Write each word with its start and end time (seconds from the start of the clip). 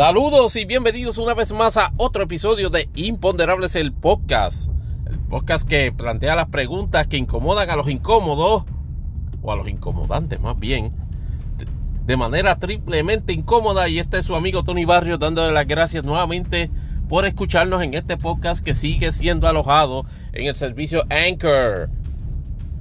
Saludos 0.00 0.56
y 0.56 0.64
bienvenidos 0.64 1.18
una 1.18 1.34
vez 1.34 1.52
más 1.52 1.76
a 1.76 1.92
otro 1.98 2.22
episodio 2.22 2.70
de 2.70 2.88
Imponderables 2.94 3.76
el 3.76 3.92
podcast. 3.92 4.70
El 5.04 5.18
podcast 5.18 5.68
que 5.68 5.92
plantea 5.92 6.34
las 6.34 6.48
preguntas 6.48 7.06
que 7.06 7.18
incomodan 7.18 7.68
a 7.68 7.76
los 7.76 7.90
incómodos, 7.90 8.64
o 9.42 9.52
a 9.52 9.56
los 9.56 9.68
incomodantes 9.68 10.40
más 10.40 10.58
bien, 10.58 10.90
de 12.06 12.16
manera 12.16 12.56
triplemente 12.56 13.34
incómoda. 13.34 13.90
Y 13.90 13.98
este 13.98 14.20
es 14.20 14.24
su 14.24 14.34
amigo 14.34 14.64
Tony 14.64 14.86
Barrios 14.86 15.18
dándole 15.18 15.52
las 15.52 15.66
gracias 15.66 16.02
nuevamente 16.02 16.70
por 17.10 17.26
escucharnos 17.26 17.82
en 17.82 17.92
este 17.92 18.16
podcast 18.16 18.64
que 18.64 18.74
sigue 18.74 19.12
siendo 19.12 19.48
alojado 19.48 20.06
en 20.32 20.46
el 20.46 20.54
servicio 20.54 21.04
Anchor. 21.10 21.90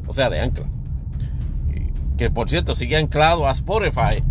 O 0.08 0.14
sea, 0.14 0.30
de 0.30 0.40
Ancla. 0.40 0.68
Que 2.18 2.32
por 2.32 2.50
cierto 2.50 2.76
sigue 2.76 2.96
anclado 2.96 3.46
a 3.46 3.52
Spotify 3.52 4.24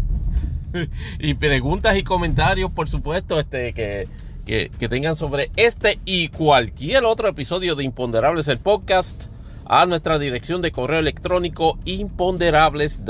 y 1.19 1.35
preguntas 1.35 1.97
y 1.97 2.03
comentarios, 2.03 2.71
por 2.71 2.89
supuesto, 2.89 3.39
este, 3.39 3.73
que, 3.73 4.09
que, 4.47 4.89
tengan 4.89 5.17
sobre 5.17 5.51
este 5.57 5.99
y 6.05 6.29
cualquier 6.29 7.05
otro 7.05 7.29
episodio 7.29 7.75
de 7.75 7.85
Imponderables 7.85 8.49
el 8.49 8.59
podcast 8.59 9.27
a 9.67 9.85
nuestra 9.85 10.19
dirección 10.19 10.63
de 10.63 10.73
correo 10.73 10.99
electrónico 10.99 11.79
imponderables 11.85 13.03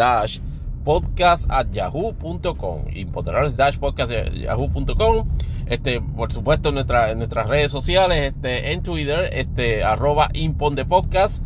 podcast 0.84 1.48
at 1.48 1.70
yahoo.com 1.70 2.86
imponderables 2.92 3.54
podcast 3.78 4.10
yahoo.com 4.10 5.28
este 5.66 6.00
por 6.00 6.32
supuesto 6.32 6.70
en, 6.70 6.78
en 6.78 7.18
nuestras 7.18 7.48
redes 7.48 7.70
sociales 7.70 8.34
este 8.34 8.72
en 8.72 8.82
Twitter 8.82 9.30
este 9.32 9.84
arroba 9.84 10.30
imponde 10.32 10.84
podcast 10.84 11.40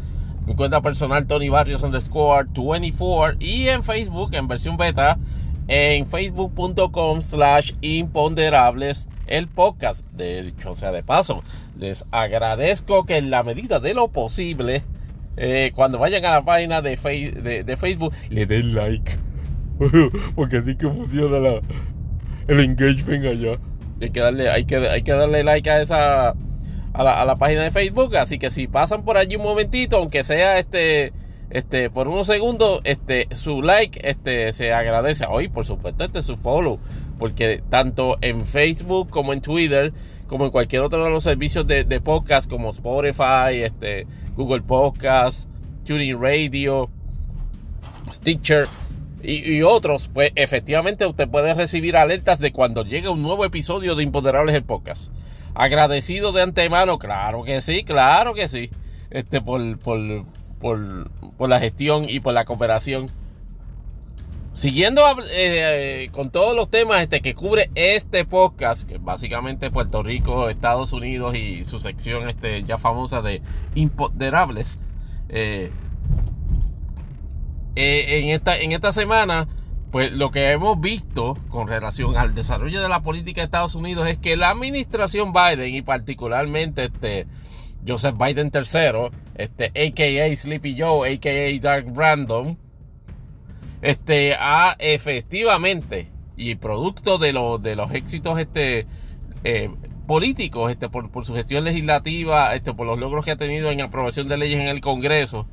mi 0.47 0.55
cuenta 0.55 0.81
personal 0.81 1.27
Tony 1.27 1.51
Barrios 1.51 1.83
underscore 1.83 2.49
24 2.55 3.37
y 3.41 3.69
en 3.69 3.83
Facebook 3.83 4.35
en 4.35 4.49
versión 4.49 4.79
beta 4.79 5.19
en 5.69 6.07
facebook.com 6.07 7.23
slash 7.23 7.73
imponderables 7.81 9.09
el 9.27 9.49
podcast. 9.49 10.05
De 10.13 10.41
hecho, 10.41 10.75
sea 10.75 10.93
de 10.93 11.03
paso, 11.03 11.43
les 11.79 12.05
agradezco 12.11 13.07
que 13.07 13.17
en 13.17 13.31
la 13.31 13.43
medida 13.43 13.81
de 13.81 13.95
lo 13.95 14.09
posible, 14.09 14.83
eh, 15.37 15.73
cuando 15.75 15.99
vayan 15.99 16.25
a 16.25 16.33
la 16.33 16.43
página 16.43 16.83
de, 16.83 16.97
de, 17.67 17.77
Facebook, 17.77 18.13
le 18.31 18.47
den 18.47 18.75
like. 18.75 19.19
Porque 20.35 20.59
así 20.59 20.77
que 20.77 20.89
funciona 20.89 21.61
el 22.49 22.61
engagement 22.61 23.25
allá. 23.25 23.59
Hay 24.01 24.11
que 24.11 24.21
darle, 24.21 24.51
hay 24.51 24.65
que, 24.65 24.77
hay 24.77 25.03
que 25.03 25.13
darle 25.13 25.45
like 25.45 25.71
a 25.71 25.81
esa 25.81 26.35
a 26.95 27.03
la, 27.03 27.23
a 27.23 27.25
la 27.25 27.37
página 27.37 27.63
de 27.63 27.71
Facebook. 27.71 28.17
Así 28.17 28.39
que 28.39 28.51
si 28.51 28.67
pasan 28.67 29.05
por 29.05 29.17
allí 29.17 29.37
un 29.37 29.43
momentito, 29.43 29.97
aunque 29.97 30.25
sea 30.25 30.59
este 30.59 31.13
este, 31.53 31.91
por 31.91 32.09
unos 32.09 32.27
segundos, 32.27 32.81
este, 32.85 33.29
su 33.37 33.61
like, 33.61 34.01
este, 34.09 34.55
se 34.55 34.73
agradece. 34.73 35.27
Hoy, 35.29 35.49
por 35.49 35.67
supuesto, 35.67 36.03
este 36.03 36.23
su 36.23 36.39
follow, 36.39 36.79
porque 37.19 37.63
tanto 37.69 38.17
en 38.23 38.47
Facebook 38.47 39.11
como 39.11 39.35
en 39.35 39.43
Twitter, 39.43 39.93
como 40.29 40.47
en 40.47 40.51
cualquier 40.51 40.81
otro 40.81 41.05
de 41.05 41.11
los 41.11 41.23
servicios 41.23 41.67
de, 41.67 41.85
podcast 42.01 42.49
como 42.49 42.71
Spotify, 42.71 43.65
este, 43.65 44.07
Google 44.35 44.63
Podcast, 44.63 45.47
Tuning 45.85 46.19
Radio, 46.19 46.89
Stitcher 48.11 48.67
y, 49.23 49.61
otros, 49.61 50.09
pues 50.13 50.33
efectivamente 50.37 51.05
usted 51.05 51.29
puede 51.29 51.53
recibir 51.53 51.99
alertas 51.99 52.39
de 52.39 52.51
cuando 52.51 52.83
llegue 52.83 53.11
un 53.11 53.23
nuevo 53.23 53.45
episodio 53.45 53.95
de 53.95 54.03
Imponderables 54.03 54.55
el 54.55 54.65
Podcast. 54.65 55.13
Agradecido 55.55 56.33
de 56.33 56.41
antemano, 56.41 56.99
claro 56.99 57.45
que 57.45 57.61
sí, 57.61 57.85
claro 57.85 58.33
que 58.33 58.49
sí. 58.49 58.71
Este, 59.11 59.43
por, 59.43 59.61
por, 60.63 61.49
la 61.49 61.61
gestión 61.61 62.07
y 62.09 62.21
por 62.21 62.33
la 62.33 62.45
cooperación. 62.47 63.09
Siguiendo 64.55 65.03
eh, 65.31 66.09
con 66.13 66.31
todos 66.31 66.55
los 66.55 66.71
temas 66.71 67.03
este, 67.03 67.21
que 67.21 67.35
cubre 67.35 67.71
este 67.75 68.25
podcast, 68.25 68.87
que 68.87 68.99
básicamente 68.99 69.71
Puerto 69.71 70.03
Rico, 70.03 70.49
Estados 70.49 70.93
Unidos 70.93 71.35
y 71.35 71.65
su 71.65 71.81
sección 71.81 72.29
este, 72.29 72.63
ya 72.63 72.79
famosa 72.79 73.23
de 73.23 73.43
imponderables. 73.75 74.79
Eh, 75.29 75.71
eh, 77.75 78.21
en, 78.21 78.29
esta, 78.29 78.57
en 78.57 78.73
esta 78.73 78.93
semana, 78.93 79.49
pues 79.91 80.13
lo 80.13 80.31
que 80.31 80.51
hemos 80.51 80.79
visto 80.81 81.37
con 81.49 81.67
relación 81.67 82.17
al 82.17 82.35
desarrollo 82.35 82.83
de 82.83 82.89
la 82.89 83.01
política 83.01 83.41
de 83.41 83.47
Estados 83.47 83.75
Unidos 83.75 84.07
es 84.07 84.19
que 84.19 84.37
la 84.37 84.51
administración 84.51 85.33
Biden 85.33 85.75
y 85.75 85.83
particularmente 85.83 86.85
este, 86.85 87.27
Joseph 87.87 88.17
Biden 88.19 88.53
III, 88.55 89.11
este, 89.35 89.67
a.k.a. 89.67 90.35
Sleepy 90.37 90.81
Joe, 90.81 91.13
a.k.a. 91.13 91.61
Dark 91.61 91.87
Random, 91.95 92.57
este, 93.81 94.35
ha 94.39 94.77
efectivamente, 94.79 96.09
y 96.37 96.55
producto 96.55 97.19
de, 97.19 97.33
de 97.61 97.77
los 97.77 97.93
éxitos 97.93 98.39
este, 98.39 98.87
eh, 99.45 99.71
políticos, 100.07 100.71
este, 100.71 100.89
por, 100.89 101.25
su 101.25 101.35
gestión 101.35 101.65
legislativa, 101.65 102.55
este, 102.55 102.75
por 102.75 102.87
los 102.87 102.99
logros 102.99 103.25
que 103.25 103.33
ha 103.33 103.37
tenido 103.37 103.71
en 103.71 103.81
aprobación 103.81 104.29
de 104.29 104.37
leyes 104.37 104.61
en 104.61 104.69
el 104.69 104.81
Congreso, 104.81 105.47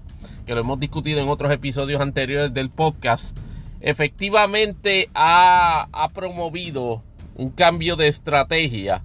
que 0.45 0.53
lo 0.53 0.61
hemos 0.61 0.79
discutido 0.79 1.21
en 1.21 1.29
otros 1.29 1.51
episodios 1.51 2.01
anteriores 2.01 2.53
del 2.53 2.69
podcast, 2.69 3.37
efectivamente 3.81 5.09
ha, 5.13 5.87
ha 5.91 6.09
promovido 6.09 7.03
un 7.35 7.51
cambio 7.51 7.95
de 7.95 8.07
estrategia 8.07 9.03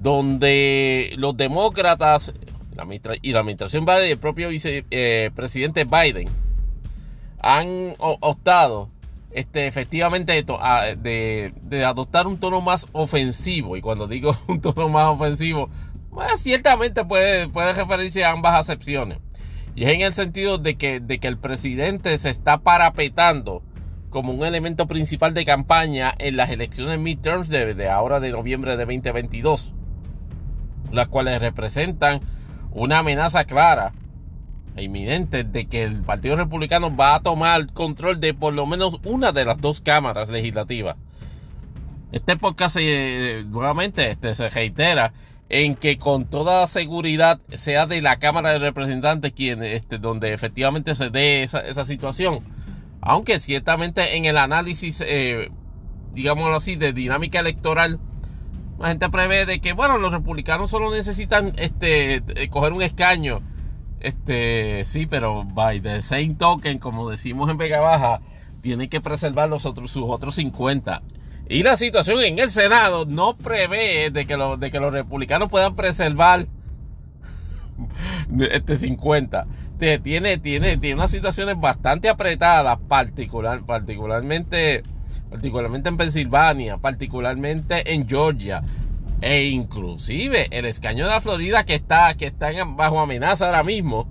donde 0.00 1.14
los 1.16 1.36
demócratas 1.36 2.32
y 3.22 3.32
la 3.32 3.40
administración 3.40 3.84
Biden 3.84 4.08
y 4.08 4.12
el 4.12 4.18
propio 4.18 4.48
vicepresidente 4.48 5.80
eh, 5.80 5.84
Biden 5.84 6.28
han 7.40 7.94
optado 7.98 8.90
este, 9.30 9.66
efectivamente 9.66 10.32
de, 10.32 11.84
adoptar 11.84 12.26
un 12.26 12.38
tono 12.38 12.60
más 12.60 12.86
ofensivo. 12.92 13.76
Y 13.76 13.80
cuando 13.80 14.06
digo 14.06 14.36
un 14.48 14.60
tono 14.60 14.88
más 14.88 15.06
ofensivo, 15.06 15.70
ciertamente 16.36 17.04
puede, 17.04 17.48
puede 17.48 17.74
referirse 17.74 18.24
a 18.24 18.32
ambas 18.32 18.54
acepciones. 18.54 19.18
Y 19.74 19.84
es 19.84 19.90
en 19.90 20.00
el 20.00 20.12
sentido 20.12 20.58
de 20.58 20.76
que, 20.76 20.98
de 21.00 21.20
que 21.20 21.28
el 21.28 21.38
presidente 21.38 22.16
se 22.18 22.30
está 22.30 22.58
parapetando 22.58 23.62
como 24.10 24.32
un 24.32 24.44
elemento 24.44 24.86
principal 24.86 25.34
de 25.34 25.44
campaña 25.44 26.14
en 26.18 26.36
las 26.36 26.50
elecciones 26.50 26.98
midterms 26.98 27.48
de, 27.48 27.74
de 27.74 27.88
ahora 27.88 28.20
de 28.20 28.32
noviembre 28.32 28.76
de 28.76 28.84
2022, 28.84 29.74
las 30.90 31.08
cuales 31.08 31.40
representan 31.40 32.20
una 32.72 32.98
amenaza 32.98 33.44
clara 33.44 33.92
e 34.76 34.84
inminente 34.84 35.44
de 35.44 35.66
que 35.66 35.82
el 35.82 36.02
Partido 36.02 36.36
Republicano 36.36 36.94
va 36.94 37.16
a 37.16 37.20
tomar 37.20 37.72
control 37.72 38.20
de 38.20 38.34
por 38.34 38.54
lo 38.54 38.66
menos 38.66 39.00
una 39.04 39.32
de 39.32 39.44
las 39.44 39.60
dos 39.60 39.80
cámaras 39.80 40.28
legislativas. 40.28 40.96
Este 42.12 42.36
podcast 42.36 42.76
eh, 42.80 43.44
nuevamente 43.46 44.10
este, 44.10 44.34
se 44.34 44.48
reitera 44.48 45.12
en 45.50 45.76
que 45.76 45.98
con 45.98 46.26
toda 46.26 46.66
seguridad 46.66 47.40
sea 47.48 47.86
de 47.86 48.00
la 48.02 48.18
Cámara 48.18 48.52
de 48.52 48.58
Representantes 48.58 49.32
quien, 49.32 49.62
este, 49.62 49.98
donde 49.98 50.32
efectivamente 50.32 50.94
se 50.94 51.10
dé 51.10 51.42
esa, 51.42 51.84
situación. 51.84 52.40
Aunque 53.00 53.38
ciertamente 53.38 54.16
en 54.16 54.26
el 54.26 54.36
análisis, 54.36 55.02
eh, 55.06 55.50
digámoslo 56.14 56.56
así, 56.56 56.76
de 56.76 56.92
dinámica 56.92 57.40
electoral, 57.40 57.98
la 58.78 58.88
gente 58.88 59.08
prevé 59.08 59.44
de 59.44 59.60
que, 59.60 59.72
bueno, 59.72 59.98
los 59.98 60.12
republicanos 60.12 60.70
solo 60.70 60.90
necesitan 60.92 61.52
este 61.56 62.16
eh, 62.16 62.48
coger 62.48 62.72
un 62.72 62.82
escaño. 62.82 63.40
Este, 64.00 64.84
sí, 64.86 65.06
pero 65.06 65.44
by 65.44 65.80
the 65.80 66.02
same 66.02 66.34
token, 66.34 66.78
como 66.78 67.10
decimos 67.10 67.50
en 67.50 67.58
Vega 67.58 67.80
Baja, 67.80 68.20
tiene 68.60 68.88
que 68.88 69.00
preservar 69.00 69.48
los 69.48 69.66
otros, 69.66 69.90
sus 69.90 70.04
otros 70.06 70.36
50. 70.36 71.02
Y 71.48 71.62
la 71.62 71.76
situación 71.76 72.20
en 72.20 72.38
el 72.38 72.50
Senado 72.50 73.04
no 73.04 73.34
prevé 73.34 74.10
de 74.10 74.26
que, 74.26 74.36
de 74.58 74.70
que 74.70 74.80
los 74.80 74.92
republicanos 74.92 75.48
puedan 75.48 75.74
preservar 75.74 76.46
este 78.50 78.76
50. 78.76 79.46
Tiene, 79.78 80.38
tiene, 80.38 80.76
tiene 80.76 80.94
unas 80.94 81.10
situaciones 81.10 81.58
bastante 81.58 82.08
apretadas, 82.08 82.78
particular, 82.88 83.64
particularmente 83.64 84.82
particularmente 85.30 85.88
en 85.88 85.96
Pensilvania, 85.96 86.78
particularmente 86.78 87.92
en 87.92 88.08
Georgia, 88.08 88.62
e 89.20 89.46
inclusive 89.46 90.46
el 90.50 90.64
escaño 90.64 91.04
de 91.04 91.10
la 91.10 91.20
Florida 91.20 91.64
que 91.64 91.74
está, 91.74 92.14
que 92.14 92.26
está 92.26 92.50
bajo 92.64 93.00
amenaza 93.00 93.46
ahora 93.46 93.64
mismo. 93.64 94.08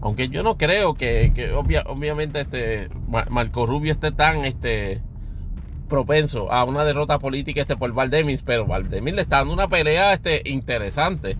Aunque 0.00 0.28
yo 0.28 0.42
no 0.42 0.56
creo 0.56 0.94
que, 0.94 1.52
obviamente 1.54 2.40
este 2.40 2.88
Marco 3.08 3.66
Rubio 3.66 3.92
esté 3.92 4.12
tan 4.12 4.44
este 4.44 5.02
propenso 5.88 6.52
a 6.52 6.64
una 6.64 6.84
derrota 6.84 7.18
política 7.18 7.60
este 7.60 7.76
por 7.76 7.92
Valdemis, 7.92 8.42
pero 8.42 8.66
Valdemis 8.66 9.14
le 9.14 9.22
está 9.22 9.38
dando 9.38 9.54
una 9.54 9.68
pelea 9.68 10.12
este 10.12 10.42
interesante. 10.48 11.36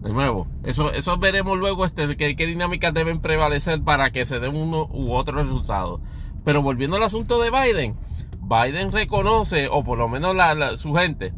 De 0.00 0.12
nuevo, 0.12 0.46
eso, 0.64 0.92
eso 0.92 1.18
veremos 1.18 1.58
luego 1.58 1.84
este, 1.84 2.16
qué, 2.16 2.34
dinámicas 2.34 2.94
deben 2.94 3.20
prevalecer 3.20 3.82
para 3.82 4.10
que 4.10 4.26
se 4.26 4.38
den 4.38 4.56
uno 4.56 4.88
u 4.92 5.12
otro 5.12 5.42
resultado. 5.42 6.00
Pero 6.48 6.62
volviendo 6.62 6.96
al 6.96 7.02
asunto 7.02 7.38
de 7.42 7.50
Biden, 7.50 7.94
Biden 8.40 8.90
reconoce, 8.90 9.68
o 9.68 9.84
por 9.84 9.98
lo 9.98 10.08
menos 10.08 10.34
su 10.80 10.94
gente, 10.94 11.34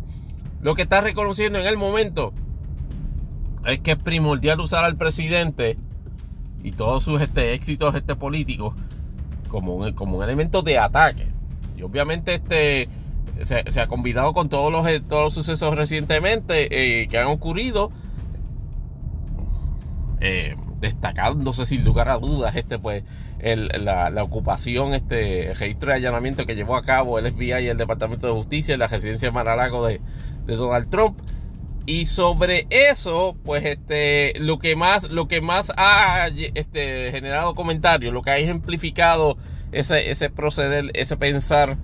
lo 0.61 0.77
que 0.77 0.83
está 0.83 1.01
reconociendo 1.01 1.59
en 1.59 1.67
el 1.67 1.77
momento 1.77 2.33
es 3.67 3.81
que 3.81 3.91
es 3.91 3.97
primordial 3.97 4.61
usar 4.61 4.85
al 4.85 4.97
presidente 4.97 5.77
y 6.63 6.71
todos 6.71 7.03
sus 7.03 7.21
este, 7.21 7.55
éxitos 7.55 7.97
este, 7.97 8.15
políticos 8.15 8.77
como 9.49 9.75
un, 9.75 10.23
elemento 10.23 10.63
de 10.63 10.79
ataque. 10.79 11.27
Y 11.77 11.83
obviamente 11.83 12.35
este, 12.35 12.89
se, 13.43 13.81
ha 13.81 13.89
combinado 13.89 14.33
con 14.33 14.49
los, 14.49 15.09
todos 15.09 15.25
los 15.25 15.35
sucesos 15.35 15.75
recientemente 15.75 16.69
que 17.09 17.19
han 17.19 17.27
ocurrido. 17.27 17.91
destacándose 20.79 21.67
sin 21.67 21.85
lugar 21.85 22.09
a 22.11 22.19
dudas 22.19 22.55
este 22.55 22.79
pues 22.79 23.03
la, 23.43 24.23
ocupación, 24.23 24.95
este 24.95 25.53
registro 25.55 25.91
de 25.91 25.97
allanamiento 25.97 26.47
que 26.47 26.55
llevó 26.55 26.77
a 26.77 26.83
cabo 26.83 27.19
el 27.19 27.33
FBI 27.33 27.65
y 27.65 27.69
el 27.69 27.77
Departamento 27.77 28.27
de 28.27 28.33
Justicia 28.35 28.75
en 28.75 28.81
la 28.81 28.89
residencia 28.89 29.29
de 29.29 29.33
Maralago 29.33 29.87
de, 29.87 30.01
de 30.47 30.57
Donald 30.57 30.91
Trump. 30.91 31.19
Y 31.87 32.07
sobre 32.07 32.67
eso, 32.71 33.37
pues 33.45 33.65
este, 33.65 34.35
lo 34.39 34.59
que 34.59 34.77
más, 34.77 35.11
lo 35.11 35.29
que 35.29 35.41
más 35.41 35.73
ha 35.77 36.29
este, 36.55 37.11
generado 37.11 37.55
comentarios, 37.55 38.13
lo 38.13 38.23
que 38.23 38.31
ha 38.31 38.39
ejemplificado 38.39 39.39
ese, 39.73 40.11
ese 40.11 40.31
proceder, 40.31 40.91
ese 40.95 41.17
pensar, 41.17 41.79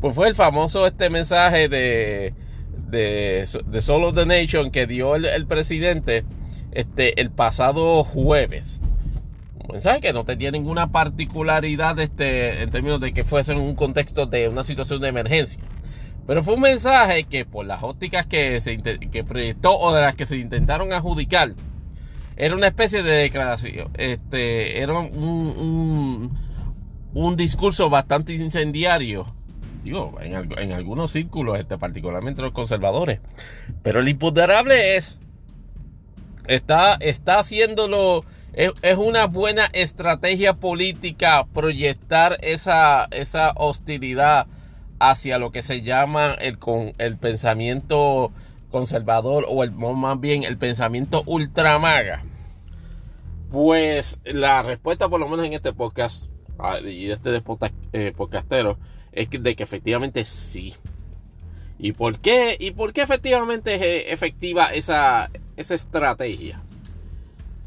pues 0.00 0.14
fue 0.14 0.28
el 0.28 0.34
famoso 0.34 0.86
este 0.86 1.08
mensaje 1.08 1.68
de, 1.68 2.34
de, 2.88 3.48
de 3.66 4.12
the 4.14 4.26
Nation 4.26 4.70
que 4.70 4.86
dio 4.86 5.14
el, 5.14 5.24
el 5.24 5.46
presidente 5.46 6.24
este, 6.72 7.20
el 7.20 7.30
pasado 7.30 8.04
jueves 8.04 8.80
mensaje 9.72 10.00
que 10.00 10.12
no 10.12 10.24
tenía 10.24 10.50
ninguna 10.50 10.90
particularidad 10.90 11.98
este, 11.98 12.62
en 12.62 12.70
términos 12.70 13.00
de 13.00 13.12
que 13.12 13.24
fuese 13.24 13.52
en 13.52 13.58
un 13.58 13.74
contexto 13.74 14.26
de 14.26 14.48
una 14.48 14.64
situación 14.64 15.00
de 15.00 15.08
emergencia. 15.08 15.62
Pero 16.26 16.44
fue 16.44 16.54
un 16.54 16.60
mensaje 16.60 17.24
que 17.24 17.44
por 17.44 17.64
las 17.64 17.82
ópticas 17.82 18.26
que, 18.26 18.60
se, 18.60 18.78
que 18.78 19.24
proyectó 19.24 19.78
o 19.78 19.94
de 19.94 20.02
las 20.02 20.14
que 20.14 20.26
se 20.26 20.36
intentaron 20.36 20.92
adjudicar, 20.92 21.54
era 22.36 22.54
una 22.54 22.68
especie 22.68 23.02
de 23.02 23.12
declaración, 23.12 23.90
este, 23.94 24.80
era 24.80 24.96
un, 24.98 26.30
un, 27.14 27.36
discurso 27.36 27.90
bastante 27.90 28.32
incendiario, 28.34 29.26
digo, 29.82 30.18
en, 30.20 30.52
en 30.56 30.72
algunos 30.72 31.10
círculos, 31.10 31.58
este, 31.58 31.78
particularmente 31.78 32.42
los 32.42 32.52
conservadores. 32.52 33.20
Pero 33.82 34.00
el 34.00 34.08
imponderable 34.08 34.96
es, 34.96 35.18
está, 36.46 36.94
está 37.00 37.40
haciéndolo 37.40 38.22
es, 38.58 38.98
una 38.98 39.26
buena 39.26 39.66
estrategia 39.66 40.54
política 40.54 41.46
proyectar 41.54 42.38
esa, 42.42 43.06
esa 43.12 43.52
hostilidad 43.54 44.48
hacia 44.98 45.38
lo 45.38 45.52
que 45.52 45.62
se 45.62 45.82
llama 45.82 46.34
el, 46.34 46.58
con, 46.58 46.92
el 46.98 47.16
pensamiento 47.18 48.32
conservador 48.72 49.46
o 49.48 49.62
el, 49.62 49.70
más 49.70 50.18
bien 50.18 50.42
el 50.42 50.58
pensamiento 50.58 51.22
ultramaga. 51.26 52.24
Pues 53.52 54.18
la 54.24 54.62
respuesta, 54.62 55.08
por 55.08 55.20
lo 55.20 55.28
menos 55.28 55.46
en 55.46 55.52
este 55.52 55.72
podcast 55.72 56.28
ah, 56.58 56.80
y 56.80 57.12
este 57.12 57.40
eh, 57.92 58.12
podcastero, 58.16 58.76
es 59.12 59.30
de 59.30 59.54
que 59.54 59.62
efectivamente 59.62 60.24
sí. 60.24 60.74
¿Y 61.78 61.92
por 61.92 62.18
qué? 62.18 62.56
¿Y 62.58 62.72
por 62.72 62.92
qué 62.92 63.02
efectivamente 63.02 63.76
es 63.76 63.82
eh, 63.82 64.12
efectiva 64.12 64.74
esa, 64.74 65.30
esa 65.56 65.76
estrategia? 65.76 66.60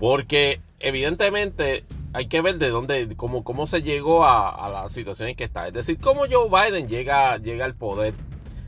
Porque 0.02 0.60
evidentemente 0.80 1.86
hay 2.12 2.26
que 2.28 2.42
ver 2.42 2.58
de 2.58 2.70
dónde, 2.70 3.16
cómo, 3.16 3.44
cómo 3.44 3.68
se 3.68 3.84
llegó 3.84 4.26
a, 4.26 4.68
la 4.68 4.90
situación 4.90 5.30
en 5.30 5.36
que 5.36 5.44
está. 5.44 5.68
Es 5.68 5.74
decir, 5.74 6.00
cómo 6.00 6.22
Joe 6.28 6.50
Biden 6.50 6.88
llega, 6.88 7.38
llega 7.38 7.66
al 7.66 7.76
poder, 7.76 8.16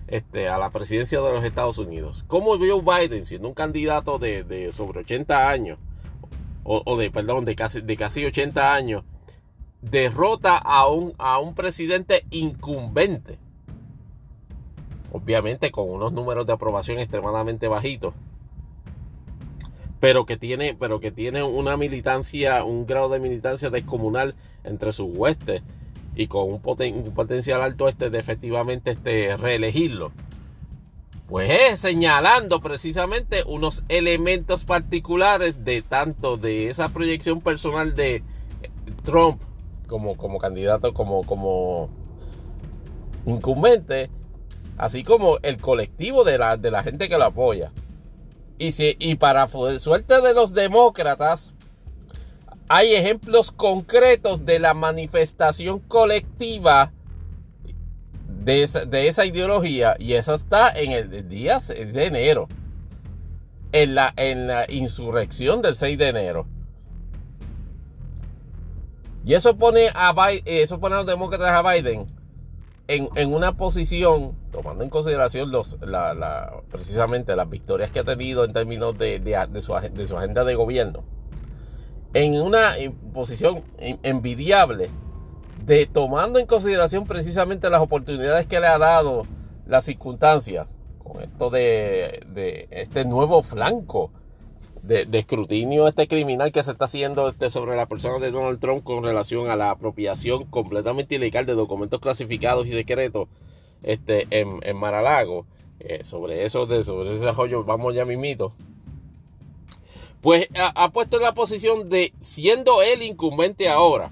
este, 0.05 0.47
a 0.47 0.59
la 0.59 0.69
presidencia 0.69 1.19
de 1.19 1.31
los 1.31 1.43
Estados 1.43 1.79
Unidos. 1.79 2.23
Cómo 2.27 2.59
Joe 2.59 2.83
Biden, 2.83 3.25
siendo 3.25 3.47
un 3.47 3.55
candidato 3.55 4.19
de, 4.19 4.71
sobre 4.71 4.99
80 4.99 5.49
años, 5.49 5.79
o, 6.63 6.97
de, 6.97 7.09
perdón, 7.09 7.45
de 7.45 7.55
casi, 7.55 7.81
de 7.81 7.97
casi 7.97 8.23
80 8.23 8.71
años, 8.71 9.03
derrota 9.81 10.55
a 10.59 10.87
un, 10.87 11.15
a 11.17 11.39
un 11.39 11.55
presidente 11.55 12.27
incumbente. 12.29 13.39
Obviamente 15.11 15.71
con 15.71 15.89
unos 15.89 16.13
números 16.13 16.45
de 16.45 16.53
aprobación 16.53 16.99
extremadamente 16.99 17.67
bajitos 17.67 18.13
pero 20.03 20.25
que 20.25 20.35
tiene, 20.35 20.75
pero 20.77 20.99
que 20.99 21.11
tiene 21.11 21.43
una 21.43 21.77
militancia, 21.77 22.65
un 22.65 22.85
grado 22.85 23.07
de 23.07 23.21
militancia 23.21 23.69
descomunal 23.69 24.35
entre 24.65 24.91
sus 24.91 25.07
huestes 25.17 25.61
y 26.13 26.27
con 26.27 26.51
un, 26.51 26.59
potencial 26.59 27.61
alto 27.61 27.87
este 27.87 28.09
de 28.09 28.19
efectivamente 28.19 28.91
este 28.91 29.37
reelegirlo. 29.37 30.11
Pues 31.29 31.49
es 31.49 31.79
señalando 31.79 32.59
precisamente 32.59 33.45
unos 33.45 33.85
elementos 33.87 34.65
particulares 34.65 35.63
de 35.63 35.81
tanto 35.81 36.35
de 36.35 36.69
esa 36.69 36.89
proyección 36.89 37.39
personal 37.39 37.95
de 37.95 38.23
Trump 39.05 39.41
como, 39.87 40.17
como 40.17 40.37
candidato, 40.37 40.93
como, 40.93 41.23
como 41.23 41.89
incumbente, 43.25 44.09
así 44.77 45.01
como 45.01 45.37
el 45.43 45.59
colectivo 45.59 46.25
de 46.25 46.39
la, 46.39 46.57
de 46.57 46.71
la 46.71 46.83
gente 46.83 47.07
que 47.07 47.17
lo 47.17 47.23
apoya. 47.23 47.71
Y, 48.57 48.71
si, 48.71 48.95
y 48.99 49.15
para 49.15 49.47
suerte 49.47 50.21
de 50.21 50.33
los 50.33 50.53
demócratas, 50.53 51.51
hay 52.67 52.93
ejemplos 52.93 53.51
concretos 53.51 54.45
de 54.45 54.59
la 54.59 54.73
manifestación 54.73 55.79
colectiva 55.79 56.91
de 58.27 58.63
esa, 58.63 59.25
ideología. 59.25 59.95
Y 59.99 60.13
esa 60.13 60.35
está 60.35 60.71
en 60.71 60.91
el 60.91 61.29
día 61.29 61.59
de 61.59 62.05
enero. 62.05 62.47
En 63.71 63.95
la, 63.95 64.13
en 64.17 64.47
la 64.47 64.65
insurrección 64.69 65.61
del 65.61 65.75
6 65.75 65.97
de 65.97 66.07
enero. 66.07 66.47
Y 69.25 69.33
eso 69.33 69.57
pone 69.57 69.87
a, 69.95 70.13
eso 70.45 70.79
pone 70.79 70.95
a 70.95 70.97
los 70.99 71.07
demócratas 71.07 71.49
a 71.49 71.73
Biden 71.73 72.07
en, 72.87 73.33
una 73.33 73.55
posición, 73.55 74.35
tomando 74.51 74.83
en 74.83 74.89
consideración 74.89 75.51
los, 75.51 75.77
precisamente 76.69 77.35
las 77.35 77.49
victorias 77.49 77.91
que 77.91 77.99
ha 77.99 78.03
tenido 78.03 78.43
en 78.43 78.53
términos 78.53 78.97
de, 78.97 79.61
su, 79.61 79.73
agenda 79.75 80.43
de 80.43 80.55
gobierno, 80.55 81.03
en 82.13 82.41
una 82.41 82.71
posición 83.13 83.63
envidiable 83.77 84.89
de 85.65 85.85
tomando 85.85 86.39
en 86.39 86.45
consideración 86.45 87.05
precisamente 87.07 87.69
las 87.69 87.81
oportunidades 87.81 88.45
que 88.45 88.59
le 88.59 88.67
ha 88.67 88.77
dado 88.77 89.25
la 89.65 89.79
circunstancia 89.79 90.67
con 91.01 91.21
esto 91.21 91.49
de 91.49 92.67
este 92.69 93.05
nuevo 93.05 93.41
flanco 93.43 94.11
de, 94.83 95.07
escrutinio 95.13 95.87
este 95.87 96.07
criminal 96.07 96.51
que 96.51 96.61
se 96.61 96.71
está 96.71 96.85
haciendo 96.85 97.27
este, 97.27 97.49
sobre 97.49 97.75
la 97.75 97.87
persona 97.87 98.19
de 98.19 98.31
Donald 98.31 98.59
Trump 98.59 98.83
con 98.83 99.03
relación 99.03 99.49
a 99.49 99.55
la 99.55 99.71
apropiación 99.71 100.45
completamente 100.45 101.15
ilegal 101.15 101.45
de 101.45 101.53
documentos 101.53 101.99
clasificados 101.99 102.67
y 102.67 102.71
secretos 102.71 103.27
este, 103.81 104.27
en, 104.29 104.59
en 104.61 104.77
Maralago. 104.77 105.45
Eh, 105.79 106.05
sobre 106.05 106.45
eso, 106.45 106.65
de, 106.65 106.81
sobre 106.83 107.13
ese 107.13 107.29
rollo, 107.33 107.65
vamos 107.65 107.93
ya 107.93 108.05
mito 108.05 108.53
Pues 110.21 110.47
ha, 110.55 110.89
puesto 110.91 111.17
en 111.17 111.23
la 111.23 111.33
posición 111.33 111.89
de, 111.89 112.13
siendo 112.21 112.81
él 112.81 113.01
incumbente 113.01 113.67
ahora, 113.67 114.09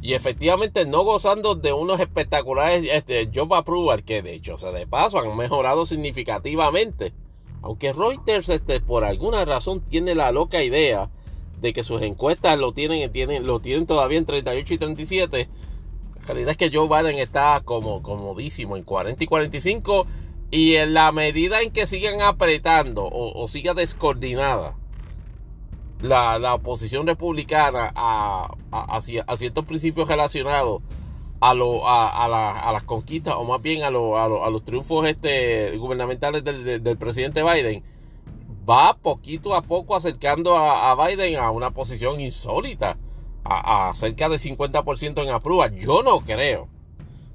y 0.00 0.14
efectivamente 0.14 0.86
no 0.86 1.02
gozando 1.02 1.56
de 1.56 1.72
unos 1.72 1.98
espectaculares 1.98 2.88
este, 2.92 3.28
job 3.34 3.54
approval 3.54 4.04
que 4.04 4.22
de 4.22 4.34
hecho, 4.34 4.54
o 4.54 4.58
sea, 4.58 4.70
de 4.70 4.86
paso 4.86 5.18
han 5.18 5.36
mejorado 5.36 5.84
significativamente 5.84 7.12
aunque 7.62 7.92
Reuters 7.92 8.48
este, 8.48 8.80
por 8.80 9.04
alguna 9.04 9.44
razón 9.44 9.80
tiene 9.80 10.14
la 10.14 10.32
loca 10.32 10.62
idea 10.62 11.10
de 11.60 11.72
que 11.72 11.82
sus 11.82 12.02
encuestas 12.02 12.58
lo 12.58 12.72
tienen, 12.72 13.10
lo 13.46 13.60
tienen 13.60 13.86
todavía 13.86 14.18
en 14.18 14.26
38 14.26 14.74
y 14.74 14.78
37, 14.78 15.48
la 16.20 16.26
realidad 16.26 16.50
es 16.50 16.56
que 16.56 16.70
Joe 16.70 16.88
Biden 16.88 17.18
está 17.18 17.60
como 17.64 18.02
comodísimo 18.02 18.76
en 18.76 18.84
40 18.84 19.24
y 19.24 19.26
45 19.26 20.06
y 20.50 20.76
en 20.76 20.94
la 20.94 21.12
medida 21.12 21.60
en 21.60 21.70
que 21.70 21.86
sigan 21.86 22.22
apretando 22.22 23.08
o, 23.10 23.48
siga 23.48 23.74
descoordinada 23.74 24.76
la, 26.00 26.54
oposición 26.54 27.06
republicana 27.06 27.92
a, 27.94 28.54
a, 28.70 29.36
ciertos 29.36 29.64
principios 29.64 30.08
relacionados 30.08 30.82
a, 31.40 31.54
lo, 31.54 31.86
a, 31.86 32.24
a, 32.24 32.72
las 32.72 32.82
conquistas 32.82 33.34
o 33.36 33.44
más 33.44 33.62
bien 33.62 33.82
a, 33.82 33.90
lo, 33.90 34.18
a, 34.18 34.50
los 34.50 34.64
triunfos 34.64 35.06
este, 35.06 35.76
gubernamentales 35.76 36.42
del, 36.44 36.96
presidente 36.98 37.42
Biden, 37.42 37.82
va 38.68 38.94
poquito 38.94 39.54
a 39.54 39.62
poco 39.62 39.94
acercando 39.96 40.56
a, 40.56 40.94
Biden 41.06 41.36
a 41.38 41.50
una 41.50 41.70
posición 41.70 42.20
insólita, 42.20 42.96
a, 43.44 43.92
cerca 43.94 44.28
de 44.28 44.36
50% 44.36 45.22
en 45.22 45.30
aprueba. 45.30 45.68
Yo 45.68 46.02
no 46.02 46.20
creo. 46.20 46.68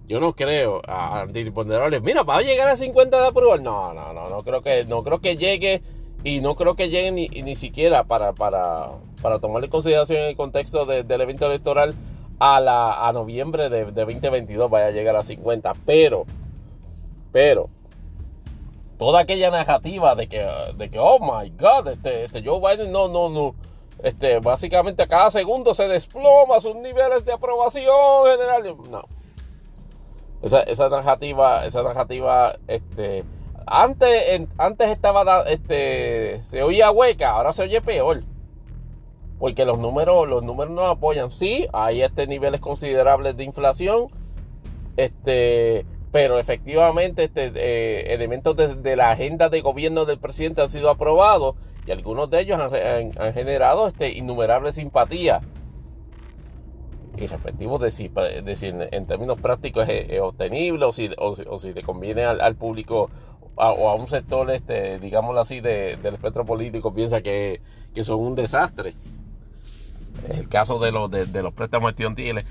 Yo 0.05 0.19
no 0.19 0.33
creo 0.33 0.81
a 0.85 1.21
antiponderables. 1.21 2.03
Mira, 2.03 2.23
va 2.23 2.37
a 2.37 2.41
llegar 2.41 2.67
a 2.67 2.75
50 2.75 3.21
de 3.21 3.27
aprueba. 3.27 3.57
No, 3.57 3.93
no, 3.93 4.13
no, 4.13 4.27
no 4.27 4.43
creo 4.43 4.61
que, 4.61 4.83
no 4.83 5.01
creo 5.01 5.21
que 5.21 5.37
llegue 5.37 5.81
y 6.25 6.41
no 6.41 6.55
creo 6.55 6.75
que 6.75 6.89
llegue 6.89 7.11
ni, 7.11 7.29
ni 7.29 7.55
siquiera 7.55 8.03
para, 8.03 8.33
para, 8.33 8.89
para 9.21 9.39
tomar 9.39 9.63
en 9.63 10.23
el 10.25 10.35
contexto 10.35 10.85
del 10.85 11.21
evento 11.21 11.45
electoral 11.45 11.95
a, 12.43 12.59
la, 12.59 13.07
a 13.07 13.13
noviembre 13.13 13.69
de, 13.69 13.85
2022 13.85 14.69
vaya 14.69 14.87
a 14.87 14.91
llegar 14.91 15.15
a 15.15 15.23
50. 15.23 15.73
Pero, 15.85 16.25
pero, 17.31 17.69
toda 18.97 19.21
aquella 19.21 19.49
narrativa 19.49 20.13
de 20.15 20.27
que, 20.27 20.45
de 20.75 20.89
que 20.89 20.99
oh 20.99 21.19
my 21.19 21.49
God, 21.51 21.87
este, 21.87 22.25
este 22.25 22.43
Joe 22.43 22.59
Biden 22.59 22.91
no, 22.91 23.07
no, 23.07 23.29
no. 23.29 23.55
Este, 24.03 24.39
básicamente 24.39 25.03
a 25.03 25.07
cada 25.07 25.31
segundo 25.31 25.73
se 25.73 25.87
desploma 25.87 26.59
sus 26.59 26.75
niveles 26.75 27.23
de 27.23 27.31
aprobación 27.31 27.95
general. 28.25 28.75
No. 28.89 29.05
Esa, 30.41 30.63
esa 30.63 30.89
narrativa, 30.89 31.65
esa 31.65 31.81
narrativa, 31.81 32.57
este, 32.67 33.23
antes, 33.65 34.41
antes 34.57 34.89
estaba, 34.89 35.43
este, 35.43 36.43
se 36.43 36.61
oía 36.61 36.91
hueca, 36.91 37.29
ahora 37.29 37.53
se 37.53 37.63
oye 37.63 37.79
peor. 37.79 38.23
Porque 39.43 39.65
los 39.65 39.77
números, 39.77 40.25
los 40.29 40.41
números 40.41 40.73
no 40.73 40.85
apoyan. 40.85 41.29
Sí, 41.29 41.67
hay 41.73 42.01
este 42.01 42.27
niveles 42.27 42.61
considerables 42.61 43.35
de 43.35 43.43
inflación. 43.43 44.07
Este, 44.95 45.85
pero 46.13 46.39
efectivamente 46.39 47.25
este, 47.25 47.51
eh, 47.53 48.13
elementos 48.13 48.55
de, 48.55 48.95
la 48.95 49.11
agenda 49.11 49.49
de 49.49 49.59
gobierno 49.59 50.05
del 50.05 50.17
presidente 50.17 50.61
han 50.61 50.69
sido 50.69 50.89
aprobados 50.89 51.57
y 51.85 51.91
algunos 51.91 52.29
de 52.29 52.39
ellos 52.39 52.57
han, 52.57 53.33
generado 53.33 53.85
este, 53.89 54.13
innumerables 54.13 54.75
simpatías 54.75 55.43
y 57.17 57.27
respectivos 57.27 57.81
de 57.81 57.91
si, 57.91 58.09
en 58.13 59.05
términos 59.07 59.41
prácticos 59.41 59.89
es, 59.89 60.21
obtenible 60.21 60.85
o 60.85 60.93
si, 60.93 61.09
o, 61.17 61.59
si, 61.59 61.73
le 61.73 61.81
conviene 61.81 62.23
al, 62.23 62.55
público 62.55 63.09
o 63.57 63.89
a 63.89 63.95
un 63.95 64.07
sector, 64.07 64.49
este, 64.51 64.99
digámoslo 64.99 65.41
así, 65.41 65.59
del 65.59 66.13
espectro 66.13 66.45
político 66.45 66.93
piensa 66.93 67.21
que, 67.21 67.59
son 68.03 68.21
un 68.21 68.35
desastre. 68.35 68.95
El 70.29 70.47
caso 70.47 70.79
de 70.79 70.91
los, 70.91 71.09
de, 71.09 71.43
los 71.43 71.53
préstamos 71.53 71.91
estudiantiles. 71.91 72.45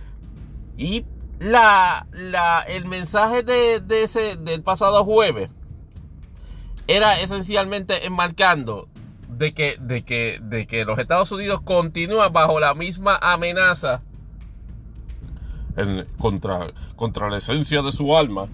Y 0.77 1.05
el 1.41 2.85
mensaje 2.87 3.43
de, 3.43 3.83
ese, 4.03 4.37
del 4.37 4.63
pasado 4.63 5.05
jueves 5.05 5.51
era 6.87 7.21
esencialmente 7.21 8.07
enmarcando 8.07 8.89
de 9.29 9.55
que, 9.55 9.77
de, 9.81 10.03
de 10.43 10.85
los 10.85 10.99
Estados 10.99 11.33
Unidos 11.33 11.61
continúan 11.63 12.33
bajo 12.33 12.61
la 12.61 12.75
misma 12.75 13.17
amenaza 13.17 14.03
contra 16.19 17.31
la 17.31 17.37
esencia 17.39 17.83
de 17.83 17.93
su 17.93 18.17
alma 18.17 18.47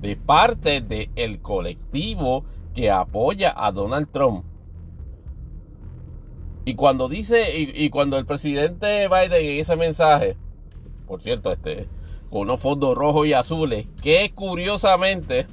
de 0.00 0.16
parte 0.16 0.80
del 0.80 1.40
colectivo 1.40 2.44
que 2.74 2.90
apoya 2.90 3.52
a 3.56 3.72
Donald 3.72 4.08
Trump. 4.10 4.44
Y 6.68 6.74
cuando 6.74 7.08
dice, 7.08 7.46
y, 7.56 7.88
cuando 7.88 8.18
el 8.18 8.26
presidente 8.26 9.08
Biden 9.08 9.42
en 9.42 9.58
ese 9.58 9.74
mensaje, 9.74 10.36
por 11.06 11.22
cierto, 11.22 11.50
este, 11.50 11.88
con 12.28 12.42
unos 12.42 12.60
fondos 12.60 12.94
rojos 12.94 13.26
y 13.26 13.32
azules, 13.32 13.86
que 14.02 14.30
curiosamente 14.34 15.46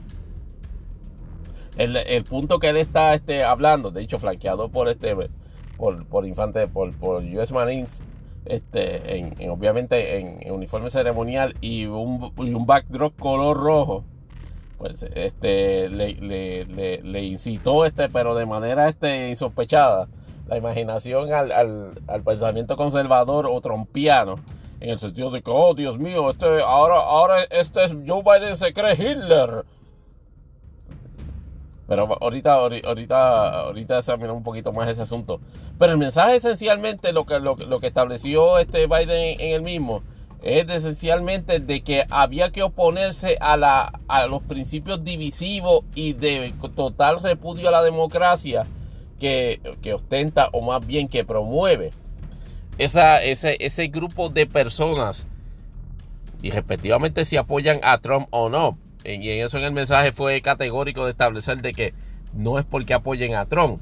el, 1.77 2.25
punto 2.25 2.59
que 2.59 2.67
él 2.67 2.75
está 2.75 3.13
este, 3.13 3.45
hablando, 3.45 3.91
de 3.91 4.01
hecho 4.01 4.19
flanqueado 4.19 4.67
por 4.67 4.89
este 4.89 5.15
por, 5.77 6.05
por 6.05 6.27
infante, 6.27 6.67
por, 6.67 6.93
por 6.97 7.23
US 7.23 7.53
Marines, 7.53 8.01
este, 8.43 9.15
en, 9.15 9.49
obviamente 9.49 10.17
en, 10.19 10.51
uniforme 10.51 10.89
ceremonial 10.89 11.55
y 11.61 11.85
un, 11.85 12.33
y 12.39 12.53
un 12.53 12.65
backdrop 12.65 13.17
color 13.17 13.55
rojo, 13.55 14.03
pues 14.77 15.03
este 15.15 15.87
le, 15.87 16.15
le, 16.15 17.01
le, 17.01 17.23
incitó 17.23 17.85
este, 17.85 18.09
pero 18.09 18.35
de 18.35 18.45
manera 18.45 18.89
este 18.89 19.29
insospechada, 19.29 20.09
la 20.47 20.57
imaginación 20.57 21.33
al, 21.33 21.51
al, 21.51 21.91
al 22.07 22.23
pensamiento 22.23 22.75
conservador 22.75 23.47
o 23.47 23.59
trompiano 23.61 24.35
en 24.79 24.89
el 24.89 24.99
sentido 24.99 25.31
de 25.31 25.41
que, 25.41 25.51
oh 25.51 25.73
Dios 25.73 25.97
mío, 25.97 26.29
este, 26.29 26.61
ahora, 26.61 26.97
ahora 26.97 27.43
este 27.49 27.83
es 27.83 27.95
Joe 28.05 28.23
Biden 28.23 28.55
se 28.57 28.73
cree 28.73 28.93
Hitler. 28.93 29.65
Pero 31.87 32.17
ahorita, 32.19 32.53
ahorita, 32.55 33.61
ahorita 33.61 33.99
examinamos 33.99 34.37
un 34.37 34.43
poquito 34.43 34.73
más 34.73 34.89
ese 34.89 35.03
asunto. 35.03 35.39
Pero 35.77 35.91
el 35.91 35.97
mensaje 35.97 36.35
esencialmente 36.35 37.13
lo 37.13 37.25
que, 37.25 37.39
lo, 37.39 37.55
que 37.55 37.87
estableció 37.87 38.57
este 38.57 38.87
Biden 38.87 39.39
en 39.39 39.53
el 39.53 39.61
mismo 39.61 40.01
es 40.41 40.67
esencialmente 40.67 41.59
de 41.59 41.81
que 41.81 42.03
había 42.09 42.51
que 42.51 42.63
oponerse 42.63 43.37
a, 43.39 43.55
la, 43.55 43.99
a 44.07 44.27
los 44.27 44.41
principios 44.43 45.03
divisivos 45.03 45.83
y 45.95 46.13
de 46.13 46.53
total 46.75 47.21
repudio 47.21 47.69
a 47.69 47.71
la 47.71 47.83
democracia 47.83 48.63
que, 49.81 49.93
ostenta 49.93 50.49
o 50.51 50.61
más 50.61 50.85
bien 50.85 51.07
que 51.07 51.23
promueve 51.23 51.91
esa, 52.77 53.23
ese, 53.23 53.57
ese 53.59 53.87
grupo 53.87 54.29
de 54.29 54.45
personas 54.45 55.27
y 56.41 56.51
respectivamente 56.51 57.25
si 57.25 57.37
apoyan 57.37 57.79
a 57.81 57.97
Trump 57.99 58.27
o 58.29 58.49
no. 58.49 58.77
Y 59.03 59.29
en 59.29 59.45
eso 59.45 59.57
en 59.57 59.63
el 59.63 59.71
mensaje 59.71 60.11
fue 60.11 60.41
categórico 60.41 61.05
de 61.05 61.11
establecer 61.11 61.61
de 61.61 61.73
que 61.73 61.93
no 62.33 62.59
es 62.59 62.65
porque 62.65 62.93
apoyen 62.93 63.35
a 63.35 63.45
Trump, 63.45 63.79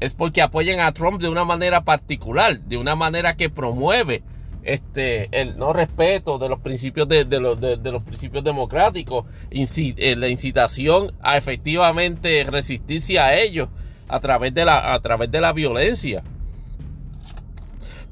es 0.00 0.14
porque 0.14 0.42
apoyen 0.42 0.80
a 0.80 0.92
Trump 0.92 1.20
de 1.20 1.28
una 1.28 1.44
manera 1.44 1.84
particular, 1.84 2.60
de 2.60 2.76
una 2.76 2.94
manera 2.94 3.36
que 3.36 3.50
promueve 3.50 4.22
este 4.64 5.28
el 5.30 5.56
no 5.56 5.72
respeto 5.72 6.38
de 6.38 6.48
los 6.48 6.60
principios 6.60 7.08
de, 7.08 7.24
los, 7.40 7.60
de, 7.60 7.76
los 7.76 8.02
principios 8.02 8.44
democráticos, 8.44 9.24
eh, 9.50 10.16
la 10.16 10.28
incitación 10.28 11.12
a 11.22 11.36
efectivamente 11.36 12.44
resistirse 12.44 13.18
a 13.18 13.34
ellos 13.34 13.68
a 14.08 14.20
través 14.20 14.54
de 14.54 14.64
la, 14.64 14.94
a 14.94 15.00
través 15.00 15.30
de 15.30 15.40
la 15.40 15.52
violencia. 15.52 16.22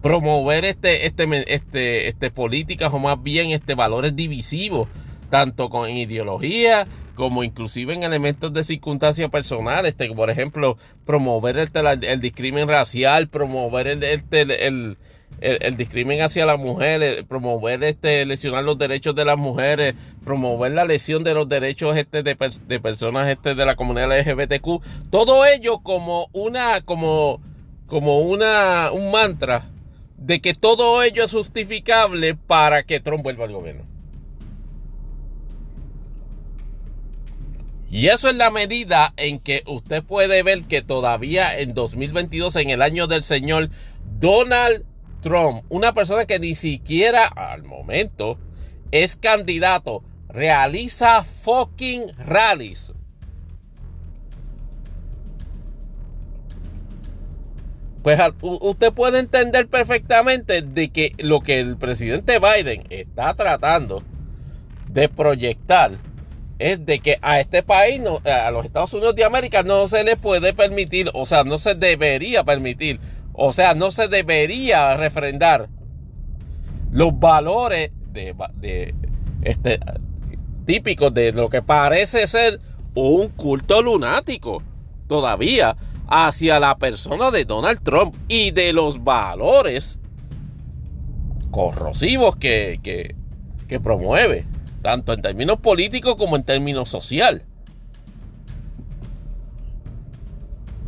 Promover 0.02 0.64
este, 0.64 1.06
este, 1.06 1.54
este, 1.54 2.08
este 2.08 2.30
políticas 2.30 2.92
o 2.92 2.98
más 2.98 3.22
bien 3.22 3.50
este 3.50 3.74
valores 3.74 4.14
divisivos, 4.14 4.88
tanto 5.30 5.68
con 5.68 5.90
ideología 5.90 6.86
como 7.16 7.42
inclusive 7.42 7.94
en 7.94 8.04
elementos 8.04 8.52
de 8.52 8.62
circunstancia 8.62 9.28
personal, 9.28 9.86
este, 9.86 10.12
por 10.12 10.30
ejemplo, 10.30 10.78
promover 11.04 11.58
el, 11.58 11.70
el, 12.04 12.20
discrimen 12.20 12.68
racial, 12.68 13.28
promover 13.28 13.88
el, 13.88 14.04
el, 14.04 14.98
discrimen 15.76 16.22
hacia 16.22 16.46
la 16.46 16.56
mujer, 16.56 17.24
promover 17.26 17.82
este, 17.84 18.24
lesionar 18.24 18.64
los 18.64 18.78
derechos 18.78 19.14
de 19.14 19.24
las 19.24 19.36
mujeres, 19.36 19.94
promover 20.24 20.72
la 20.72 20.84
lesión 20.84 21.24
de 21.24 21.34
los 21.34 21.48
derechos 21.48 21.96
este, 21.96 22.22
de, 22.22 22.36
de 22.66 22.80
personas 22.80 23.28
este, 23.28 23.54
de 23.54 23.66
la 23.66 23.76
comunidad 23.76 24.18
LGBTQ, 24.18 24.82
todo 25.10 25.44
ello 25.44 25.80
como 25.80 26.28
una, 26.32 26.80
como, 26.80 27.40
como 27.86 28.20
una, 28.20 28.90
un 28.92 29.10
mantra 29.10 29.70
de 30.16 30.40
que 30.40 30.54
todo 30.54 31.02
ello 31.02 31.24
es 31.24 31.32
justificable 31.32 32.34
para 32.34 32.82
que 32.82 33.00
Trump 33.00 33.22
vuelva 33.22 33.44
al 33.44 33.52
gobierno. 33.52 33.96
Y 37.88 38.08
eso 38.08 38.28
es 38.28 38.34
la 38.34 38.50
medida 38.50 39.12
en 39.16 39.38
que 39.38 39.62
usted 39.66 40.02
puede 40.02 40.42
ver 40.42 40.64
que 40.64 40.82
todavía 40.82 41.58
en 41.58 41.72
2022, 41.72 42.56
en 42.56 42.70
el 42.70 42.82
año 42.82 43.06
del 43.06 43.22
señor 43.22 43.70
Donald 44.18 44.84
Trump, 45.20 45.64
una 45.68 45.92
persona 45.92 46.24
que 46.26 46.38
ni 46.38 46.54
siquiera 46.54 47.26
al 47.26 47.62
momento 47.62 48.38
es 48.90 49.16
candidato, 49.16 50.02
realiza 50.28 51.24
fucking 51.24 52.12
rallies. 52.18 52.92
Pues 58.02 58.20
usted 58.40 58.92
puede 58.92 59.18
entender 59.18 59.66
perfectamente 59.66 60.62
de 60.62 60.90
que 60.90 61.12
lo 61.18 61.40
que 61.40 61.58
el 61.58 61.76
presidente 61.76 62.38
Biden 62.38 62.84
está 62.88 63.34
tratando 63.34 64.04
de 64.88 65.08
proyectar 65.08 65.98
es 66.58 66.86
de 66.86 67.00
que 67.00 67.18
a 67.20 67.40
este 67.40 67.62
país, 67.62 68.00
a 68.24 68.50
los 68.50 68.64
Estados 68.64 68.94
Unidos 68.94 69.16
de 69.16 69.24
América, 69.24 69.62
no 69.62 69.88
se 69.88 70.04
le 70.04 70.16
puede 70.16 70.52
permitir, 70.52 71.10
o 71.14 71.26
sea, 71.26 71.44
no 71.44 71.58
se 71.58 71.74
debería 71.74 72.44
permitir, 72.44 73.00
o 73.36 73.52
sea, 73.52 73.74
no 73.74 73.90
se 73.90 74.08
debería 74.08 74.96
refrendar 74.96 75.68
los 76.90 77.18
valores 77.18 77.92
de, 78.12 78.94
este, 79.42 79.78
típicos 80.64 81.12
de 81.12 81.32
lo 81.32 81.50
que 81.50 81.60
parece 81.60 82.26
ser 82.26 82.60
un 82.94 83.28
culto 83.28 83.82
lunático 83.82 84.62
todavía 85.06 85.76
hacia 86.08 86.58
la 86.58 86.78
persona 86.78 87.30
de 87.30 87.44
Donald 87.44 87.82
Trump 87.82 88.14
y 88.26 88.52
de 88.52 88.72
los 88.72 89.04
valores 89.04 89.98
corrosivos 91.50 92.36
que, 92.36 93.14
promueve, 93.82 94.46
tanto 94.80 95.12
en 95.12 95.20
términos 95.20 95.60
políticos 95.60 96.16
como 96.16 96.36
en 96.36 96.42
términos 96.42 96.88
social. 96.88 97.44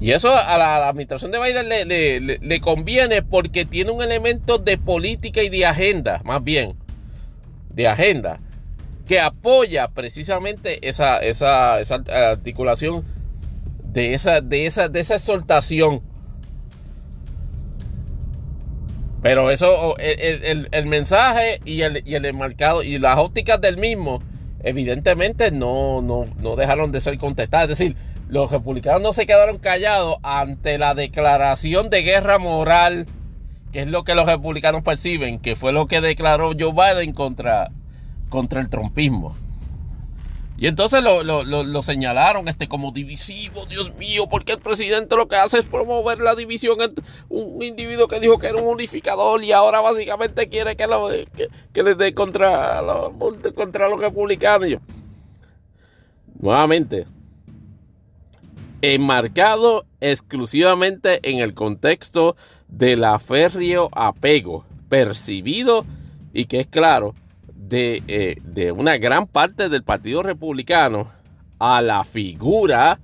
Y 0.01 0.13
eso 0.13 0.33
a 0.35 0.57
la, 0.59 0.89
administración 0.89 1.33
de 1.33 1.41
Biden 1.41 1.69
le, 1.69 2.39
le, 2.39 2.61
conviene 2.61 3.23
porque 3.23 3.65
tiene 3.65 3.91
un 3.91 4.03
elemento 4.03 4.59
de 4.59 4.79
política 4.79 5.43
y 5.43 5.49
de 5.49 5.67
agenda, 5.67 6.21
más 6.25 6.43
bien, 6.45 6.77
de 7.71 7.89
agenda, 7.89 8.41
que 9.07 9.19
apoya 9.19 9.89
precisamente 9.89 10.89
esa, 10.89 11.19
esa, 11.19 11.81
esa 11.81 11.97
articulación 12.31 13.05
de 13.83 14.15
esa, 14.15 14.41
de 14.41 14.67
esa, 14.67 14.89
de 14.89 15.01
esa 15.01 15.17
exhortación. 15.17 16.03
Pero 19.21 19.51
eso, 19.51 19.97
el, 19.99 20.87
mensaje 20.87 21.61
y 21.65 21.81
el, 21.81 22.03
y 22.07 22.15
el 22.15 22.25
enmarcado 22.25 22.85
y 22.85 22.99
las 23.01 23.19
ópticas 23.19 23.61
del 23.61 23.77
mismo, 23.77 24.23
evidentemente 24.63 25.51
no, 25.51 26.03
no, 26.03 26.27
no 26.41 26.55
dejaron 26.55 26.93
de 26.93 27.01
ser 27.01 27.19
contestadas. 27.19 27.71
Es 27.71 27.79
decir, 27.79 27.97
los 28.29 28.51
republicanos 28.51 29.03
no 29.03 29.13
se 29.13 29.27
quedaron 29.27 29.59
callados 29.59 30.19
ante 30.23 30.79
la 30.79 30.95
declaración 30.95 31.91
de 31.91 32.03
guerra 32.03 32.39
moral, 32.39 33.07
que 33.73 33.81
es 33.81 33.89
lo 33.89 34.05
que 34.05 34.15
los 34.15 34.27
republicanos 34.27 34.83
perciben, 34.83 35.39
que 35.39 35.57
fue 35.57 35.73
lo 35.73 35.87
que 35.87 36.01
declaró 36.01 36.53
Joe 36.59 36.73
Biden 36.73 37.13
contra, 37.13 37.71
contra 38.29 38.61
el 38.61 38.69
trompismo. 38.69 39.35
Y 40.61 40.67
entonces 40.67 41.05
lo, 41.05 41.23
lo, 41.23 41.45
lo, 41.45 41.83
señalaron 41.83 42.49
este, 42.49 42.67
como 42.67 42.91
divisivo, 42.91 43.65
Dios 43.67 43.95
mío, 43.95 44.29
porque 44.29 44.53
el 44.53 44.59
presidente 44.59 45.15
lo 45.15 45.29
que 45.29 45.37
hace 45.37 45.61
es 45.61 45.67
promover 45.67 46.19
la 46.19 46.35
división 46.35 46.81
entre 46.81 47.05
un 47.29 47.63
individuo 47.63 48.09
que 48.09 48.19
dijo 48.19 48.39
que 48.39 48.49
era 48.49 48.59
un 48.59 48.67
unificador 48.67 49.43
y 49.45 49.53
ahora 49.53 49.81
básicamente 49.81 50.49
quiere 50.49 50.75
que, 50.75 50.89
lo, 50.89 51.11
que, 51.73 51.83
le 51.83 51.95
dé 51.95 52.13
contra, 52.13 52.83
contra 53.55 53.89
los 53.89 54.01
republicanos. 54.01 54.81
nuevamente, 56.41 57.07
enmarcado 58.83 59.85
exclusivamente 60.01 61.21
en 61.29 61.39
el 61.39 61.55
contexto 61.55 62.37
del 62.69 63.05
aferrio 63.05 63.89
apego 63.93 64.65
percibido 64.89 65.85
y 66.33 66.47
que 66.47 66.61
es 66.61 66.67
claro 66.67 67.15
eh, 67.71 68.37
de, 68.43 68.73
una 68.73 68.97
gran 68.97 69.27
parte 69.27 69.69
del 69.69 69.83
Partido 69.83 70.23
Republicano 70.23 71.09
a 71.59 71.83
la 71.83 72.05
figura, 72.05 72.99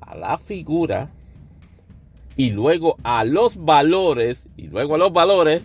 a 0.00 0.16
la 0.16 0.36
figura, 0.38 1.10
y 2.36 2.50
luego 2.50 2.96
a 3.02 3.24
los 3.24 3.56
valores, 3.56 4.48
y 4.56 4.66
luego 4.66 4.96
a 4.96 4.98
los 4.98 5.12
valores 5.12 5.62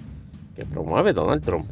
que 0.55 0.65
promueve 0.65 1.11
Donald 1.11 1.43
Trump. 1.43 1.69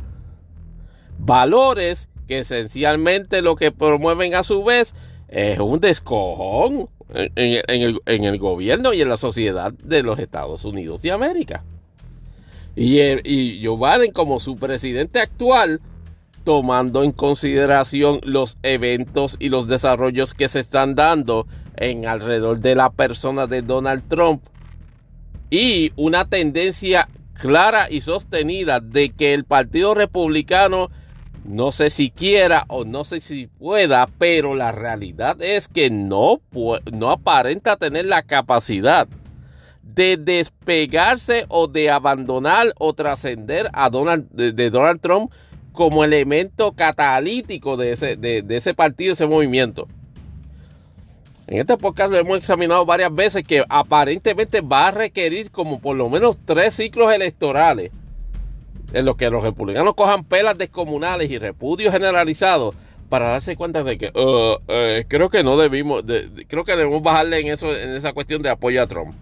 Valores 1.18 2.10
que 2.28 2.40
esencialmente 2.40 3.42
lo 3.42 3.56
que 3.56 3.72
promueven 3.72 4.36
a 4.36 4.44
su 4.44 4.64
vez 4.64 4.94
es 5.30 5.60
un 5.60 5.80
descojón 5.80 6.90
en, 7.14 8.02
el, 8.06 8.38
gobierno 8.38 8.94
y 8.94 9.02
en 9.02 9.10
la 9.10 9.18
sociedad 9.18 9.72
de 9.72 10.04
los 10.04 10.20
Estados 10.20 10.66
Unidos 10.66 11.02
de 11.02 11.12
América. 11.12 11.64
Y, 12.76 13.00
y 13.00 13.66
Joe 13.66 13.78
Biden 13.78 14.12
como 14.12 14.40
su 14.40 14.56
presidente 14.56 15.20
actual 15.20 15.82
tomando 16.44 17.04
en 17.04 17.12
consideración 17.12 18.22
los 18.24 18.58
eventos 18.64 19.36
y 19.40 19.50
los 19.50 19.68
desarrollos 19.68 20.34
que 20.34 20.50
se 20.50 20.60
están 20.62 20.96
dando 20.96 21.46
en 21.76 22.06
alrededor 22.06 22.60
de 22.60 22.76
la 22.76 22.90
persona 22.90 23.48
de 23.48 23.62
Donald 23.62 24.04
Trump 24.08 24.42
y 25.50 25.92
una 25.96 26.26
tendencia 26.26 27.10
clara 27.34 27.90
y 27.90 28.02
sostenida 28.02 28.80
de 28.80 29.12
que 29.12 29.34
el 29.34 29.46
Partido 29.46 29.94
Republicano 29.94 30.90
no 31.46 31.72
sé 31.72 31.90
si 31.90 32.12
quiera 32.12 32.66
o 32.68 32.86
no 32.86 33.04
sé 33.04 33.20
si 33.20 33.48
pueda, 33.48 34.08
pero 34.18 34.56
la 34.56 34.72
realidad 34.72 35.42
es 35.42 35.68
que 35.68 35.90
no, 35.90 36.42
no 36.92 37.12
aparenta 37.12 37.78
tener 37.78 38.06
la 38.06 38.24
capacidad 38.24 39.08
de 39.84 40.18
despegarse 40.18 41.46
o 41.48 41.68
de 41.68 41.90
abandonar 41.90 42.74
o 42.78 42.94
trascender 42.94 43.70
a 43.74 43.90
Donald, 43.90 44.30
de 44.32 44.70
Donald 44.70 45.02
Trump 45.02 45.32
como 45.72 46.04
elemento 46.04 46.74
catalítico 46.74 47.78
de 47.78 47.94
ese, 47.94 48.16
de, 48.16 48.44
ese 48.50 48.74
partido, 48.74 49.14
ese 49.14 49.28
movimiento. 49.28 49.88
En 51.48 51.60
este 51.60 51.78
podcast 51.78 52.12
lo 52.12 52.18
hemos 52.18 52.38
examinado 52.38 52.86
varias 52.86 53.14
veces 53.16 53.44
que 53.44 53.64
aparentemente 53.70 54.62
va 54.62 54.90
a 54.90 54.92
requerir 54.92 55.52
como 55.52 55.80
por 55.80 55.96
lo 55.96 56.10
menos 56.10 56.38
tres 56.46 56.76
ciclos 56.76 57.12
electorales 57.12 57.92
en 58.94 59.06
los 59.06 59.16
que 59.16 59.30
los 59.30 59.44
republicanos 59.44 59.96
cojan 59.96 60.24
pelas 60.24 60.58
descomunales 60.58 61.30
y 61.30 61.38
repudios 61.38 61.94
generalizados 61.94 62.76
para 63.10 63.30
darse 63.30 63.56
cuenta 63.56 63.84
de 63.84 63.98
que 63.98 64.12
uh, 64.16 64.54
uh, 64.54 65.04
creo 65.08 65.30
que 65.30 65.44
no 65.44 65.58
debimos, 65.58 66.04
creo 66.48 66.64
que 66.64 66.76
debemos 66.76 67.02
bajarle 67.02 67.40
en 67.40 67.48
eso, 67.48 67.76
en 67.76 67.96
esa 67.96 68.14
cuestión 68.14 68.42
de 68.42 68.50
apoyo 68.50 68.82
a 68.82 68.88
Trump. 68.88 69.14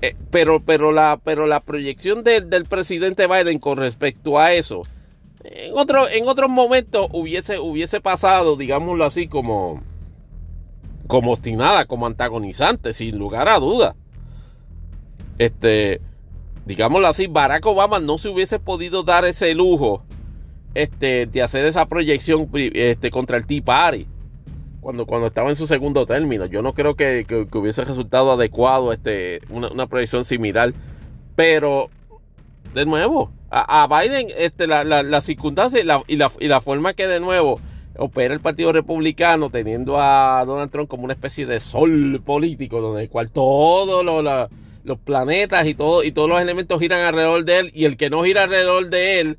Eh, 0.00 0.14
pero, 0.30 0.60
pero, 0.60 0.92
la, 0.92 1.20
pero 1.22 1.46
la 1.46 1.58
proyección 1.58 2.22
del 2.22 2.64
presidente 2.66 3.26
Biden 3.26 3.58
con 3.58 3.76
respecto 3.76 4.38
a 4.38 4.52
eso, 4.52 4.82
en, 5.42 5.76
otro, 5.76 6.08
en 6.08 6.28
otros 6.28 6.48
momentos 6.48 7.08
hubiese, 7.12 7.58
hubiese 7.58 8.00
pasado, 8.00 8.56
digámoslo 8.56 9.04
así, 9.04 9.26
como, 9.26 9.82
como 11.08 11.32
obstinada, 11.32 11.86
como 11.86 12.06
antagonizante, 12.06 12.92
sin 12.92 13.18
lugar 13.18 13.48
a 13.48 13.58
duda. 13.58 13.96
Este, 15.38 16.00
digámoslo 16.68 17.08
así, 17.08 17.26
Barack 17.26 17.64
Obama 17.64 17.98
no 17.98 18.18
se 18.18 18.28
hubiese 18.28 18.58
podido 18.58 19.02
dar 19.02 19.24
ese 19.24 19.54
lujo 19.54 20.04
este, 20.74 21.24
de 21.24 21.42
hacer 21.42 21.64
esa 21.64 21.86
proyección 21.86 22.48
este, 22.52 23.10
contra 23.10 23.38
el 23.38 23.46
Tea 23.46 23.62
Party 23.64 24.06
cuando, 24.80 25.06
cuando 25.06 25.28
estaba 25.28 25.48
en 25.48 25.56
su 25.56 25.66
segundo 25.66 26.04
término. 26.04 26.44
Yo 26.44 26.60
no 26.60 26.74
creo 26.74 26.94
que, 26.94 27.26
hubiese 27.54 27.84
resultado 27.86 28.32
adecuado 28.32 28.92
este, 28.92 29.40
una, 29.48 29.86
proyección 29.86 30.26
similar. 30.26 30.74
Pero, 31.34 31.88
de 32.74 32.84
nuevo, 32.84 33.32
a, 33.50 33.88
Biden, 33.88 34.28
este, 34.36 34.66
la, 34.66 34.84
la, 34.84 35.20
circunstancia 35.22 35.80
y 35.80 35.84
la, 35.84 36.02
y, 36.06 36.16
la, 36.16 36.30
y 36.38 36.48
la 36.48 36.60
forma 36.60 36.92
que 36.92 37.06
de 37.06 37.18
nuevo 37.18 37.58
opera 37.96 38.34
el 38.34 38.40
Partido 38.40 38.72
Republicano, 38.72 39.48
teniendo 39.48 39.98
a 39.98 40.44
Donald 40.44 40.70
Trump 40.70 40.90
como 40.90 41.04
una 41.04 41.14
especie 41.14 41.46
de 41.46 41.60
sol 41.60 42.20
político, 42.24 42.82
donde 42.82 43.04
el 43.04 43.08
cual 43.08 43.30
todos 43.30 44.04
los 44.88 44.98
planetas 44.98 45.66
y, 45.66 45.74
todo, 45.74 46.02
y 46.02 46.10
todos 46.10 46.28
los 46.28 46.40
elementos 46.40 46.80
giran 46.80 47.02
alrededor 47.02 47.44
de 47.44 47.58
él, 47.60 47.70
y 47.74 47.84
el 47.84 47.96
que 47.96 48.10
no 48.10 48.24
gira 48.24 48.44
alrededor 48.44 48.90
de 48.90 49.20
él, 49.20 49.38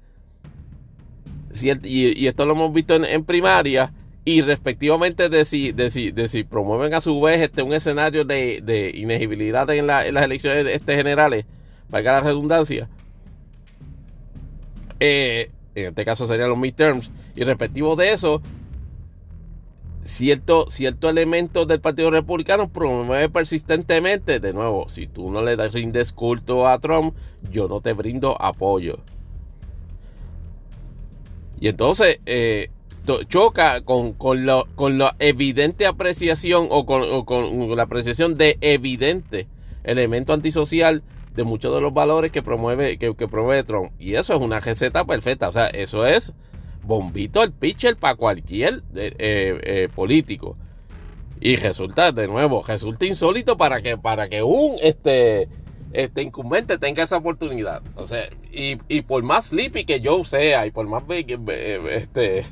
y, 1.62 2.28
esto 2.28 2.46
lo 2.46 2.54
hemos 2.54 2.74
visto 2.74 2.96
en 2.96 3.26
primaria, 3.26 3.92
y 4.26 4.42
respectivamente 4.42 5.28
de 5.28 5.44
si, 5.44 5.72
de 5.72 5.90
si, 5.90 6.12
de 6.12 6.28
si 6.28 6.44
promueven 6.44 6.94
a 6.94 7.02
su 7.02 7.20
vez 7.20 7.42
este, 7.42 7.64
un 7.64 7.74
escenario 7.74 8.26
de, 8.26 8.62
de 8.64 8.92
inegibilidad 8.94 9.68
en, 9.72 9.80
en, 9.80 9.88
las 9.88 10.24
elecciones 10.24 10.68
este, 10.68 10.96
generales, 10.96 11.46
valga 11.90 12.14
la 12.14 12.22
redundancia, 12.22 12.88
eh, 15.00 15.50
en 15.74 15.86
este 15.88 16.06
caso 16.06 16.28
serían 16.28 16.50
los 16.50 16.60
midterms, 16.60 17.10
y 17.36 17.44
respectivo 17.44 17.96
de 17.96 18.14
eso, 18.14 18.42
cierto, 20.04 20.70
cierto 20.70 21.10
elemento 21.10 21.66
del 21.66 21.80
Partido 21.80 22.12
Republicano 22.12 22.70
promueve 22.70 23.30
persistentemente, 23.30 24.40
de 24.40 24.54
nuevo, 24.54 24.90
si 24.90 25.08
tú 25.08 25.32
no 25.32 25.42
le 25.42 25.56
rindes 25.70 26.12
culto 26.12 26.68
a 26.68 26.80
Trump, 26.80 27.16
yo 27.52 27.68
no 27.68 27.82
te 27.82 27.94
brindo 27.94 28.42
apoyo. 28.42 29.00
Y 31.60 31.68
entonces, 31.68 32.20
eh, 32.26 32.70
choca 33.28 33.82
con, 33.82 34.14
con, 34.14 34.46
con 34.76 34.98
la 34.98 35.16
evidente 35.20 35.86
apreciación 35.86 36.68
o 36.70 36.86
con, 36.86 37.76
la 37.76 37.84
apreciación 37.84 38.38
de 38.38 38.58
evidente 38.62 39.48
elemento 39.84 40.34
antisocial 40.34 41.04
de 41.36 41.44
muchos 41.44 41.74
de 41.74 41.82
los 41.82 41.94
valores 41.94 42.32
que 42.32 42.44
promueve, 42.44 42.98
que 42.98 43.14
promueve 43.14 43.64
Trump. 43.64 43.92
Y 44.00 44.16
eso 44.16 44.34
es 44.34 44.42
una 44.42 44.60
receta 44.60 45.06
perfecta. 45.06 45.50
O 45.50 45.52
sea, 45.52 45.68
eso 45.68 46.06
es 46.06 46.34
bombito 46.90 47.42
el 47.42 47.54
pitcher 47.54 47.96
para 47.96 48.16
cualquier 48.16 48.84
eh, 48.94 49.14
eh, 49.18 49.90
político. 49.96 50.58
Y 51.40 51.56
resulta, 51.56 52.12
de 52.12 52.28
nuevo, 52.28 52.62
resulta 52.68 53.06
insólito 53.06 53.56
para 53.56 53.82
que, 53.82 53.98
para 53.98 54.28
que 54.28 54.44
un 54.44 54.76
este, 54.82 55.48
este 55.94 56.22
incumbente 56.22 56.78
tenga 56.78 57.04
esa 57.04 57.16
oportunidad. 57.16 57.82
O 57.96 58.08
sea, 58.08 58.28
y, 58.52 58.78
y 58.90 59.04
por 59.04 59.24
más 59.24 59.46
sleepy 59.46 59.86
que 59.86 60.02
yo 60.02 60.22
sea, 60.26 60.68
y 60.68 60.72
por 60.72 60.86
más 60.88 61.04
este 61.10 62.44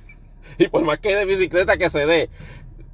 y 0.58 0.68
por 0.68 0.82
más 0.82 0.98
que 0.98 1.16
de 1.16 1.24
bicicleta 1.24 1.78
que 1.78 1.88
se 1.88 2.04
dé, 2.04 2.28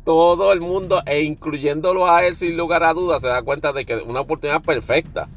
todo 0.05 0.53
el 0.53 0.61
mundo, 0.61 1.03
e 1.07 1.23
incluyéndolo 1.23 2.09
a 2.09 2.25
él 2.25 2.37
sin 2.37 2.57
lugar 2.57 2.85
a 2.85 2.95
dudas, 2.95 3.23
se 3.23 3.29
da 3.29 3.43
cuenta 3.43 3.73
de 3.73 3.85
que 3.85 3.97
una 3.97 4.21
oportunidad 4.21 4.63
perfecta 4.63 5.29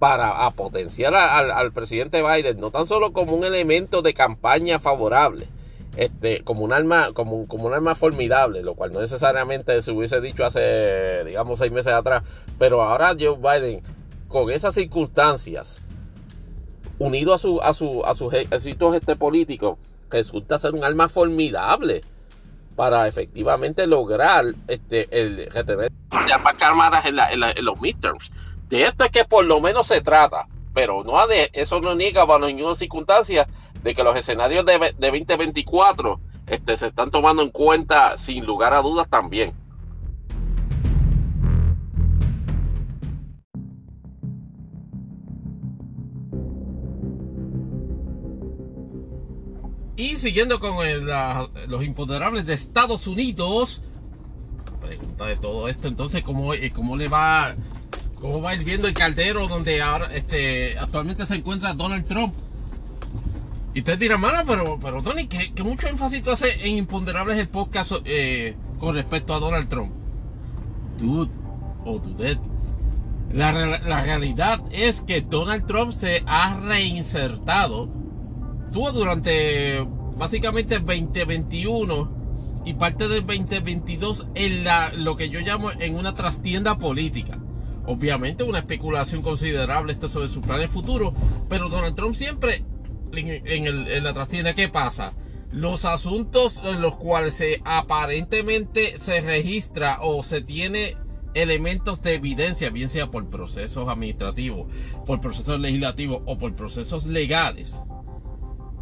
para 0.00 0.48
potenciar 0.52 1.14
al, 1.14 1.72
presidente 1.72 2.22
Biden, 2.22 2.58
no 2.58 2.70
tan 2.70 2.86
solo 2.86 3.12
como 3.12 3.34
un 3.34 3.44
elemento 3.44 4.00
de 4.00 4.14
campaña 4.14 4.78
favorable, 4.78 5.46
este, 5.94 6.42
como 6.42 6.64
un 6.64 6.72
arma, 6.72 7.12
como, 7.12 7.46
como 7.46 7.66
un 7.66 7.74
arma 7.74 7.94
formidable, 7.94 8.62
lo 8.62 8.74
cual 8.74 8.94
no 8.94 9.00
necesariamente 9.00 9.82
se 9.82 9.92
hubiese 9.92 10.22
dicho 10.22 10.46
hace, 10.46 11.22
digamos, 11.26 11.58
seis 11.58 11.70
meses 11.70 11.92
atrás, 11.92 12.22
pero 12.58 12.82
ahora 12.82 13.14
Joe 13.18 13.36
Biden, 13.36 13.82
con 14.26 14.50
esas 14.50 14.74
circunstancias, 14.74 15.82
unido 16.98 17.34
a 17.34 17.38
su, 17.38 17.60
a 17.60 17.74
su, 17.74 18.02
a 18.06 18.14
sus 18.14 18.32
éxitos 18.32 18.94
este 18.94 19.16
políticos, 19.16 19.76
resulta 20.08 20.58
ser 20.58 20.72
un 20.72 20.82
arma 20.82 21.10
formidable 21.10 22.00
para 22.74 23.06
efectivamente 23.06 23.86
lograr 23.86 24.46
este, 24.66 25.08
el 25.10 25.50
retener 25.50 25.92
ambas 26.32 26.54
cámaras 26.54 27.04
en, 27.04 27.18
en, 27.18 27.64
los 27.64 27.78
midterms. 27.82 28.30
De 28.70 28.84
esto 28.84 29.04
es 29.04 29.10
que 29.10 29.24
por 29.24 29.44
lo 29.44 29.60
menos 29.60 29.88
se 29.88 30.00
trata, 30.00 30.46
pero 30.72 31.02
no 31.02 31.26
de, 31.26 31.50
eso 31.52 31.80
no 31.80 31.96
niega 31.96 32.24
bajo 32.24 32.46
ninguna 32.46 32.76
circunstancia 32.76 33.48
de 33.82 33.94
que 33.94 34.04
los 34.04 34.16
escenarios 34.16 34.64
de, 34.64 34.94
de 34.96 35.10
2024 35.10 36.20
este, 36.46 36.76
se 36.76 36.86
están 36.86 37.10
tomando 37.10 37.42
en 37.42 37.50
cuenta 37.50 38.16
sin 38.16 38.46
lugar 38.46 38.72
a 38.72 38.80
dudas 38.80 39.10
también. 39.10 39.52
Y 49.96 50.16
siguiendo 50.16 50.60
con 50.60 50.76
los 51.66 51.84
imponderables 51.84 52.46
de 52.46 52.54
Estados 52.54 53.08
Unidos, 53.08 53.82
pregunta 54.80 55.26
de 55.26 55.36
todo 55.36 55.68
esto, 55.68 55.88
entonces, 55.88 56.22
¿cómo, 56.22 56.54
eh, 56.54 56.72
cómo 56.72 56.96
le 56.96 57.08
va, 57.08 57.54
cómo 58.20 58.42
va 58.42 58.54
viendo 58.54 58.86
el 58.86 58.94
caldero 58.94 59.48
donde 59.48 59.82
ahora, 59.82 60.14
este, 60.14 60.78
actualmente 60.78 61.26
se 61.26 61.36
encuentra 61.36 61.74
Donald 61.74 62.06
Trump? 62.06 62.34
Y 63.72 63.80
usted 63.80 63.98
dirá, 63.98 64.18
mano, 64.18 64.38
pero, 64.46 64.78
pero 64.80 65.02
Tony, 65.02 65.28
¿qué, 65.28 65.62
mucho 65.62 65.86
énfasis 65.86 66.22
tú 66.22 66.30
haces 66.30 66.58
en 66.62 66.76
imponderables 66.76 67.38
el 67.38 67.48
podcast 67.48 67.92
eh, 68.04 68.56
con 68.78 68.94
respecto 68.94 69.32
a 69.32 69.38
Donald 69.38 69.68
Trump? 69.68 69.92
Dude, 70.98 71.30
o 71.84 71.92
oh, 71.92 71.98
dude. 71.98 72.38
La, 73.32 73.52
la, 73.52 74.02
realidad 74.02 74.60
es 74.72 75.02
que 75.02 75.20
Donald 75.20 75.66
Trump 75.66 75.92
se 75.92 76.24
ha 76.26 76.58
reinsertado. 76.58 77.88
Tuvo 78.72 78.90
durante 78.90 79.86
básicamente 80.16 80.74
el 80.76 80.84
2021 80.84 82.62
y 82.64 82.74
parte 82.74 83.06
del 83.06 83.24
2022 83.24 84.26
en 84.34 84.64
la, 84.64 84.92
lo 84.92 85.16
que 85.16 85.30
yo 85.30 85.38
llamo 85.40 85.70
en 85.70 85.96
una 85.96 86.14
trastienda 86.14 86.76
política. 86.78 87.38
Obviamente 87.90 88.44
una 88.44 88.60
especulación 88.60 89.20
considerable 89.20 89.92
esto 89.92 90.08
sobre 90.08 90.28
su 90.28 90.40
plan 90.40 90.60
de 90.60 90.68
futuro, 90.68 91.12
pero 91.48 91.68
Donald 91.68 91.96
Trump 91.96 92.14
siempre 92.14 92.62
en, 93.12 94.04
la 94.04 94.14
trastienda, 94.14 94.54
¿qué 94.54 94.68
pasa? 94.68 95.12
Los 95.50 95.84
asuntos 95.84 96.60
en 96.62 96.82
los 96.82 96.94
cuales 96.94 97.34
se 97.34 97.60
aparentemente 97.64 98.96
se 99.00 99.20
registra 99.20 99.98
o 100.02 100.22
se 100.22 100.40
tiene 100.40 100.96
elementos 101.34 102.00
de 102.00 102.14
evidencia, 102.14 102.70
bien 102.70 102.88
sea 102.88 103.10
por 103.10 103.28
procesos 103.28 103.88
administrativos, 103.88 104.68
por 105.04 105.20
procesos 105.20 105.58
legislativos 105.58 106.22
o 106.26 106.38
por 106.38 106.54
procesos 106.54 107.06
legales. 107.06 107.80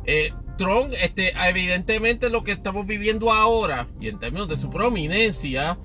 Eh, 0.04 0.34
Trump, 0.58 0.92
este, 1.02 1.32
evidentemente 1.48 2.28
lo 2.28 2.44
que 2.44 2.52
estamos 2.52 2.84
viviendo 2.86 3.32
ahora, 3.32 3.86
y 4.02 4.08
en 4.08 4.18
términos 4.18 4.48
de 4.48 4.58
su 4.58 4.68
prominencia, 4.68 5.78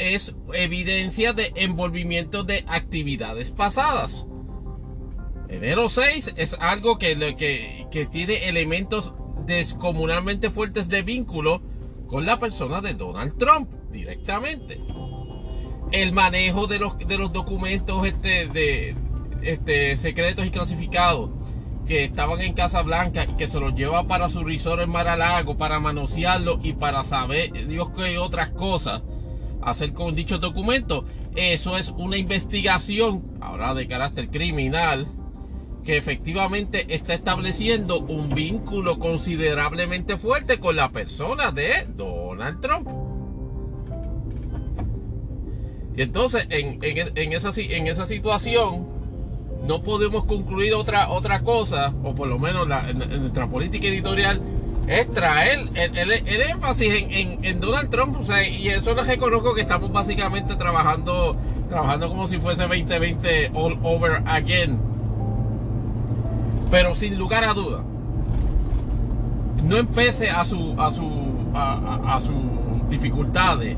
es 0.00 0.34
evidencia 0.54 1.32
de 1.32 1.52
envolvimiento 1.56 2.42
de 2.42 2.64
actividades 2.66 3.50
pasadas. 3.50 4.26
Enero 5.48 5.88
6 5.88 6.34
es 6.36 6.54
algo 6.60 6.98
que, 6.98 7.86
que, 7.90 8.06
tiene 8.06 8.48
elementos 8.48 9.14
descomunalmente 9.46 10.50
fuertes 10.50 10.88
de 10.88 11.02
vínculo 11.02 11.60
con 12.06 12.24
la 12.24 12.38
persona 12.38 12.80
de 12.80 12.94
Donald 12.94 13.36
Trump 13.36 13.68
directamente. 13.90 14.80
El 15.92 16.12
manejo 16.12 16.66
de 16.66 16.78
los, 16.78 16.96
de 16.98 17.18
los 17.18 17.32
documentos 17.32 18.06
este, 18.06 18.46
de, 18.46 18.94
este, 19.42 19.96
secretos 19.96 20.46
y 20.46 20.50
clasificados 20.50 21.30
que 21.86 22.04
estaban 22.04 22.40
en 22.40 22.52
Casa 22.52 22.82
Blanca, 22.82 23.26
que 23.36 23.48
se 23.48 23.58
los 23.58 23.74
lleva 23.74 24.06
para 24.06 24.28
su 24.28 24.44
resort 24.44 24.80
en 24.80 24.90
Mar-a-Lago, 24.90 25.56
para 25.56 25.80
manosearlo 25.80 26.60
y 26.62 26.74
para 26.74 27.02
saber 27.02 27.66
Dios 27.66 27.90
que 27.90 28.18
otras 28.18 28.50
cosas 28.50 29.02
hacer 29.62 29.92
con 29.92 30.14
dichos 30.14 30.40
documentos. 30.40 31.04
Eso 31.34 31.76
es 31.76 31.90
una 31.90 32.16
investigación, 32.16 33.22
ahora 33.40 33.74
de 33.74 33.86
carácter 33.86 34.28
criminal, 34.30 35.06
que 35.84 35.96
efectivamente 35.96 36.94
está 36.94 37.14
estableciendo 37.14 38.00
un 38.00 38.28
vínculo 38.34 38.98
considerablemente 38.98 40.16
fuerte 40.16 40.58
con 40.58 40.76
la 40.76 40.90
persona 40.90 41.50
de 41.52 41.86
Donald 41.96 42.60
Trump. 42.60 42.88
Y 45.96 46.02
entonces, 46.02 46.46
en, 46.50 47.32
esa, 47.32 48.06
situación, 48.06 48.86
no 49.66 49.82
podemos 49.82 50.24
concluir 50.24 50.74
otra, 50.74 51.10
otra 51.10 51.40
cosa, 51.40 51.92
o 52.04 52.14
por 52.14 52.28
lo 52.28 52.38
menos 52.38 52.68
nuestra 52.68 53.48
política 53.48 53.88
editorial, 53.88 54.40
es 54.86 55.10
traer 55.12 55.68
el, 55.74 56.40
énfasis 56.40 56.92
en, 57.10 57.60
Donald 57.60 57.90
Trump. 57.90 58.16
y 58.50 58.68
eso 58.68 58.94
les 58.94 59.06
reconozco 59.06 59.54
que 59.54 59.60
estamos 59.60 59.92
básicamente 59.92 60.56
trabajando, 60.56 61.36
trabajando 61.68 62.08
como 62.08 62.26
si 62.26 62.38
fuese 62.38 62.62
2020 62.62 63.52
all 63.54 63.78
over 63.82 64.22
again 64.26 64.90
pero 66.70 66.94
sin 66.94 67.18
lugar 67.18 67.44
a 67.44 67.52
duda, 67.52 67.82
no 69.62 69.76
empece 69.76 70.30
a 70.30 70.44
su 70.44 70.80
a 70.80 70.90
su 70.90 71.10
a, 71.52 72.20
sus 72.20 72.88
dificultades. 72.88 73.76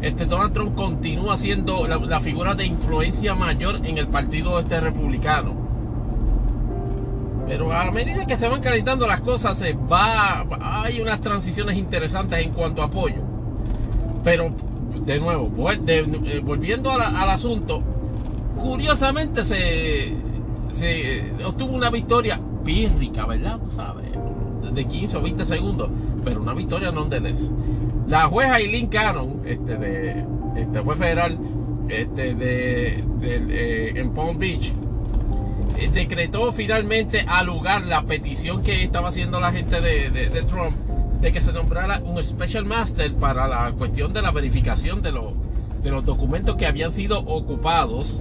Este 0.00 0.24
Donald 0.24 0.52
Trump 0.52 0.74
continúa 0.74 1.36
siendo 1.36 1.86
la, 1.86 2.20
figura 2.20 2.54
de 2.54 2.64
influencia 2.64 3.34
mayor 3.34 3.80
en 3.84 3.98
el 3.98 4.08
partido 4.08 4.58
este 4.58 4.80
republicano. 4.80 5.65
Pero 7.46 7.72
a 7.72 7.90
medida 7.90 8.26
que 8.26 8.36
se 8.36 8.48
van 8.48 8.60
calentando 8.60 9.06
las 9.06 9.20
cosas, 9.20 9.58
se 9.58 9.72
va, 9.74 10.44
hay 10.60 11.00
unas 11.00 11.20
transiciones 11.20 11.76
interesantes 11.76 12.40
en 12.40 12.52
cuanto 12.52 12.82
a 12.82 12.86
apoyo. 12.86 13.22
Pero, 14.24 14.52
de 15.04 15.20
nuevo, 15.20 15.70
eh, 15.70 16.40
volviendo 16.42 16.90
al 16.90 17.30
asunto, 17.30 17.82
curiosamente 18.56 19.44
se, 19.44 20.14
se 20.70 21.32
obtuvo 21.44 21.74
una 21.74 21.90
victoria 21.90 22.40
pírrica, 22.64 23.26
¿verdad? 23.26 23.60
¿Sabes? 23.74 24.10
De 24.72 24.84
15 24.84 25.16
o 25.16 25.22
20 25.22 25.44
segundos, 25.44 25.88
pero 26.24 26.42
una 26.42 26.52
victoria 26.52 26.90
no 26.90 27.00
nonetheless. 27.00 27.50
La 28.08 28.26
jueza 28.26 28.58
Eileen 28.58 28.88
Cannon, 28.88 29.42
este, 29.44 29.76
de, 29.76 30.24
este 30.56 30.82
fue 30.82 30.96
federal 30.96 31.38
este, 31.88 32.34
de, 32.34 33.04
eh, 33.22 33.92
en 33.94 34.10
Palm 34.10 34.38
Beach, 34.38 34.68
eh, 34.68 34.85
decretó 35.92 36.52
finalmente 36.52 37.24
al 37.26 37.46
lugar 37.46 37.86
la 37.86 38.02
petición 38.02 38.62
que 38.62 38.82
estaba 38.82 39.08
haciendo 39.08 39.40
la 39.40 39.52
gente 39.52 39.80
de, 39.80 40.10
de, 40.10 40.42
Trump 40.42 40.76
de 41.20 41.32
que 41.32 41.40
se 41.40 41.52
nombrara 41.52 42.00
un 42.00 42.22
Special 42.22 42.64
Master 42.64 43.14
para 43.14 43.46
la 43.48 43.72
cuestión 43.72 44.12
de 44.12 44.22
la 44.22 44.30
verificación 44.30 45.02
de, 45.02 45.12
los 45.12 45.32
de 45.82 45.90
los 45.90 46.04
documentos 46.04 46.56
que 46.56 46.66
habían 46.66 46.92
sido 46.92 47.20
ocupados 47.20 48.20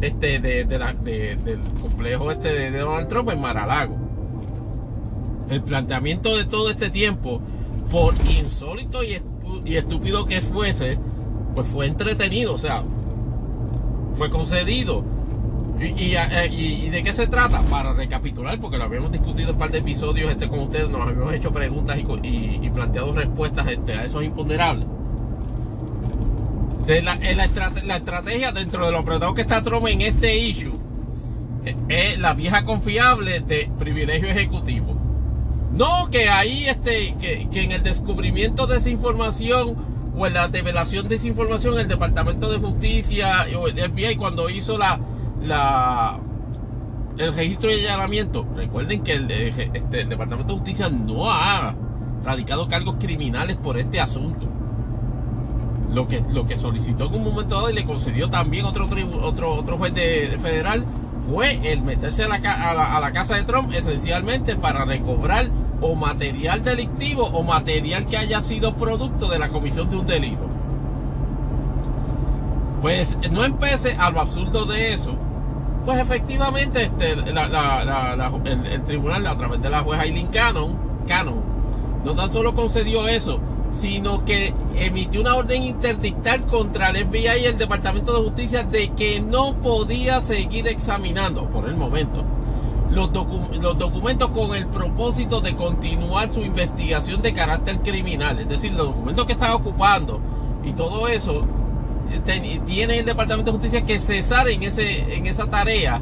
este, 0.00 0.38
de, 0.38 0.64
del 0.64 1.60
complejo 1.80 2.30
este 2.30 2.52
de 2.52 2.78
Donald 2.78 3.08
Trump 3.08 3.30
en 3.30 3.40
Maralago. 3.40 3.96
El 5.50 5.62
planteamiento 5.62 6.36
de 6.36 6.44
todo 6.44 6.70
este 6.70 6.90
tiempo, 6.90 7.40
por 7.90 8.14
insólito 8.30 9.00
y, 9.02 9.20
estúpido 9.74 10.26
que 10.26 10.40
fuese, 10.40 10.98
pues 11.54 11.66
fue 11.66 11.86
entretenido, 11.86 12.54
o 12.54 12.58
sea, 12.58 12.84
fue 14.14 14.30
concedido. 14.30 15.04
Y, 15.80 16.16
y, 16.16 16.90
de 16.90 17.02
qué 17.04 17.12
se 17.12 17.28
trata? 17.28 17.62
Para 17.62 17.92
recapitular, 17.92 18.58
porque 18.58 18.78
lo 18.78 18.84
habíamos 18.84 19.12
discutido 19.12 19.50
en 19.50 19.54
un 19.54 19.60
par 19.60 19.70
de 19.70 19.78
episodios 19.78 20.30
este, 20.30 20.48
con 20.48 20.60
ustedes, 20.60 20.88
nos 20.88 21.02
habíamos 21.02 21.32
hecho 21.34 21.52
preguntas 21.52 21.98
y, 21.98 22.70
planteado 22.70 23.12
respuestas 23.12 23.66
este, 23.68 23.94
a 23.94 24.04
esos 24.04 24.22
imponderables 24.24 24.86
la, 27.02 27.96
estrategia 27.96 28.52
dentro 28.52 28.86
de 28.86 28.92
lo 28.92 28.98
apretado 28.98 29.34
que 29.34 29.42
está 29.42 29.62
Trump 29.62 29.86
en 29.88 30.00
este 30.00 30.38
issue 30.38 30.72
es 31.88 32.18
la 32.18 32.32
vieja 32.32 32.64
confiable 32.64 33.40
de 33.40 33.70
privilegio 33.78 34.28
ejecutivo. 34.28 34.96
No 35.72 36.08
que 36.10 36.30
ahí 36.30 36.66
este, 36.66 37.14
que, 37.20 37.46
en 37.52 37.72
el 37.72 37.82
descubrimiento 37.82 38.66
de 38.66 38.78
esa 38.78 38.88
información 38.88 39.76
o 40.16 40.26
en 40.26 40.32
la 40.32 40.48
develación 40.48 41.08
de 41.08 41.16
esa 41.16 41.26
información 41.26 41.78
el 41.78 41.88
Departamento 41.88 42.50
de 42.50 42.58
Justicia 42.58 43.46
o 43.58 43.68
el 43.68 43.78
FBI 43.78 44.16
cuando 44.16 44.48
hizo 44.48 44.78
la, 44.78 44.98
el 45.42 47.34
registro 47.34 47.70
de 47.70 47.88
allanamiento, 47.88 48.46
recuerden 48.54 49.02
que 49.02 49.14
el, 49.14 49.30
este, 49.30 50.00
el 50.00 50.08
Departamento 50.08 50.52
de 50.52 50.58
Justicia 50.58 50.88
no 50.88 51.30
ha 51.30 51.74
radicado 52.24 52.68
cargos 52.68 52.96
criminales 52.98 53.56
por 53.56 53.78
este 53.78 54.00
asunto 54.00 54.48
lo 55.92 56.06
que, 56.06 56.22
lo 56.30 56.46
que 56.46 56.56
solicitó 56.56 57.06
en 57.06 57.14
un 57.14 57.24
momento 57.24 57.56
dado 57.56 57.70
y 57.70 57.74
le 57.74 57.84
concedió 57.84 58.28
también 58.28 58.64
otro, 58.64 58.88
otro, 59.22 59.54
otro 59.54 59.78
juez 59.78 59.94
de, 59.94 60.38
federal 60.40 60.84
fue 61.30 61.72
el 61.72 61.82
meterse 61.82 62.24
a 62.24 62.28
la, 62.28 63.12
casa 63.12 63.36
de 63.36 63.44
Trump 63.44 63.72
esencialmente 63.72 64.56
para 64.56 64.84
recobrar 64.84 65.48
o 65.80 65.94
material 65.94 66.64
delictivo 66.64 67.24
o 67.24 67.42
material 67.42 68.06
que 68.06 68.16
haya 68.16 68.42
sido 68.42 68.74
producto 68.74 69.28
de 69.28 69.38
la 69.38 69.48
comisión 69.48 69.90
de 69.90 69.96
un 69.96 70.06
delito. 70.06 70.48
Pues 72.80 73.18
no 73.30 73.44
empece 73.44 73.94
a 73.94 74.10
lo 74.10 74.20
absurdo 74.20 74.64
de 74.64 74.92
eso. 74.92 75.14
Pues 75.84 76.00
efectivamente 76.00 76.82
este, 76.82 77.12
el, 77.12 77.38
el, 78.66 78.84
tribunal 78.84 79.26
a 79.26 79.36
través 79.38 79.62
de 79.62 79.70
la 79.70 79.80
jueza 79.80 80.04
Eileen 80.04 80.26
Cannon, 80.26 80.78
Cannon 81.06 81.42
no 82.04 82.14
tan 82.14 82.30
solo 82.30 82.54
concedió 82.54 83.08
eso, 83.08 83.40
sino 83.72 84.24
que 84.24 84.54
emitió 84.76 85.20
una 85.20 85.34
orden 85.34 85.62
interdictal 85.62 86.44
contra 86.46 86.90
el 86.90 87.06
FBI 87.06 87.42
y 87.42 87.46
el 87.46 87.58
Departamento 87.58 88.12
de 88.12 88.28
Justicia 88.28 88.64
de 88.64 88.90
que 88.90 89.20
no 89.20 89.56
podía 89.56 90.20
seguir 90.20 90.68
examinando 90.68 91.44
por 91.48 91.68
el 91.68 91.76
momento 91.76 92.24
los, 92.90 93.10
los 93.60 93.78
documentos 93.78 94.30
con 94.30 94.54
el 94.54 94.66
propósito 94.66 95.40
de 95.40 95.54
continuar 95.54 96.28
su 96.28 96.40
investigación 96.40 97.20
de 97.22 97.34
carácter 97.34 97.80
criminal. 97.80 98.38
Es 98.38 98.48
decir, 98.48 98.72
los 98.72 98.86
documentos 98.88 99.26
que 99.26 99.32
estaba 99.32 99.54
ocupando 99.54 100.20
y 100.64 100.72
todo 100.72 101.08
eso, 101.08 101.46
tiene 102.66 102.98
el 102.98 103.06
Departamento 103.06 103.52
de 103.52 103.58
Justicia 103.58 103.84
que 103.84 103.98
cesar 103.98 104.48
en, 104.48 104.62
ese, 104.62 105.14
en 105.14 105.26
esa 105.26 105.46
tarea. 105.48 106.00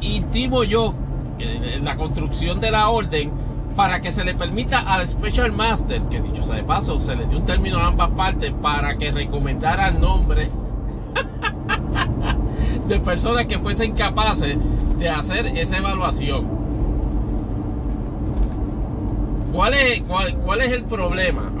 Intimo 0.00 0.64
yo, 0.64 0.94
en 1.38 1.84
la 1.84 1.96
construcción 1.96 2.60
de 2.60 2.70
la 2.70 2.88
orden, 2.88 3.32
para 3.76 4.00
que 4.00 4.12
se 4.12 4.24
le 4.24 4.34
permita 4.34 4.80
al 4.80 5.08
Special 5.08 5.52
Master, 5.52 6.02
que 6.02 6.20
dicho 6.20 6.42
sea 6.42 6.56
de 6.56 6.64
paso, 6.64 7.00
se 7.00 7.16
le 7.16 7.26
dio 7.26 7.38
un 7.38 7.46
término 7.46 7.78
a 7.78 7.86
ambas 7.86 8.10
partes 8.10 8.52
para 8.60 8.96
que 8.96 9.10
recomendara 9.10 9.88
el 9.88 10.00
nombre 10.00 10.48
de 12.88 13.00
personas 13.00 13.46
que 13.46 13.58
fuesen 13.58 13.94
capaces 13.94 14.56
de 14.98 15.08
hacer 15.08 15.46
esa 15.46 15.78
evaluación. 15.78 16.61
¿Cuál 19.52 19.74
es, 19.74 20.02
cuál, 20.02 20.34
cuál 20.38 20.60
es 20.62 20.72
el 20.72 20.84
problema? 20.84 21.52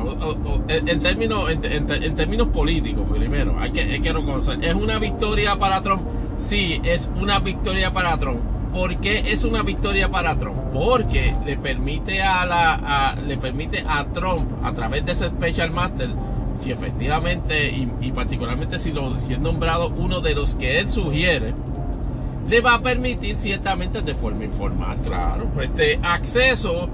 en, 0.68 1.00
términos, 1.02 1.50
en, 1.50 2.16
términos 2.16 2.48
políticos, 2.48 3.04
primero, 3.10 3.56
hay 3.58 3.70
que, 3.70 3.82
hay 3.82 4.00
que 4.00 4.12
reconocer. 4.12 4.64
¿Es 4.64 4.74
una 4.74 4.98
victoria 4.98 5.56
para 5.56 5.82
Trump? 5.82 6.02
Sí, 6.38 6.80
es 6.84 7.08
una 7.20 7.38
victoria 7.38 7.92
para 7.92 8.16
Trump. 8.18 8.40
¿Por 8.72 8.96
qué 8.96 9.30
es 9.30 9.44
una 9.44 9.62
victoria 9.62 10.10
para 10.10 10.38
Trump? 10.38 10.56
Porque 10.72 11.34
le 11.44 11.58
permite 11.58 12.22
a, 12.22 12.46
la, 12.46 13.18
le 13.26 13.36
permite 13.36 13.84
a 13.86 14.06
Trump, 14.06 14.50
a 14.64 14.72
través 14.72 15.04
de 15.04 15.12
ese 15.12 15.26
Special 15.26 15.70
Master, 15.70 16.08
si 16.56 16.72
efectivamente, 16.72 17.70
y, 18.00 18.12
particularmente 18.12 18.78
si, 18.78 18.92
lo, 18.92 19.18
si 19.18 19.34
es 19.34 19.40
nombrado 19.40 19.88
uno 19.88 20.20
de 20.20 20.34
los 20.34 20.54
que 20.54 20.78
él 20.78 20.88
sugiere, 20.88 21.52
le 22.48 22.60
va 22.62 22.74
a 22.74 22.80
permitir 22.80 23.36
ciertamente 23.36 24.00
de 24.00 24.14
forma 24.14 24.44
informal, 24.44 24.98
claro, 25.02 25.50
este 25.60 26.00
acceso 26.02 26.88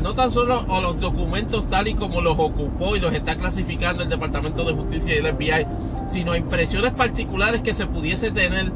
no 0.00 0.14
tan 0.14 0.30
solo 0.32 0.66
a 0.68 0.80
los 0.80 1.00
documentos 1.00 1.70
tal 1.70 1.86
y 1.86 1.94
como 1.94 2.20
los 2.20 2.36
ocupó 2.38 2.96
y 2.96 3.00
los 3.00 3.14
está 3.14 3.36
clasificando 3.36 4.02
el 4.02 4.08
Departamento 4.08 4.64
de 4.64 4.74
Justicia 4.74 5.14
y 5.14 5.18
el 5.18 5.32
FBI, 5.32 5.66
sino 6.08 6.32
a 6.32 6.36
impresiones 6.36 6.92
particulares 6.92 7.60
que 7.62 7.72
se 7.72 7.86
pudiese 7.86 8.32
tener 8.32 8.72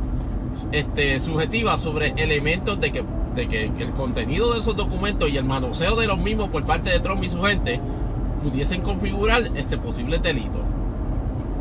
este, 0.70 1.18
subjetivas 1.18 1.80
sobre 1.80 2.14
elementos 2.16 2.78
de 2.80 2.92
que, 2.92 3.04
de 3.34 3.48
que 3.48 3.64
el 3.78 3.90
contenido 3.90 4.54
de 4.54 4.60
esos 4.60 4.76
documentos 4.76 5.28
y 5.28 5.36
el 5.36 5.44
manoseo 5.44 5.96
de 5.96 6.06
los 6.06 6.18
mismos 6.18 6.48
por 6.48 6.64
parte 6.64 6.90
de 6.90 7.00
Trump 7.00 7.24
y 7.24 7.28
su 7.28 7.42
gente 7.42 7.80
pudiesen 8.42 8.82
configurar 8.82 9.42
este 9.56 9.78
posible 9.78 10.18
delito. 10.18 10.64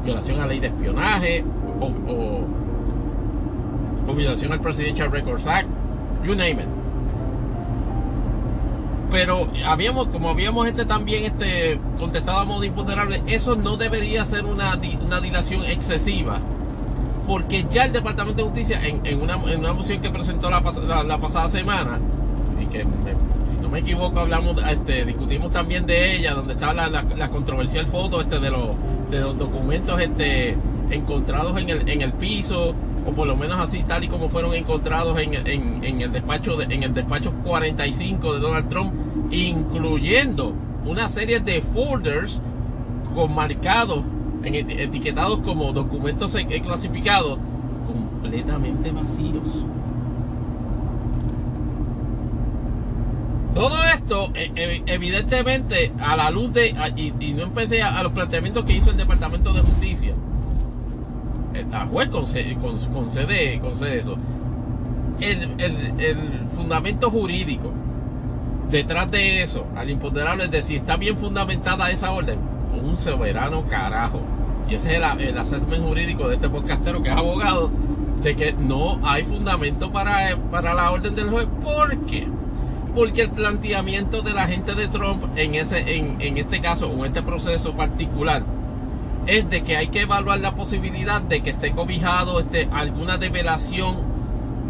Violación 0.06 0.38
a 0.38 0.42
la 0.42 0.48
ley 0.48 0.60
de 0.60 0.68
espionaje 0.68 1.44
o, 1.80 1.92
o 4.08 4.14
violación 4.14 4.54
al 4.54 4.62
Presidential 4.62 5.12
Records 5.12 5.48
Act, 5.48 5.68
you 6.24 6.36
name 6.36 6.62
it 6.62 6.79
pero 9.12 9.48
habíamos 9.66 10.08
como 10.08 10.30
habíamos 10.30 10.68
este 10.68 10.86
también 10.86 11.26
este 11.26 11.80
contestado 11.98 12.40
a 12.40 12.46
modo 12.46 12.64
imponderable 12.64 13.22
eso 13.28 13.56
no 13.56 13.78
debería 13.78 14.24
ser 14.26 14.46
una, 14.46 14.80
una 15.02 15.20
dilación 15.20 15.64
excesiva. 15.66 16.40
Porque 17.28 17.68
ya 17.70 17.86
el 17.86 17.94
Departamento 17.94 18.42
de 18.42 18.50
Justicia 18.50 18.84
en, 18.84 19.06
en, 19.06 19.22
una, 19.22 19.36
en 19.36 19.60
una, 19.60 19.74
moción 19.74 20.02
que 20.02 20.10
presentó 20.10 20.50
la, 20.50 20.62
la, 21.04 21.18
pasada 21.20 21.48
semana 21.48 22.00
y 22.60 22.66
que 22.66 22.84
si 23.52 23.58
no 23.62 23.70
me 23.70 23.80
equivoco 23.80 24.20
hablamos 24.20 24.58
este, 24.68 25.06
discutimos 25.06 25.52
también 25.52 25.86
de 25.86 26.16
ella 26.16 26.34
donde 26.34 26.54
estaba 26.54 26.74
la, 26.74 26.90
la, 26.90 27.30
controversial 27.30 27.86
foto 27.86 28.22
este 28.22 28.40
de 28.40 28.50
los 28.50 28.70
de 29.12 29.20
los 29.22 29.38
documentos 29.38 30.02
este 30.02 30.58
encontrados 30.90 31.56
en 31.60 31.70
el, 31.70 31.88
en 31.88 32.02
el 32.02 32.14
piso 32.14 32.74
o 33.06 33.12
por 33.12 33.28
lo 33.28 33.36
menos 33.36 33.60
así 33.60 33.84
tal 33.84 34.04
y 34.04 34.08
como 34.08 34.30
fueron 34.30 34.54
encontrados 34.54 35.18
en, 35.20 35.34
el 35.34 36.12
despacho 36.12 36.58
de, 36.58 36.74
en 36.74 36.84
el 36.84 36.94
despacho 36.94 37.34
45 37.44 38.34
de 38.34 38.40
Donald 38.40 38.70
Trump, 38.70 38.94
incluyendo 39.32 40.54
una 40.86 41.10
serie 41.10 41.40
de 41.40 41.62
folders 41.62 42.42
con 43.14 43.34
marcados, 43.34 44.04
etiquetados 44.44 45.40
como 45.40 45.74
documentos 45.74 46.36
clasificados, 46.64 47.38
completamente 47.86 48.92
vacíos. 48.92 49.66
Todo 53.54 53.84
esto, 53.84 54.32
e, 54.36 54.52
e, 54.56 54.84
evidentemente, 54.86 55.92
a 56.00 56.16
la 56.16 56.30
luz 56.30 56.54
de, 56.54 56.70
y, 56.96 57.34
no 57.34 57.44
empecé 57.44 57.82
a 57.82 58.02
los 58.04 58.12
planteamientos 58.14 58.64
que 58.64 58.74
hizo 58.74 58.92
el 58.92 58.98
Departamento 58.98 59.52
de 59.54 59.62
Justicia, 59.62 60.14
la 61.70 61.86
juez 61.86 62.10
concede, 62.10 62.56
concede, 62.56 63.98
eso. 63.98 64.18
El, 65.20 66.48
fundamento 66.56 67.10
jurídico 67.10 67.72
detrás 68.70 69.10
de 69.12 69.42
eso, 69.42 69.66
al 69.76 69.90
imponderable, 69.90 70.46
es 70.46 70.52
de 70.52 70.62
si 70.62 70.76
está 70.76 70.98
bien 70.98 71.18
fundamentada 71.18 71.90
esa 71.90 72.12
orden, 72.12 72.40
un 72.84 72.98
soberano 72.98 73.66
carajo. 73.68 74.22
Y 74.70 74.76
ese 74.76 74.96
es 74.96 75.02
el, 75.02 75.22
el 75.22 75.38
assessment 75.38 75.84
jurídico 75.84 76.28
de 76.30 76.36
este 76.36 76.50
podcastero 76.50 77.02
que 77.02 77.10
es 77.10 77.16
abogado, 77.16 77.72
de 78.22 78.36
que 78.36 78.54
no 78.54 79.00
hay 79.04 79.24
fundamento 79.24 79.92
para, 79.92 80.38
para 80.52 80.74
la 80.74 80.92
orden 80.92 81.16
del 81.16 81.30
juez. 81.30 81.48
¿Por 81.64 81.98
qué? 82.06 82.28
Porque 82.96 83.24
el 83.24 83.32
planteamiento 83.32 84.22
de 84.22 84.34
la 84.34 84.48
gente 84.48 84.76
de 84.76 84.88
Trump 84.88 85.24
en, 85.36 85.56
ese, 85.56 85.96
en, 85.96 86.22
en 86.22 86.38
este 86.38 86.60
caso, 86.60 86.88
o 86.88 87.06
en 87.06 87.06
este 87.06 87.24
proceso 87.24 87.74
particular, 87.74 88.44
es 89.30 89.48
de 89.48 89.62
que 89.64 89.78
hay 89.78 89.90
que 89.90 90.02
evaluar 90.02 90.40
la 90.40 90.56
posibilidad 90.56 91.22
de 91.22 91.42
que 91.42 91.52
esté 91.52 91.72
cobijado 91.72 92.40
este, 92.40 92.68
alguna 92.72 93.18
develación 93.18 93.98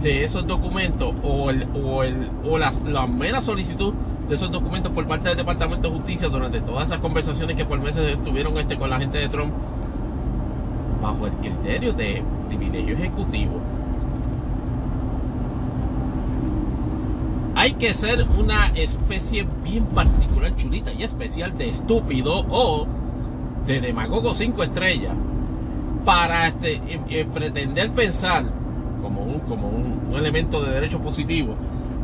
de 0.04 0.26
esos 0.26 0.46
documentos 0.46 1.14
o, 1.24 1.50
el, 1.50 1.66
o, 1.82 2.04
el, 2.04 2.30
o 2.44 2.58
la, 2.58 2.72
mera 3.08 3.42
solicitud 3.42 3.94
de 4.28 4.36
esos 4.36 4.52
documentos 4.52 4.92
por 4.92 5.08
parte 5.08 5.30
del 5.30 5.38
Departamento 5.38 5.90
de 5.90 5.96
Justicia 5.96 6.28
durante 6.28 6.60
todas 6.60 6.88
esas 6.88 7.00
conversaciones 7.00 7.56
que 7.56 7.64
por 7.64 7.80
meses 7.80 8.12
estuvieron 8.12 8.58
este, 8.58 8.78
con 8.78 8.90
la 8.90 9.00
gente 9.00 9.18
de 9.18 9.30
Trump 9.30 9.54
bajo 11.02 11.26
el 11.26 11.34
criterio 11.34 11.94
de 11.94 12.22
privilegio 12.50 12.96
ejecutivo. 12.96 13.62
Hay 17.56 17.74
que 17.74 17.94
ser 17.94 18.26
una 18.38 18.68
especie 18.76 19.48
bien 19.64 19.86
particular, 19.86 20.54
chulita 20.58 20.92
y 20.92 21.04
especial 21.04 21.58
de 21.58 21.70
estúpido 21.70 22.46
o 22.50 22.88
de 23.70 23.82
demagogo 23.82 24.34
cinco 24.34 24.64
estrellas 24.64 25.14
para 26.04 26.48
este, 26.48 26.74
eh, 26.74 27.02
eh, 27.10 27.28
pretender 27.32 27.92
pensar 27.92 28.44
como, 29.00 29.22
un, 29.22 29.40
como 29.42 29.70
un, 29.70 30.00
elemento 30.16 30.64
de 30.64 30.74
derecho 30.74 31.00
positivo 31.00 31.56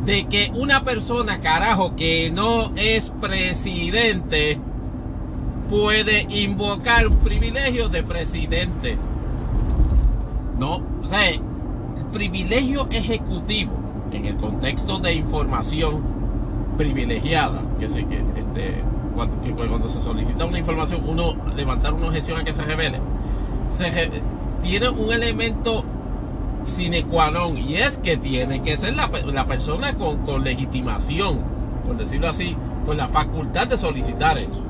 de 0.04 0.26
que 0.26 0.52
una 0.54 0.84
persona, 0.84 1.40
carajo, 1.40 1.96
que 1.96 2.30
no 2.30 2.70
es 2.76 3.10
presidente 3.20 4.60
puede 5.68 6.22
invocar 6.28 7.08
un 7.08 7.16
privilegio 7.16 7.88
de 7.88 8.04
presidente. 8.04 8.96
No, 10.56 10.80
o 11.02 11.08
sea, 11.08 11.30
el 11.30 11.40
privilegio 12.12 12.86
ejecutivo 12.92 13.72
en 14.12 14.26
el 14.26 14.36
contexto 14.36 15.00
de 15.00 15.14
información 15.14 16.04
privilegiada, 16.76 17.62
que 17.80 17.86
que 17.86 18.22
este 18.38 18.85
cuando, 19.16 19.88
se 19.88 20.00
solicita 20.00 20.44
una 20.44 20.58
información, 20.58 21.02
uno 21.06 21.34
levantar 21.56 21.94
una 21.94 22.08
objeción 22.08 22.38
a 22.38 22.44
que 22.44 22.52
se 22.52 22.62
revele, 22.62 23.00
se, 23.70 24.10
tiene 24.62 24.88
un 24.88 25.12
elemento 25.12 25.84
sine 26.64 27.04
qua 27.04 27.30
non 27.30 27.56
y 27.56 27.76
es 27.76 27.96
que 27.98 28.16
tiene 28.16 28.62
que 28.62 28.76
ser 28.76 28.94
la, 28.94 29.46
persona 29.46 29.94
con, 29.94 30.18
con, 30.24 30.44
legitimación, 30.44 31.38
por 31.84 31.96
decirlo 31.96 32.28
así, 32.28 32.56
con 32.84 32.96
la 32.96 33.08
facultad 33.08 33.66
de 33.66 33.78
solicitar 33.78 34.38
eso. 34.38 34.62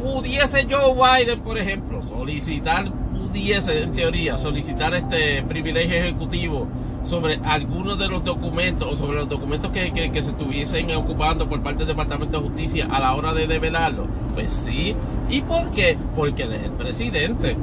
Pudiese 0.00 0.66
Joe 0.68 0.94
Biden, 0.94 1.40
por 1.40 1.58
ejemplo, 1.58 2.02
solicitar, 2.02 2.90
pudiese 2.90 3.82
en 3.82 3.92
teoría 3.92 4.38
solicitar 4.38 4.94
este 4.94 5.42
privilegio 5.42 5.96
ejecutivo 5.96 6.66
sobre 7.04 7.40
algunos 7.44 7.98
de 7.98 8.08
los 8.08 8.24
documentos 8.24 8.92
o 8.92 8.96
sobre 8.96 9.18
los 9.18 9.28
documentos 9.28 9.70
que, 9.70 9.92
que, 9.92 10.22
se 10.22 10.30
estuviesen 10.30 10.94
ocupando 10.94 11.48
por 11.48 11.60
parte 11.62 11.80
del 11.80 11.88
Departamento 11.88 12.40
de 12.40 12.48
Justicia 12.48 12.88
a 12.90 13.00
la 13.00 13.14
hora 13.14 13.34
de 13.34 13.46
develarlo? 13.46 14.06
Pues 14.34 14.52
sí. 14.52 14.94
¿Y 15.28 15.42
por 15.42 15.70
qué? 15.70 15.96
Porque 16.14 16.44
él 16.44 16.52
es 16.52 16.64
el 16.64 16.72
presidente. 16.72 17.56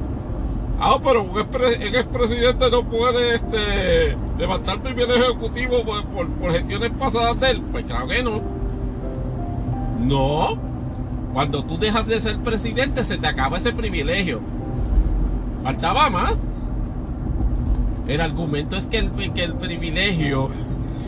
Ah, 0.82 0.98
pero 1.04 1.24
un 1.24 1.38
expresidente 1.38 2.72
no 2.72 2.84
puede 2.86 3.36
este, 3.36 4.18
levantar 4.38 4.82
privilegio 4.82 5.32
ejecutivo 5.32 5.84
por, 5.84 6.06
por, 6.06 6.28
por 6.30 6.52
gestiones 6.52 6.92
pasadas 6.92 7.40
de 7.40 7.52
él. 7.52 7.62
Pues 7.72 7.86
claro 7.86 8.08
que 8.08 8.24
no. 8.24 8.42
No. 10.00 10.58
Cuando 11.34 11.64
tú 11.64 11.78
dejas 11.78 12.08
de 12.08 12.20
ser 12.22 12.40
presidente 12.40 13.04
se 13.04 13.18
te 13.18 13.28
acaba 13.28 13.58
ese 13.58 13.74
privilegio. 13.74 14.40
Faltaba 15.64 16.10
más. 16.10 16.36
El 18.10 18.22
argumento 18.22 18.76
es 18.76 18.88
que 18.88 18.98
el, 18.98 19.12
que 19.34 19.44
el 19.44 19.54
privilegio 19.54 20.50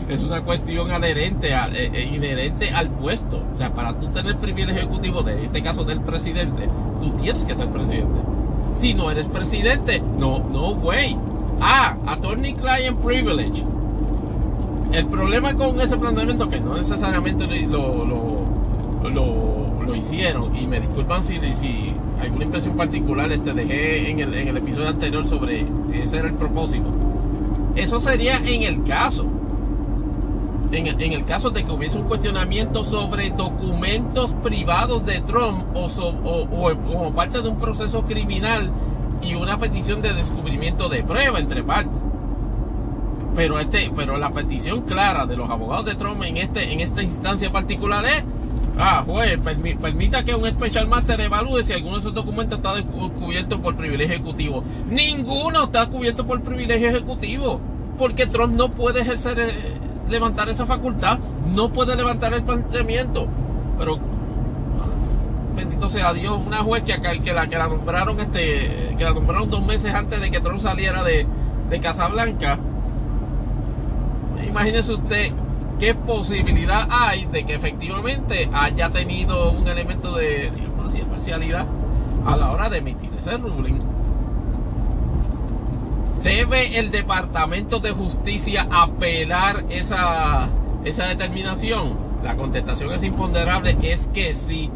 es 0.08 0.22
una 0.22 0.42
cuestión 0.42 0.92
adherente 0.92 1.52
eh, 1.52 1.90
eh, 1.92 2.10
inherente 2.14 2.70
al 2.70 2.90
puesto. 2.90 3.42
O 3.52 3.56
sea, 3.56 3.74
para 3.74 3.98
tú 3.98 4.06
tener 4.08 4.36
privilegio 4.38 4.82
ejecutivo, 4.82 5.24
de 5.24 5.44
este 5.44 5.62
caso 5.62 5.82
del 5.82 6.00
presidente, 6.00 6.68
tú 7.00 7.10
tienes 7.20 7.44
que 7.44 7.56
ser 7.56 7.66
presidente. 7.70 8.20
Si 8.76 8.94
no 8.94 9.10
eres 9.10 9.26
presidente, 9.26 10.00
no, 10.16 10.38
no, 10.38 10.76
güey. 10.76 11.16
Ah, 11.60 11.96
attorney 12.06 12.54
client 12.54 12.96
privilege. 13.00 13.64
El 14.92 15.06
problema 15.06 15.54
con 15.54 15.80
ese 15.80 15.96
planteamiento, 15.96 16.48
que 16.48 16.60
no 16.60 16.76
necesariamente 16.76 17.46
lo, 17.66 18.04
lo, 18.04 19.10
lo 19.10 19.71
hicieron, 19.94 20.56
y 20.56 20.66
me 20.66 20.80
disculpan 20.80 21.22
si, 21.24 21.38
si 21.54 21.94
alguna 22.20 22.44
impresión 22.44 22.76
particular 22.76 23.30
este, 23.32 23.52
dejé 23.52 24.10
en 24.10 24.20
el, 24.20 24.34
en 24.34 24.48
el 24.48 24.56
episodio 24.56 24.88
anterior 24.88 25.26
sobre 25.26 25.66
ese 25.92 26.18
era 26.18 26.28
el 26.28 26.34
propósito. 26.34 26.86
Eso 27.74 28.00
sería 28.00 28.38
en 28.38 28.62
el 28.62 28.84
caso. 28.84 29.26
En, 30.70 30.86
el 30.86 31.24
caso 31.26 31.50
de 31.50 31.64
que 31.64 31.70
hubiese 31.70 31.98
un 31.98 32.04
cuestionamiento 32.04 32.82
sobre 32.82 33.28
documentos 33.30 34.32
privados 34.42 35.04
de 35.04 35.20
Trump 35.20 35.64
o, 35.74 35.84
o, 35.84 36.42
o, 36.44 36.76
como 36.76 37.12
parte 37.12 37.42
de 37.42 37.48
un 37.50 37.58
proceso 37.58 38.04
criminal 38.04 38.70
y 39.20 39.34
una 39.34 39.58
petición 39.58 40.00
de 40.00 40.14
descubrimiento 40.14 40.88
de 40.88 41.02
prueba 41.02 41.38
entre 41.38 41.62
partes. 41.62 41.92
Pero, 43.36 43.58
este, 43.58 43.90
pero 43.94 44.16
la 44.16 44.30
petición 44.30 44.82
clara 44.82 45.26
de 45.26 45.36
los 45.36 45.50
abogados 45.50 45.84
de 45.84 45.94
Trump 45.94 46.22
en, 46.22 46.38
este, 46.38 46.72
en 46.72 46.80
esta 46.80 47.02
instancia 47.02 47.52
particular 47.52 48.04
es 48.06 48.24
Ah, 48.78 49.04
juez, 49.06 49.38
permita 49.38 50.24
que 50.24 50.34
un 50.34 50.46
Special 50.46 50.88
Master 50.88 51.20
evalúe 51.20 51.62
si 51.62 51.72
alguno 51.72 51.94
de 51.94 52.00
esos 52.00 52.14
documentos 52.14 52.58
está 52.58 52.72
cubierto 52.82 53.60
por 53.60 53.76
privilegio 53.76 54.14
ejecutivo. 54.14 54.64
Ninguno 54.90 55.64
está 55.64 55.86
cubierto 55.86 56.26
por 56.26 56.40
privilegio 56.40 56.88
ejecutivo. 56.88 57.60
Porque 57.98 58.26
Trump 58.26 58.54
no 58.54 58.70
puede 58.70 59.00
ejercer, 59.00 59.38
eh, 59.38 59.74
levantar 60.08 60.48
esa 60.48 60.64
facultad. 60.64 61.18
No 61.54 61.72
puede 61.72 61.94
levantar 61.94 62.32
el 62.32 62.42
planteamiento. 62.42 63.28
Pero, 63.78 63.98
bendito 65.54 65.88
sea 65.88 66.14
Dios, 66.14 66.40
una 66.44 66.58
juez 66.58 66.82
que, 66.82 66.98
que, 67.22 67.32
la, 67.32 67.46
que 67.46 67.58
la 67.58 67.68
nombraron 67.68 68.18
este, 68.20 68.94
que 68.96 69.04
la 69.04 69.12
nombraron 69.12 69.50
dos 69.50 69.64
meses 69.64 69.94
antes 69.94 70.20
de 70.20 70.30
que 70.30 70.40
Trump 70.40 70.60
saliera 70.60 71.04
de, 71.04 71.26
de 71.68 71.80
Casablanca. 71.80 72.58
Imagínese 74.46 74.94
usted 74.94 75.32
qué 75.82 75.96
posibilidad 75.96 76.86
hay 76.88 77.24
de 77.24 77.44
que 77.44 77.54
efectivamente 77.54 78.48
haya 78.52 78.90
tenido 78.90 79.50
un 79.50 79.66
elemento 79.66 80.14
de, 80.14 80.52
digamos 80.54 80.94
parcialidad 81.10 81.66
a 82.24 82.36
la 82.36 82.52
hora 82.52 82.70
de 82.70 82.78
emitir 82.78 83.10
ese 83.18 83.36
ruling. 83.36 83.80
¿Debe 86.22 86.78
el 86.78 86.92
Departamento 86.92 87.80
de 87.80 87.90
Justicia 87.90 88.68
apelar 88.70 89.64
esa, 89.70 90.50
esa 90.84 91.06
determinación? 91.06 91.98
La 92.22 92.36
contestación 92.36 92.92
es 92.92 93.02
imponderable, 93.02 93.76
es 93.82 94.06
que 94.14 94.34
sí. 94.34 94.70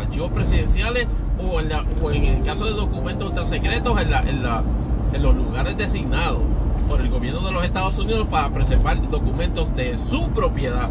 archivos 0.00 0.30
presidenciales 0.32 1.08
o 1.42 1.60
en, 1.60 1.72
en 1.72 2.24
el 2.36 2.42
caso 2.42 2.66
de 2.66 2.72
documentos 2.72 3.30
ultrasecretos 3.30 4.00
en, 4.00 4.12
en, 4.12 4.44
en 5.14 5.22
los 5.22 5.34
lugares 5.34 5.76
designados 5.76 6.40
por 6.88 7.00
el 7.00 7.08
gobierno 7.08 7.40
de 7.40 7.52
los 7.52 7.64
Estados 7.64 7.98
Unidos 7.98 8.28
para 8.30 8.50
preservar 8.50 9.00
documentos 9.10 9.74
de 9.74 9.96
su 9.96 10.28
propiedad. 10.28 10.88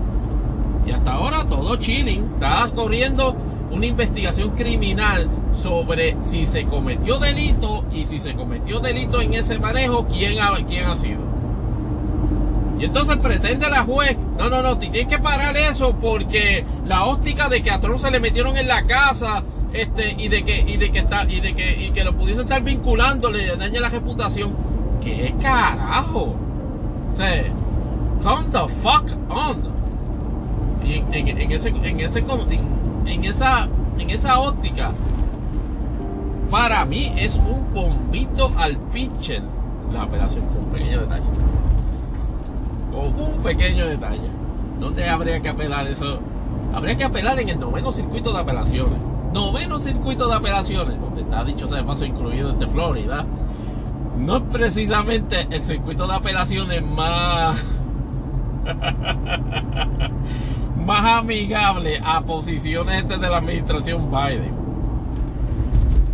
Y 0.86 0.91
hasta 0.91 1.13
ahora 1.13 1.45
todo 1.45 1.76
chilling, 1.78 2.34
está 2.36 2.69
corriendo 2.74 3.36
una 3.71 3.86
investigación 3.86 4.52
criminal 4.52 5.30
sobre 5.52 6.15
si 6.21 6.45
se 6.45 6.65
cometió 6.65 7.17
delito 7.17 7.86
y 7.91 8.06
si 8.06 8.19
se 8.19 8.34
cometió 8.36 8.80
delito 8.80 9.21
en 9.21 9.34
ese 9.34 9.60
manejo, 9.60 10.06
quién 10.08 10.39
ha, 10.39 10.56
quién 10.65 10.86
ha 10.86 10.95
sido. 10.95 11.26
Y 12.80 12.86
entonces 12.86 13.17
pretende 13.17 13.69
la 13.69 13.84
juez, 13.84 14.17
no, 14.38 14.50
no, 14.50 14.62
no, 14.62 14.78
tienes 14.78 15.08
que 15.08 15.17
parar 15.17 15.56
eso 15.56 15.95
porque 15.95 16.65
la 16.86 17.06
óptica 17.06 17.48
de 17.48 17.63
que 17.63 17.71
a 17.71 17.80
Trump 17.80 17.98
se 17.98 18.12
le 18.12 18.19
metieron 18.19 18.58
en 18.58 18.67
la 18.67 18.86
casa, 18.86 19.43
este, 19.74 20.15
y 20.17 20.28
de 20.28 20.43
que, 20.43 20.60
y 20.62 20.78
de 20.78 20.91
que 20.91 21.00
está, 21.00 21.24
y 21.24 21.39
de 21.39 21.56
que, 21.56 21.84
y 21.84 21.91
que 21.91 22.04
lo 22.04 22.13
pudiese 22.15 22.41
estar 22.41 22.62
vinculando, 22.62 23.32
le 23.32 23.56
daña 23.56 23.80
la 23.82 23.89
reputación. 23.89 24.54
¿Qué 25.02 25.34
carajo? 25.41 26.36
O 27.12 27.15
sea, 27.15 27.43
come 28.24 28.48
the 28.52 28.67
fuck 28.82 29.10
on. 29.30 29.74
En, 30.86 31.52
ese, 31.52 31.69
en 31.69 32.00
ese, 32.00 32.19
en, 33.06 33.26
esa, 33.26 33.67
en 33.98 34.10
esa 34.10 34.39
óptica, 34.39 34.91
para 36.52 36.86
mí 36.86 37.13
es 37.17 37.36
un 37.36 37.74
bombito 37.74 38.52
al 38.58 38.78
pitcher 38.78 39.41
la 39.91 40.04
operación 40.04 40.45
con 40.48 40.65
pequeño 40.65 41.02
detalle 41.02 41.26
un 42.95 43.43
pequeño 43.43 43.88
detalle. 43.88 44.30
¿Dónde 44.80 45.10
habría 45.10 45.39
que 45.41 45.50
apelar 45.50 45.88
eso? 45.88 46.19
Habría 46.74 46.95
que 46.95 47.04
apelar 47.04 47.39
en 47.39 47.50
el 47.50 47.60
noveno 47.60 47.91
circuito 47.91 48.34
de 48.34 48.39
apelaciones. 48.39 48.98
Noveno 49.33 49.79
circuito 49.79 50.27
de 50.27 50.36
apelaciones, 50.36 51.00
donde 51.00 51.21
está 51.21 51.44
dicho 51.44 51.67
sea 51.67 51.77
de 51.77 51.83
paso 51.83 52.06
incluido 52.06 52.52
este 52.52 52.67
Florida. 52.67 53.25
No 54.17 54.38
es 54.38 54.44
precisamente 54.52 55.48
el 55.50 55.63
circuito 55.63 56.08
de 56.08 56.15
apelaciones 56.15 56.81
más. 56.83 57.58
más 60.86 61.04
amigable 61.19 62.00
a 62.04 62.21
posiciones 62.21 63.08
de 63.10 63.17
la 63.17 63.38
administración 63.38 64.10
Biden. 64.12 64.54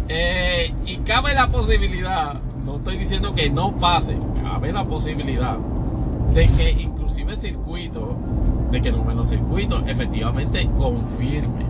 Eh, 0.07 0.73
y 0.85 0.97
cabe 0.97 1.33
la 1.33 1.49
posibilidad, 1.49 2.39
no 2.65 2.77
estoy 2.77 2.97
diciendo 2.97 3.33
que 3.35 3.49
no 3.49 3.73
pase, 3.77 4.17
cabe 4.41 4.71
la 4.71 4.85
posibilidad 4.85 5.57
de 6.33 6.47
que 6.47 6.71
inclusive 6.71 7.35
circuito, 7.35 8.15
de 8.71 8.81
que 8.81 8.89
el 8.89 9.03
menos 9.03 9.29
circuito 9.29 9.83
efectivamente 9.85 10.69
confirme. 10.77 11.65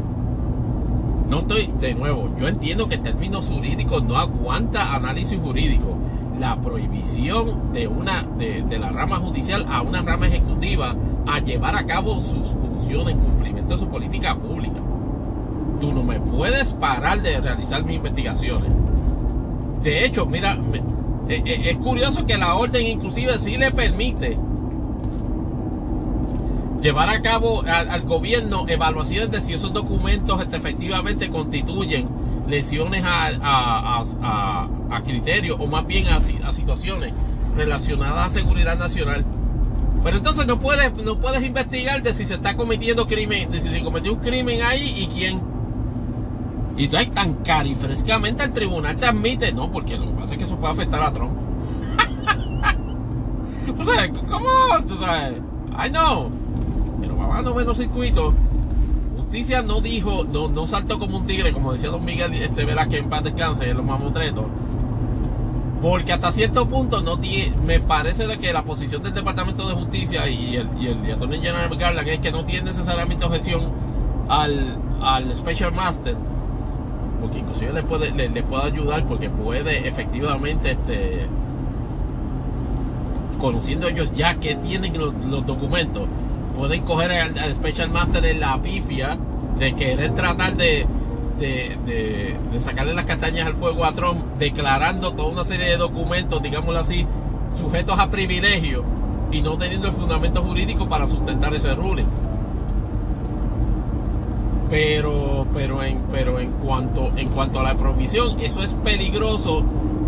No 1.28 1.40
estoy, 1.40 1.72
de 1.80 1.96
nuevo, 1.96 2.30
yo 2.40 2.48
entiendo 2.48 2.88
que 2.88 2.96
el 2.96 3.02
término 3.02 3.42
jurídico 3.42 4.02
no 4.02 4.18
aguanta 4.18 4.94
análisis 4.94 5.40
jurídico. 5.40 5.98
La 6.40 6.60
prohibición 6.60 7.72
de 7.74 7.88
una 7.88 8.24
de, 8.24 8.64
de, 8.64 8.80
la 8.80 8.90
rama 8.90 9.18
judicial 9.18 9.66
a 9.70 9.82
una 9.82 10.02
rama 10.02 10.28
ejecutiva 10.28 10.96
a 11.28 11.40
llevar 11.40 11.76
a 11.76 11.86
cabo 11.86 12.22
sus 12.22 12.48
funciones 12.48 13.14
en 13.16 13.20
cumplimiento 13.20 13.74
de 13.74 13.80
su 13.80 13.88
política 13.88 14.36
pública. 14.36 14.80
Tú 15.80 15.92
no 15.92 16.04
me 16.04 16.20
puedes 16.20 16.74
parar 16.74 17.22
de 17.22 17.40
realizar 17.40 17.84
mis 17.84 17.98
investigaciones. 17.98 18.72
De 19.84 20.06
hecho, 20.06 20.26
mira, 20.26 20.58
eh, 21.28 21.42
eh, 21.46 21.70
es 21.72 21.78
curioso 21.78 22.26
que 22.26 22.38
la 22.38 22.56
orden 22.56 22.86
inclusive 22.86 23.38
sí 23.40 23.58
le 23.58 23.72
permite 23.72 24.38
llevar 26.82 27.10
a 27.10 27.22
cabo 27.22 27.64
al, 27.64 28.02
gobierno 28.02 28.66
evaluaciones 28.68 29.32
de 29.32 29.40
si 29.40 29.54
esos 29.54 29.72
documentos 29.72 30.42
efectivamente 30.52 31.30
constituyen 31.30 32.10
lesiones 32.48 33.04
a, 33.06 34.04
a, 34.92 35.02
criterios 35.04 35.58
o 35.60 35.68
más 35.68 35.86
bien 35.86 36.08
a, 36.08 36.20
situaciones 36.52 37.14
relacionadas 37.56 38.28
a 38.28 38.30
seguridad 38.30 38.78
nacional. 38.78 39.24
Pero 40.04 40.18
entonces 40.18 40.48
no 40.48 40.60
puedes, 40.60 40.94
no 40.96 41.18
puedes 41.18 41.44
investigar 41.44 42.02
de 42.02 42.14
si 42.14 42.26
se 42.26 42.36
está 42.36 42.56
cometiendo 42.56 43.08
crimen, 43.08 43.52
de 43.52 43.60
si 43.60 43.70
se 43.70 43.84
cometió 43.84 44.14
un 44.14 44.20
crimen 44.20 44.62
ahí 44.64 45.04
y 45.04 45.08
quién. 45.08 45.42
Y 46.78 46.86
entonces 46.86 47.12
tan 47.12 47.34
carifrescamente 47.44 48.44
el 48.44 48.54
tribunal 48.54 48.98
te 48.98 49.06
admite, 49.06 49.52
no, 49.52 49.72
porque 49.72 49.98
lo 49.98 50.08
que 50.08 50.14
pasa 50.14 50.34
es 50.34 50.40
que 50.40 50.46
eso 50.46 50.58
puede 50.58 50.74
afectar 50.74 51.04
a 51.04 51.14
Trump. 51.14 51.34
o 53.80 53.86
sea, 53.86 54.10
¿cómo? 54.10 54.50
Tú 54.88 54.98
sabes, 54.98 55.38
I 55.78 55.90
know 55.90 56.42
no 57.42 57.56
menos 57.56 57.78
circuito, 57.78 58.34
Justicia 59.16 59.62
no 59.62 59.82
dijo, 59.82 60.26
no, 60.26 60.48
no 60.48 60.68
saltó 60.68 61.00
como 61.00 61.18
un 61.18 61.26
tigre, 61.26 61.54
como 61.54 61.74
decía 61.74 61.90
don 61.90 62.04
Miguel 62.04 62.34
este, 62.34 62.66
que 62.90 62.98
en 62.98 63.10
paz 63.10 63.24
descanse, 63.24 63.74
los 63.74 63.86
mamotretos. 63.86 64.46
Porque 65.82 66.14
hasta 66.14 66.32
cierto 66.32 66.68
punto 66.68 67.02
no 67.02 67.18
tiene, 67.18 67.56
me 67.58 67.80
parece 67.80 68.28
que 68.38 68.54
la 68.54 68.64
posición 68.64 69.02
del 69.02 69.16
Departamento 69.16 69.68
de 69.68 69.74
Justicia 69.74 70.30
y 70.30 70.56
el, 70.56 70.70
y 70.80 70.88
el, 70.88 71.12
Attorney 71.12 71.40
General 71.40 71.76
Garland 71.76 72.08
es 72.08 72.20
que 72.20 72.32
no 72.32 72.46
tiene 72.46 72.66
necesariamente 72.66 73.26
objeción 73.26 73.72
al, 74.30 74.78
al 75.02 75.36
Special 75.36 75.74
Master. 75.74 76.16
Porque 77.20 77.40
inclusive 77.40 77.74
le 77.74 77.84
puede, 77.84 78.12
le, 78.12 78.44
puede 78.44 78.64
ayudar 78.64 79.06
porque 79.06 79.30
puede 79.30 79.88
efectivamente 79.88 80.72
este 80.72 81.28
conociendo 83.40 83.88
ellos 83.88 84.12
ya 84.16 84.36
que 84.36 84.56
tienen 84.56 84.94
los, 84.98 85.46
documentos, 85.48 86.04
pueden 86.56 86.84
coger 86.84 87.12
al, 87.12 87.56
Special 87.56 87.90
Master 87.90 88.24
en 88.26 88.40
la 88.40 88.62
pifia 88.62 89.18
de 89.58 89.74
querer 89.74 90.14
tratar 90.14 90.56
de, 90.56 90.86
de, 91.42 92.38
sacarle 92.60 92.94
las 92.94 93.06
castañas 93.06 93.48
al 93.48 93.56
fuego 93.56 93.86
a 93.86 93.94
Trump, 93.94 94.20
declarando 94.38 95.14
toda 95.14 95.30
una 95.30 95.44
serie 95.44 95.72
de 95.72 95.78
documentos, 95.78 96.42
digámoslo 96.42 96.80
así, 96.80 97.06
sujetos 97.58 98.00
a 98.00 98.10
privilegio 98.10 98.84
y 99.32 99.42
no 99.42 99.58
teniendo 99.58 99.88
el 99.88 99.94
fundamento 99.94 100.42
jurídico 100.44 100.88
para 100.88 101.08
sustentar 101.08 101.54
ese 101.54 101.74
ruling. 101.74 102.06
Pero, 104.70 105.48
pero, 105.54 105.84
en, 105.84 106.04
pero 106.12 106.40
en, 106.40 106.52
cuanto, 106.52 107.12
en 107.18 107.30
cuanto 107.30 107.60
a 107.60 107.64
la 107.64 107.76
provisión, 107.76 108.40
eso 108.40 108.64
es 108.64 108.74
peligroso 108.76 109.64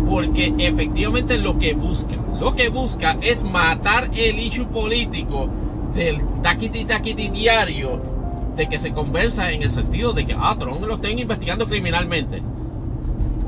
porque 0.08 0.54
efectivamente 0.58 1.36
lo 1.38 1.58
que 1.58 1.74
busca, 1.74 2.14
lo 2.40 2.54
que 2.54 2.68
busca 2.68 3.16
es 3.20 3.42
matar 3.42 4.10
el 4.14 4.38
issue 4.38 4.66
político 4.66 5.48
del 5.94 6.24
taquiti 6.42 6.84
taquiti 6.84 7.28
diario 7.28 8.13
de 8.56 8.68
que 8.68 8.78
se 8.78 8.92
conversa 8.92 9.50
en 9.52 9.62
el 9.62 9.70
sentido 9.70 10.12
de 10.12 10.26
que, 10.26 10.36
ah, 10.38 10.56
Trump 10.58 10.84
lo 10.84 10.94
estén 10.94 11.18
investigando 11.18 11.66
criminalmente. 11.66 12.42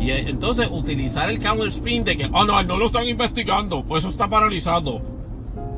Y 0.01 0.11
eh, 0.11 0.29
entonces 0.29 0.69
utilizar 0.71 1.31
el 1.31 1.41
counter 1.41 1.69
spin 1.69 2.05
de 2.05 2.17
que, 2.17 2.25
ah, 2.25 2.45
no, 2.47 2.63
no 2.63 2.77
lo 2.77 2.87
están 2.87 3.07
investigando, 3.07 3.85
pues 3.85 4.05
eso 4.05 4.11
está 4.11 4.29
paralizado. 4.29 5.01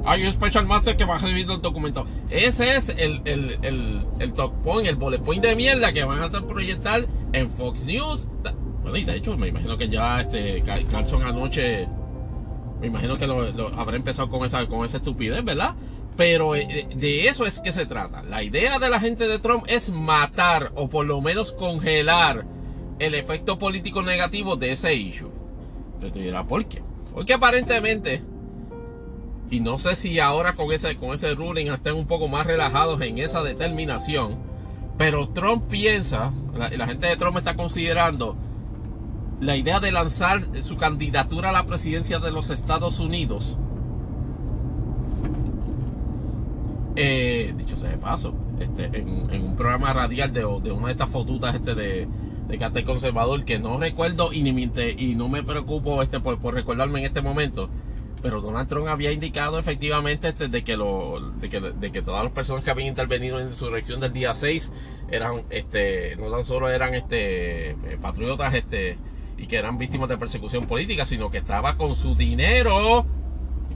Hay 0.05 0.25
un 0.25 0.33
special 0.33 0.67
master 0.67 0.97
que 0.97 1.05
va 1.05 1.17
a 1.17 1.19
recibir 1.19 1.51
el 1.51 1.61
documento. 1.61 2.07
Ese 2.31 2.77
es 2.77 2.89
el, 2.89 3.21
el, 3.25 3.59
el, 3.63 4.07
el 4.19 4.33
top 4.33 4.53
point, 4.63 4.89
el 4.89 4.97
bullet 4.97 5.19
point 5.19 5.43
de 5.45 5.55
mierda 5.55 5.93
que 5.93 6.03
van 6.03 6.23
a 6.23 6.31
proyectar 6.31 7.07
en 7.33 7.51
Fox 7.51 7.85
News. 7.85 8.29
Bueno, 8.83 8.97
y 8.97 9.05
de 9.05 9.17
hecho, 9.17 9.37
me 9.37 9.49
imagino 9.49 9.77
que 9.77 9.89
ya 9.89 10.23
este 10.23 10.63
Carlson 10.91 11.23
anoche, 11.23 11.87
me 12.81 12.87
imagino 12.87 13.19
que 13.19 13.27
lo, 13.27 13.69
habrá 13.79 13.97
empezado 13.97 14.31
con 14.31 14.47
esa, 14.47 14.67
con 14.67 14.85
esa 14.87 14.97
estupidez, 14.97 15.45
¿verdad? 15.45 15.75
Pero 16.19 16.57
eh, 16.57 16.89
de 16.97 17.29
eso 17.29 17.47
es 17.47 17.61
que 17.61 17.71
se 17.71 17.87
trata. 17.87 18.25
La 18.25 18.43
idea 18.43 18.81
de 18.81 18.91
la 18.91 18.99
gente 18.99 19.29
de 19.29 19.39
Trump 19.39 19.65
es 19.69 19.89
matar 19.89 20.73
o 20.75 20.91
por 20.91 21.07
lo 21.07 21.21
menos 21.21 21.53
congelar 21.53 22.45
el 22.99 23.15
efecto 23.15 23.57
político 23.57 24.03
negativo 24.03 24.57
de 24.57 24.73
ese 24.73 24.97
issue. 24.97 25.31
Te 26.01 26.11
dirá, 26.11 26.43
¿por 26.43 26.67
qué? 26.67 26.83
Porque 27.15 27.35
aparentemente, 27.35 28.21
y 29.49 29.61
no 29.61 29.79
sé 29.79 29.95
si 29.95 30.19
ahora 30.19 30.55
con 30.55 30.73
ese, 30.73 30.97
con 30.97 31.15
ese 31.15 31.37
ruling 31.37 31.71
estén 31.71 31.95
un 31.95 32.09
poco 32.09 32.27
más 32.27 32.49
relajados 32.49 33.01
en 33.01 33.19
esa 33.19 33.45
determinación, 33.45 34.39
pero 34.97 35.29
Trump 35.29 35.69
piensa, 35.71 36.33
la, 36.53 36.69
la 36.71 36.89
gente 36.89 37.07
de 37.07 37.17
Trump 37.17 37.37
está 37.37 37.55
considerando 37.55 38.37
la 39.41 39.57
idea 39.57 39.79
de 39.79 39.93
lanzar 39.93 40.43
su 40.65 40.77
candidatura 40.77 41.51
a 41.51 41.53
la 41.53 41.67
presidencia 41.67 42.19
de 42.19 42.33
los 42.33 42.51
Estados 42.51 42.99
Unidos 42.99 43.57
Eh, 47.01 47.55
dicho 47.57 47.77
sea 47.77 47.91
de 47.91 47.97
paso, 47.97 48.35
este, 48.59 48.87
en, 48.87 49.09
un 49.31 49.55
programa 49.55 49.93
radial 49.93 50.33
de, 50.33 50.45
una 50.45 50.87
de 50.87 50.93
estas 50.93 51.09
fotutas 51.09 51.55
este 51.55 51.77
de, 51.77 52.09
de 52.49 52.59
cartel 52.59 52.83
conservador 52.83 53.45
que 53.45 53.61
no 53.61 53.79
recuerdo 53.79 54.33
y, 54.33 54.43
ni 54.43 54.53
me, 54.53 54.69
y 54.97 55.15
no 55.15 55.29
me 55.29 55.45
preocupo 55.45 56.03
este, 56.03 56.19
por, 56.19 56.53
recordarme 56.53 56.99
en 56.99 57.05
este 57.05 57.23
momento. 57.23 57.71
Pero 58.21 58.41
Donald 58.41 58.69
Trump 58.69 58.89
había 58.89 59.13
indicado 59.13 59.61
efectivamente 59.61 60.31
este, 60.31 60.49
de, 60.49 60.65
que 60.65 60.77
lo, 60.77 61.21
de, 61.41 61.49
que, 61.49 61.61
de 61.61 61.93
que 61.93 62.03
todas 62.03 62.25
las 62.25 62.33
personas 62.33 62.65
que 62.65 62.73
habían 62.73 62.89
intervenido 62.89 63.39
en 63.39 63.45
la 63.45 63.51
insurrección 63.53 64.01
del 64.01 64.13
día 64.13 64.35
6 64.35 64.73
eran, 65.09 65.45
este, 65.51 66.17
no 66.17 66.33
tan 66.33 66.43
solo 66.43 66.69
eran 66.69 66.95
este, 66.95 67.71
eh, 67.71 67.99
patriotas 68.03 68.57
este, 68.57 68.99
y 69.37 69.47
que 69.47 69.57
eran 69.57 69.79
víctimas 69.79 70.09
de 70.09 70.19
persecución 70.19 70.67
política, 70.67 71.05
sino 71.05 71.31
que 71.31 71.39
estaba 71.39 71.77
con 71.77 71.95
su 71.95 72.17
dinero 72.17 73.07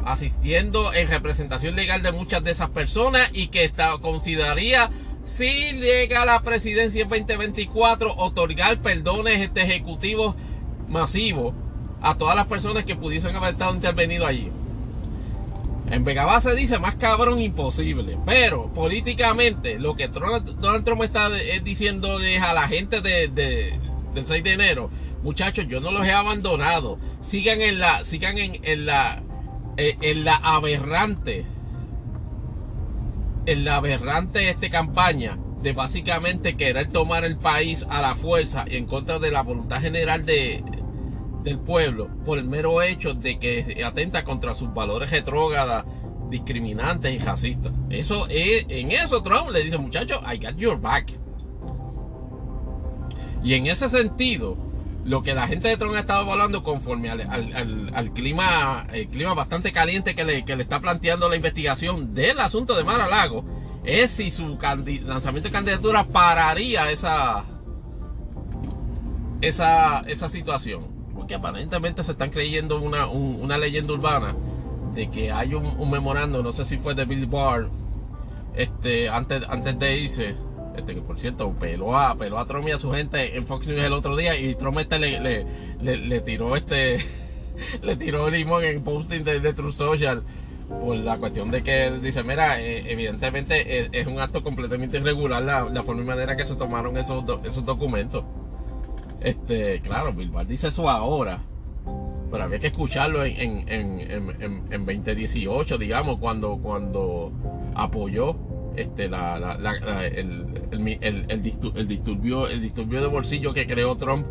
asistiendo 0.04 0.92
en 0.92 1.08
representación 1.08 1.76
legal 1.76 2.02
de 2.02 2.12
muchas 2.12 2.42
de 2.42 2.50
esas 2.50 2.70
personas 2.70 3.30
y 3.32 3.48
que 3.48 3.64
está, 3.64 3.98
consideraría 3.98 4.90
si 5.24 5.72
llega 5.74 6.22
a 6.22 6.26
la 6.26 6.42
presidencia 6.42 7.02
en 7.02 7.08
2024 7.08 8.14
otorgar 8.16 8.78
perdones 8.82 9.40
este, 9.40 9.62
ejecutivos 9.62 10.34
masivos 10.88 11.54
a 12.00 12.16
todas 12.16 12.34
las 12.34 12.46
personas 12.46 12.84
que 12.84 12.96
pudiesen 12.96 13.36
haber 13.36 13.52
estado 13.52 13.74
intervenido 13.74 14.26
allí. 14.26 14.50
En 15.90 16.04
Vega 16.04 16.40
se 16.40 16.54
dice 16.54 16.78
más 16.78 16.94
cabrón 16.94 17.40
imposible, 17.40 18.16
pero 18.24 18.72
políticamente 18.72 19.78
lo 19.78 19.94
que 19.94 20.08
Donald 20.08 20.84
Trump 20.84 21.02
está 21.02 21.28
diciendo 21.62 22.18
es 22.20 22.40
a 22.40 22.54
la 22.54 22.66
gente 22.66 23.02
de, 23.02 23.28
del 23.28 24.26
6 24.26 24.42
de 24.42 24.52
enero, 24.52 24.90
muchachos, 25.22 25.66
yo 25.68 25.80
no 25.80 25.90
los 25.90 26.06
he 26.06 26.12
abandonado, 26.12 26.98
sigan 27.20 27.60
en 27.60 27.78
la, 27.78 28.04
sigan 28.04 28.38
en, 28.38 28.86
la 28.86 29.18
eh, 29.18 29.31
en 29.76 30.24
la 30.24 30.36
aberrante, 30.36 31.46
en 33.46 33.64
la 33.64 33.76
aberrante 33.76 34.48
este 34.50 34.70
campaña 34.70 35.38
de 35.62 35.72
básicamente 35.72 36.56
querer 36.56 36.88
tomar 36.88 37.24
el 37.24 37.36
país 37.36 37.86
a 37.88 38.02
la 38.02 38.14
fuerza 38.14 38.64
y 38.68 38.76
en 38.76 38.86
contra 38.86 39.18
de 39.18 39.30
la 39.30 39.42
voluntad 39.42 39.80
general 39.80 40.26
de, 40.26 40.62
del 41.44 41.58
pueblo 41.58 42.08
por 42.24 42.38
el 42.38 42.44
mero 42.44 42.82
hecho 42.82 43.14
de 43.14 43.38
que 43.38 43.82
atenta 43.84 44.24
contra 44.24 44.54
sus 44.54 44.72
valores 44.74 45.10
retrógradas, 45.10 45.84
discriminantes 46.30 47.12
y 47.12 47.18
racistas. 47.18 47.72
Eso 47.90 48.26
es, 48.28 48.66
en 48.68 48.90
eso 48.90 49.22
Trump 49.22 49.50
le 49.50 49.62
dice, 49.62 49.78
muchachos, 49.78 50.20
I 50.26 50.38
got 50.38 50.56
your 50.56 50.80
back. 50.80 51.12
Y 53.44 53.54
en 53.54 53.66
ese 53.66 53.88
sentido, 53.88 54.56
lo 55.04 55.22
que 55.22 55.34
la 55.34 55.48
gente 55.48 55.68
de 55.68 55.76
Trump 55.76 55.94
ha 55.94 56.00
estado 56.00 56.22
evaluando 56.22 56.62
conforme 56.62 57.10
al, 57.10 58.12
clima, 58.12 58.86
el 58.92 59.08
clima 59.08 59.34
bastante 59.34 59.72
caliente 59.72 60.14
que 60.14 60.24
le, 60.24 60.44
está 60.46 60.80
planteando 60.80 61.28
la 61.28 61.36
investigación 61.36 62.14
del 62.14 62.38
asunto 62.38 62.76
de 62.76 62.84
Mar 62.84 63.00
a 63.00 63.08
Lago, 63.08 63.44
es 63.84 64.12
si 64.12 64.30
su 64.30 64.58
lanzamiento 65.04 65.48
de 65.48 65.52
candidatura 65.52 66.04
pararía 66.04 66.90
esa, 66.90 67.44
esa, 69.40 70.00
esa 70.00 70.28
situación. 70.28 70.86
Porque 71.14 71.34
aparentemente 71.34 72.04
se 72.04 72.12
están 72.12 72.30
creyendo 72.30 72.80
una, 72.80 73.06
una 73.06 73.58
leyenda 73.58 73.92
urbana 73.92 74.34
de 74.94 75.10
que 75.10 75.32
hay 75.32 75.54
un, 75.54 75.66
un, 75.66 75.90
memorando, 75.90 76.42
no 76.42 76.52
sé 76.52 76.64
si 76.64 76.78
fue 76.78 76.94
de 76.94 77.04
Bill 77.04 77.26
Barr, 77.26 77.68
este, 78.54 79.08
antes, 79.08 79.42
antes 79.48 79.78
de 79.78 79.98
irse, 79.98 80.36
este, 80.76 80.94
que 80.94 81.02
por 81.02 81.18
cierto, 81.18 81.52
peló 81.52 81.96
a, 81.96 82.14
peló 82.16 82.38
a 82.38 82.46
Trump 82.46 82.68
y 82.68 82.72
a 82.72 82.78
su 82.78 82.92
gente 82.92 83.36
en 83.36 83.46
Fox 83.46 83.66
News 83.66 83.82
el 83.82 83.92
otro 83.92 84.16
día 84.16 84.36
y 84.38 84.54
Trump 84.54 84.78
este 84.78 84.98
le, 84.98 85.44
le, 85.80 86.20
tiró 86.20 86.56
este, 86.56 86.98
le 87.82 87.96
tiró 87.96 88.30
limón 88.30 88.64
en 88.64 88.82
posting 88.82 89.24
de, 89.24 89.40
de, 89.40 89.52
True 89.52 89.72
Social 89.72 90.22
por 90.68 90.96
la 90.96 91.18
cuestión 91.18 91.50
de 91.50 91.62
que 91.62 91.90
dice, 92.02 92.22
mira, 92.22 92.60
eh, 92.60 92.90
evidentemente 92.90 93.90
es, 93.98 94.06
un 94.06 94.18
acto 94.20 94.42
completamente 94.42 94.98
irregular 94.98 95.42
la, 95.42 95.82
forma 95.82 96.02
y 96.02 96.06
manera 96.06 96.36
que 96.36 96.44
se 96.44 96.56
tomaron 96.56 96.96
esos, 96.96 97.24
esos 97.44 97.64
documentos. 97.64 98.24
Este, 99.20 99.80
claro, 99.80 100.12
Bilbao 100.12 100.44
dice 100.44 100.68
eso 100.68 100.88
ahora, 100.88 101.40
pero 102.30 102.44
había 102.44 102.58
que 102.58 102.68
escucharlo 102.68 103.24
en, 103.24 103.68
en, 103.68 104.00
en, 104.00 104.64
en 104.70 104.86
2018, 104.86 105.76
digamos, 105.76 106.18
cuando, 106.18 106.56
cuando 106.56 107.30
apoyó 107.74 108.34
este, 108.76 109.08
la, 109.08 109.58
el, 110.14 110.68
el, 110.70 111.42
disturbio, 111.88 112.48
el 112.48 112.60
disturbio 112.62 113.00
de 113.00 113.06
bolsillo 113.06 113.52
que 113.52 113.66
creó 113.66 113.96
Trump 113.96 114.26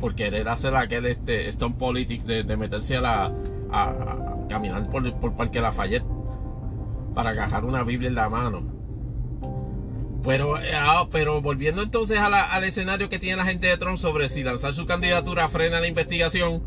por 0.00 0.14
querer 0.14 0.48
hacer 0.48 0.76
aquel 0.76 1.06
este, 1.06 1.48
Stone 1.48 1.76
Politics 1.78 2.26
de, 2.26 2.44
meterse 2.56 2.96
a 2.96 3.00
la 3.00 3.32
a, 3.70 4.46
caminar 4.48 4.88
por, 4.90 5.12
por 5.18 5.34
Parque 5.34 5.60
Lafayette 5.60 6.04
para 7.14 7.30
agarrar 7.30 7.64
una 7.64 7.82
Biblia 7.82 8.08
en 8.08 8.14
la 8.14 8.28
mano. 8.28 8.62
Pero, 10.22 10.56
ah, 10.74 11.06
pero 11.10 11.40
volviendo 11.40 11.82
entonces 11.82 12.18
al 12.18 12.64
escenario 12.64 13.08
que 13.08 13.18
tiene 13.18 13.36
la 13.36 13.44
gente 13.44 13.68
de 13.68 13.78
Trump 13.78 13.96
sobre 13.96 14.28
si 14.28 14.42
lanzar 14.42 14.74
su 14.74 14.84
candidatura 14.84 15.48
frena 15.48 15.80
la 15.80 15.86
investigación, 15.86 16.62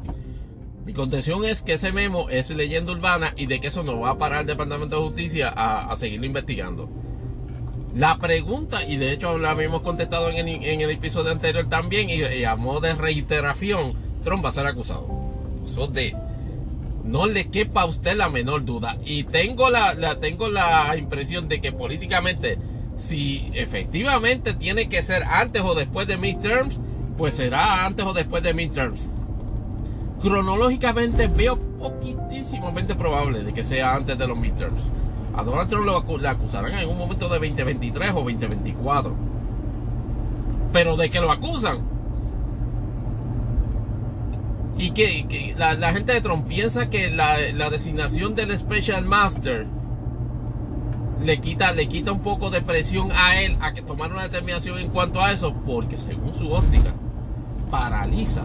mi 0.85 0.93
contención 0.93 1.43
es 1.45 1.61
que 1.61 1.73
ese 1.73 1.91
memo 1.91 2.29
es 2.29 2.49
leyenda 2.49 2.93
urbana 2.93 3.33
y 3.35 3.45
de 3.45 3.59
que 3.59 3.67
eso 3.67 3.83
no 3.83 3.99
va 3.99 4.11
a 4.11 4.17
parar 4.17 4.41
el 4.41 4.47
Departamento 4.47 4.95
de 4.95 5.07
Justicia 5.07 5.49
a, 5.49 5.91
a 5.91 5.95
seguirlo 5.97 6.25
investigando. 6.25 6.89
La 7.95 8.19
pregunta, 8.19 8.83
y 8.83 8.97
de 8.97 9.11
hecho 9.11 9.37
la 9.39 9.51
habíamos 9.51 9.81
contestado 9.81 10.29
en 10.29 10.47
el, 10.47 10.91
episodio 10.91 11.31
anterior 11.31 11.67
también, 11.67 12.09
y, 12.09 12.43
a 12.43 12.55
modo 12.55 12.81
de 12.81 12.93
reiteración, 12.93 13.93
Trump 14.23 14.45
va 14.45 14.49
a 14.49 14.53
ser 14.53 14.67
acusado. 14.67 15.07
Eso 15.65 15.87
de. 15.87 16.15
No 17.03 17.25
le 17.25 17.49
quepa 17.49 17.81
a 17.81 17.85
usted 17.85 18.15
la 18.15 18.29
menor 18.29 18.65
duda. 18.65 18.97
Y 19.03 19.23
tengo 19.23 19.71
la, 19.71 19.95
la, 19.95 20.19
tengo 20.19 20.49
la 20.49 20.95
impresión 20.95 21.47
de 21.47 21.59
que 21.59 21.71
políticamente, 21.71 22.59
si 22.97 23.49
efectivamente 23.55 24.53
tiene 24.53 24.89
que 24.89 25.01
ser 25.01 25.23
antes 25.23 25.63
o 25.63 25.73
después 25.73 26.05
de 26.05 26.17
midterms, 26.17 26.79
pues 27.17 27.33
será 27.33 27.85
antes 27.85 28.05
o 28.05 28.13
después 28.13 28.43
de 28.43 28.53
midterms. 28.53 29.09
cronológicamente 30.21 31.27
veo 31.27 31.57
poquitísimamente 31.79 32.93
probable 32.93 33.43
de 33.43 33.53
que 33.53 33.63
sea 33.63 33.95
antes 33.95 34.17
de 34.17 34.27
los 34.27 34.37
midterms. 34.37 34.81
A 35.39 35.43
Donald 35.43 35.69
Trump 35.69 35.85
lo 35.85 35.97
acusarán 36.27 36.73
en 36.73 36.89
un 36.89 36.97
momento 36.97 37.29
de 37.29 37.39
2023 37.39 38.11
o 38.11 38.15
2024. 38.15 39.15
Pero 40.73 40.97
de 40.97 41.09
que 41.09 41.21
lo 41.21 41.31
acusan. 41.31 41.77
Y 44.77 44.91
que, 44.91 45.55
la, 45.57 45.93
gente 45.93 46.11
de 46.11 46.19
Trump 46.19 46.45
piensa 46.45 46.89
que 46.89 47.09
la, 47.09 47.37
la 47.53 47.69
designación 47.69 48.35
del 48.35 48.57
Special 48.57 49.05
Master 49.05 49.65
le 51.23 51.39
quita, 51.39 51.71
le 51.71 51.87
quita 51.87 52.11
un 52.11 52.19
poco 52.19 52.49
de 52.49 52.61
presión 52.61 53.09
a 53.13 53.41
él 53.41 53.57
a 53.61 53.73
que 53.73 53.81
tomar 53.81 54.11
una 54.11 54.23
determinación 54.23 54.77
en 54.77 54.89
cuanto 54.89 55.21
a 55.21 55.31
eso, 55.31 55.53
porque 55.65 55.97
según 55.97 56.33
su 56.33 56.51
óptica, 56.51 56.93
paraliza 57.71 58.43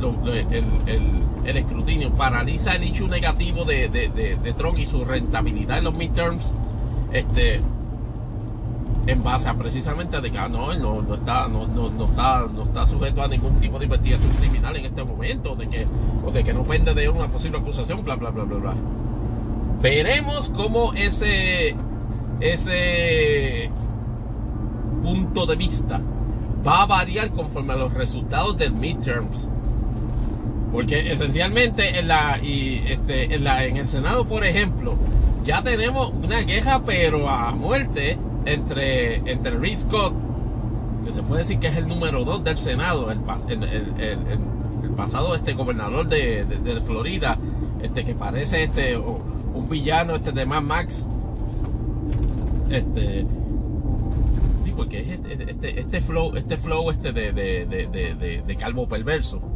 el, 0.00 1.56
escrutinio, 1.56 2.12
paraliza 2.12 2.74
el 2.74 2.84
issue 2.84 3.08
negativo 3.08 3.64
de, 3.64 3.88
de, 3.88 4.52
Trump 4.54 4.78
y 4.78 4.86
su 4.86 5.04
rentabilidad 5.04 5.78
en 5.78 5.84
los 5.84 5.94
midterms, 5.94 6.54
este, 7.12 7.60
en 9.06 9.22
base 9.22 9.48
a 9.48 9.54
precisamente 9.54 10.20
de 10.20 10.30
que 10.30 10.38
ah, 10.38 10.48
no, 10.48 10.74
no, 10.74 11.14
está, 11.14 11.48
no, 11.48 11.66
no, 11.66 12.04
está, 12.04 12.46
no 12.52 12.64
está 12.64 12.86
sujeto 12.86 13.22
a 13.22 13.28
ningún 13.28 13.60
tipo 13.60 13.78
de 13.78 13.84
investigación 13.84 14.32
criminal 14.32 14.76
en 14.76 14.86
este 14.86 15.04
momento, 15.04 15.54
de 15.56 15.68
que, 15.68 15.86
o 16.24 16.30
de 16.30 16.42
que 16.42 16.52
no 16.52 16.64
pende 16.64 16.94
de 16.94 17.08
una 17.08 17.28
posible 17.28 17.58
acusación, 17.58 18.04
bla, 18.04 18.16
bla, 18.16 18.30
bla, 18.30 18.44
bla, 18.44 18.58
bla. 18.58 18.74
Veremos 19.80 20.48
cómo 20.50 20.94
ese 20.94 21.76
ese 22.40 23.70
punto 25.02 25.46
de 25.46 25.56
vista 25.56 26.00
va 26.66 26.82
a 26.82 26.86
variar 26.86 27.30
conforme 27.30 27.72
a 27.72 27.76
los 27.76 27.94
resultados 27.94 28.56
del 28.56 28.72
midterms. 28.72 29.48
Porque 30.76 31.10
esencialmente 31.10 31.98
en 31.98 32.06
la, 32.06 32.38
y 32.38 32.84
este, 32.86 33.34
en 33.34 33.44
la 33.44 33.64
en 33.64 33.78
el 33.78 33.88
Senado, 33.88 34.28
por 34.28 34.44
ejemplo, 34.44 34.98
ya 35.42 35.62
tenemos 35.62 36.12
una 36.12 36.44
queja 36.44 36.82
pero 36.84 37.30
a 37.30 37.52
muerte 37.52 38.18
entre, 38.44 39.16
entre 39.30 39.52
Rick 39.52 39.76
Scott, 39.78 40.12
que 41.02 41.12
se 41.12 41.22
puede 41.22 41.40
decir 41.40 41.60
que 41.60 41.68
es 41.68 41.78
el 41.78 41.88
número 41.88 42.24
2 42.24 42.44
del 42.44 42.58
Senado, 42.58 43.10
el, 43.10 43.20
el, 43.62 44.90
pasado 44.94 45.34
este 45.34 45.54
gobernador 45.54 46.08
de, 46.08 46.44
de, 46.44 46.80
Florida, 46.82 47.38
este 47.82 48.04
que 48.04 48.14
parece 48.14 48.64
este 48.64 48.98
un 48.98 49.68
villano 49.70 50.14
este 50.14 50.32
de 50.32 50.44
Mad 50.44 50.60
Max 50.60 51.06
este. 52.68 53.26
Sí, 54.62 54.74
porque 54.76 55.00
es 55.00 55.08
este, 55.08 55.50
este, 55.50 55.80
este 55.80 56.00
flow, 56.02 56.36
este 56.36 56.58
flow 56.58 56.90
este 56.90 57.12
de, 57.14 57.32
de, 57.32 58.42
de, 58.46 58.56
calvo 58.56 58.86
perverso. 58.86 59.55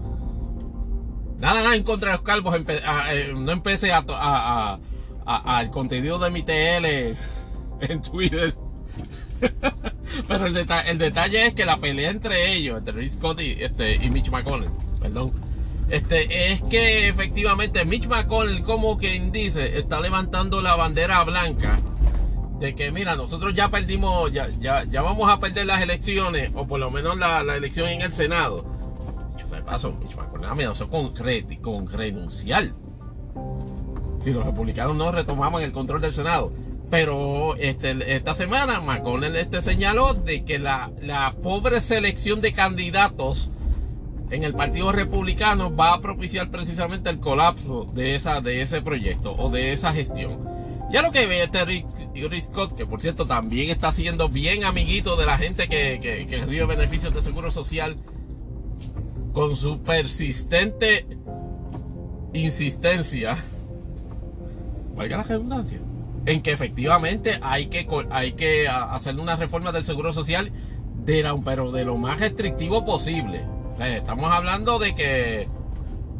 Nada, 1.41 1.63
nada 1.63 1.75
en 1.75 1.83
contra 1.83 2.11
de 2.11 2.17
los 2.17 2.25
calvos. 2.25 2.55
Eh, 2.69 3.35
no 3.37 3.51
empecé 3.53 3.93
a, 3.93 4.05
a, 4.09 4.79
al 5.25 5.71
contenido 5.71 6.19
de 6.19 6.31
mi 6.31 6.43
TL 6.43 7.17
en 7.81 8.03
Twitter. 8.03 8.55
Pero 10.29 10.47
el, 10.47 10.57
el, 10.57 10.99
detalle 10.99 11.47
es 11.47 11.55
que 11.55 11.65
la 11.65 11.79
pelea 11.79 12.11
entre 12.11 12.53
ellos, 12.53 12.79
entre 12.79 12.93
Rick 12.93 13.13
Scott 13.13 13.41
y, 13.41 13.53
este, 13.63 13.95
y 13.97 14.11
Mitch 14.11 14.31
McConnell, 14.31 14.71
perdón, 15.01 15.33
este, 15.89 16.53
es 16.53 16.63
que 16.63 17.09
efectivamente 17.09 17.85
Mitch 17.85 18.07
McConnell, 18.07 18.63
como 18.63 18.99
quien 18.99 19.33
dice, 19.33 19.79
está 19.79 20.01
levantando 20.01 20.61
la 20.61 20.77
bandera 20.77 21.25
blanca 21.25 21.79
de 22.61 22.75
que 22.75 22.93
mira, 22.93 23.17
nosotros 23.17 23.55
ya 23.55 23.71
perdimos, 23.71 24.31
ya, 24.31 24.49
ya, 24.61 24.85
ya 24.85 25.01
vamos 25.01 25.31
a 25.31 25.41
perder 25.41 25.65
las 25.65 25.81
elecciones, 25.81 26.53
o 26.55 26.67
por 26.67 26.79
lo 26.79 26.91
menos 26.91 27.17
la, 27.19 27.41
elección 27.57 27.89
en 27.89 28.03
el 28.03 28.13
Senado. 28.13 28.65
Paso, 29.71 29.95
amenazó 30.49 30.91
con, 30.91 31.15
con 31.63 31.87
renunciar. 31.87 32.73
Si 34.19 34.33
los 34.33 34.45
republicanos 34.45 34.97
no 34.97 35.13
retomaban 35.13 35.63
el 35.63 35.71
control 35.71 36.01
del 36.01 36.13
Senado. 36.13 36.53
Pero 36.91 37.55
este, 37.55 38.17
esta 38.17 38.35
semana 38.35 38.81
McConnell 38.81 39.37
este 39.37 39.63
señaló 39.63 40.15
de 40.15 40.45
que 40.45 40.59
la, 40.59 40.91
pobre 41.41 41.81
selección 41.81 42.41
de 42.41 42.53
candidatos 42.53 43.49
en 44.31 44.43
el 44.43 44.55
Partido 44.55 44.91
Republicano 44.91 45.75
va 45.75 45.95
a 45.95 46.01
propiciar 46.01 46.51
precisamente 46.51 47.09
el 47.09 47.21
colapso 47.21 47.89
de, 47.95 48.17
ese 48.17 48.83
proyecto 48.83 49.37
o 49.39 49.51
de 49.51 49.73
esa 49.73 49.93
gestión. 49.93 50.49
Ya 50.91 51.03
lo 51.03 51.13
que 51.13 51.27
ve 51.27 51.45
este 51.45 51.65
Rick, 51.65 51.87
Scott, 52.41 52.77
que 52.77 52.87
por 52.87 53.01
cierto 53.01 53.25
también 53.25 53.71
está 53.71 53.93
siendo 53.93 54.29
bien 54.29 54.65
amiguito 54.65 55.15
de 55.15 55.27
la 55.27 55.39
gente 55.39 55.69
que, 55.69 56.27
recibe 56.29 56.67
beneficios 56.67 57.15
de 57.15 57.23
seguro 57.23 57.53
social, 57.53 57.97
con 59.33 59.57
su 59.57 59.81
persistente 59.81 61.07
insistencia, 62.33 63.39
valga 64.95 65.19
la 65.19 65.23
redundancia, 65.23 65.79
en 66.27 66.43
que 66.43 66.53
efectivamente 66.53 67.39
hay 67.43 67.67
que, 67.67 67.87
hay 68.11 68.33
que 68.33 68.69
hacer 68.69 69.19
una 69.19 69.37
reforma 69.37 69.73
del 69.73 69.85
seguro 69.85 70.13
social, 70.13 70.51
de 71.05 71.23
la, 71.23 71.37
pero 71.37 71.73
de 71.73 71.85
lo 71.85 71.97
más 71.97 72.21
restrictivo 72.21 72.85
posible. 72.85 73.45
O 73.71 73.75
sea, 73.75 73.97
estamos 73.97 74.31
hablando 74.31 74.79
de 74.79 74.95
que 74.95 75.49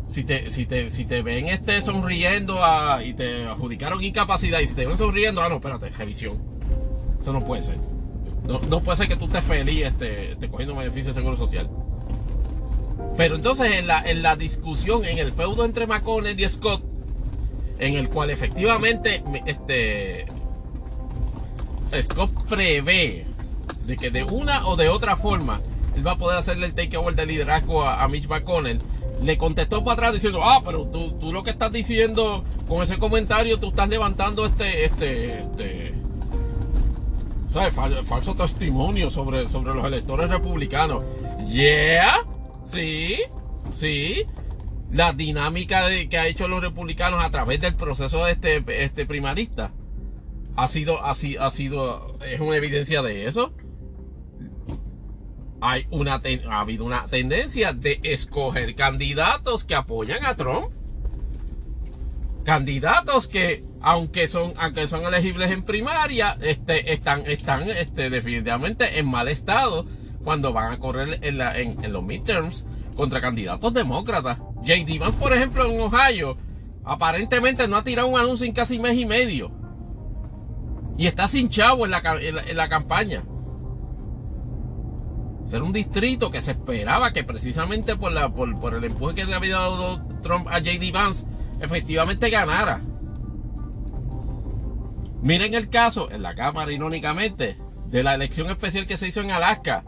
si 0.07 0.25
te, 0.25 0.51
si 0.51 0.67
te, 0.67 0.91
si 0.91 1.05
te 1.05 1.23
ven 1.23 1.49
este 1.49 1.81
sonriendo 1.83 2.61
y 3.05 3.15
te 3.15 3.45
adjudicaron 3.45 4.03
incapacidad 4.03 4.61
y 4.61 4.67
si 4.67 4.75
te 4.75 4.87
ven 4.87 4.97
sonriendo, 4.97 5.43
ah, 5.43 5.49
no, 5.49 5.57
espérate, 5.57 5.91
revisión. 5.91 6.39
Eso 7.21 7.33
no 7.33 7.45
puede 7.45 7.63
ser. 7.63 7.77
No, 8.45 8.81
puede 8.81 8.97
ser 8.97 9.09
que 9.09 9.17
tú 9.17 9.27
estés 9.27 9.45
feliz 9.45 9.87
este, 9.87 10.33
este 10.33 10.49
cogiendo 10.49 10.75
beneficio 10.75 11.11
de 11.11 11.15
seguro 11.15 11.37
social. 11.37 11.69
Pero 13.17 13.37
entonces 13.37 13.73
en 13.73 13.87
la, 13.87 14.03
en 14.03 14.23
la 14.23 14.37
discusión, 14.37 15.05
en 15.05 15.19
el 15.19 15.33
feudo 15.33 15.65
entre 15.65 15.87
McConnell 15.87 16.39
y 16.39 16.49
Scott, 16.49 16.83
en 17.79 17.95
el 17.95 18.09
cual 18.09 18.31
efectivamente 18.31 19.23
este, 19.47 20.27
Scott 22.01 22.31
prevé 22.49 23.27
de 23.87 23.97
que 23.97 24.11
de 24.11 24.23
una 24.23 24.67
o 24.69 24.77
de 24.77 24.89
otra 24.89 25.17
forma 25.17 25.61
él 25.97 26.07
va 26.07 26.13
a 26.13 26.17
poder 26.17 26.39
hacerle 26.39 26.67
el 26.67 26.75
takeover 26.75 27.15
de 27.15 27.27
liderazgo 27.27 27.83
a, 27.85 28.07
Mitch 28.09 28.29
McConnell 28.29 28.79
le 29.23 29.37
contestó 29.37 29.85
para 29.85 29.95
atrás 29.95 30.13
diciendo, 30.15 30.41
ah, 30.43 30.63
pero 30.65 30.87
tú, 30.87 31.13
tú 31.19 31.33
lo 31.33 31.43
que 31.43 31.51
estás 31.51 31.73
diciendo 31.73 32.45
con 32.69 32.83
ese 32.83 32.99
comentario, 32.99 33.59
tú 33.59 33.69
estás 33.69 33.89
levantando 33.89 34.47
este, 34.47 34.85
este, 34.87 35.41
este, 35.41 35.95
¿sabes? 37.51 37.75
falso 38.07 38.35
testimonio 38.35 39.11
sobre, 39.11 39.47
sobre 39.49 39.75
los 39.75 39.85
electores 39.85 40.31
republicanos. 40.31 41.03
Yeah, 41.47 42.25
sí, 42.65 43.19
sí. 43.75 44.25
La 44.91 45.13
dinámica 45.13 45.87
de, 45.87 46.09
que 46.09 46.19
ha 46.19 46.27
hecho 46.27 46.49
los 46.49 46.63
republicanos 46.63 47.23
a 47.23 47.31
través 47.31 47.61
del 47.61 47.77
proceso 47.77 48.25
de 48.25 48.33
este, 48.33 48.65
este 48.85 49.07
primarista 49.07 49.73
ha 50.57 50.67
sido, 50.67 51.05
ha 51.05 51.15
sido, 51.15 52.19
es 52.27 52.41
una 52.41 52.57
evidencia 52.57 53.03
de 53.03 53.27
eso 53.27 53.55
hay 55.61 55.87
una 55.91 56.23
ha 56.49 56.61
habido 56.61 56.85
una 56.85 57.07
tendencia 57.07 57.73
de 57.73 58.01
escoger 58.03 58.75
candidatos 58.75 59.65
que 59.65 59.75
apoyan 59.75 60.25
a 60.25 60.35
Trump. 60.37 60.71
Candidatos 62.45 63.29
que, 63.29 63.65
aunque 63.83 64.27
son, 64.27 64.55
aunque 64.57 64.87
son 64.87 65.05
elegibles 65.05 65.51
en 65.51 65.63
primaria, 65.63 66.39
este, 66.41 66.93
están, 66.93 67.27
están 67.27 67.69
este, 67.71 68.09
definitivamente 68.09 68.99
en 68.99 69.07
mal 69.07 69.29
estado 69.29 69.87
cuando 70.25 70.53
van 70.53 70.73
a 70.73 70.79
correr 70.79 71.19
en, 71.23 71.41
en, 71.85 71.93
los 71.93 72.03
midterms 72.03 72.65
contra 72.97 73.21
candidatos 73.21 73.73
demócratas. 73.73 74.39
J.D. 74.57 74.99
Vance, 74.99 75.19
por 75.19 75.33
ejemplo, 75.33 75.65
en 75.65 75.81
Ohio, 75.81 76.37
aparentemente 76.85 77.67
no 77.69 77.77
ha 77.77 77.85
tirado 77.85 78.09
un 78.09 78.19
anuncio 78.19 78.47
en 78.47 78.53
casi 78.53 78.79
mes 78.79 78.97
y 78.97 79.07
medio. 79.07 79.51
Y 80.99 81.07
está 81.07 81.29
sin 81.29 81.49
chavo 81.49 81.87
en 81.87 81.93
la, 81.93 82.03
en 82.21 82.57
la 82.57 82.69
campaña 82.69 83.23
ser 85.51 85.63
un 85.65 85.73
distrito 85.73 86.31
que 86.31 86.41
se 86.43 86.53
esperaba 86.53 87.13
que 87.13 87.25
precisamente 87.25 87.97
por, 87.97 88.15
por, 88.61 88.75
el 88.75 88.85
empuje 88.85 89.17
que 89.17 89.25
le 89.25 89.35
había 89.35 89.57
dado 89.57 90.01
Trump 90.23 90.47
a 90.49 90.61
JD 90.61 90.93
Vance, 90.93 91.27
efectivamente 91.61 92.31
ganara. 92.31 92.81
Miren 95.23 95.55
el 95.55 95.69
caso 95.69 96.09
en 96.13 96.23
la 96.23 96.37
Cámara, 96.37 96.73
irónicamente, 96.73 97.59
de 97.87 98.03
la 98.05 98.15
elección 98.15 98.49
especial 98.49 98.87
que 98.87 98.97
se 98.97 99.09
hizo 99.09 99.23
en 99.23 99.33
Alaska 99.33 99.85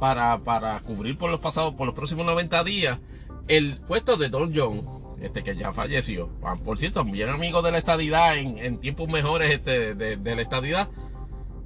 para, 0.00 0.38
para 0.38 0.80
cubrir 0.80 1.16
por 1.16 1.30
los 1.30 1.38
pasados, 1.38 1.74
por 1.74 1.86
los 1.86 1.94
próximos 1.94 2.26
90 2.26 2.64
días, 2.64 2.98
el 3.46 3.78
puesto 3.86 4.16
de 4.16 4.28
Don 4.28 4.52
John, 4.54 5.16
este 5.20 5.44
que 5.44 5.54
ya 5.54 5.72
falleció. 5.72 6.30
Ah, 6.42 6.56
por 6.56 6.78
cierto, 6.78 7.04
bien 7.04 7.28
amigo 7.28 7.62
de 7.62 7.70
la 7.70 7.78
estadidad 7.78 8.36
en, 8.36 8.78
tiempos 8.80 9.08
mejores 9.08 9.52
este, 9.52 9.94
de, 9.94 10.34
la 10.34 10.42
estadidad. 10.42 10.88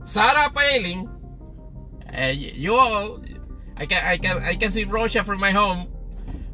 Sarah 0.05 0.53
Palin, 0.53 1.09
eh, 2.12 2.55
yo, 2.59 3.20
I 3.80 3.87
can, 3.87 4.14
I 4.14 4.18
can, 4.18 4.53
I 4.53 4.59
can 4.59 4.72
see 4.72 4.85
Russia 4.85 5.24
from 5.24 5.41
my 5.41 5.55
home. 5.55 5.89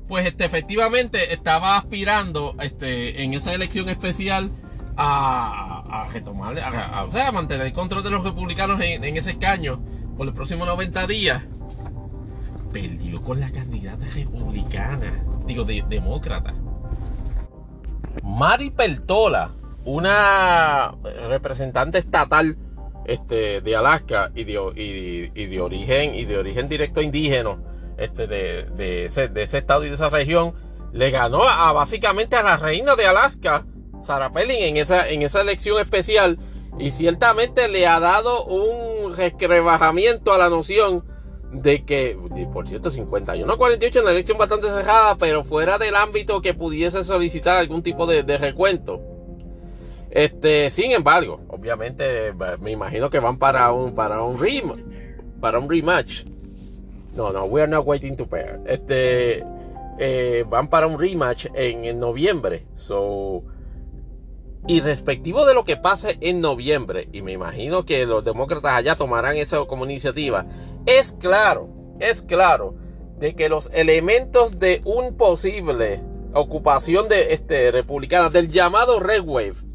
Pues 0.07 0.27
este, 0.27 0.45
efectivamente 0.45 1.33
estaba 1.33 1.77
aspirando 1.77 2.57
este, 2.61 3.23
en 3.23 3.35
esa 3.35 3.55
elección 3.55 3.89
especial 3.89 4.51
a, 4.97 6.03
a 6.03 6.09
retomar, 6.09 6.59
a, 6.59 7.07
sea, 7.11 7.29
a 7.29 7.33
mantener 7.33 7.67
el 7.67 7.73
control 7.73 8.03
de 8.03 8.11
los 8.11 8.25
republicanos 8.25 8.81
en, 8.81 9.05
ese 9.17 9.31
escaño 9.31 9.81
por 10.17 10.27
los 10.27 10.35
próximos 10.35 10.67
90 10.67 11.07
días. 11.07 11.45
Perdió 12.73 13.23
con 13.23 13.41
la 13.41 13.51
candidata 13.51 14.07
republicana, 14.15 15.25
digo, 15.47 15.65
de, 15.65 15.85
demócrata, 15.89 16.55
Mari 18.23 18.71
Peltola, 18.71 19.53
una 19.85 20.95
representante 21.29 21.99
estatal 21.99 22.57
este, 23.05 23.61
de 23.61 23.77
Alaska 23.77 24.31
y 24.35 24.45
de, 24.45 25.31
y, 25.35 25.47
de 25.47 25.61
origen 25.61 26.15
y 26.15 26.25
de 26.25 26.39
origen 26.39 26.69
directo 26.69 27.01
indígena 27.01 27.59
este, 27.99 28.27
de, 28.27 28.65
de, 28.77 29.05
ese, 29.07 29.29
de 29.29 29.43
ese 29.43 29.59
estado 29.59 29.85
y 29.85 29.89
de 29.89 29.95
esa 29.95 30.11
región, 30.11 30.55
le 30.93 31.11
ganó 31.11 31.43
a 31.43 31.73
básicamente 31.73 32.37
a 32.37 32.43
la 32.43 32.57
reina 32.57 32.97
de 32.97 33.07
Alaska, 33.07 33.65
Sarah 34.05 34.33
Pelling, 34.33 34.63
en 34.63 34.77
esa, 34.77 35.09
en 35.09 35.23
esa 35.23 35.41
elección 35.41 35.79
especial. 35.79 36.39
Y 36.79 36.93
ciertamente 36.93 37.69
le 37.69 37.87
ha 37.87 38.01
dado 38.01 38.45
un 38.45 39.15
rebajamiento 39.17 40.33
a 40.33 40.39
la 40.39 40.49
noción 40.49 41.05
de 41.53 41.85
que, 41.85 42.17
por 42.53 42.67
cierto, 42.67 42.91
51 42.91 43.59
48 43.59 43.99
en 43.99 44.05
la 44.05 44.13
elección 44.13 44.39
bastante 44.39 44.69
cerrada, 44.69 45.17
pero 45.17 45.43
fuera 45.43 45.79
del 45.79 45.97
ámbito 45.97 46.41
que 46.41 46.55
pudiese 46.55 47.03
solicitar 47.05 47.59
algún 47.59 47.83
tipo 47.83 48.07
de, 48.07 48.23
recuento. 48.39 49.01
Este, 50.11 50.71
sin 50.71 50.93
embargo, 50.93 51.41
obviamente 51.49 52.33
me 52.61 52.73
imagino 52.73 53.11
que 53.11 53.21
van 53.21 53.39
para 53.39 53.73
un 53.73 53.95
para 53.95 54.23
un 54.23 54.39
para 55.41 55.59
un 55.59 55.71
rematch. 55.71 56.25
No, 57.15 57.33
no, 57.33 57.45
we 57.45 57.61
are 57.61 57.71
not 57.71 57.87
waiting 57.87 58.17
to 58.17 58.27
pair. 58.27 58.61
Este, 58.67 59.45
eh, 59.99 60.45
van 60.49 60.69
para 60.69 60.87
un 60.87 60.99
rematch 60.99 61.47
en, 61.55 61.85
en 61.85 61.99
noviembre. 61.99 62.67
So, 62.75 63.45
y 64.67 64.81
respectivo 64.81 65.47
de 65.47 65.55
lo 65.55 65.65
que 65.65 65.77
pase 65.77 66.19
en 66.21 66.41
noviembre, 66.41 67.09
y 67.13 67.23
me 67.23 67.33
imagino 67.33 67.85
que 67.87 68.05
los 68.05 68.25
demócratas 68.25 68.75
allá 68.75 68.95
tomarán 68.95 69.37
eso 69.37 69.67
como 69.67 69.85
iniciativa, 69.85 70.47
es 70.99 71.13
claro, 71.13 71.69
es 72.01 72.23
claro 72.23 72.75
de 73.19 73.35
que 73.35 73.49
los 73.49 73.71
elementos 73.73 74.59
de 74.59 74.81
un 74.85 75.17
posible 75.17 76.03
ocupación 76.33 77.09
de 77.09 77.35
este 77.35 77.71
republicana 77.71 78.31
del 78.31 78.51
llamado 78.51 78.99
Red 79.01 79.23
Wave 79.23 79.71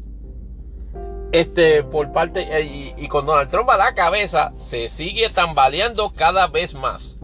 este 1.32 1.82
por 1.82 2.12
parte 2.12 2.46
y, 2.62 2.94
y, 2.96 3.08
con 3.08 3.26
Donald 3.26 3.50
Trump 3.50 3.68
a 3.70 3.76
la 3.76 3.94
cabeza 3.94 4.52
se 4.56 4.88
sigue 4.88 5.28
tambaleando 5.28 6.12
cada 6.14 6.46
vez 6.46 6.74
más. 6.74 7.16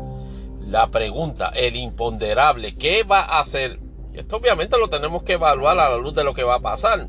La 0.67 0.89
pregunta, 0.89 1.51
el 1.55 1.77
imponderable, 1.77 2.77
¿qué 2.77 3.05
va 3.05 3.21
a 3.21 3.41
hacer? 3.41 3.79
Esto 4.13 4.37
obviamente 4.37 4.79
lo 4.79 4.91
tenemos 4.91 5.23
que 5.23 5.35
evaluar 5.35 5.79
a 5.79 5.89
la 5.89 5.97
luz 5.97 6.15
de 6.15 6.25
lo 6.25 6.35
que 6.35 6.45
va 6.45 6.57
a 6.57 6.61
pasar. 6.61 7.09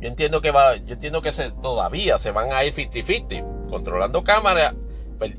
Yo 0.00 0.08
entiendo 0.08 0.40
que 0.40 0.50
va, 0.50 0.76
yo 0.76 0.94
entiendo 0.94 1.22
que 1.22 1.32
se, 1.32 1.50
todavía 1.50 2.18
se 2.18 2.30
van 2.30 2.52
a 2.52 2.64
ir 2.64 2.74
50-50, 2.74 3.68
controlando 3.68 4.22
cámara 4.22 4.74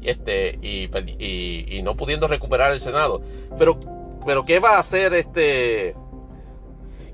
este, 0.03 0.59
y, 0.61 1.81
no 1.83 1.95
pudiendo 1.95 2.27
recuperar 2.27 2.71
el 2.73 2.79
Senado. 2.79 3.21
Pero, 3.57 3.79
pero 4.25 4.45
¿qué 4.45 4.59
va 4.59 4.75
a 4.75 4.79
hacer 4.79 5.13
este? 5.13 5.95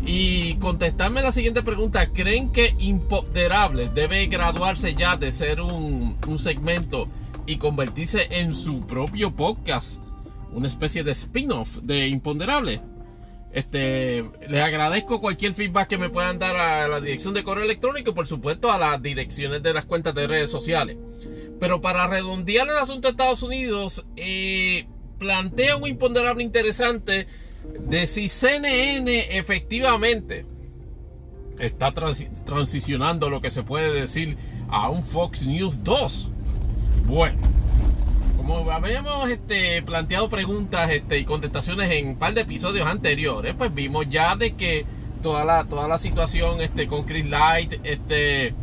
y 0.04 0.54
contestarme 0.56 1.22
la 1.22 1.32
siguiente 1.32 1.62
pregunta. 1.62 2.12
¿Creen 2.12 2.52
que 2.52 2.74
Imponderables 2.78 3.94
debe 3.94 4.26
graduarse 4.26 4.94
ya 4.94 5.16
de 5.16 5.30
ser 5.30 5.60
un, 5.60 6.18
segmento 6.38 7.08
y 7.46 7.56
convertirse 7.56 8.28
en 8.30 8.54
su 8.54 8.80
propio 8.86 9.34
podcast? 9.34 10.00
Una 10.52 10.68
especie 10.68 11.04
de 11.04 11.12
spin-off 11.12 11.78
de 11.82 12.08
Imponderables. 12.08 12.80
Este, 13.52 14.24
les 14.48 14.62
agradezco 14.62 15.20
cualquier 15.20 15.54
feedback 15.54 15.88
que 15.88 15.98
me 15.98 16.08
puedan 16.08 16.38
dar 16.38 16.56
a 16.56 16.86
la 16.86 17.00
dirección 17.00 17.34
de 17.34 17.42
correo 17.42 17.64
electrónico 17.64 18.10
y 18.10 18.14
por 18.14 18.28
supuesto 18.28 18.70
a 18.70 18.78
las 18.78 19.02
direcciones 19.02 19.60
de 19.62 19.74
las 19.74 19.84
cuentas 19.84 20.14
de 20.14 20.26
redes 20.26 20.50
sociales. 20.50 20.96
Pero 21.58 21.80
para 21.80 22.06
redondear 22.06 22.68
el 22.68 22.78
asunto 22.78 23.08
de 23.08 23.12
Estados 23.12 23.42
Unidos, 23.42 24.06
eh, 24.16 24.86
plantea 25.18 25.76
un 25.76 25.86
imponderable 25.86 26.42
interesante 26.42 27.26
de 27.64 28.06
si 28.06 28.28
CNN 28.28 29.36
efectivamente 29.36 30.46
está 31.58 31.92
transicionando 31.92 33.28
lo 33.28 33.40
que 33.40 33.50
se 33.50 33.62
puede 33.62 33.92
decir 33.92 34.36
a 34.68 34.88
un 34.88 35.04
Fox 35.04 35.46
News 35.46 35.82
2. 35.84 36.30
Bueno, 37.06 37.38
como 38.36 38.70
habíamos 38.70 39.28
este, 39.28 39.82
planteado 39.82 40.28
preguntas 40.28 40.90
este, 40.90 41.18
y 41.18 41.24
contestaciones 41.24 41.90
en 41.90 42.08
un 42.08 42.16
par 42.16 42.34
de 42.34 42.42
episodios 42.42 42.86
anteriores, 42.86 43.54
pues 43.54 43.74
vimos 43.74 44.06
ya 44.08 44.36
de 44.36 44.54
que 44.54 44.86
toda 45.22 45.44
la, 45.44 45.64
toda 45.64 45.86
la 45.86 45.98
situación 45.98 46.60
este, 46.60 46.86
con 46.86 47.04
Chris 47.04 47.28
Light, 47.28 47.74
este, 47.84 48.54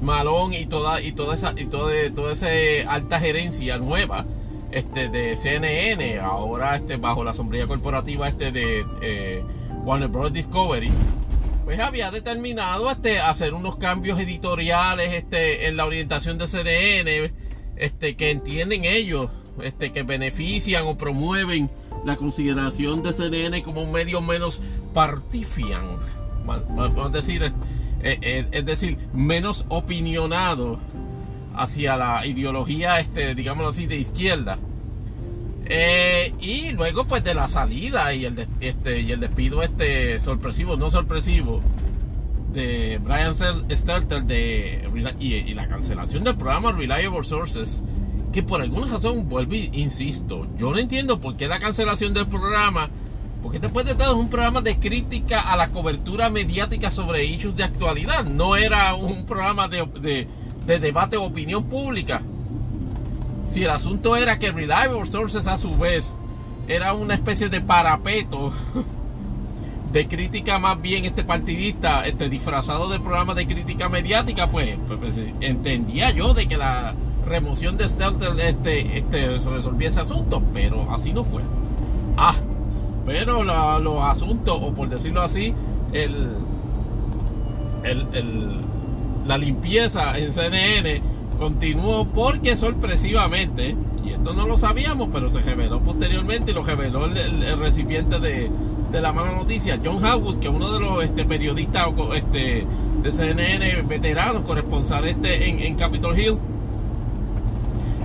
Malone 0.00 0.60
y 0.60 0.66
toda, 0.66 1.00
y 1.00 1.12
toda 1.12 1.34
esa, 1.34 1.54
y 1.56 1.66
toda 1.66 2.32
esa 2.32 2.48
alta 2.92 3.18
gerencia 3.18 3.78
nueva 3.78 4.26
este, 4.72 5.08
de 5.08 5.36
CNN, 5.36 6.18
ahora 6.18 6.76
este, 6.76 6.96
bajo 6.96 7.22
la 7.22 7.34
sombrilla 7.34 7.66
corporativa 7.66 8.26
este 8.26 8.50
de 8.50 8.86
eh, 9.02 9.44
Warner 9.84 10.08
Bros. 10.08 10.32
Discovery, 10.32 10.90
pues 11.64 11.78
había 11.78 12.10
determinado 12.10 12.90
este, 12.90 13.20
hacer 13.20 13.54
unos 13.54 13.76
cambios 13.76 14.18
editoriales 14.18 15.12
este, 15.12 15.68
en 15.68 15.76
la 15.76 15.84
orientación 15.84 16.38
de 16.38 16.48
CNN, 16.48 17.32
este, 17.76 18.16
que 18.16 18.30
entienden 18.30 18.84
ellos, 18.84 19.30
este, 19.62 19.92
que 19.92 20.02
benefician 20.02 20.86
o 20.86 20.96
promueven 20.96 21.70
la 22.04 22.16
consideración 22.16 23.02
de 23.02 23.12
CNN 23.12 23.62
como 23.62 23.82
un 23.82 23.92
medio 23.92 24.20
menos 24.20 24.60
partifian, 24.94 25.96
vamos 26.46 27.12
decir, 27.12 27.44
eh, 27.44 27.52
eh, 28.20 28.46
es 28.50 28.64
decir, 28.64 28.98
menos 29.12 29.64
opinionado 29.68 30.80
hacia 31.54 31.96
la 31.96 32.26
ideología, 32.26 33.00
este, 33.00 33.34
digámoslo 33.34 33.68
así, 33.68 33.86
de 33.86 33.96
izquierda. 33.96 34.58
Eh, 35.64 36.34
y 36.40 36.72
luego 36.72 37.04
pues 37.04 37.22
de 37.22 37.34
la 37.34 37.48
salida 37.48 38.12
y 38.12 38.24
el, 38.24 38.46
este, 38.60 39.00
y 39.00 39.12
el 39.12 39.20
despido 39.20 39.62
este 39.62 40.18
sorpresivo, 40.18 40.76
no 40.76 40.90
sorpresivo, 40.90 41.62
de 42.52 42.98
Brian 43.02 43.32
Stelter 43.34 44.24
de, 44.24 44.86
y, 45.18 45.54
la 45.54 45.68
cancelación 45.68 46.24
del 46.24 46.36
programa 46.36 46.72
Reliable 46.72 47.22
Sources, 47.22 47.82
que 48.32 48.42
por 48.42 48.60
alguna 48.60 48.92
razón, 48.92 49.28
vuelvo 49.28 49.54
insisto, 49.54 50.46
yo 50.58 50.70
no 50.72 50.78
entiendo 50.78 51.20
por 51.20 51.36
qué 51.36 51.48
la 51.48 51.58
cancelación 51.58 52.12
del 52.12 52.26
programa, 52.26 52.90
porque 53.42 53.58
después 53.58 53.86
de 53.86 53.94
todo 53.94 54.12
es 54.12 54.18
un 54.18 54.28
programa 54.28 54.60
de 54.60 54.78
crítica 54.78 55.40
a 55.40 55.56
la 55.56 55.70
cobertura 55.70 56.28
mediática 56.28 56.90
sobre 56.90 57.24
issues 57.24 57.56
de 57.56 57.64
actualidad, 57.64 58.24
no 58.24 58.56
era 58.56 58.94
un 58.94 59.24
programa 59.24 59.68
de 59.68 59.86
de 60.00 60.28
debate 60.66 61.16
o 61.16 61.24
opinión 61.24 61.64
pública. 61.64 62.22
Si 63.46 63.64
el 63.64 63.70
asunto 63.70 64.16
era 64.16 64.38
que 64.38 64.52
Reliable 64.52 65.04
Sources 65.06 65.46
a 65.46 65.58
su 65.58 65.76
vez 65.76 66.14
era 66.68 66.94
una 66.94 67.14
especie 67.14 67.48
de 67.48 67.60
parapeto 67.60 68.52
de 69.92 70.08
crítica 70.08 70.58
más 70.58 70.80
bien 70.80 71.04
este 71.04 71.22
partidista, 71.22 72.06
este 72.06 72.28
disfrazado 72.28 72.88
de 72.88 72.98
programa 72.98 73.34
de 73.34 73.46
crítica 73.46 73.88
mediática, 73.88 74.46
pues, 74.46 74.78
pues, 74.86 74.98
pues 74.98 75.20
entendía 75.40 76.10
yo 76.10 76.32
de 76.32 76.48
que 76.48 76.56
la 76.56 76.94
remoción 77.26 77.76
de 77.76 77.88
Stelter 77.88 78.38
este, 78.40 78.98
este, 78.98 79.38
resolvía 79.38 79.88
ese 79.88 80.00
asunto, 80.00 80.42
pero 80.54 80.90
así 80.92 81.12
no 81.12 81.24
fue. 81.24 81.42
Ah, 82.16 82.34
pero 83.04 83.42
los 83.44 84.02
asuntos, 84.04 84.58
o 84.60 84.72
por 84.72 84.88
decirlo 84.88 85.22
así, 85.22 85.54
el, 85.92 86.28
el, 87.84 88.06
el 88.14 88.60
la 89.26 89.38
limpieza 89.38 90.18
en 90.18 90.32
CNN 90.32 91.00
continuó 91.38 92.06
porque 92.06 92.56
sorpresivamente, 92.56 93.76
y 94.04 94.10
esto 94.10 94.32
no 94.34 94.46
lo 94.46 94.58
sabíamos, 94.58 95.08
pero 95.12 95.28
se 95.28 95.40
reveló 95.40 95.80
posteriormente 95.80 96.52
y 96.52 96.54
lo 96.54 96.62
reveló 96.64 97.06
el, 97.06 97.58
recipiente 97.58 98.18
de, 98.18 98.50
la 98.92 99.12
mala 99.12 99.32
noticia, 99.32 99.80
John 99.82 100.04
Howard, 100.04 100.38
que 100.38 100.48
es 100.48 100.54
uno 100.54 100.72
de 100.72 100.80
los 100.80 101.04
este, 101.04 101.24
periodistas 101.24 101.88
este, 102.14 102.66
de 103.02 103.12
CNN 103.12 103.82
veteranos, 103.82 104.42
corresponsal 104.42 105.08
este 105.08 105.48
en, 105.48 105.60
en 105.60 105.74
Capitol 105.76 106.18
Hill, 106.18 106.36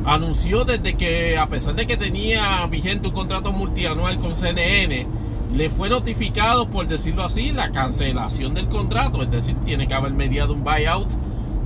anunció 0.06 0.64
desde 0.64 0.96
que, 0.96 1.38
a 1.38 1.48
pesar 1.48 1.76
de 1.76 1.86
que 1.86 1.98
tenía 1.98 2.66
vigente 2.68 3.10
un 3.10 3.14
contrato 3.14 3.52
multianual 3.52 4.18
con 4.20 4.36
CNN, 4.36 5.06
le 5.54 5.70
fue 5.70 5.90
notificado, 5.90 6.68
por 6.68 6.88
decirlo 6.88 7.24
así, 7.24 7.52
la 7.52 7.72
cancelación 7.72 8.54
del 8.54 8.68
contrato, 8.68 9.24
es 9.24 9.32
decir, 9.32 9.56
tiene 9.66 9.88
que 9.88 9.94
haber 9.94 10.12
mediado 10.12 10.54
un 10.54 10.64
buyout 10.64 11.10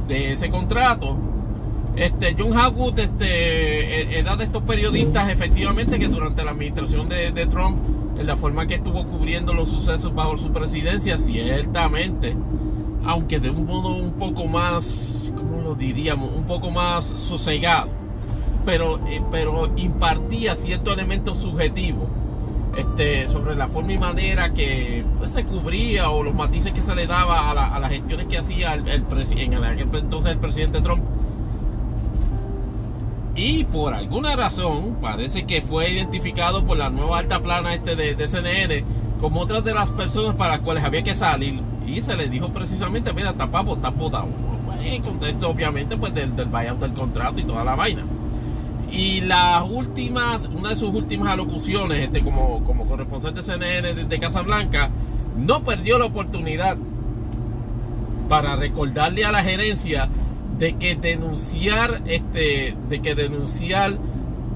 de 0.07 0.31
ese 0.31 0.49
contrato. 0.49 1.17
Este, 1.95 2.35
John 2.37 2.57
Howard 2.57 2.99
este, 2.99 4.19
era 4.19 4.35
de 4.35 4.45
estos 4.45 4.63
periodistas, 4.63 5.29
efectivamente, 5.29 5.99
que 5.99 6.07
durante 6.07 6.43
la 6.45 6.51
administración 6.51 7.09
de, 7.09 7.31
de 7.31 7.45
Trump, 7.47 7.77
en 8.17 8.27
la 8.27 8.37
forma 8.37 8.67
que 8.67 8.75
estuvo 8.75 9.05
cubriendo 9.05 9.53
los 9.53 9.69
sucesos 9.69 10.13
bajo 10.13 10.37
su 10.37 10.51
presidencia, 10.53 11.17
ciertamente, 11.17 12.35
aunque 13.03 13.39
de 13.39 13.49
un 13.49 13.65
modo 13.65 13.89
un 13.89 14.13
poco 14.13 14.45
más, 14.45 15.31
¿cómo 15.35 15.61
lo 15.61 15.75
diríamos? 15.75 16.31
Un 16.33 16.45
poco 16.45 16.69
más 16.69 17.05
sosegado, 17.05 17.89
pero, 18.63 18.97
eh, 19.07 19.21
pero 19.31 19.71
impartía 19.75 20.55
cierto 20.55 20.93
elemento 20.93 21.33
subjetivo 21.35 22.20
este, 22.75 23.27
sobre 23.27 23.55
la 23.55 23.67
forma 23.67 23.93
y 23.93 23.97
manera 23.97 24.53
que 24.53 25.03
pues, 25.17 25.33
se 25.33 25.43
cubría 25.43 26.09
o 26.09 26.23
los 26.23 26.33
matices 26.33 26.71
que 26.71 26.81
se 26.81 26.95
le 26.95 27.05
daba 27.07 27.51
a, 27.51 27.79
las 27.79 27.91
gestiones 27.91 28.27
que 28.27 28.37
hacía 28.37 28.73
el, 28.73 28.87
en 28.87 29.63
aquel 29.63 29.89
entonces 29.93 30.31
el 30.31 30.37
presidente 30.39 30.81
Trump. 30.81 31.03
Y 33.35 33.63
por 33.65 33.93
alguna 33.93 34.35
razón 34.35 34.97
parece 35.01 35.45
que 35.45 35.61
fue 35.61 35.89
identificado 35.89 36.65
por 36.65 36.77
la 36.77 36.89
nueva 36.89 37.19
alta 37.19 37.41
plana 37.41 37.73
este 37.73 37.95
de, 37.95 38.15
de 38.15 38.27
CNN 38.27 38.83
como 39.19 39.41
otras 39.41 39.63
de 39.63 39.73
las 39.73 39.91
personas 39.91 40.35
para 40.35 40.55
las 40.55 40.61
cuales 40.61 40.83
había 40.83 41.03
que 41.03 41.15
salir. 41.15 41.61
Y 41.85 42.01
se 42.01 42.15
le 42.15 42.29
dijo 42.29 42.49
precisamente, 42.49 43.13
mira, 43.13 43.31
está 43.31 43.47
papo, 43.47 43.75
está. 43.75 43.91
En 44.83 45.03
contexto 45.03 45.49
obviamente 45.49 45.95
pues 45.95 46.13
del, 46.13 46.35
del 46.35 46.47
buyout 46.47 46.79
del 46.79 46.93
contrato 46.93 47.39
y 47.39 47.43
toda 47.43 47.63
la 47.63 47.75
vaina. 47.75 48.03
Y 48.91 49.21
las 49.21 49.63
últimas, 49.69 50.47
una 50.47 50.69
de 50.69 50.75
sus 50.75 50.93
últimas 50.93 51.29
alocuciones, 51.29 52.01
este, 52.01 52.21
como, 52.21 52.61
como 52.65 52.85
corresponsal 52.85 53.33
de 53.33 53.41
CNN 53.41 54.05
de, 54.05 54.19
Casablanca, 54.19 54.89
no 55.37 55.63
perdió 55.63 55.97
la 55.97 56.05
oportunidad 56.05 56.75
para 58.27 58.57
recordarle 58.57 59.23
a 59.23 59.31
la 59.31 59.43
gerencia 59.43 60.09
de 60.59 60.73
que 60.73 60.95
denunciar, 60.95 62.01
este, 62.05 62.75
de 62.89 63.01
que 63.01 63.15
denunciar, 63.15 63.97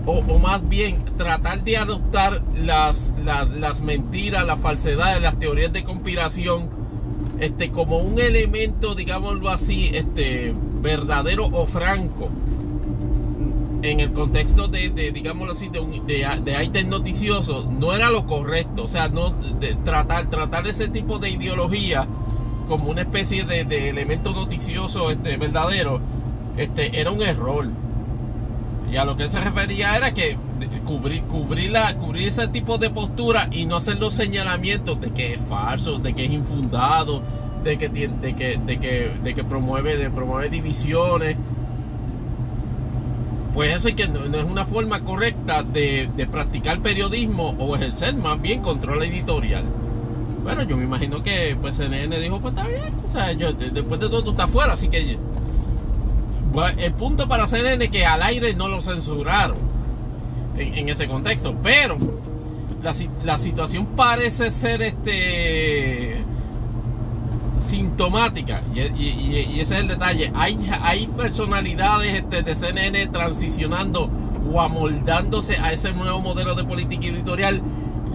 o, 0.05 0.21
más 0.37 0.67
bien 0.67 1.03
tratar 1.17 1.63
de 1.63 1.77
adoptar 1.77 2.41
las, 2.57 3.13
las, 3.23 3.49
las, 3.49 3.81
mentiras, 3.81 4.45
las 4.45 4.59
falsedades, 4.59 5.21
las 5.21 5.39
teorías 5.39 5.71
de 5.71 5.85
conspiración, 5.85 6.69
este, 7.39 7.71
como 7.71 7.99
un 7.99 8.19
elemento, 8.19 8.95
digámoslo 8.95 9.49
así, 9.49 9.91
este, 9.93 10.53
verdadero 10.81 11.45
o 11.45 11.65
franco 11.65 12.29
en 13.91 13.99
el 13.99 14.13
contexto 14.13 14.67
de, 14.67 14.89
de 14.89 15.11
digámoslo 15.11 15.53
así, 15.53 15.69
de, 15.69 15.79
un, 15.79 16.05
de, 16.07 16.69
de 16.71 16.83
noticioso, 16.83 17.65
no 17.69 17.93
era 17.93 18.09
lo 18.09 18.25
correcto. 18.25 18.83
O 18.83 18.87
sea, 18.87 19.07
no 19.07 19.33
tratar, 19.83 20.29
tratar 20.29 20.67
ese 20.67 20.87
tipo 20.87 21.19
de 21.19 21.29
ideología 21.29 22.07
como 22.67 22.89
una 22.89 23.01
especie 23.01 23.45
de, 23.45 23.89
elemento 23.89 24.33
noticioso 24.33 25.11
este, 25.11 25.37
verdadero, 25.37 25.99
este, 26.57 26.99
era 26.99 27.11
un 27.11 27.21
error. 27.21 27.67
Y 28.91 28.97
a 28.97 29.05
lo 29.05 29.17
que 29.17 29.29
se 29.29 29.39
refería 29.39 29.95
era 29.95 30.13
que 30.13 30.37
cubrir, 30.85 31.23
cubrir, 31.23 31.71
la, 31.71 31.95
cubrir 31.95 32.27
ese 32.27 32.47
tipo 32.47 32.77
de 32.77 32.89
postura 32.89 33.47
y 33.51 33.65
no 33.65 33.77
hacer 33.77 33.99
los 33.99 34.13
señalamientos 34.13 34.99
de 35.01 35.11
que 35.11 35.33
es 35.33 35.41
falso, 35.41 35.97
de 35.99 36.13
que 36.13 36.25
es 36.25 36.31
infundado, 36.31 37.21
de 37.63 37.77
que, 37.77 37.89
de 37.89 38.35
que, 38.35 38.57
de 38.57 38.79
que, 38.79 39.11
de 39.23 39.33
que 39.33 39.43
promueve, 39.43 39.97
de 39.97 40.09
promueve 40.09 40.49
divisiones 40.49 41.37
pues 43.55 43.73
eso 43.73 43.87
es 43.87 43.95
que 43.95 44.05
no, 44.09 44.25
es 44.25 44.43
una 44.43 44.65
forma 44.65 44.99
correcta 45.05 45.63
de, 45.63 46.09
practicar 46.29 46.81
periodismo 46.81 47.55
o 47.57 47.73
ejercer 47.77 48.13
más 48.15 48.39
bien 48.41 48.61
control 48.61 49.01
editorial. 49.03 49.63
Bueno, 50.43 50.63
yo 50.63 50.75
me 50.75 50.83
imagino 50.83 51.23
que 51.23 51.57
pues 51.59 51.77
CNN 51.77 52.19
dijo, 52.19 52.41
pues 52.41 52.53
está 52.53 52.67
bien, 52.67 52.93
o 53.07 53.09
sea, 53.09 53.31
yo, 53.31 53.53
después 53.53 53.99
de 54.01 54.09
todo 54.09 54.25
tú 54.25 54.31
estás 54.31 54.49
fuera, 54.51 54.73
así 54.73 54.89
que 54.89 55.17
el 56.77 56.93
punto 56.95 57.29
para 57.29 57.47
CNN 57.47 57.85
es 57.85 57.89
que 57.89 58.05
al 58.05 58.21
aire 58.23 58.53
no 58.53 58.67
lo 58.67 58.81
censuraron 58.81 59.57
en, 60.57 60.89
ese 60.89 61.07
contexto, 61.07 61.55
pero 61.63 61.97
la, 62.83 62.93
la 63.23 63.37
situación 63.37 63.85
parece 63.95 64.51
ser 64.51 64.81
este 64.81 66.17
sintomática, 67.65 68.61
y, 68.73 69.59
ese 69.59 69.61
es 69.61 69.71
el 69.81 69.87
detalle, 69.87 70.31
hay, 70.33 70.57
hay 70.81 71.07
personalidades 71.07 72.13
este, 72.13 72.43
de 72.43 72.55
CNN 72.55 73.07
transicionando 73.07 74.09
o 74.51 74.61
amoldándose 74.61 75.57
a 75.57 75.71
ese 75.71 75.91
nuevo 75.93 76.21
modelo 76.21 76.55
de 76.55 76.63
política 76.63 77.07
editorial. 77.07 77.61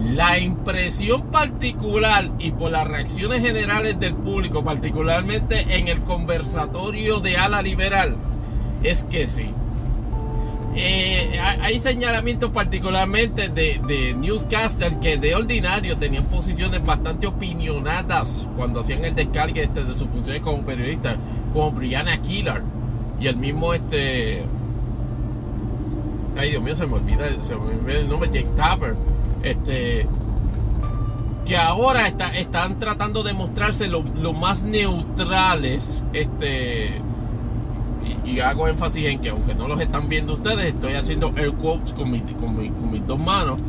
La 0.01 0.39
impresión 0.39 1.27
particular 1.27 2.31
y 2.39 2.51
por 2.51 2.71
las 2.71 2.87
reacciones 2.87 3.41
generales 3.41 3.99
del 3.99 4.15
público, 4.15 4.63
particularmente 4.63 5.77
en 5.77 5.87
el 5.87 6.01
conversatorio 6.01 7.19
de 7.19 7.37
ala 7.37 7.61
liberal, 7.61 8.15
es 8.81 9.03
que 9.03 9.27
sí. 9.27 9.53
Eh, 10.73 11.37
hay 11.39 11.79
señalamientos 11.79 12.51
particularmente 12.51 13.49
de, 13.49 14.13
newscasters 14.15 14.95
que 14.95 15.17
de 15.17 15.35
ordinario 15.35 15.97
tenían 15.97 16.25
posiciones 16.25 16.83
bastante 16.85 17.27
opinionadas 17.27 18.47
cuando 18.55 18.79
hacían 18.79 19.03
el 19.03 19.13
descargue 19.13 19.63
este, 19.63 19.83
de 19.83 19.93
sus 19.95 20.07
funciones 20.07 20.41
como 20.41 20.63
periodistas, 20.65 21.17
como 21.51 21.71
Brianna 21.71 22.21
Killer 22.21 22.61
y 23.19 23.27
el 23.27 23.35
mismo 23.35 23.73
este 23.73 24.43
ay 26.37 26.51
Dios 26.51 26.63
mío 26.63 26.75
se 26.75 26.87
me 26.87 26.95
olvida, 26.95 27.27
el 27.27 28.09
nombre 28.09 28.29
Jake 28.31 28.49
Tapper 28.55 28.95
este 29.43 30.07
que 31.45 31.57
ahora 31.57 32.07
está, 32.07 32.29
están 32.29 32.79
tratando 32.79 33.23
de 33.23 33.33
mostrarse 33.33 33.87
lo, 33.87 34.03
lo 34.03 34.31
más 34.31 34.63
neutrales 34.63 36.01
este 36.13 37.01
y, 38.25 38.39
hago 38.39 38.67
énfasis 38.67 39.05
en 39.05 39.19
que 39.19 39.29
aunque 39.29 39.53
no 39.53 39.67
los 39.67 39.79
están 39.79 40.09
viendo 40.09 40.33
ustedes, 40.33 40.73
estoy 40.73 40.93
haciendo 40.93 41.33
air 41.35 41.53
quotes 41.53 41.93
con, 41.93 42.17
con, 42.19 42.91
mis 42.91 43.05
dos 43.05 43.19
manos. 43.19 43.59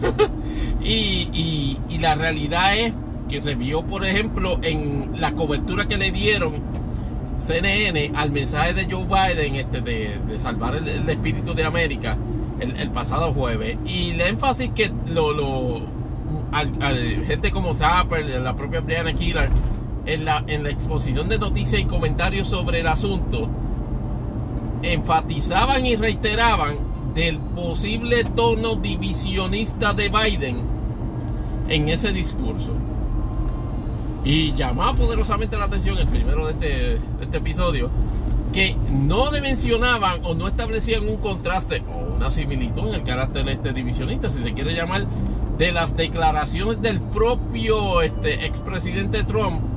y, 0.82 1.78
la 2.00 2.14
realidad 2.14 2.76
es 2.76 2.92
que 3.28 3.40
se 3.40 3.54
vio, 3.54 3.82
por 3.82 4.04
ejemplo, 4.04 4.58
en 4.62 5.20
la 5.20 5.32
cobertura 5.32 5.86
que 5.86 5.98
le 5.98 6.12
dieron 6.12 6.54
CNN 7.40 8.12
al 8.14 8.30
mensaje 8.30 8.74
de 8.74 8.86
Joe 8.90 9.04
Biden 9.04 9.56
este, 9.56 9.80
de, 9.80 10.38
salvar 10.38 10.76
el, 10.76 11.08
espíritu 11.08 11.54
de 11.54 11.64
América 11.64 12.16
el, 12.60 12.90
pasado 12.90 13.32
jueves. 13.32 13.78
Y 13.84 14.10
el 14.10 14.20
énfasis 14.20 14.70
que 14.74 14.90
lo, 15.06 15.32
lo 15.32 15.82
al, 16.52 17.24
gente 17.26 17.50
como 17.50 17.74
Zapper, 17.74 18.24
la 18.40 18.54
propia 18.54 18.80
Brianna 18.80 19.12
Killer, 19.12 19.48
en 20.08 20.24
la, 20.24 20.70
exposición 20.70 21.28
de 21.28 21.38
noticias 21.38 21.80
y 21.82 21.84
comentarios 21.84 22.48
sobre 22.48 22.80
el 22.80 22.86
asunto, 22.86 23.48
enfatizaban 24.82 25.84
y 25.84 25.96
reiteraban 25.96 26.78
del 27.14 27.38
posible 27.38 28.24
tono 28.24 28.76
divisionista 28.76 29.92
de 29.92 30.08
Biden 30.08 30.62
en 31.68 31.88
ese 31.88 32.12
discurso. 32.12 32.72
Y 34.24 34.54
llamaba 34.54 34.94
poderosamente 34.94 35.58
la 35.58 35.66
atención 35.66 35.98
el 35.98 36.08
primero 36.08 36.46
de 36.46 36.52
este, 36.52 36.66
de 36.66 37.24
este 37.24 37.38
episodio, 37.38 37.90
que 38.52 38.76
no 38.90 39.30
mencionaban 39.30 40.24
o 40.24 40.34
no 40.34 40.48
establecían 40.48 41.06
un 41.06 41.18
contraste 41.18 41.82
o 41.86 42.16
una 42.16 42.30
similitud 42.30 42.88
en 42.88 42.94
el 42.94 43.02
carácter 43.02 43.46
este 43.48 43.74
divisionista, 43.74 44.30
si 44.30 44.42
se 44.42 44.54
quiere 44.54 44.74
llamar, 44.74 45.06
de 45.58 45.72
las 45.72 45.96
declaraciones 45.96 46.80
del 46.80 47.00
propio 47.00 48.00
este, 48.00 48.46
expresidente 48.46 49.24
Trump 49.24 49.67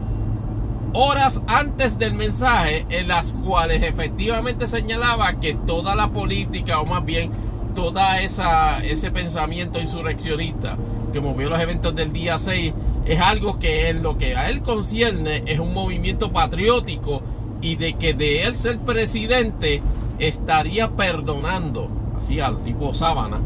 horas 0.94 1.42
antes 1.48 1.98
del 1.98 2.14
mensaje 2.14 2.86
en 2.90 3.08
las 3.08 3.32
cuales 3.32 3.82
efectivamente 3.84 4.68
señalaba 4.68 5.40
que 5.40 5.54
toda 5.54 5.96
la 5.96 6.10
política 6.10 6.82
o 6.82 6.86
más 6.86 7.06
bien 7.06 7.32
toda 7.76 8.20
esa 8.20 8.84
ese 8.84 9.12
pensamiento 9.12 9.80
insurreccionista 9.80 10.78
que 11.14 11.22
movió 11.22 11.50
los 11.50 11.60
eventos 11.60 11.96
del 11.96 12.12
día 12.12 12.38
6 12.38 12.74
es 13.06 13.20
algo 13.20 13.58
que 13.58 13.90
en 13.90 14.04
lo 14.04 14.18
que 14.18 14.36
a 14.36 14.50
él 14.50 14.62
concierne 14.62 15.44
es 15.46 15.60
un 15.60 15.74
movimiento 15.74 16.30
patriótico 16.30 17.22
y 17.62 17.78
de 17.78 17.94
que 17.94 18.14
de 18.14 18.44
él 18.44 18.56
ser 18.56 18.80
presidente 18.80 19.82
estaría 20.20 20.90
perdonando 20.90 21.88
así 22.18 22.42
al 22.42 22.62
tipo 22.64 22.94
sábana 22.94 23.40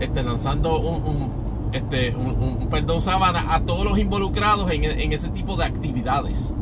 este 0.00 0.22
lanzando 0.22 0.78
un, 0.78 1.30
este, 1.72 2.14
un, 2.16 2.68
perdón 2.70 3.02
sábana 3.02 3.54
a 3.54 3.60
todos 3.60 3.84
los 3.84 3.98
involucrados 3.98 4.70
en, 4.70 4.84
en 4.84 5.12
ese 5.12 5.28
tipo 5.28 5.56
de 5.56 5.64
actividades 5.66 6.54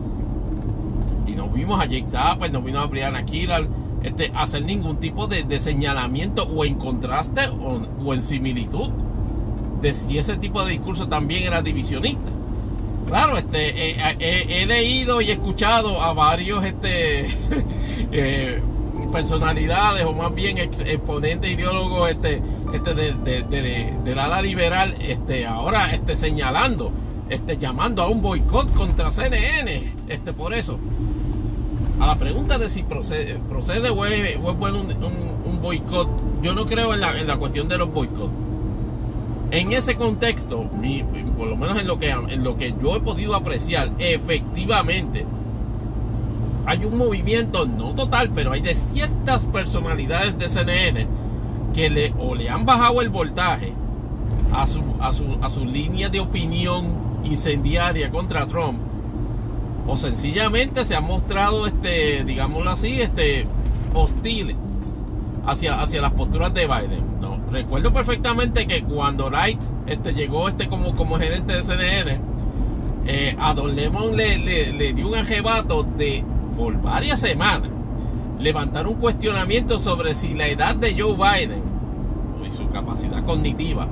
no 1.44 1.52
vimos 1.52 1.80
a 1.80 1.84
Jake 1.84 2.06
Tapper, 2.10 2.50
no 2.50 2.62
vimos 2.62 2.82
a 2.82 2.86
Brianna 2.86 3.24
Killard 3.24 3.66
este, 4.02 4.30
hacer 4.34 4.64
ningún 4.64 4.98
tipo 4.98 5.26
de, 5.26 5.60
señalamiento 5.60 6.44
o 6.44 6.64
en 6.64 6.74
contraste 6.74 7.48
o, 7.48 8.12
en 8.12 8.22
similitud 8.22 8.90
de 9.80 9.92
si 9.92 10.18
ese 10.18 10.36
tipo 10.36 10.64
de 10.64 10.72
discurso 10.72 11.08
también 11.08 11.44
era 11.44 11.62
divisionista. 11.62 12.30
Claro, 13.06 13.36
este, 13.36 13.90
eh, 13.90 14.16
eh, 14.18 14.46
he 14.48 14.66
leído 14.66 15.20
y 15.20 15.30
escuchado 15.30 16.00
a 16.00 16.14
varios 16.14 16.64
este, 16.64 17.26
eh, 18.12 18.62
personalidades 19.12 20.04
o 20.04 20.12
más 20.14 20.34
bien 20.34 20.56
exponentes 20.58 21.50
ideólogos 21.50 22.10
este, 22.10 22.42
este 22.72 22.94
de, 22.94 23.12
de, 23.42 23.94
del 24.02 24.18
ala 24.18 24.40
liberal 24.40 24.94
este, 24.98 25.46
ahora 25.46 25.92
este, 25.92 26.16
señalando, 26.16 26.90
este, 27.28 27.58
llamando 27.58 28.02
a 28.02 28.08
un 28.08 28.22
boicot 28.22 28.72
contra 28.72 29.10
CNN, 29.10 29.92
este, 30.08 30.32
por 30.32 30.54
eso. 30.54 30.78
A 32.00 32.06
la 32.06 32.18
pregunta 32.18 32.58
de 32.58 32.68
si 32.68 32.82
procede, 32.82 33.38
procede 33.48 33.90
o 33.90 34.04
es, 34.04 34.38
bueno 34.40 34.80
un, 34.80 35.60
boicot, 35.62 36.08
yo 36.42 36.54
no 36.54 36.66
creo 36.66 36.92
en 36.92 37.00
la, 37.00 37.18
en 37.18 37.26
la 37.26 37.36
cuestión 37.36 37.68
de 37.68 37.78
los 37.78 37.92
boicots. 37.92 38.32
En 39.50 39.72
ese 39.72 39.94
contexto, 39.94 40.68
por 41.38 41.46
lo 41.46 41.56
menos 41.56 41.78
en 41.78 41.86
lo, 41.86 41.98
que, 41.98 42.10
en 42.10 42.42
lo 42.42 42.56
que 42.56 42.74
yo 42.82 42.96
he 42.96 43.00
podido 43.00 43.36
apreciar, 43.36 43.92
efectivamente, 43.98 45.24
hay 46.66 46.84
un 46.84 46.96
movimiento, 46.96 47.64
no 47.66 47.94
total, 47.94 48.30
pero 48.34 48.52
hay 48.52 48.60
de 48.60 48.74
ciertas 48.74 49.46
personalidades 49.46 50.36
de 50.38 50.48
CNN 50.48 51.06
que 51.72 51.90
le, 51.90 52.14
o 52.18 52.34
le 52.34 52.48
han 52.48 52.66
bajado 52.66 53.00
el 53.00 53.10
voltaje 53.10 53.72
a 54.52 54.66
su, 54.66 54.82
a 55.00 55.12
su, 55.12 55.38
a 55.40 55.48
su 55.50 55.64
línea 55.64 56.08
de 56.08 56.20
opinión 56.20 56.88
incendiaria 57.22 58.10
contra 58.10 58.46
Trump, 58.46 58.78
o 59.86 59.96
sencillamente 59.96 60.84
se 60.84 60.96
han 60.96 61.04
mostrado, 61.04 61.66
este, 61.66 62.24
digámoslo 62.24 62.70
así, 62.70 63.00
este, 63.00 63.46
hostiles 63.92 64.56
hacia, 65.46 65.80
hacia 65.80 66.00
las 66.00 66.12
posturas 66.12 66.52
de 66.54 66.66
Biden. 66.66 67.14
Recuerdo 67.50 67.92
perfectamente 67.92 68.66
que 68.66 68.82
cuando 68.82 69.28
Wright 69.28 69.60
este, 69.86 70.12
llegó 70.12 70.48
este 70.48 70.66
como, 70.66 70.96
como 70.96 71.18
gerente 71.18 71.54
de 71.54 71.62
CNN, 71.62 72.20
eh, 73.06 73.36
a 73.38 73.54
Don 73.54 73.76
Lemon 73.76 74.16
le, 74.16 74.38
le, 74.72 74.92
dio 74.92 75.08
un 75.08 75.14
arrebato 75.14 75.84
de, 75.84 76.24
por 76.56 76.80
varias 76.82 77.20
semanas, 77.20 77.70
levantar 78.40 78.88
un 78.88 78.94
cuestionamiento 78.94 79.78
sobre 79.78 80.14
si 80.14 80.34
la 80.34 80.48
edad 80.48 80.74
de 80.74 81.00
Joe 81.00 81.14
Biden 81.14 81.62
y 82.44 82.50
su 82.50 82.66
capacidad 82.68 83.24
cognitiva 83.24 83.86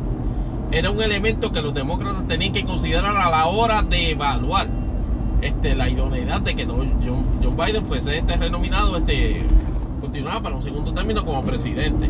era 0.72 0.90
un 0.90 1.00
elemento 1.00 1.52
que 1.52 1.62
los 1.62 1.72
demócratas 1.72 2.26
tenían 2.26 2.52
que 2.52 2.64
considerar 2.64 3.16
a 3.16 3.30
la 3.30 3.46
hora 3.46 3.82
de 3.82 4.10
evaluar 4.10 4.66
este, 5.42 5.74
la 5.74 5.88
idoneidad 5.88 6.40
de 6.40 6.54
que 6.54 6.64
Joe, 6.64 6.86
Biden 7.66 7.84
fuese 7.84 8.18
este 8.18 8.36
renominado 8.36 8.96
este, 8.96 9.44
continuaba 10.00 10.42
para 10.42 10.56
un 10.56 10.62
segundo 10.62 10.92
término 10.92 11.24
como 11.24 11.42
presidente. 11.42 12.08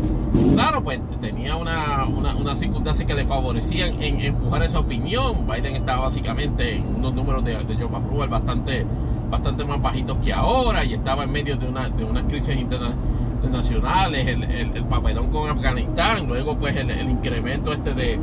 Claro, 0.53 0.83
pues 0.83 0.99
tenía 1.19 1.55
una, 1.55 2.05
una, 2.05 2.55
circunstancia 2.55 3.05
que 3.05 3.13
le 3.13 3.25
favorecían 3.25 4.01
en 4.01 4.21
empujar 4.21 4.63
esa 4.63 4.79
opinión. 4.79 5.47
Biden 5.47 5.75
estaba 5.75 6.01
básicamente 6.01 6.75
en 6.75 6.95
unos 6.95 7.13
números 7.13 7.43
de, 7.43 7.63
de 7.63 7.75
Joe 7.75 7.95
Approval 7.95 8.29
bastante, 8.29 8.85
bastante 9.29 9.63
más 9.63 9.81
bajitos 9.81 10.17
que 10.17 10.33
ahora 10.33 10.83
y 10.83 10.93
estaba 10.93 11.23
en 11.23 11.31
medio 11.31 11.55
de, 11.57 11.67
una, 11.67 11.89
de 11.89 12.03
unas 12.03 12.23
crisis 12.25 12.55
internacionales, 12.55 14.27
el, 14.27 14.43
el, 14.43 14.85
papelón 14.85 15.29
con 15.31 15.49
Afganistán, 15.49 16.27
luego 16.27 16.57
pues 16.57 16.75
el, 16.75 17.09
incremento 17.09 17.73
este 17.73 17.93
de 17.93 18.19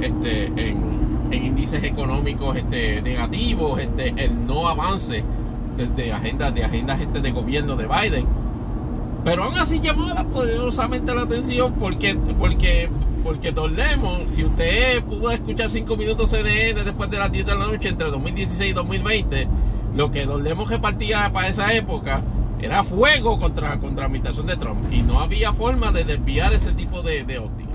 este 0.00 0.46
en, 0.46 0.89
índices 1.36 1.82
económicos 1.84 2.56
este, 2.56 3.02
negativos, 3.02 3.80
este, 3.80 4.08
el 4.16 4.46
no 4.46 4.68
avance 4.68 5.24
de, 5.96 6.12
agendas 6.12 6.54
de 6.54 6.64
agendas 6.64 7.00
este 7.00 7.20
de 7.20 7.30
gobierno 7.30 7.74
de 7.76 7.86
Biden 7.86 8.26
pero 9.24 9.44
aún 9.44 9.58
así 9.58 9.80
llamó 9.80 10.06
poderosamente 10.30 11.14
la 11.14 11.22
atención 11.22 11.74
porque, 11.74 12.16
porque, 12.38 12.88
porque 13.22 13.52
Don 13.52 13.74
Lemon, 13.74 14.30
si 14.30 14.44
usted 14.44 15.02
pudo 15.04 15.30
escuchar 15.30 15.68
5 15.68 15.96
minutos 15.96 16.30
CNN 16.30 16.84
después 16.84 17.10
de 17.10 17.18
las 17.18 17.30
10 17.30 17.46
de 17.46 17.54
la 17.54 17.66
noche 17.66 17.88
entre 17.90 18.10
2016 18.10 18.70
y 18.70 18.72
2020, 18.72 19.48
lo 19.94 20.10
que 20.10 20.24
Don 20.24 20.42
Lemon 20.42 20.68
repartía 20.68 21.30
para 21.32 21.48
esa 21.48 21.72
época 21.74 22.22
era 22.62 22.82
fuego 22.82 23.38
contra, 23.38 23.78
contra 23.78 24.02
la 24.02 24.06
administración 24.06 24.46
de 24.46 24.56
Trump. 24.56 24.90
Y 24.90 25.02
no 25.02 25.20
había 25.20 25.52
forma 25.52 25.92
de 25.92 26.04
desviar 26.04 26.54
ese 26.54 26.72
tipo 26.72 27.02
de 27.02 27.38
óptica. 27.38 27.70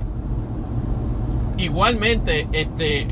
Igualmente, 1.57 2.47
este, 2.51 3.07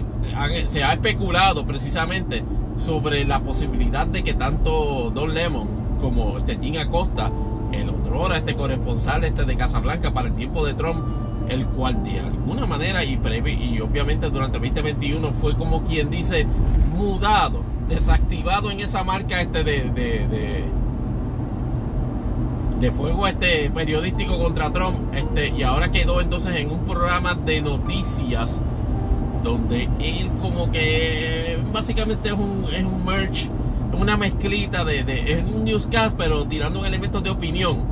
se 0.66 0.84
ha 0.84 0.94
especulado 0.94 1.66
precisamente 1.66 2.44
sobre 2.78 3.26
la 3.26 3.40
posibilidad 3.40 4.08
de 4.08 4.24
que 4.24 4.34
tanto 4.34 5.12
Don 5.12 5.34
Lemon 5.34 5.68
como 6.02 6.38
este 6.38 6.58
Jim 6.58 6.78
Acosta 6.78 7.32
el 7.72 7.90
otro 7.90 8.34
este 8.34 8.56
corresponsal 8.56 9.24
este 9.24 9.44
de 9.46 9.56
Casablanca 9.56 10.14
para 10.14 10.28
el 10.30 10.36
tiempo 10.36 10.66
de 10.66 10.74
Trump, 10.74 11.04
el 11.50 11.66
cual 11.66 12.04
de 12.04 12.20
alguna 12.20 12.66
manera 12.66 13.04
y, 13.04 13.14
y 13.14 13.80
obviamente 13.82 14.30
durante 14.30 14.60
2021 14.60 15.34
fue 15.34 15.56
como 15.56 15.84
quien 15.84 16.10
dice 16.10 16.46
mudado, 16.96 17.64
desactivado 17.90 18.72
en 18.72 18.80
esa 18.80 19.04
marca 19.04 19.42
este 19.42 19.64
de, 19.64 19.90
de, 19.90 20.68
de, 22.80 22.92
fuego 22.92 23.28
este 23.28 23.72
periodístico 23.72 24.38
contra 24.38 24.72
Trump 24.72 25.14
este 25.16 25.50
y 25.50 25.64
ahora 25.64 25.90
quedó 25.90 26.22
entonces 26.22 26.56
en 26.58 26.70
un 26.70 26.86
programa 26.86 27.34
de 27.34 27.62
noticias 27.62 28.62
donde 29.44 29.90
él 30.00 30.32
como 30.42 30.72
que 30.72 31.60
básicamente 31.72 32.30
es 32.30 32.36
un, 32.36 32.66
es 32.72 32.84
un 32.84 33.06
merch 33.06 33.50
una 34.00 34.18
mezclita 34.18 34.84
de, 34.84 35.00
es 35.00 35.44
un 35.44 35.64
newscast, 35.64 36.16
pero 36.18 36.46
tirando 36.46 36.80
un 36.80 36.86
elemento 36.86 37.22
de 37.22 37.30
opinión. 37.30 37.86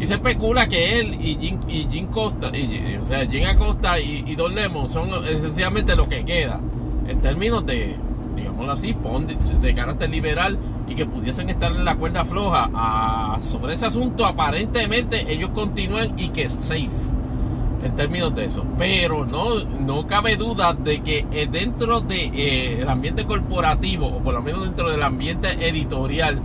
Y 0.00 0.06
se 0.06 0.14
especula 0.14 0.68
que 0.68 1.00
él 1.00 1.14
y 1.20 1.36
Jim, 1.36 1.58
y 1.66 1.86
Jim 1.90 2.06
Costa, 2.06 2.56
y, 2.56 2.96
o 3.02 3.06
sea, 3.06 3.26
Jim 3.26 3.46
Acosta 3.46 3.98
y, 3.98 4.34
Don 4.36 4.54
Lemon 4.54 4.88
son 4.88 5.10
esencialmente 5.24 5.96
lo 5.96 6.08
que 6.08 6.24
queda 6.24 6.60
en 7.08 7.20
términos 7.20 7.66
de, 7.66 7.96
digámoslo 8.36 8.72
así, 8.72 8.96
de 9.60 9.74
carácter 9.74 10.10
liberal 10.10 10.56
y 10.86 10.94
que 10.94 11.04
pudiesen 11.06 11.48
estar 11.48 11.72
en 11.72 11.84
la 11.84 11.96
cuerda 11.96 12.24
floja. 12.24 13.38
Sobre 13.42 13.74
ese 13.74 13.86
asunto, 13.86 14.24
aparentemente 14.24 15.32
ellos 15.32 15.50
continúan 15.50 16.14
y 16.16 16.28
que 16.28 16.44
es 16.44 16.52
safe 16.52 16.90
en 17.82 17.96
términos 17.96 18.34
de 18.34 18.46
eso. 18.46 18.64
Pero 18.76 19.24
no, 19.24 19.64
no 19.64 20.06
cabe 20.06 20.36
duda 20.36 20.74
de 20.74 21.02
que 21.02 21.26
eh, 21.30 21.48
dentro 21.50 22.00
del 22.00 22.30
de, 22.32 22.80
eh, 22.80 22.86
ambiente 22.88 23.24
corporativo, 23.24 24.06
o 24.06 24.18
por 24.20 24.34
lo 24.34 24.42
menos 24.42 24.64
dentro 24.64 24.90
del 24.90 25.02
ambiente 25.02 25.48
editorial 25.66 26.40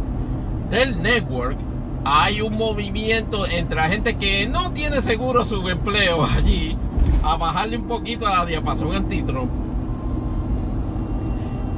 del 0.70 1.02
network, 1.02 1.58
hay 2.06 2.42
un 2.42 2.56
movimiento 2.56 3.46
entre 3.48 3.78
la 3.78 3.88
gente 3.88 4.18
que 4.18 4.48
no 4.48 4.72
tiene 4.72 5.02
seguro 5.02 5.46
su 5.46 5.68
empleo 5.70 6.26
allí 6.38 6.78
a 7.24 7.38
bajarle 7.38 7.78
un 7.78 7.88
poquito 7.88 8.28
a 8.28 8.40
la 8.40 8.46
diapasón 8.46 8.94
anti-Trump. 8.94 9.52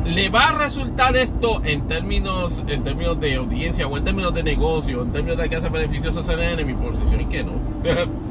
¿Le 0.05 0.29
va 0.29 0.49
a 0.49 0.51
resultar 0.59 1.15
esto 1.15 1.63
en 1.63 1.87
términos, 1.87 2.63
en 2.67 2.83
términos 2.83 3.19
de 3.19 3.35
audiencia 3.35 3.87
o 3.87 3.97
en 3.97 4.03
términos 4.03 4.35
de 4.35 4.43
negocio, 4.43 5.01
en 5.01 5.11
términos 5.11 5.37
de 5.37 5.49
que 5.49 5.55
hace 5.55 5.69
beneficioso 5.69 6.21
CNN? 6.21 6.63
Mi 6.63 6.75
posición 6.75 7.21
es 7.21 7.27
que 7.27 7.43
no. 7.43 7.53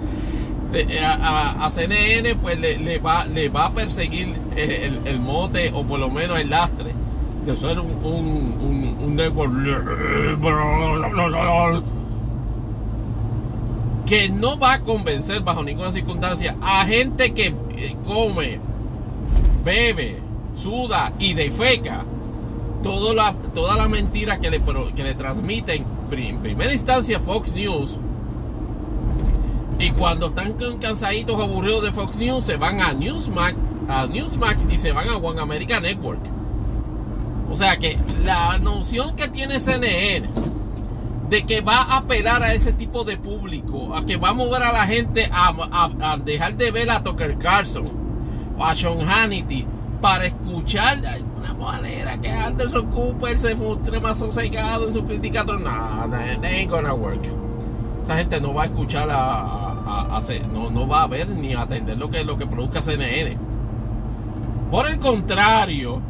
a, 0.83 1.69
CNN 1.71 2.35
pues 2.37 2.59
le, 2.59 2.99
va, 2.99 3.27
le 3.27 3.49
va 3.49 3.67
a 3.67 3.73
perseguir 3.73 4.35
el, 4.57 5.21
mote 5.21 5.71
o 5.73 5.85
por 5.85 6.01
lo 6.01 6.11
menos 6.11 6.39
el 6.39 6.51
lastre 6.51 6.93
de 7.47 7.57
ser 7.57 7.79
un, 7.79 7.91
un, 8.05 8.99
un, 9.01 9.17
network 9.17 9.53
que 14.07 14.29
no 14.29 14.59
va 14.59 14.75
a 14.75 14.81
convencer 14.81 15.41
bajo 15.43 15.63
ninguna 15.63 15.93
circunstancia 15.93 16.57
a 16.61 16.85
gente 16.87 17.33
que 17.33 17.55
eh, 17.77 17.97
come, 18.05 18.59
bebe, 19.65 20.19
suda 20.55 21.13
y 21.19 21.35
defeca 21.35 22.05
toda 22.83 23.15
la, 23.15 23.35
toda 23.55 23.77
la 23.77 23.89
mentira 23.89 24.41
que 24.41 24.51
le, 24.51 24.63
que 24.95 25.03
le 25.03 25.15
transmiten 25.15 25.87
en 26.11 26.39
primera 26.41 26.73
instancia 26.73 27.19
Fox 27.19 27.53
News 27.55 27.99
y 29.79 29.91
cuando 29.91 30.29
están 30.29 30.55
cansaditos, 30.81 31.41
aburridos 31.41 31.83
de 31.83 31.93
Fox 31.93 32.17
News, 32.17 32.45
se 32.45 32.57
van 32.57 32.81
a 32.81 32.93
Newsmax, 32.93 33.57
a 33.89 34.07
Newsmax 34.07 34.59
y 34.71 34.77
se 34.77 34.93
van 34.93 35.09
a 35.09 35.17
One 35.17 35.41
America 35.41 35.81
Network. 35.81 36.21
O 37.51 37.57
sea 37.57 37.77
que 37.77 37.99
la 38.25 38.59
noción 38.59 39.17
que 39.17 39.29
tiene 39.29 39.61
CNN 39.61 40.29
de 41.29 41.47
que 41.47 41.61
va 41.61 41.83
a 41.83 41.99
apelar 41.99 42.43
a 42.43 42.53
ese 42.53 42.73
tipo 42.73 43.05
de 43.05 43.17
público, 43.17 43.97
a 43.97 44.05
que 44.05 44.17
va 44.17 44.31
a 44.31 44.35
mover 44.35 44.63
a 44.63 44.73
la 44.73 44.87
gente 44.87 45.29
a, 45.33 46.19
dejar 46.25 46.57
de 46.57 46.71
ver 46.71 46.91
a 46.91 47.03
Tucker 47.03 47.39
Carlson 47.39 48.05
a 48.61 48.75
Sean 48.75 49.01
Hannity 49.01 49.67
para 50.01 50.27
escuchar 50.27 51.01
de 51.01 51.09
alguna 51.09 51.55
manera 51.55 52.21
que 52.21 52.29
Anderson 52.29 52.91
Cooper 52.91 53.37
se 53.37 53.55
muestre 53.55 54.01
más 54.01 54.19
sosegado 54.19 54.87
en 54.87 54.93
su 54.93 55.05
crítica. 55.05 55.45
No, 55.45 55.59
that 56.11 56.45
ain't 56.45 56.71
gonna 56.71 56.95
work. 56.95 57.25
Esa 58.03 58.19
gente 58.19 58.41
no 58.41 58.53
va 58.53 58.65
a 58.65 58.67
escuchar 58.67 59.09
a, 59.11 59.64
no, 60.53 60.89
va 60.89 61.03
a 61.03 61.07
ver 61.07 61.29
ni 61.29 61.55
atender 61.55 61.99
lo 61.99 62.11
que, 62.11 62.25
lo 62.25 62.37
que 62.37 62.47
produzca 62.47 62.83
CNN. 62.83 63.37
Por 64.71 64.89
el 64.89 64.99
contrario, 64.99 66.01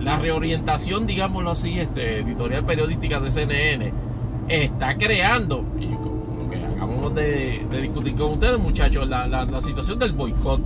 la 0.00 0.16
reorientación, 0.16 1.06
digámoslo 1.06 1.50
así, 1.50 1.78
este, 1.78 2.20
editorial 2.20 2.64
periodística 2.64 3.20
de 3.20 3.30
CNN 3.30 3.92
está 4.48 4.96
creando, 4.96 5.64
y 5.78 5.86
lo 5.86 6.50
que 6.50 6.56
acabamos 6.56 7.14
de, 7.14 7.66
discutir 7.80 8.16
con 8.16 8.32
ustedes, 8.32 8.58
muchachos, 8.58 9.06
la, 9.06 9.26
la, 9.26 9.60
situación 9.60 9.98
del 9.98 10.12
boicot, 10.12 10.60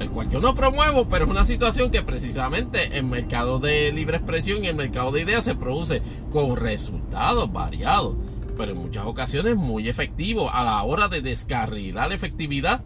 el 0.00 0.10
cual 0.10 0.30
yo 0.30 0.40
no 0.40 0.54
promuevo, 0.54 1.06
pero 1.06 1.26
es 1.26 1.30
una 1.30 1.44
situación 1.44 1.90
que 1.90 2.02
precisamente 2.02 2.96
en 2.96 3.08
mercado 3.08 3.58
de 3.58 3.92
libre 3.92 4.16
expresión 4.16 4.64
y 4.64 4.68
en 4.68 4.76
mercado 4.76 5.12
de 5.12 5.22
ideas 5.22 5.44
se 5.44 5.54
produce 5.54 6.02
con 6.32 6.56
resultados 6.56 7.52
variados, 7.52 8.16
pero 8.56 8.72
en 8.72 8.78
muchas 8.78 9.06
ocasiones 9.06 9.56
muy 9.56 9.88
efectivo 9.88 10.50
a 10.50 10.64
la 10.64 10.82
hora 10.82 11.08
de 11.08 11.22
descarrilar 11.22 12.08
la 12.08 12.14
efectividad 12.14 12.82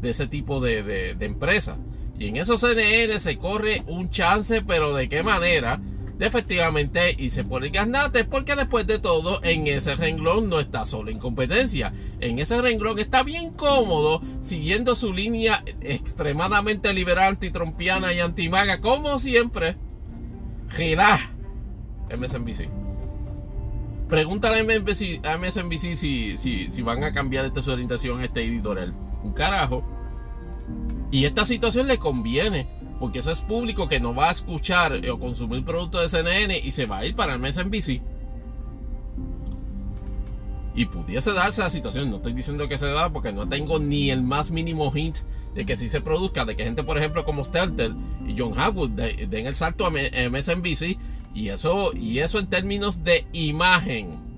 de 0.00 0.10
ese 0.10 0.26
tipo 0.26 0.60
de, 0.60 0.82
de, 0.82 1.14
de 1.14 1.26
empresas. 1.26 1.76
Y 2.18 2.28
en 2.28 2.36
esos 2.36 2.60
CNN 2.60 3.18
se 3.20 3.38
corre 3.38 3.82
un 3.86 4.10
chance, 4.10 4.62
pero 4.62 4.94
de 4.94 5.08
qué 5.08 5.22
manera, 5.22 5.80
de 6.18 6.26
efectivamente 6.26 7.14
y 7.16 7.30
se 7.30 7.44
pone 7.44 7.70
gasnate, 7.70 8.24
porque 8.24 8.56
después 8.56 8.86
de 8.86 8.98
todo, 8.98 9.40
en 9.44 9.68
ese 9.68 9.94
renglón 9.94 10.48
no 10.48 10.58
está 10.58 10.84
solo 10.84 11.10
en 11.12 11.18
competencia. 11.18 11.92
En 12.20 12.40
ese 12.40 12.60
renglón 12.60 12.98
está 12.98 13.22
bien 13.22 13.52
cómodo, 13.52 14.20
siguiendo 14.40 14.96
su 14.96 15.12
línea 15.12 15.62
extremadamente 15.80 16.92
liberal, 16.92 17.34
antitrompiana 17.34 18.12
y 18.12 18.20
antimaga, 18.20 18.80
como 18.80 19.18
siempre. 19.20 19.76
Gila 20.70 21.18
MSNBC. 22.10 22.87
Pregúntale 24.08 24.60
a 24.60 25.36
MSNBC, 25.36 25.94
si, 25.94 26.36
si, 26.38 26.70
si 26.70 26.82
van 26.82 27.04
a 27.04 27.12
cambiar 27.12 27.44
esta 27.44 27.60
su 27.60 27.70
orientación, 27.70 28.22
este 28.22 28.42
editorial. 28.42 28.94
Un 29.22 29.32
carajo. 29.32 29.84
Y 31.10 31.26
esta 31.26 31.44
situación 31.44 31.86
le 31.86 31.98
conviene, 31.98 32.68
porque 32.98 33.18
eso 33.18 33.30
es 33.30 33.40
público 33.40 33.86
que 33.86 34.00
no 34.00 34.14
va 34.14 34.28
a 34.28 34.32
escuchar 34.32 34.98
o 35.10 35.18
consumir 35.18 35.64
productos 35.64 36.00
de 36.10 36.18
CNN 36.18 36.58
y 36.58 36.70
se 36.70 36.86
va 36.86 36.98
a 36.98 37.06
ir 37.06 37.14
para 37.14 37.36
MSNBC. 37.36 38.00
Y 40.74 40.86
pudiese 40.86 41.32
darse 41.32 41.60
la 41.60 41.70
situación, 41.70 42.10
no 42.10 42.16
estoy 42.16 42.32
diciendo 42.32 42.68
que 42.68 42.78
se 42.78 42.86
da 42.86 43.10
porque 43.12 43.32
no 43.32 43.48
tengo 43.48 43.78
ni 43.78 44.10
el 44.10 44.22
más 44.22 44.50
mínimo 44.50 44.92
hint 44.94 45.16
de 45.54 45.66
que 45.66 45.76
si 45.76 45.88
se 45.88 46.00
produzca, 46.00 46.44
de 46.44 46.56
que 46.56 46.64
gente, 46.64 46.84
por 46.84 46.96
ejemplo, 46.96 47.24
como 47.24 47.44
Stelter 47.44 47.92
y 48.26 48.38
John 48.38 48.58
Howard 48.58 48.90
den 48.92 49.46
el 49.46 49.54
salto 49.54 49.86
a 49.86 49.90
MSNBC 49.90 50.96
y 51.34 51.48
eso, 51.48 51.92
y 51.94 52.18
eso 52.18 52.38
en 52.38 52.48
términos 52.48 53.04
de 53.04 53.26
imagen 53.32 54.28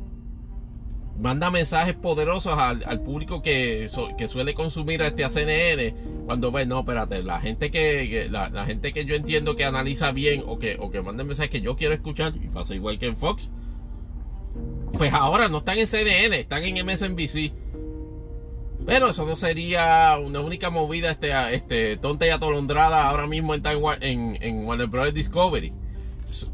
manda 1.21 1.51
mensajes 1.51 1.95
poderosos 1.95 2.57
al, 2.57 3.01
público 3.03 3.43
que, 3.43 3.89
que, 4.17 4.27
suele 4.29 4.55
consumir 4.55 5.03
este 5.03 5.29
CNN 5.29 5.95
cuando 6.25 6.51
ve, 6.51 6.65
no, 6.65 6.81
espérate, 6.81 7.23
la 7.23 7.41
gente 7.41 7.71
que, 7.71 8.29
la, 8.31 8.65
gente 8.65 8.93
que 8.93 9.05
yo 9.05 9.15
entiendo 9.15 9.55
que 9.55 9.65
analiza 9.65 10.13
bien 10.13 10.43
o 10.47 10.59
que, 10.59 10.77
o 10.81 10.91
que 10.91 11.03
manda 11.03 11.23
mensajes 11.23 11.51
que 11.51 11.61
yo 11.61 11.77
quiero 11.77 11.95
escuchar, 11.95 12.33
y 12.37 12.49
pasa 12.49 12.75
igual 12.75 12.99
que 12.99 13.07
en 13.07 13.17
Fox, 13.17 13.51
pues 14.95 15.13
ahora 15.13 15.49
no 15.49 15.59
están 15.59 15.79
en 15.79 15.87
CNN, 15.87 16.41
están 16.41 16.63
en 16.65 16.85
MSNBC. 16.87 17.53
Pero 18.87 19.11
eso 19.11 19.27
no 19.27 19.37
sería 19.37 20.19
una 20.19 20.41
única 20.41 20.71
movida 20.71 21.11
este, 21.11 21.55
este 21.55 21.97
tonta 21.99 22.27
y 22.27 22.31
atolondrada 22.31 23.09
ahora 23.09 23.27
mismo 23.27 23.55
en, 23.55 23.63
en, 24.01 24.43
en 24.43 24.65
Warner 24.65 24.87
Bros. 24.87 25.13
Discovery. 25.13 25.73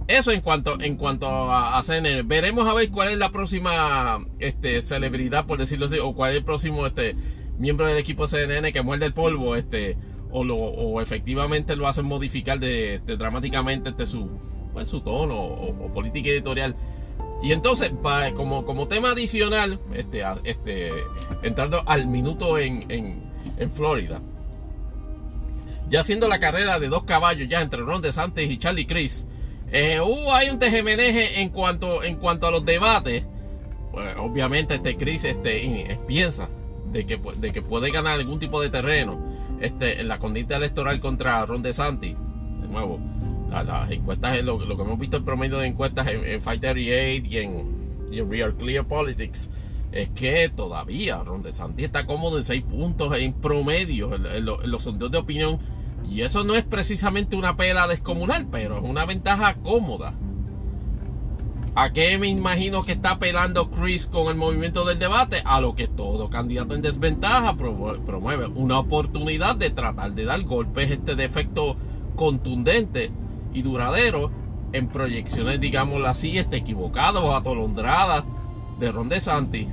Eso 0.08 0.30
en 0.32 0.40
cuanto, 0.40 0.80
en 0.80 0.96
cuanto 0.96 1.28
a, 1.28 1.82
CNN. 1.82 2.22
Veremos 2.22 2.68
a 2.68 2.74
ver 2.74 2.90
cuál 2.90 3.08
es 3.08 3.18
la 3.18 3.30
próxima 3.30 4.18
este, 4.38 4.82
celebridad, 4.82 5.46
por 5.46 5.58
decirlo 5.58 5.86
así, 5.86 5.98
o 5.98 6.14
cuál 6.14 6.32
es 6.32 6.38
el 6.38 6.44
próximo 6.44 6.86
este, 6.86 7.16
miembro 7.58 7.86
del 7.86 7.98
equipo 7.98 8.26
CNN 8.26 8.72
que 8.72 8.82
muerde 8.82 9.06
el 9.06 9.14
polvo, 9.14 9.56
este, 9.56 9.96
o, 10.30 10.44
lo, 10.44 10.56
o 10.56 11.00
efectivamente 11.00 11.76
lo 11.76 11.88
hacen 11.88 12.06
modificar 12.06 12.58
de, 12.58 13.00
dramáticamente 13.06 13.90
este, 13.90 14.06
su, 14.06 14.30
pues, 14.72 14.88
su 14.88 15.00
tono 15.00 15.38
o, 15.38 15.92
política 15.92 16.30
editorial. 16.30 16.76
Y 17.42 17.52
entonces, 17.52 17.92
como, 18.34 18.64
como 18.64 18.88
tema 18.88 19.10
adicional, 19.10 19.78
este, 19.94 20.22
este, 20.44 20.90
entrando 21.42 21.82
al 21.86 22.06
minuto 22.06 22.58
en, 22.58 22.90
en, 22.90 23.70
Florida, 23.70 24.20
ya 25.88 26.00
haciendo 26.00 26.28
la 26.28 26.40
carrera 26.40 26.78
de 26.78 26.88
dos 26.88 27.04
caballos 27.04 27.48
ya 27.48 27.60
entre 27.60 27.80
Ron 27.80 28.02
DeSantis 28.02 28.50
y 28.50 28.58
Charlie 28.58 28.86
Chris, 28.86 29.26
eh, 29.72 30.00
uh, 30.00 30.32
hay 30.32 30.50
un 30.50 30.58
tejemeneje 30.58 31.40
en 31.40 31.50
cuanto, 31.50 32.02
en 32.02 32.16
cuanto 32.16 32.46
a 32.46 32.50
los 32.50 32.64
debates. 32.64 33.24
Pues 33.92 34.14
obviamente 34.18 34.74
este 34.74 34.96
Chris 34.96 35.24
este, 35.24 35.98
piensa 36.06 36.48
de 36.92 37.06
que, 37.06 37.18
de 37.38 37.52
que 37.52 37.62
puede 37.62 37.90
ganar 37.90 38.18
algún 38.18 38.38
tipo 38.38 38.60
de 38.60 38.68
terreno 38.68 39.18
este, 39.60 40.00
en 40.00 40.08
la 40.08 40.18
condita 40.18 40.56
electoral 40.56 41.00
contra 41.00 41.44
Ron 41.46 41.62
DeSantis. 41.62 42.14
De 42.60 42.68
nuevo, 42.68 43.00
las 43.50 43.90
encuestas, 43.90 44.42
lo, 44.42 44.58
lo, 44.58 44.76
que 44.76 44.82
hemos 44.82 44.98
visto 44.98 45.16
el 45.16 45.24
promedio 45.24 45.58
de 45.58 45.68
encuestas 45.68 46.06
en, 46.08 46.24
en 46.24 46.42
Fight 46.42 46.60
38 46.60 47.26
y 47.28 47.38
en, 47.38 47.76
y 48.10 48.18
en 48.18 48.30
Real 48.30 48.54
Clear 48.54 48.86
Politics 48.86 49.50
es 49.92 50.10
que 50.10 50.50
todavía 50.50 51.22
Ron 51.22 51.42
DeSantis 51.42 51.86
está 51.86 52.06
cómodo 52.06 52.38
en 52.38 52.44
6 52.44 52.62
puntos 52.64 53.16
en 53.16 53.32
promedio 53.32 54.14
en, 54.14 54.44
los 54.44 54.82
sondeos 54.82 55.10
de 55.10 55.18
opinión 55.18 55.58
y 56.08 56.22
eso 56.22 56.44
no 56.44 56.54
es 56.54 56.64
precisamente 56.64 57.36
una 57.36 57.56
pela 57.56 57.86
descomunal, 57.86 58.46
pero 58.50 58.78
es 58.78 58.84
una 58.84 59.04
ventaja 59.04 59.54
cómoda. 59.54 60.14
¿A 61.74 61.92
qué 61.92 62.16
me 62.16 62.28
imagino 62.28 62.82
que 62.82 62.92
está 62.92 63.12
apelando 63.12 63.70
Chris 63.70 64.06
con 64.06 64.28
el 64.28 64.36
movimiento 64.36 64.86
del 64.86 64.98
debate? 64.98 65.42
A 65.44 65.60
lo 65.60 65.74
que 65.74 65.88
todo 65.88 66.30
candidato 66.30 66.74
en 66.74 66.80
desventaja 66.80 67.54
promueve 67.54 68.46
una 68.46 68.78
oportunidad 68.78 69.56
de 69.56 69.68
tratar 69.68 70.12
de 70.12 70.24
dar 70.24 70.42
golpes 70.44 70.90
este 70.90 71.16
de 71.16 71.24
efecto 71.24 71.76
contundente 72.14 73.10
y 73.52 73.60
duradero 73.60 74.30
en 74.72 74.88
proyecciones, 74.88 75.60
digámoslo 75.60 76.06
así, 76.06 76.38
este, 76.38 76.56
equivocadas 76.56 77.22
o 77.22 77.36
atolondradas 77.36 78.24
de 78.80 78.90
Ron 78.90 79.10
DeSantis, 79.10 79.68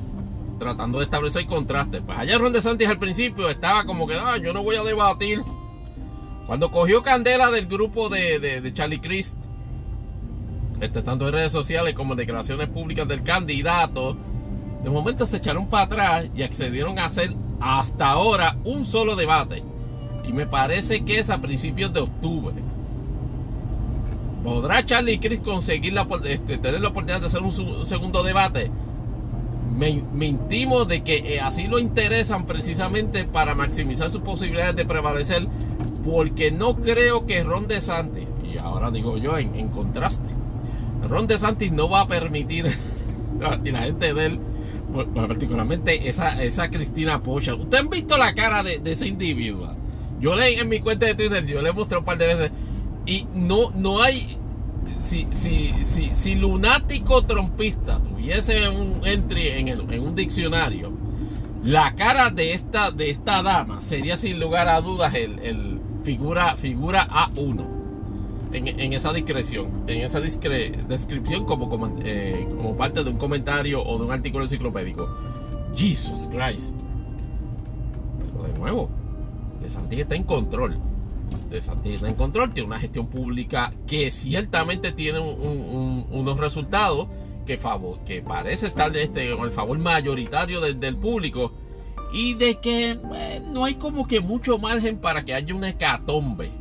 tratando 0.59 0.99
de 0.99 1.05
establecer 1.05 1.45
contraste. 1.45 2.01
Pues 2.01 2.17
allá 2.17 2.37
Ron 2.37 2.51
DeSantis 2.51 2.89
al 2.89 2.99
principio 2.99 3.49
estaba 3.49 3.85
como 3.85 4.07
que, 4.07 4.15
ah, 4.15 4.35
yo 4.37 4.51
no 4.51 4.61
voy 4.61 4.75
a 4.75 4.83
debatir 4.83 5.41
cuando 6.53 6.69
cogió 6.69 7.01
candela 7.01 7.49
del 7.49 7.65
grupo 7.65 8.09
de, 8.09 8.71
Charlie 8.75 9.01
Crist, 9.01 9.39
este, 10.79 11.01
tanto 11.01 11.25
en 11.25 11.33
redes 11.33 11.51
sociales 11.51 11.95
como 11.95 12.13
en 12.13 12.19
declaraciones 12.19 12.69
públicas 12.69 13.07
del 13.07 13.23
candidato, 13.23 14.15
de 14.83 14.89
momento 14.91 15.25
se 15.25 15.37
echaron 15.37 15.65
para 15.65 15.85
atrás 15.85 16.25
y 16.35 16.43
accedieron 16.43 16.99
a 16.99 17.05
hacer 17.05 17.33
hasta 17.59 18.07
ahora 18.07 18.55
un 18.65 18.85
solo 18.85 19.15
debate. 19.15 19.63
Y 20.27 20.31
me 20.31 20.45
parece 20.45 21.03
que 21.03 21.17
es 21.17 21.31
a 21.31 21.41
principios 21.41 21.91
de 21.91 22.01
octubre. 22.01 22.53
¿Podrá 24.43 24.85
Charlie 24.85 25.17
Crist 25.17 25.43
conseguir 25.43 25.93
la, 25.93 26.07
este, 26.25 26.59
tener 26.59 26.81
la 26.81 26.89
oportunidad 26.89 27.21
de 27.21 27.25
hacer 27.25 27.41
un, 27.41 27.83
segundo 27.87 28.21
debate? 28.21 28.69
Me, 29.75 30.03
me, 30.13 30.27
intimo 30.27 30.85
de 30.85 31.03
que 31.03 31.33
eh, 31.33 31.41
así 31.41 31.67
lo 31.67 31.79
interesan 31.79 32.45
precisamente 32.45 33.25
para 33.25 33.55
maximizar 33.55 34.11
sus 34.11 34.21
posibilidades 34.21 34.75
de 34.75 34.85
prevalecer 34.85 35.47
porque 36.03 36.51
no 36.51 36.75
creo 36.75 37.25
que 37.25 37.43
Ron 37.43 37.67
DeSantis, 37.67 38.27
y 38.43 38.57
ahora 38.57 38.91
digo 38.91 39.17
yo 39.17 39.37
en, 39.37 39.69
contraste, 39.69 40.29
Ron 41.07 41.27
DeSantis 41.27 41.71
no 41.71 41.89
va 41.89 42.01
a 42.01 42.07
permitir, 42.07 42.65
y 43.63 43.71
la 43.71 43.83
gente 43.83 44.13
de 44.13 44.25
él, 44.25 44.39
pues, 44.91 45.07
pues, 45.13 45.27
particularmente 45.27 46.07
esa, 46.07 46.43
esa 46.43 46.69
Cristina 46.69 47.23
Pocha, 47.23 47.55
¿ustedes 47.55 47.83
han 47.83 47.89
visto 47.89 48.17
la 48.17 48.33
cara 48.33 48.63
de, 48.63 48.81
ese 48.83 49.07
individuo? 49.07 49.73
Yo 50.19 50.35
le 50.35 50.59
en 50.59 50.69
mi 50.69 50.79
cuenta 50.79 51.05
de 51.05 51.15
Twitter, 51.15 51.45
yo 51.45 51.61
le 51.61 51.69
he 51.69 51.73
mostrado 51.73 52.01
un 52.01 52.05
par 52.05 52.17
de 52.17 52.27
veces, 52.27 52.51
y 53.05 53.25
no, 53.33 53.71
no 53.71 54.01
hay, 54.01 54.37
si, 54.99 55.27
si, 55.31 55.73
si, 55.83 56.13
si 56.13 56.35
lunático 56.35 57.23
trompista 57.23 57.99
tuviese 57.99 58.67
un 58.69 59.05
entry 59.05 59.47
en, 59.47 59.67
en 59.69 59.99
un 60.01 60.15
diccionario, 60.15 60.91
la 61.63 61.95
cara 61.95 62.29
de 62.29 62.53
esta, 62.53 62.91
de 62.91 63.09
esta 63.09 63.41
dama 63.41 63.81
sería 63.81 64.17
sin 64.17 64.37
lugar 64.39 64.67
a 64.67 64.81
dudas 64.81 65.13
el 65.13 65.79
figura, 66.03 66.55
figura 66.57 67.07
A1 67.07 67.83
en, 68.53 68.93
esa 68.93 69.11
discreción, 69.11 69.83
en 69.87 70.01
esa 70.01 70.19
descripción 70.21 71.45
como, 71.45 71.69
como, 71.69 71.95
eh, 72.03 72.47
como, 72.49 72.75
parte 72.77 73.03
de 73.03 73.09
un 73.09 73.17
comentario 73.17 73.83
o 73.83 73.97
de 73.97 74.05
un 74.05 74.11
artículo 74.11 74.43
enciclopédico. 74.43 75.09
Jesus 75.75 76.29
Christ. 76.31 76.73
Pero 78.19 78.43
de 78.43 78.59
nuevo, 78.59 78.89
De 79.61 79.69
Santis 79.69 79.99
está 79.99 80.15
en 80.15 80.23
control. 80.23 80.77
De 81.49 81.61
Santis 81.61 81.95
está 81.95 82.09
en 82.09 82.15
control, 82.15 82.53
tiene 82.53 82.67
una 82.67 82.79
gestión 82.79 83.07
pública 83.07 83.73
que 83.87 84.11
ciertamente 84.11 84.91
tiene 84.91 85.19
unos 85.19 86.37
resultados 86.37 87.07
que, 87.45 87.57
favor, 87.57 87.99
que 88.05 88.21
parece 88.21 88.67
estar 88.67 88.95
este, 88.95 89.35
con 89.35 89.45
el 89.45 89.51
favor 89.51 89.77
mayoritario 89.79 90.61
del 90.61 90.97
público 90.97 91.53
y 92.13 92.35
de 92.35 92.59
que 92.59 92.97
no 93.51 93.65
hay 93.65 93.73
como 93.75 94.07
que 94.07 94.21
mucho 94.21 94.59
margen 94.59 94.99
para 94.99 95.25
que 95.25 95.33
haya 95.33 95.53
una 95.55 95.69
hecatombe. 95.69 96.51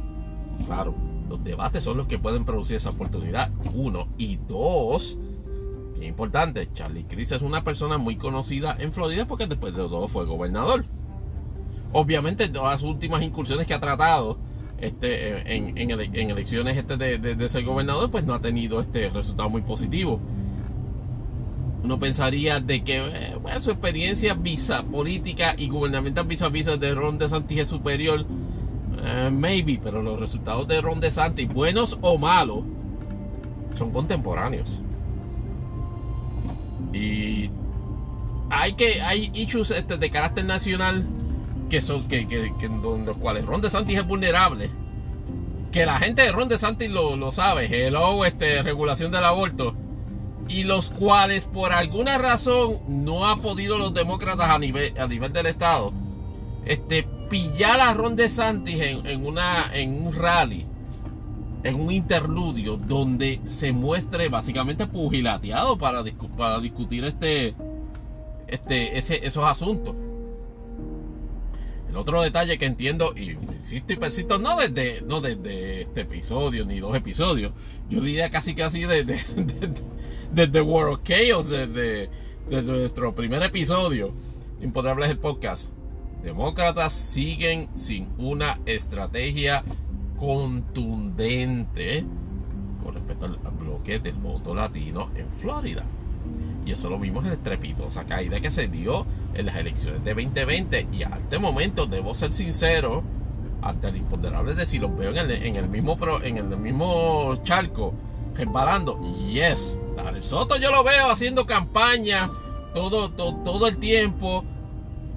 Claro, 0.65 0.95
los 1.29 1.45
debates 1.45 1.85
son 1.85 1.99
los 1.99 2.07
que 2.07 2.19
pueden 2.19 2.45
producir 2.45 2.77
esa 2.77 2.91
oportunidad. 2.91 3.53
Uno. 3.75 4.09
Y 4.17 4.37
dos, 4.37 5.19
bien 5.95 6.09
importante, 6.09 6.71
Charlie 6.73 7.05
Cris 7.05 7.33
es 7.33 7.43
una 7.43 7.63
persona 7.63 7.99
muy 7.99 8.17
conocida 8.17 8.75
en 8.79 8.93
Florida 8.93 9.27
porque 9.27 9.47
después 9.47 9.75
de 9.75 9.83
todo 9.83 10.09
fue 10.09 10.25
gobernador. 10.25 10.87
Obviamente, 11.93 12.49
todas 12.49 12.81
las 12.81 12.91
últimas 12.91 13.23
incursiones 13.23 13.67
que 13.67 13.75
ha 13.75 13.81
tratado 13.81 14.39
este, 14.79 15.55
en, 15.55 15.77
en, 15.77 16.31
elecciones 16.31 16.77
este 16.77 16.97
de, 16.97 17.19
de, 17.19 17.49
ser 17.49 17.65
gobernador, 17.65 18.11
pues 18.11 18.25
no 18.25 18.33
ha 18.33 18.41
tenido 18.41 18.81
este 18.81 19.11
resultado 19.11 19.51
muy 19.51 19.61
positivo. 19.61 20.19
Uno 21.83 21.99
pensaría 21.99 22.61
de 22.61 22.85
que 22.85 22.99
eh, 22.99 23.61
su 23.61 23.71
experiencia 23.73 24.35
visa 24.35 24.85
política 24.85 25.55
y 25.59 25.69
gubernamental 25.69 26.27
vis 26.27 26.43
a 26.43 26.49
vis 26.49 26.67
de 26.67 26.95
Ron 26.95 27.19
DeSantis 27.19 27.59
es 27.59 27.69
superior, 27.69 28.25
eh, 29.05 29.31
maybe, 29.33 29.81
pero 29.83 30.01
los 30.01 30.19
resultados 30.21 30.69
de 30.69 30.81
Ron 30.81 31.01
DeSantis, 31.01 31.49
buenos 31.49 31.99
o 32.01 32.19
malos, 32.19 32.63
son 33.75 33.91
contemporáneos. 33.91 34.81
Y 36.93 37.51
hay 38.51 38.75
que 38.75 39.01
hay 39.01 39.31
issues 39.35 39.71
este, 39.71 39.97
de 39.97 40.11
carácter 40.11 40.45
nacional 40.45 41.07
que 41.69 41.81
son 41.81 42.07
que, 42.07 42.29
que, 42.29 42.53
que 42.61 42.69
los 42.69 43.17
cuales 43.17 43.45
Ron 43.45 43.61
DeSantis 43.61 43.99
es 43.99 44.07
vulnerable. 44.07 44.71
Que 45.73 45.87
la 45.87 45.99
gente 45.99 46.23
de 46.23 46.33
Ron 46.33 46.49
DeSantis 46.49 46.91
lo, 46.91 47.17
lo 47.17 47.33
sabe. 47.33 47.67
Hello, 47.67 48.25
este, 48.27 48.63
regulación 48.63 49.11
del 49.11 49.25
aborto. 49.25 49.75
Y 50.49 50.65
los 50.65 50.91
cuales 50.91 51.47
por 51.47 51.73
alguna 51.73 52.19
razón 52.19 52.81
no 52.89 53.29
ha 53.29 53.37
podido 53.37 53.79
los 53.79 53.95
demócratas 53.95 54.51
a 54.51 54.59
nivel, 54.59 54.99
a 54.99 55.07
nivel 55.07 55.33
del 55.33 55.47
estado 55.47 55.93
este, 56.65 57.05
pillar 57.29 57.81
a 57.81 57.95
Ron 57.95 58.17
DeSantis 58.17 58.81
en, 58.81 59.07
en, 59.07 59.27
una, 59.27 59.73
en 59.75 60.07
un 60.07 60.13
rally 60.13 60.67
en 61.65 61.81
un 61.81 61.93
interludio 61.93 62.77
donde 62.77 63.41
se 63.47 63.73
muestre 63.73 64.29
básicamente 64.29 64.87
pugilateado 64.87 65.79
para, 65.79 66.03
para 66.37 66.59
discutir 66.59 67.05
este, 67.05 67.55
este, 68.49 68.99
ese, 68.99 69.25
esos 69.25 69.45
asuntos. 69.45 69.95
El 71.93 71.99
otro 71.99 72.23
detalle 72.23 72.57
que 72.57 72.65
entiendo, 72.65 73.13
y 73.15 73.33
insisto 73.33 73.93
y 73.93 73.97
persisto, 73.97 74.39
no 74.39 74.57
desde, 74.57 75.03
no 75.03 75.21
desde 75.21 75.83
este 75.83 76.01
episodio 76.01 76.65
ni 76.65 76.81
dos 76.81 76.97
episodios, 76.97 77.53
yo 77.91 78.01
diría 78.01 78.31
casi 78.31 78.55
casi 78.55 78.87
desde, 78.87 79.23
desde, 79.37 79.75
desde 80.33 80.61
World 80.63 81.03
Chaos, 81.03 81.51
desde, 81.51 82.09
desde 82.49 82.63
nuestro 82.63 83.15
primer 83.15 83.43
episodio, 83.43 84.15
Imponderables 84.63 85.11
el 85.11 85.19
podcast. 85.19 85.71
Demócratas 86.23 86.95
siguen 86.95 87.69
sin 87.77 88.09
una 88.17 88.59
estrategia 88.65 89.63
contundente 90.17 92.07
con 92.83 92.95
respecto 92.95 93.27
al 93.27 93.37
bloque 93.59 93.99
del 93.99 94.15
voto 94.15 94.55
latino 94.55 95.11
en 95.15 95.29
Florida. 95.31 95.85
Y 96.65 96.73
eso 96.73 96.89
lo 96.89 96.99
vimos 96.99 97.25
en 97.25 97.31
la 97.31 97.37
estrepitosa 97.37 98.05
caída 98.05 98.41
que 98.41 98.51
se 98.51 98.69
dio 98.69 99.07
en 99.35 99.47
las 99.47 99.57
elecciones 99.57 100.05
de 100.05 100.15
2020. 100.15 100.89
Y 100.93 101.03
a 101.03 101.19
este 101.19 101.39
momento, 101.39 101.87
debo 101.87 102.15
ser 102.15 102.33
sincero, 102.33 103.03
ante 103.63 103.89
el 103.89 103.97
imponderable 103.97 104.55
de 104.55 104.67
si 104.67 104.79
los 104.79 104.97
veo 104.97 105.11
en 105.11 105.19
el, 105.19 105.31
en 105.31 105.57
el 105.57 105.69
mismo, 105.69 105.99
en 106.23 106.39
el 106.39 106.45
mismo 106.57 107.37
charco, 107.45 107.95
resbalando. 108.35 109.01
Yes, 109.29 109.77
Dale 109.97 110.23
Soto 110.23 110.57
yo 110.57 110.71
lo 110.71 110.83
veo 110.85 111.11
haciendo 111.11 111.47
campaña 111.47 112.31
todo, 112.73 113.11
todo, 113.11 113.37
todo 113.45 113.67
el 113.67 113.77
tiempo 113.77 114.45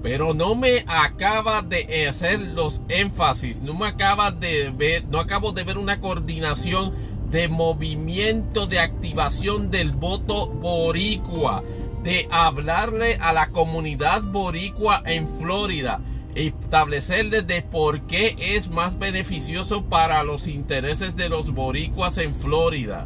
pero 0.05 0.35
no 0.35 0.53
me 0.53 0.85
acaba 0.87 1.63
de 1.63 2.07
hacer 2.07 2.39
los 2.39 2.83
énfasis, 2.89 3.63
no 3.63 3.73
me 3.73 3.87
acaba 3.87 4.29
de 4.29 4.69
ver, 4.69 5.03
no 5.05 5.19
acabo 5.19 5.51
de 5.51 5.63
ver 5.63 5.79
una 5.79 5.99
coordinación 5.99 6.93
de 7.35 7.49
movimiento 7.49 8.65
de 8.65 8.79
activación 8.79 9.69
del 9.69 9.91
voto 9.91 10.47
boricua, 10.47 11.65
de 12.01 12.29
hablarle 12.31 13.17
a 13.19 13.33
la 13.33 13.49
comunidad 13.49 14.23
boricua 14.23 15.03
en 15.05 15.27
Florida, 15.27 15.99
establecerle 16.33 17.41
de 17.41 17.61
por 17.61 18.07
qué 18.07 18.37
es 18.39 18.69
más 18.69 18.97
beneficioso 18.97 19.83
para 19.83 20.23
los 20.23 20.47
intereses 20.47 21.17
de 21.17 21.27
los 21.27 21.53
boricuas 21.53 22.19
en 22.19 22.33
Florida 22.33 23.05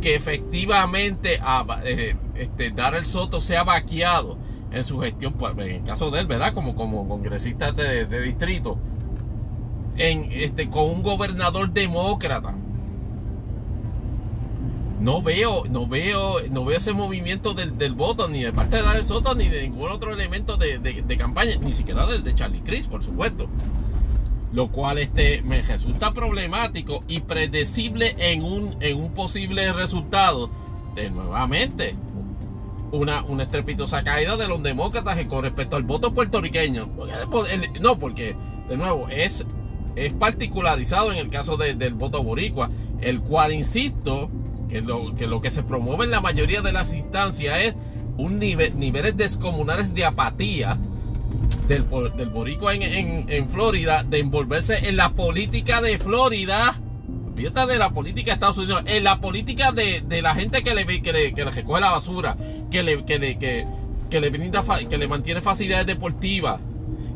que 0.00 0.14
efectivamente 0.16 1.38
ah, 1.42 1.82
eh, 1.84 2.16
este, 2.34 2.70
dar 2.70 2.94
el 2.94 3.04
Soto 3.04 3.42
sea 3.42 3.64
vaqueado 3.64 4.38
en 4.70 4.82
su 4.82 4.98
gestión, 5.00 5.34
pues, 5.34 5.52
en 5.58 5.70
el 5.70 5.84
caso 5.84 6.10
de 6.10 6.20
él, 6.20 6.26
¿verdad? 6.26 6.54
Como, 6.54 6.74
como 6.74 7.06
congresista 7.06 7.70
de, 7.70 8.06
distrito, 8.22 8.78
este, 9.94 10.70
con 10.70 10.88
un 10.88 11.02
gobernador 11.02 11.70
demócrata. 11.70 12.56
No 15.02 15.20
veo, 15.20 15.64
no 15.68 15.88
veo, 15.88 16.36
no 16.50 16.64
veo 16.64 16.76
ese 16.76 16.92
movimiento 16.92 17.54
del, 17.54 17.94
voto 17.94 18.28
ni 18.28 18.42
de 18.42 18.52
parte 18.52 18.76
de 18.76 18.82
Dar 18.82 18.96
el 18.96 19.04
Soto 19.04 19.34
ni 19.34 19.48
de 19.48 19.62
ningún 19.62 19.90
otro 19.90 20.12
elemento 20.12 20.56
de, 20.56 21.16
campaña, 21.18 21.56
ni 21.56 21.72
siquiera 21.72 22.06
de, 22.06 22.20
de 22.20 22.34
Charlie 22.34 22.60
Cris, 22.60 22.86
por 22.86 23.02
supuesto 23.02 23.48
lo 24.52 24.68
cual 24.70 24.98
este, 24.98 25.42
me 25.42 25.62
resulta 25.62 26.12
problemático 26.12 27.02
y 27.08 27.20
predecible 27.20 28.14
en 28.18 28.44
un, 28.44 28.76
en 28.80 28.98
un 28.98 29.14
posible 29.14 29.72
resultado 29.72 30.50
de 30.94 31.10
nuevamente 31.10 31.96
una, 32.92 33.22
una 33.24 33.44
estrepitosa 33.44 34.04
caída 34.04 34.36
de 34.36 34.46
los 34.46 34.62
demócratas 34.62 35.18
con 35.26 35.42
respecto 35.42 35.76
al 35.76 35.82
voto 35.84 36.12
puertorriqueño. 36.12 36.90
No, 37.80 37.98
porque, 37.98 38.36
de 38.68 38.76
nuevo, 38.76 39.08
es, 39.08 39.46
es 39.96 40.12
particularizado 40.12 41.10
en 41.10 41.18
el 41.18 41.28
caso 41.30 41.56
del 41.56 41.94
voto 41.94 42.22
boricua, 42.22 42.68
el 43.00 43.22
cual, 43.22 43.52
insisto, 43.52 44.30
que 44.72 45.26
lo, 45.26 45.40
que 45.40 45.50
se 45.50 45.62
promueve 45.62 46.04
en 46.04 46.10
la 46.10 46.20
mayoría 46.20 46.62
de 46.62 46.72
las 46.72 46.94
instancias 46.94 47.58
es 47.60 47.74
un 48.16 48.38
nivel, 48.38 48.78
niveles 48.78 49.16
descomunales 49.16 49.94
de 49.94 50.04
apatía 50.04 50.78
del, 51.68 51.86
del 52.16 52.30
boricua 52.30 52.74
en, 52.74 53.30
en, 53.30 53.48
Florida, 53.48 54.02
de 54.02 54.18
envolverse 54.18 54.88
en 54.88 54.96
la 54.96 55.10
política 55.10 55.80
de 55.80 55.98
Florida 55.98 56.80
de 57.50 57.78
la 57.78 57.90
política 57.90 58.30
de 58.30 58.34
Estados 58.34 58.58
Unidos, 58.58 58.84
en 58.86 59.04
la 59.04 59.20
política 59.20 59.72
de, 59.72 60.22
la 60.22 60.34
gente 60.34 60.62
que 60.62 60.74
le, 60.74 60.86
que 61.02 61.12
le, 61.12 61.34
que 61.34 61.44
le 61.44 61.50
recoge 61.50 61.80
la 61.80 61.90
basura, 61.90 62.36
que 62.70 62.82
le, 62.82 63.04
que 63.04 63.18
le, 63.18 63.38
que, 63.38 64.20
le 64.20 64.30
brinda, 64.30 64.62
que 64.88 64.96
le 64.96 65.08
mantiene 65.08 65.40
facilidades 65.40 65.86
deportivas, 65.86 66.60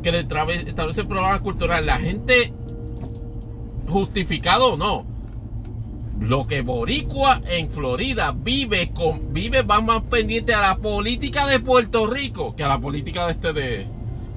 que 0.02 0.10
le 0.10 0.20
establece 0.20 1.04
programas 1.04 1.42
culturales. 1.42 1.86
La 1.86 1.98
gente, 1.98 2.52
justificado 3.88 4.72
o 4.72 4.76
no, 4.76 5.06
lo 6.20 6.46
que 6.46 6.62
Boricua 6.62 7.42
en 7.46 7.70
Florida 7.70 8.34
vive 8.36 8.90
con 8.90 9.32
vive 9.32 9.62
va 9.62 9.80
más 9.80 10.02
pendiente 10.04 10.54
a 10.54 10.60
la 10.60 10.76
política 10.78 11.46
de 11.46 11.60
Puerto 11.60 12.06
Rico 12.06 12.56
que 12.56 12.64
a 12.64 12.68
la 12.68 12.78
política 12.78 13.26
de 13.26 13.32
este 13.32 13.52
de, 13.52 13.86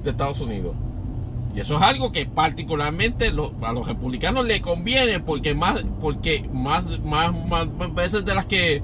de 0.04 0.10
Estados 0.10 0.40
Unidos. 0.40 0.74
Y 1.54 1.60
eso 1.60 1.76
es 1.76 1.82
algo 1.82 2.12
que 2.12 2.26
particularmente 2.26 3.28
a 3.62 3.72
los 3.72 3.86
republicanos 3.86 4.46
le 4.46 4.60
conviene 4.60 5.20
porque 5.20 5.54
más, 5.54 5.82
porque 6.00 6.48
más, 6.52 7.00
más, 7.00 7.34
más 7.34 7.94
veces 7.94 8.24
de 8.24 8.34
las 8.34 8.46
que 8.46 8.82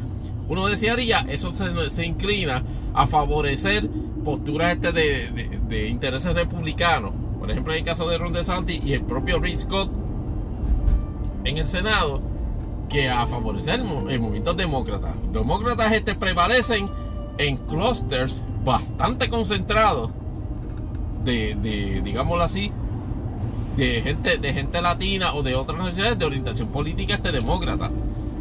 uno 0.48 0.66
desearía, 0.66 1.24
eso 1.28 1.52
se, 1.52 2.04
inclina 2.04 2.62
a 2.94 3.06
favorecer 3.06 3.88
posturas 4.24 4.74
este 4.74 4.92
de, 4.92 5.60
de, 5.68 5.88
intereses 5.88 6.34
republicanos. 6.34 7.12
Por 7.38 7.50
ejemplo, 7.50 7.72
en 7.72 7.80
el 7.80 7.84
caso 7.84 8.08
de 8.08 8.18
Ron 8.18 8.32
DeSantis 8.32 8.82
y 8.84 8.92
el 8.94 9.02
propio 9.02 9.38
Rick 9.38 9.58
Scott 9.58 9.90
en 11.44 11.58
el 11.58 11.68
Senado, 11.68 12.20
que 12.88 13.08
a 13.08 13.26
favorecer 13.26 13.80
el 13.80 14.20
movimiento 14.20 14.54
demócrata. 14.54 15.14
Demócratas 15.32 15.92
este 15.92 16.14
prevalecen 16.14 16.88
en 17.38 17.56
clusters 17.56 18.44
bastante 18.64 19.28
concentrados 19.28 20.10
de, 21.24 22.00
digámoslo 22.04 22.44
así, 22.44 22.70
de 23.76 24.00
gente, 24.02 24.38
de 24.38 24.52
gente 24.52 24.80
latina 24.80 25.34
o 25.34 25.42
de 25.42 25.54
otras 25.54 25.76
nacionalidades 25.78 26.18
de 26.18 26.24
orientación 26.24 26.68
política 26.68 27.14
este 27.14 27.32
demócrata. 27.32 27.90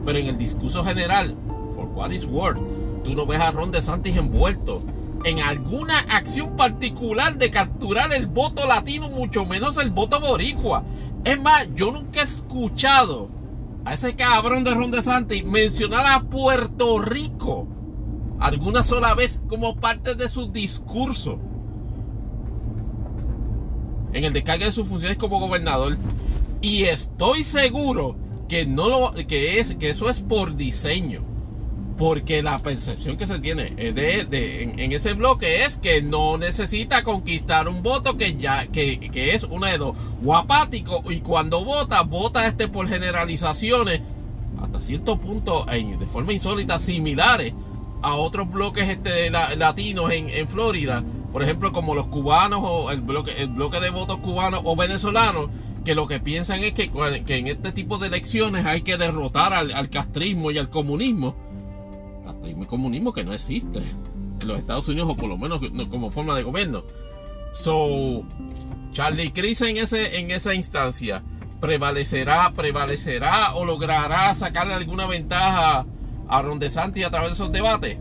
Pero 0.06 0.20
en 0.20 0.28
el 0.28 0.38
discurso 0.38 0.84
general, 0.84 1.36
for 1.76 1.88
what 1.88 2.12
is 2.12 2.26
worth, 2.26 2.60
tú 3.04 3.16
no 3.16 3.26
ves 3.26 3.40
a 3.40 3.52
Ron 3.52 3.72
DeSantis 3.72 4.16
envuelto 4.16 4.82
en 5.24 5.40
alguna 5.40 6.02
acción 6.02 6.56
particular 6.56 7.36
de 7.38 7.50
capturar 7.50 8.14
el 8.14 8.28
voto 8.28 8.68
latino, 8.68 9.10
mucho 9.10 9.46
menos 9.46 9.78
el 9.78 9.90
voto 9.90 10.20
boricua. 10.22 10.84
Es 11.24 11.42
más, 11.42 11.68
yo 11.74 11.92
nunca 11.92 12.22
he 12.22 12.24
escuchado 12.24 13.30
a 13.86 13.94
ese 13.94 14.16
cabrón 14.16 14.64
de 14.64 14.74
Ron 14.74 14.92
DeSantis 14.92 15.46
mencionar 15.46 16.06
a 16.08 16.24
Puerto 16.24 17.00
Rico 17.00 17.68
alguna 18.40 18.84
sola 18.84 19.14
vez 19.14 19.40
como 19.48 19.76
parte 19.76 20.16
de 20.16 20.28
su 20.28 20.52
discurso 20.52 21.40
en 24.12 24.24
el 24.24 24.34
descargue 24.34 24.66
de 24.66 24.72
sus 24.72 24.88
funciones 24.88 25.18
como 25.18 25.40
gobernador. 25.40 25.98
Y 26.62 26.84
estoy 26.86 27.44
seguro 27.44 28.16
que, 28.48 28.66
no 28.66 28.90
lo, 28.90 29.12
que, 29.28 29.60
es, 29.60 29.76
que 29.76 29.90
eso 29.90 30.10
es 30.10 30.22
por 30.22 30.56
diseño. 30.56 31.35
Porque 31.98 32.44
la 32.44 32.60
percepción 32.60 33.16
que 33.16 33.26
se 33.26 33.40
tiene 33.40 33.70
de, 33.70 34.64
en, 34.64 34.92
ese 34.92 35.14
bloque 35.14 35.64
es 35.64 35.78
que 35.78 36.02
no 36.02 36.38
necesita 36.38 37.04
conquistar 37.04 37.70
un 37.70 37.84
voto 37.84 38.18
que 38.18 38.36
ya 38.36 38.68
que, 38.68 39.00
que 39.00 39.34
es 39.34 39.44
una 39.44 39.70
de 39.70 39.78
dos. 39.78 39.96
Guapático 40.22 41.04
y 41.10 41.22
cuando 41.22 41.64
vota, 41.64 42.02
vota 42.02 42.48
este 42.48 42.68
por 42.68 42.90
generalizaciones 42.90 44.02
hasta 44.62 44.82
cierto 44.82 45.18
punto 45.20 45.66
de 45.66 46.06
forma 46.08 46.34
insólita 46.34 46.80
similares 46.80 47.54
a 48.02 48.16
otros 48.16 48.52
bloques 48.52 48.90
este, 48.90 49.30
latinos 49.30 50.12
en, 50.12 50.30
en 50.30 50.48
Florida 50.48 51.04
por 51.36 51.44
ejemplo, 51.44 51.74
como 51.74 51.96
los 51.96 52.08
cubanos 52.08 52.62
o 52.64 52.92
el 52.92 53.02
bloque, 53.02 53.34
el 53.42 53.50
bloque 53.50 53.82
de 53.82 53.90
votos 53.90 54.20
cubanos 54.20 54.62
o 54.64 54.78
venezolanos, 54.78 55.50
que 55.84 55.94
lo 55.94 56.08
que 56.08 56.22
piensan 56.22 56.64
es 56.64 56.72
que, 56.72 56.90
que 57.26 57.36
en 57.36 57.48
este 57.48 57.74
tipo 57.74 57.98
de 57.98 58.08
elecciones 58.08 58.66
hay 58.66 58.84
que 58.84 58.96
derrotar 58.96 59.54
al, 59.54 59.90
castrismo 59.90 60.52
y 60.52 60.58
al 60.58 60.70
comunismo. 60.70 61.36
Y 62.46 62.54
comunismo 62.66 63.14
que 63.14 63.24
no 63.24 63.34
existe 63.34 63.80
en 63.80 64.48
los 64.48 64.60
Estados 64.60 64.88
Unidos, 64.88 65.10
o 65.12 65.16
por 65.16 65.30
lo 65.30 65.38
menos 65.38 65.60
como 65.90 66.12
forma 66.12 66.36
de 66.36 66.44
gobierno. 66.44 66.84
So, 67.54 68.24
Charlie 68.92 69.32
Cris 69.32 69.62
en, 69.62 69.78
ese, 69.78 70.20
en 70.20 70.32
esa 70.32 70.54
instancia 70.54 71.24
prevalecerá, 71.60 72.52
prevalecerá 72.54 73.56
o 73.56 73.66
logrará 73.66 74.36
sacarle 74.36 74.74
alguna 74.74 75.08
ventaja 75.08 75.86
a 76.28 76.42
Ron 76.42 76.60
DeSantis 76.60 77.06
a 77.06 77.10
través 77.10 77.30
de 77.30 77.34
esos 77.34 77.52
debates. 77.52 77.98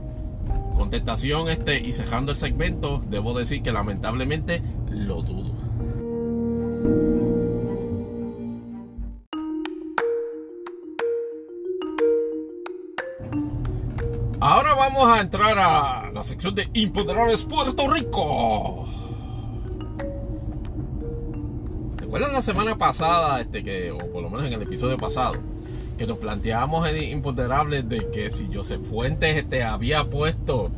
Contestación 0.77 1.49
este 1.49 1.81
y 1.81 1.93
cerrando 1.93 2.33
el 2.33 2.37
segmento, 2.37 3.01
debo 3.09 3.33
decir 3.39 3.63
que 3.63 3.73
lamentablemente 3.73 4.61
lo 4.91 5.23
dudo. 5.23 5.55
Ahora 14.47 14.75
vamos 14.75 15.09
a 15.09 15.23
entrar 15.23 15.59
a 15.59 16.11
la 16.13 16.23
sección 16.23 16.55
de 16.55 16.69
Imponderables 16.75 17.45
Puerto 17.45 17.91
Rico. 17.91 18.87
¿Recuerdan 21.97 22.35
la 22.35 22.43
semana 22.43 22.77
pasada, 22.77 23.41
este, 23.41 23.65
que, 23.65 23.91
o 23.91 23.97
por 23.97 24.23
lo 24.23 24.29
menos 24.29 24.47
en 24.47 24.53
el 24.53 24.61
episodio 24.61 24.99
pasado, 24.99 25.37
que 25.97 26.07
nos 26.07 26.19
planteábamos 26.19 26.87
en 26.87 27.05
Imponderables 27.05 27.89
de 27.89 28.11
que 28.11 28.29
si 28.29 28.55
Joseph 28.55 28.83
Fuentes 28.85 29.35
este, 29.35 29.63
había 29.63 30.05
puesto, 30.11 30.71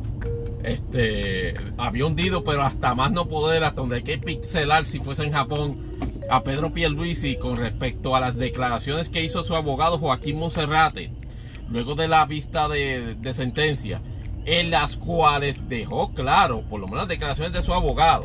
este, 0.63 1.53
había 1.77 2.05
hundido, 2.05 2.45
pero 2.45 2.61
hasta 2.61 2.95
más 2.95 3.11
no 3.11 3.27
poder, 3.27 3.65
hasta 3.65 3.81
donde 3.81 3.97
hay 3.97 4.03
que 4.03 4.17
pixelar 4.17 4.85
si 4.85 4.99
fuese 4.99 5.25
en 5.25 5.33
Japón, 5.33 5.99
a 6.29 6.41
Pedro 6.41 6.71
Pierluisi 6.71 7.35
con 7.35 7.57
respecto 7.57 8.15
a 8.15 8.21
las 8.21 8.37
declaraciones 8.37 9.09
que 9.09 9.25
hizo 9.25 9.43
su 9.43 9.57
abogado 9.57 9.97
Joaquín 9.97 10.39
Monserrate 10.39 11.26
luego 11.69 11.95
de 11.95 12.07
la 12.07 12.25
vista 12.25 12.67
de, 12.67 13.17
sentencia, 13.33 14.01
en 14.45 14.71
las 14.71 14.95
cuales 14.95 15.67
dejó 15.67 16.13
claro, 16.13 16.61
por 16.61 16.79
lo 16.79 16.87
menos 16.87 17.07
declaraciones 17.07 17.53
de 17.53 17.61
su 17.61 17.73
abogado, 17.73 18.23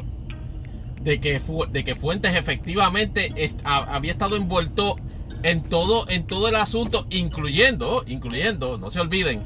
de 1.01 1.21
que, 1.21 1.41
de 1.71 1.85
que 1.85 1.95
Fuentes 1.95 2.35
efectivamente 2.35 3.33
había 3.65 4.13
estado 4.13 4.37
envuelto 4.37 4.97
en 5.43 5.63
todo, 5.65 6.09
en 6.09 6.27
todo 6.27 6.49
el 6.49 6.57
asunto, 6.57 7.07
incluyendo, 7.11 8.05
incluyendo, 8.07 8.79
no 8.79 8.91
se 8.91 9.01
olviden, 9.01 9.43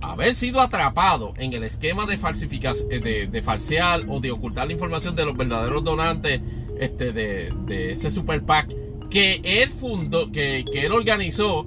haber 0.00 0.34
sido 0.34 0.60
atrapado 0.60 1.32
en 1.38 1.52
el 1.52 1.62
esquema 1.62 2.06
de 2.06 2.18
falsificación, 2.18 2.88
de, 2.88 3.28
de 3.28 3.42
falsear 3.42 4.02
o 4.08 4.20
de 4.20 4.32
ocultar 4.32 4.66
la 4.66 4.72
información 4.72 5.16
de 5.16 5.24
los 5.24 5.36
verdaderos 5.36 5.82
donantes 5.84 6.40
este, 6.78 7.12
de, 7.12 7.92
ese 7.92 8.10
super 8.10 8.42
PAC 8.42 8.74
que 9.10 9.40
él 9.44 9.70
fundó, 9.70 10.32
que, 10.32 10.64
que 10.70 10.86
él 10.86 10.92
organizó 10.92 11.66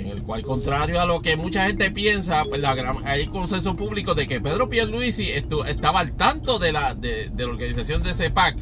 en 0.00 0.06
el 0.08 0.22
cual, 0.22 0.42
contrario 0.42 1.00
a 1.00 1.04
lo 1.04 1.20
que 1.20 1.36
mucha 1.36 1.66
gente 1.66 1.90
piensa, 1.90 2.44
pues 2.44 2.60
la 2.60 2.72
hay 3.04 3.26
consenso 3.26 3.76
público 3.76 4.14
de 4.14 4.26
que 4.26 4.40
Pedro 4.40 4.68
Pierluisi 4.68 5.28
estaba 5.30 6.00
al 6.00 6.12
tanto 6.16 6.58
de 6.58 6.72
la, 6.72 6.94
de, 6.94 7.30
la 7.36 7.46
organización 7.46 8.02
de 8.02 8.14
CEPAC 8.14 8.56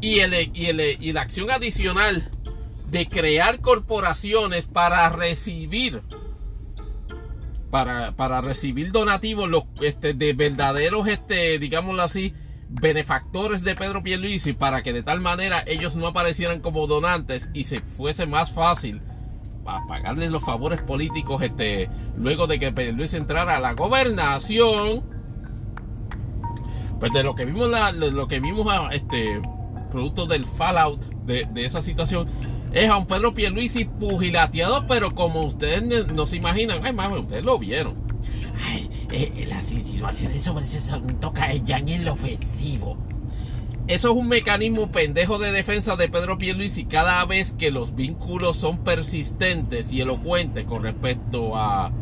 y, 0.00 0.18
el, 0.18 0.50
y, 0.52 0.66
el, 0.66 0.80
y 0.80 1.12
la 1.12 1.22
acción 1.22 1.50
adicional 1.50 2.28
de 2.90 3.06
crear 3.06 3.60
corporaciones 3.60 4.66
para 4.66 5.08
recibir 5.08 6.02
para, 7.70 8.12
para 8.12 8.40
recibir 8.40 8.92
donativos 8.92 9.48
los, 9.48 9.64
este, 9.80 10.14
de 10.14 10.32
verdaderos, 10.32 11.08
este, 11.08 11.58
digámoslo 11.58 12.02
así, 12.02 12.32
benefactores 12.68 13.62
de 13.62 13.74
Pedro 13.74 14.02
Pierluisi 14.02 14.52
para 14.52 14.82
que 14.82 14.92
de 14.92 15.02
tal 15.02 15.20
manera 15.20 15.64
ellos 15.66 15.96
no 15.96 16.06
aparecieran 16.06 16.60
como 16.60 16.86
donantes 16.86 17.50
y 17.52 17.64
se 17.64 17.80
fuese 17.80 18.26
más 18.26 18.52
fácil 18.52 19.00
a 19.66 19.86
pagarles 19.86 20.30
los 20.30 20.42
favores 20.42 20.82
políticos 20.82 21.42
este, 21.42 21.88
luego 22.16 22.46
de 22.46 22.58
que 22.58 22.92
Luis 22.92 23.14
entrara 23.14 23.56
a 23.56 23.60
la 23.60 23.74
gobernación. 23.74 25.02
Pues 27.00 27.12
de 27.12 27.22
lo 27.22 27.34
que 27.34 27.44
vimos, 27.44 27.68
la, 27.68 27.92
lo 27.92 28.28
que 28.28 28.40
vimos 28.40 28.66
este, 28.92 29.40
producto 29.90 30.26
del 30.26 30.44
fallout 30.44 31.04
de, 31.26 31.46
esa 31.64 31.80
situación, 31.80 32.28
es 32.72 32.88
a 32.88 32.96
un 32.96 33.06
Pedro 33.06 33.34
Pierluisi 33.34 33.84
pugilateado, 33.84 34.86
pero 34.86 35.14
como 35.14 35.42
ustedes 35.42 36.06
no 36.12 36.26
se 36.26 36.36
imaginan, 36.36 36.84
ay, 36.84 36.92
mami, 36.92 37.18
ustedes 37.18 37.44
lo 37.44 37.58
vieron. 37.58 37.94
Ay, 38.66 38.90
eh, 39.10 39.46
las 39.48 39.70
insinuaciones 39.70 40.42
sobre 40.42 40.64
ese 40.64 40.80
caen 41.34 41.66
ya 41.66 41.78
en 41.78 41.88
el 41.88 42.08
ofensivo. 42.08 42.96
Eso 43.86 44.10
es 44.10 44.16
un 44.16 44.28
mecanismo 44.28 44.90
pendejo 44.90 45.38
de 45.38 45.52
defensa 45.52 45.94
de 45.96 46.08
Pedro 46.08 46.38
Pierluisi 46.38 46.86
cada 46.86 47.22
vez 47.26 47.52
que 47.52 47.70
los 47.70 47.94
vínculos 47.94 48.56
son 48.56 48.78
persistentes 48.78 49.92
y 49.92 50.00
elocuentes 50.00 50.64
con 50.64 50.82
respecto 50.82 51.54
a, 51.54 51.92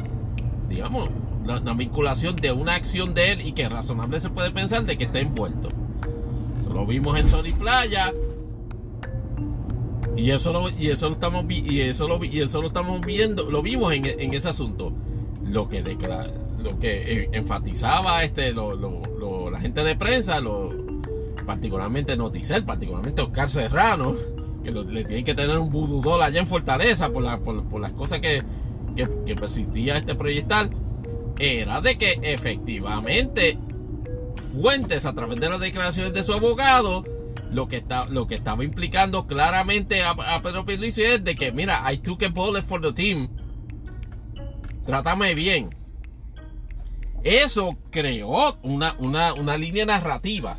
digamos, 0.69 1.11
la, 1.45 1.59
vinculación 1.75 2.37
de 2.37 2.53
una 2.53 2.77
acción 2.77 3.15
de 3.15 3.33
él 3.33 3.45
y 3.45 3.51
que 3.51 3.69
razonable 3.69 4.21
se 4.21 4.31
puede 4.31 4.53
pensar 4.53 4.85
de 4.85 4.97
que 4.97 5.05
está 5.05 5.19
envuelto. 5.19 5.71
Eso 6.61 6.73
lo 6.73 6.87
vimos 6.87 7.19
en 7.19 7.27
Sol 7.27 7.53
Playa. 7.59 8.13
Y 10.17 10.31
eso 10.31 10.53
lo, 10.53 10.71
y 10.71 10.89
eso 10.89 11.09
lo 11.09 11.15
estamos 11.15 11.47
y 11.49 11.81
eso 11.81 12.07
lo, 12.07 12.23
y 12.23 12.43
eso 12.43 12.61
lo 12.61 12.69
estamos 12.69 13.01
viendo, 13.01 13.51
lo 13.51 13.61
vimos 13.61 13.93
en, 13.93 14.05
ese 14.33 14.49
asunto. 14.49 14.93
Lo 15.45 15.69
que 15.69 15.83
lo 16.63 16.79
que 16.79 17.29
enfatizaba 17.33 18.23
este 18.23 18.53
la 18.53 19.61
gente 19.61 19.83
de 19.83 19.97
prensa, 19.97 20.39
lo, 20.39 20.92
particularmente 21.45 22.17
Noticel, 22.17 22.65
particularmente 22.65 23.23
Oscar 23.23 23.49
Serrano, 23.49 24.15
que 24.63 24.71
le 24.71 25.05
tienen 25.05 25.25
que 25.25 25.35
tener 25.35 25.59
un 25.59 25.71
bududol 25.71 26.23
allá 26.23 26.41
en 26.41 26.47
Fortaleza 26.47 27.11
por, 27.11 27.23
las 27.25 27.93
cosas 27.93 28.21
que, 28.21 28.45
persistía 29.35 29.97
este 29.97 30.15
proyectal, 30.15 30.71
era 31.39 31.81
de 31.81 31.97
que 31.97 32.19
efectivamente 32.23 33.59
fuentes 34.53 35.07
a 35.07 35.15
través 35.15 35.41
de 35.41 35.49
las 35.49 35.61
declaraciones 35.61 36.13
de 36.13 36.23
su 36.23 36.33
abogado, 36.33 37.05
lo 37.51 37.69
que, 37.69 37.85
lo 38.11 38.27
que 38.27 38.35
estaba 38.35 38.65
implicando 38.65 39.27
claramente 39.27 40.03
a, 40.03 40.15
Pedro 40.43 40.65
Pierluisi 40.65 41.03
es 41.03 41.25
de 41.25 41.35
que, 41.35 41.53
mira, 41.53 41.83
I 41.93 41.99
took 41.99 42.23
a 42.23 42.29
bullet 42.29 42.63
for 42.63 42.81
the 42.81 42.93
team. 42.93 43.29
Trátame 44.87 45.35
bien. 45.35 45.71
Eso 47.23 47.77
creó 47.91 48.59
una, 48.63 48.97
una, 48.99 49.33
una 49.35 49.57
línea 49.57 49.87
narrativa 49.87 50.59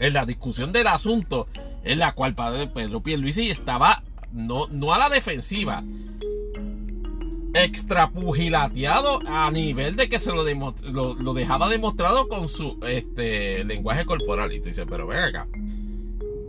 en 0.00 0.14
la 0.14 0.26
discusión 0.26 0.72
del 0.72 0.88
asunto 0.88 1.46
en 1.84 1.98
la 1.98 2.12
cual 2.12 2.34
padre 2.34 2.66
Pedro 2.66 3.00
Pierluisi 3.00 3.50
estaba 3.50 4.02
no, 4.32 4.66
no 4.68 4.92
a 4.92 4.98
la 4.98 5.08
defensiva, 5.08 5.84
extrapugilateado 7.54 9.20
a 9.26 9.50
nivel 9.50 9.96
de 9.96 10.08
que 10.08 10.18
se 10.18 10.32
lo, 10.32 10.44
lo, 10.44 11.34
dejaba 11.34 11.68
demostrado 11.68 12.28
con 12.28 12.48
su 12.48 12.78
este, 12.86 13.64
lenguaje 13.64 14.04
corporal. 14.04 14.52
Y 14.52 14.60
tú 14.60 14.68
dices, 14.68 14.86
pero 14.88 15.06
ven 15.06 15.18
acá. 15.18 15.48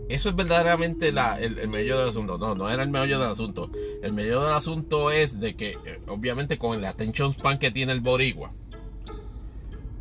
Eso 0.08 0.28
es 0.28 0.36
verdaderamente 0.36 1.10
la, 1.10 1.40
el, 1.40 1.58
el, 1.58 1.68
meollo 1.68 1.98
del 1.98 2.08
asunto. 2.08 2.38
No, 2.38 2.54
no 2.54 2.68
era 2.68 2.82
el 2.82 2.90
meollo 2.90 3.18
del 3.18 3.30
asunto. 3.30 3.70
El 4.02 4.12
meollo 4.12 4.44
del 4.44 4.54
asunto 4.54 5.10
es 5.10 5.40
de 5.40 5.56
que, 5.56 5.70
eh, 5.70 6.00
obviamente, 6.06 6.58
con 6.58 6.78
el 6.78 6.84
attention 6.84 7.32
span 7.32 7.58
que 7.58 7.70
tiene 7.70 7.92
el 7.92 8.00
Borigua, 8.00 8.52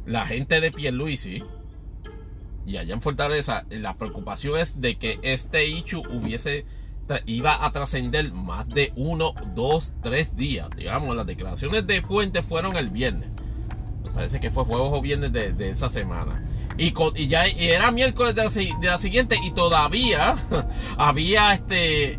la 0.06 0.26
gente 0.26 0.60
de 0.60 0.72
Pierluisi 0.72 1.42
y 2.66 2.78
allá 2.78 2.94
en 2.94 3.02
Fortaleza, 3.02 3.66
la 3.70 3.96
preocupación 3.96 4.58
es 4.60 4.80
de 4.80 4.98
que 4.98 5.20
este 5.24 5.66
hecho 5.66 6.02
hubiese 6.02 6.66
iba 7.26 7.66
a 7.66 7.72
trascender 7.72 8.32
más 8.32 8.70
de 8.70 8.94
uno, 8.96 9.34
dos, 9.54 9.94
tres 10.02 10.36
días. 10.36 10.70
Digamos, 10.76 11.16
las 11.16 11.26
declaraciones 11.26 11.86
de 11.88 12.02
fuentes 12.02 12.46
fueron 12.46 12.78
el 12.78 12.90
viernes. 12.90 13.30
Parece 14.14 14.40
que 14.40 14.52
fue 14.52 14.66
jueves 14.66 14.90
o 14.92 15.02
viernes 15.02 15.32
de, 15.32 15.70
esa 15.70 15.90
semana. 15.90 16.46
Y, 16.78 16.94
ya 17.28 17.46
era 17.46 17.92
miércoles 17.92 18.36
de 18.36 18.44
la, 18.44 18.98
siguiente 18.98 19.36
y 19.44 19.52
todavía 19.52 20.36
había 20.98 21.54
este 21.54 22.18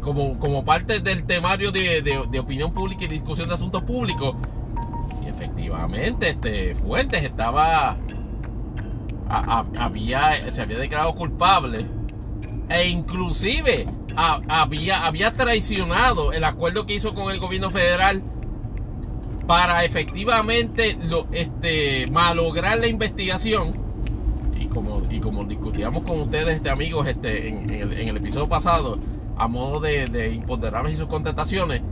como, 0.00 0.38
como 0.38 0.64
parte 0.64 1.00
del 1.00 1.24
temario 1.24 1.72
de, 1.72 2.02
de, 2.02 2.38
opinión 2.38 2.74
pública 2.74 3.04
y 3.04 3.08
discusión 3.08 3.48
de 3.48 3.54
asuntos 3.54 3.82
públicos. 3.84 4.36
Si 5.18 5.26
efectivamente 5.26 6.30
este 6.30 6.74
Fuentes 6.74 7.22
estaba 7.22 7.98
había, 9.38 10.50
se 10.50 10.62
había 10.62 10.78
declarado 10.78 11.14
culpable 11.14 11.86
e 12.68 12.88
inclusive 12.88 13.86
había, 14.16 15.06
había 15.06 15.32
traicionado 15.32 16.32
el 16.32 16.44
acuerdo 16.44 16.86
que 16.86 16.94
hizo 16.94 17.14
con 17.14 17.30
el 17.30 17.38
gobierno 17.38 17.70
federal 17.70 18.22
para 19.46 19.84
efectivamente 19.84 20.96
este, 21.32 22.06
malograr 22.10 22.78
la 22.78 22.86
investigación. 22.86 23.74
Y 24.58 24.66
como, 24.66 25.02
y 25.10 25.20
como 25.20 25.44
discutíamos 25.44 26.04
con 26.04 26.20
ustedes, 26.20 26.56
este, 26.56 26.70
amigos, 26.70 27.06
este, 27.06 27.48
en, 27.48 27.70
el, 27.70 28.16
episodio 28.16 28.48
pasado, 28.48 28.98
a 29.36 29.48
modo 29.48 29.80
de, 29.80 30.06
de 30.06 30.32
imponderables 30.32 30.94
y 30.94 30.96
sus 30.96 31.08
contestaciones, 31.08 31.82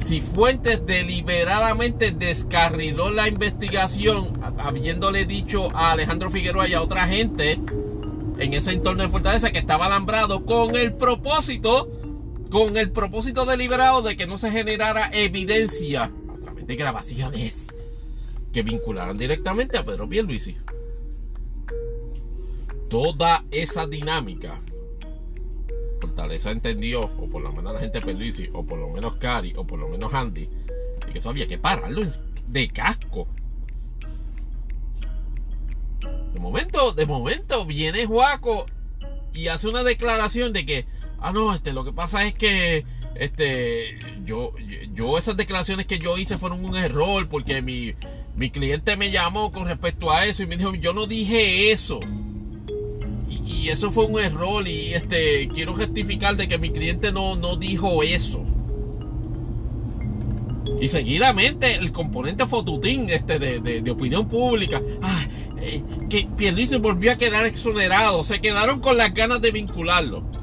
si 0.00 0.20
Fuentes 0.20 0.84
deliberadamente 0.86 2.10
descarriló 2.10 3.10
la 3.10 3.28
investigación, 3.28 4.40
habiéndole 4.58 5.24
dicho 5.24 5.68
a 5.74 5.92
Alejandro 5.92 6.30
Figueroa 6.30 6.68
y 6.68 6.74
a 6.74 6.82
otra 6.82 7.06
gente 7.06 7.60
en 8.38 8.54
ese 8.54 8.72
entorno 8.72 9.02
de 9.02 9.08
Fortaleza 9.08 9.52
que 9.52 9.58
estaba 9.58 9.86
alambrado 9.86 10.44
con 10.44 10.74
el 10.74 10.94
propósito, 10.94 11.90
con 12.50 12.76
el 12.76 12.90
propósito 12.90 13.44
deliberado 13.44 14.02
de 14.02 14.16
que 14.16 14.26
no 14.26 14.38
se 14.38 14.50
generara 14.50 15.10
evidencia 15.12 16.04
a 16.04 16.40
través 16.40 16.66
de 16.66 16.76
grabaciones 16.76 17.54
que 18.52 18.62
vincularan 18.62 19.16
directamente 19.16 19.78
a 19.78 19.84
Pedro 19.84 20.08
Pierluisi. 20.08 20.56
Toda 22.88 23.44
esa 23.52 23.86
dinámica 23.86 24.60
Fortaleza 26.20 26.50
entendió, 26.50 27.00
o 27.00 27.28
por 27.30 27.40
lo 27.40 27.50
menos 27.50 27.72
la 27.72 27.80
gente 27.80 27.98
de 27.98 28.50
o 28.52 28.62
por 28.62 28.78
lo 28.78 28.90
menos 28.90 29.14
Cari, 29.14 29.54
o 29.56 29.66
por 29.66 29.78
lo 29.78 29.88
menos 29.88 30.12
Andy, 30.12 30.50
que 31.10 31.18
eso 31.18 31.30
había 31.30 31.48
que 31.48 31.56
pararlo 31.56 32.02
de 32.46 32.68
casco. 32.68 33.26
De 36.34 36.38
momento, 36.38 36.92
de 36.92 37.06
momento 37.06 37.64
viene 37.64 38.04
Juaco 38.04 38.66
y 39.32 39.48
hace 39.48 39.68
una 39.68 39.82
declaración 39.82 40.52
de 40.52 40.66
que, 40.66 40.84
ah 41.20 41.32
no, 41.32 41.54
este, 41.54 41.72
lo 41.72 41.84
que 41.84 41.92
pasa 41.92 42.26
es 42.26 42.34
que 42.34 42.84
este, 43.14 43.98
yo, 44.22 44.52
yo 44.92 45.16
esas 45.16 45.38
declaraciones 45.38 45.86
que 45.86 45.98
yo 45.98 46.18
hice 46.18 46.36
fueron 46.36 46.62
un 46.62 46.76
error 46.76 47.30
porque 47.30 47.62
mi, 47.62 47.94
mi 48.36 48.50
cliente 48.50 48.94
me 48.98 49.10
llamó 49.10 49.52
con 49.52 49.66
respecto 49.66 50.10
a 50.10 50.26
eso 50.26 50.42
y 50.42 50.46
me 50.46 50.58
dijo, 50.58 50.74
yo 50.74 50.92
no 50.92 51.06
dije 51.06 51.72
eso. 51.72 51.98
Y, 53.50 53.68
eso 53.68 53.90
fue 53.90 54.06
un 54.06 54.18
error 54.18 54.66
y 54.66 54.94
este, 54.94 55.48
quiero 55.48 55.74
justificar 55.74 56.36
de 56.36 56.48
que 56.48 56.58
mi 56.58 56.70
cliente 56.70 57.12
no, 57.12 57.36
no 57.36 57.56
dijo 57.56 58.02
eso. 58.02 58.44
Y 60.80 60.88
seguidamente 60.88 61.74
el 61.76 61.92
componente 61.92 62.46
fotutín 62.46 63.10
este, 63.10 63.38
de, 63.38 63.60
de, 63.60 63.90
opinión 63.90 64.28
pública, 64.28 64.80
ah, 65.02 65.26
eh, 65.60 65.82
que 66.08 66.26
Pierluisi 66.36 66.76
volvió 66.78 67.12
a 67.12 67.16
quedar 67.16 67.44
exonerado, 67.44 68.24
se 68.24 68.40
quedaron 68.40 68.80
con 68.80 68.96
las 68.96 69.12
ganas 69.12 69.42
de 69.42 69.50
vincularlo. 69.50 70.39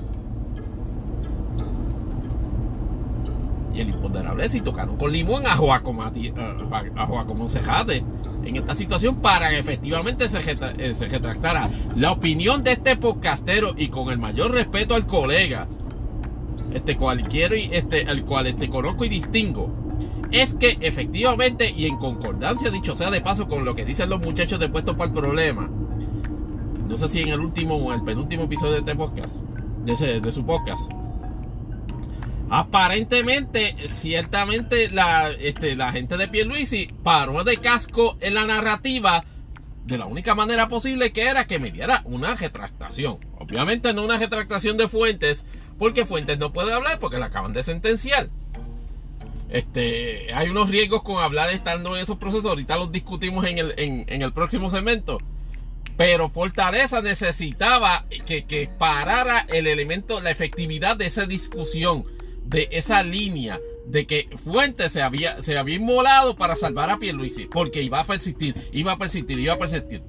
Y 3.77 3.81
el 3.81 3.89
imponderable 3.89 4.49
si 4.49 4.61
tocaron 4.61 4.97
con 4.97 5.11
limón 5.11 5.45
a 5.45 5.55
Joaco, 5.55 5.93
Joaco 5.93 7.35
Monsejate 7.35 8.03
en 8.43 8.55
esta 8.55 8.73
situación 8.73 9.17
para 9.17 9.49
que 9.49 9.59
efectivamente 9.59 10.27
se, 10.29 10.39
eh, 10.39 10.93
se 10.95 11.07
retractara. 11.07 11.69
La 11.95 12.11
opinión 12.11 12.63
de 12.63 12.71
este 12.71 12.95
podcastero 12.95 13.73
y 13.77 13.89
con 13.89 14.09
el 14.09 14.17
mayor 14.17 14.51
respeto 14.51 14.95
al 14.95 15.05
colega, 15.05 15.67
este 16.73 16.97
cualquiera, 16.97 17.55
este, 17.55 18.01
el 18.09 18.23
cual 18.23 18.47
este 18.47 18.67
conozco 18.69 19.05
y 19.05 19.09
distingo 19.09 19.69
es 20.31 20.55
que 20.55 20.77
efectivamente 20.81 21.71
y 21.75 21.85
en 21.85 21.97
concordancia, 21.97 22.69
dicho 22.69 22.95
sea 22.95 23.11
de 23.11 23.21
paso, 23.21 23.47
con 23.47 23.63
lo 23.63 23.75
que 23.75 23.85
dicen 23.85 24.09
los 24.09 24.19
muchachos 24.19 24.59
de 24.59 24.69
Puesto 24.69 24.97
para 24.97 25.09
el 25.09 25.15
Problema, 25.15 25.69
no 26.87 26.97
sé 26.97 27.07
si 27.07 27.21
en 27.21 27.29
el 27.29 27.39
último 27.39 27.75
o 27.75 27.93
el 27.93 28.01
penúltimo 28.01 28.43
episodio 28.43 28.73
de 28.73 28.79
este 28.79 28.95
podcast, 28.95 29.35
de, 29.85 30.31
su 30.31 30.45
podcast, 30.45 30.91
aparentemente, 32.49 33.75
ciertamente 33.87 34.89
la, 34.89 35.31
este, 35.31 35.75
la 35.75 35.91
gente 35.91 36.17
de 36.17 36.27
Pierluisi 36.27 36.87
paró 37.03 37.43
de 37.43 37.57
casco 37.57 38.17
en 38.21 38.33
la 38.33 38.45
narrativa 38.45 39.23
de 39.85 39.97
la 39.97 40.05
única 40.05 40.35
manera 40.35 40.67
posible 40.67 41.13
que 41.13 41.23
era 41.23 41.47
que 41.47 41.59
me 41.59 41.71
diera 41.71 42.01
una 42.05 42.35
retractación. 42.35 43.19
Obviamente 43.39 43.93
no 43.93 44.03
una 44.03 44.17
retractación 44.17 44.77
de 44.77 44.87
Fuentes, 44.89 45.45
porque 45.79 46.05
Fuentes 46.05 46.37
no 46.37 46.51
puede 46.51 46.73
hablar 46.73 46.99
porque 46.99 47.17
la 47.17 47.27
acaban 47.27 47.53
de 47.53 47.63
sentenciar. 47.63 48.29
Este, 49.49 50.33
hay 50.33 50.49
unos 50.49 50.69
riesgos 50.69 51.03
con 51.03 51.23
hablar 51.23 51.49
estando 51.51 51.95
en 51.95 52.03
esos 52.03 52.17
procesos. 52.17 52.47
Ahorita 52.47 52.77
los 52.77 52.91
discutimos 52.91 53.45
en 53.45 53.57
el, 54.21 54.33
próximo 54.33 54.69
segmento. 54.69 55.19
Pero 55.95 56.29
Fortaleza 56.29 57.01
necesitaba 57.01 58.05
que, 58.25 58.69
parara 58.77 59.45
el 59.49 59.67
elemento, 59.67 60.19
la 60.19 60.31
efectividad 60.31 60.95
de 60.97 61.07
esa 61.07 61.25
discusión, 61.25 62.05
de 62.47 62.69
esa 62.71 63.03
línea, 63.03 63.59
de 63.85 64.05
que 64.05 64.29
Fuentes 64.43 64.91
se 64.91 65.01
había, 65.01 65.41
se 65.41 65.57
había 65.57 65.75
inmolado 65.75 66.35
para 66.35 66.55
salvar 66.55 66.89
a 66.89 66.97
Pierluisi, 66.97 67.45
porque 67.45 67.83
iba 67.83 67.99
a 67.99 68.05
persistir, 68.05 68.55
iba 68.71 68.93
a 68.93 68.97
persistir, 68.97 69.39
iba 69.39 69.53
a 69.53 69.57
persistir. 69.57 70.01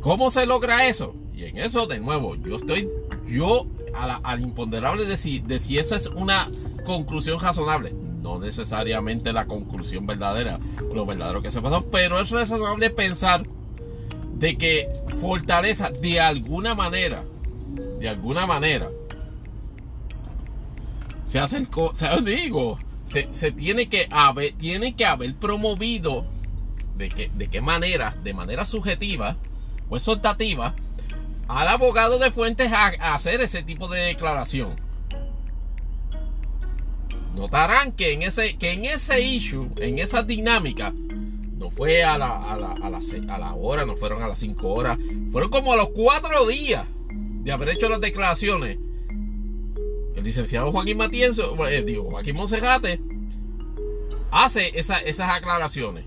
¿Cómo 0.00 0.30
se 0.30 0.46
logra 0.46 0.88
eso? 0.88 1.14
Y 1.34 1.44
en 1.44 1.58
eso, 1.58 1.86
de 1.86 2.00
nuevo, 2.00 2.36
yo 2.36 2.56
estoy, 2.56 2.88
yo 3.26 3.66
al 3.94 4.40
imponderable 4.40 5.04
de 5.04 5.16
si, 5.16 5.40
de 5.40 5.58
si 5.58 5.78
esa 5.78 5.96
es 5.96 6.06
una 6.06 6.48
conclusión 6.84 7.40
razonable. 7.40 7.92
No 7.92 8.38
necesariamente 8.38 9.32
la 9.32 9.46
conclusión 9.46 10.06
verdadera, 10.06 10.58
lo 10.92 11.06
verdadero 11.06 11.42
que 11.42 11.50
se 11.50 11.60
pasó, 11.60 11.84
pero 11.90 12.20
es 12.20 12.30
razonable 12.30 12.90
pensar 12.90 13.44
de 14.34 14.56
que 14.56 14.88
Fortaleza 15.20 15.90
de 15.90 16.20
alguna 16.20 16.74
manera, 16.74 17.24
de 17.98 18.08
alguna 18.08 18.46
manera, 18.46 18.90
se 21.32 21.38
acercó, 21.38 21.94
se 21.94 22.08
digo, 22.24 22.78
se, 23.06 23.32
se, 23.32 23.52
tiene 23.52 23.88
que 23.88 24.06
haber, 24.10 24.52
tiene 24.52 24.94
que 24.94 25.06
haber 25.06 25.34
promovido 25.34 26.26
de, 26.98 27.30
de 27.32 27.48
qué 27.48 27.62
manera, 27.62 28.14
de 28.22 28.34
manera 28.34 28.66
subjetiva 28.66 29.38
o 29.88 29.96
exhortativa, 29.96 30.74
al 31.48 31.68
abogado 31.68 32.18
de 32.18 32.30
Fuentes 32.30 32.70
a 32.70 33.14
hacer 33.14 33.40
ese 33.40 33.62
tipo 33.62 33.88
de 33.88 34.00
declaración 34.00 34.76
notarán 37.34 37.92
que 37.92 38.12
en 38.12 38.22
ese, 38.22 38.58
que 38.58 38.72
en 38.72 38.84
ese 38.84 39.22
issue, 39.22 39.70
en 39.76 40.00
esa 40.00 40.22
dinámica, 40.22 40.92
no 40.92 41.70
fue 41.70 42.04
a 42.04 42.18
la, 42.18 42.52
a 42.52 42.58
la, 42.58 42.72
a 42.72 43.36
a 43.36 43.54
hora, 43.54 43.86
no 43.86 43.96
fueron 43.96 44.22
a 44.22 44.28
las 44.28 44.38
5 44.38 44.68
horas, 44.68 44.98
fueron 45.30 45.48
como 45.48 45.72
a 45.72 45.76
los 45.76 45.88
4 45.94 46.46
días 46.46 46.84
de 47.08 47.52
haber 47.52 47.70
hecho 47.70 47.88
las 47.88 48.02
declaraciones. 48.02 48.76
Licenciado 50.22 50.72
Joaquín 50.72 50.96
Matienzo, 50.96 51.66
eh, 51.66 51.82
digo, 51.82 52.10
Joaquín 52.10 52.36
Monserrate, 52.36 53.00
hace 54.30 54.72
esas 54.78 55.30
aclaraciones. 55.30 56.04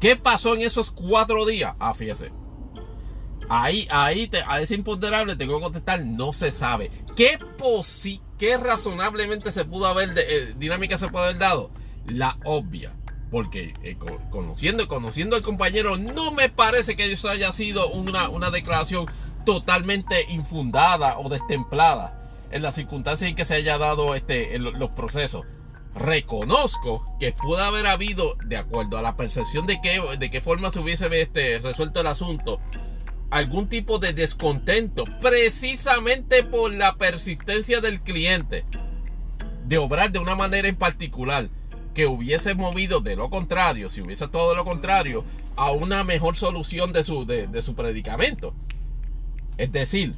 ¿Qué 0.00 0.16
pasó 0.16 0.54
en 0.54 0.62
esos 0.62 0.90
cuatro 0.90 1.46
días? 1.46 1.74
Ah, 1.78 1.94
fíjese. 1.94 2.30
Ahí, 3.48 3.86
ahí, 3.90 4.28
te, 4.28 4.42
a 4.46 4.60
ese 4.60 4.74
imponderable 4.74 5.36
tengo 5.36 5.56
que 5.56 5.64
contestar, 5.64 6.04
no 6.04 6.32
se 6.32 6.50
sabe. 6.50 6.90
¿Qué, 7.16 7.38
posi 7.58 8.20
¿Qué 8.38 8.56
razonablemente 8.56 9.52
se 9.52 9.64
pudo 9.64 9.86
haber, 9.86 10.12
eh, 10.16 10.54
dinámica 10.58 10.98
se 10.98 11.08
puede 11.08 11.26
haber 11.26 11.38
dado? 11.38 11.70
La 12.06 12.38
obvia. 12.44 12.92
Porque 13.30 13.74
eh, 13.82 13.96
conociendo, 14.30 14.86
conociendo 14.88 15.36
al 15.36 15.42
compañero, 15.42 15.96
no 15.96 16.30
me 16.30 16.50
parece 16.50 16.96
que 16.96 17.10
eso 17.10 17.28
haya 17.28 17.50
sido 17.52 17.88
una 17.90 18.50
declaración 18.50 19.06
totalmente 19.44 20.30
infundada 20.30 21.18
o 21.18 21.28
destemplada 21.28 22.18
en 22.50 22.62
las 22.62 22.74
circunstancias 22.74 23.28
en 23.28 23.36
que 23.36 23.44
se 23.44 23.54
haya 23.54 23.78
dado 23.78 24.14
este, 24.14 24.58
los 24.58 24.90
procesos. 24.90 25.44
Reconozco 25.94 27.04
que 27.20 27.32
pudo 27.32 27.62
haber 27.62 27.86
habido, 27.86 28.34
de 28.44 28.56
acuerdo 28.56 28.98
a 28.98 29.02
la 29.02 29.16
percepción 29.16 29.66
de 29.66 29.80
qué, 29.80 30.00
de 30.18 30.30
qué 30.30 30.40
forma 30.40 30.70
se 30.70 30.80
hubiese 30.80 31.08
este, 31.20 31.58
resuelto 31.58 32.00
el 32.00 32.08
asunto, 32.08 32.60
algún 33.30 33.68
tipo 33.68 33.98
de 33.98 34.12
descontento 34.12 35.04
precisamente 35.20 36.42
por 36.44 36.74
la 36.74 36.96
persistencia 36.96 37.80
del 37.80 38.00
cliente 38.00 38.64
de 39.66 39.78
obrar 39.78 40.12
de 40.12 40.18
una 40.18 40.34
manera 40.36 40.68
en 40.68 40.76
particular 40.76 41.48
que 41.94 42.06
hubiese 42.06 42.54
movido 42.54 43.00
de 43.00 43.16
lo 43.16 43.30
contrario, 43.30 43.88
si 43.88 44.00
hubiese 44.00 44.28
todo 44.28 44.54
lo 44.54 44.64
contrario, 44.64 45.24
a 45.56 45.70
una 45.70 46.04
mejor 46.04 46.34
solución 46.34 46.92
de 46.92 47.04
su, 47.04 47.24
de, 47.24 47.62
su 47.62 47.74
predicamento. 47.74 48.54
Es 49.56 49.72
decir, 49.72 50.14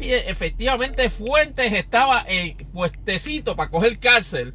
efectivamente 0.00 1.10
Fuentes 1.10 1.72
estaba 1.72 2.24
en 2.26 2.56
puestecito 2.72 3.56
para 3.56 3.70
coger 3.70 3.98
cárcel 3.98 4.54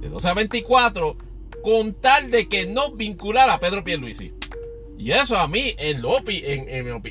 de 0.00 0.08
12 0.08 0.28
a 0.28 0.34
24 0.34 1.16
con 1.62 1.94
tal 1.94 2.30
de 2.30 2.48
que 2.48 2.66
no 2.66 2.92
vinculara 2.92 3.54
a 3.54 3.60
Pedro 3.60 3.84
Pierluisi. 3.84 4.32
Y 4.98 5.12
eso 5.12 5.36
a 5.38 5.48
mí, 5.48 5.74
en, 5.78 6.04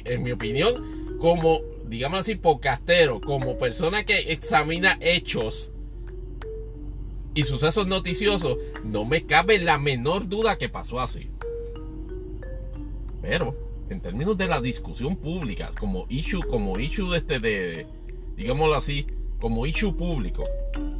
en, 0.05 0.23
mi, 0.23 0.31
opinión, 0.31 1.17
como, 1.19 1.61
digamos 1.87 2.19
así, 2.19 2.35
podcastero, 2.35 3.19
como 3.19 3.57
persona 3.57 4.05
que 4.05 4.31
examina 4.31 4.97
hechos 5.01 5.71
y 7.33 7.43
sucesos 7.43 7.87
noticiosos, 7.87 8.57
no 8.83 9.05
me 9.05 9.25
cabe 9.25 9.57
la 9.59 9.79
menor 9.79 10.27
duda 10.29 10.57
que 10.57 10.69
pasó 10.69 10.99
así. 10.99 11.29
Pero, 13.21 13.55
en 13.89 14.01
términos 14.01 14.37
de 14.37 14.47
la 14.47 14.61
discusión 14.61 15.15
pública, 15.15 15.71
como 15.79 16.05
issue, 16.09 16.41
como 16.41 16.79
issue 16.79 17.15
este 17.15 17.39
de, 17.39 17.87
digámoslo 18.35 18.75
así, 18.75 19.07
como 19.39 19.65
issue 19.65 19.95
público, 19.95 20.43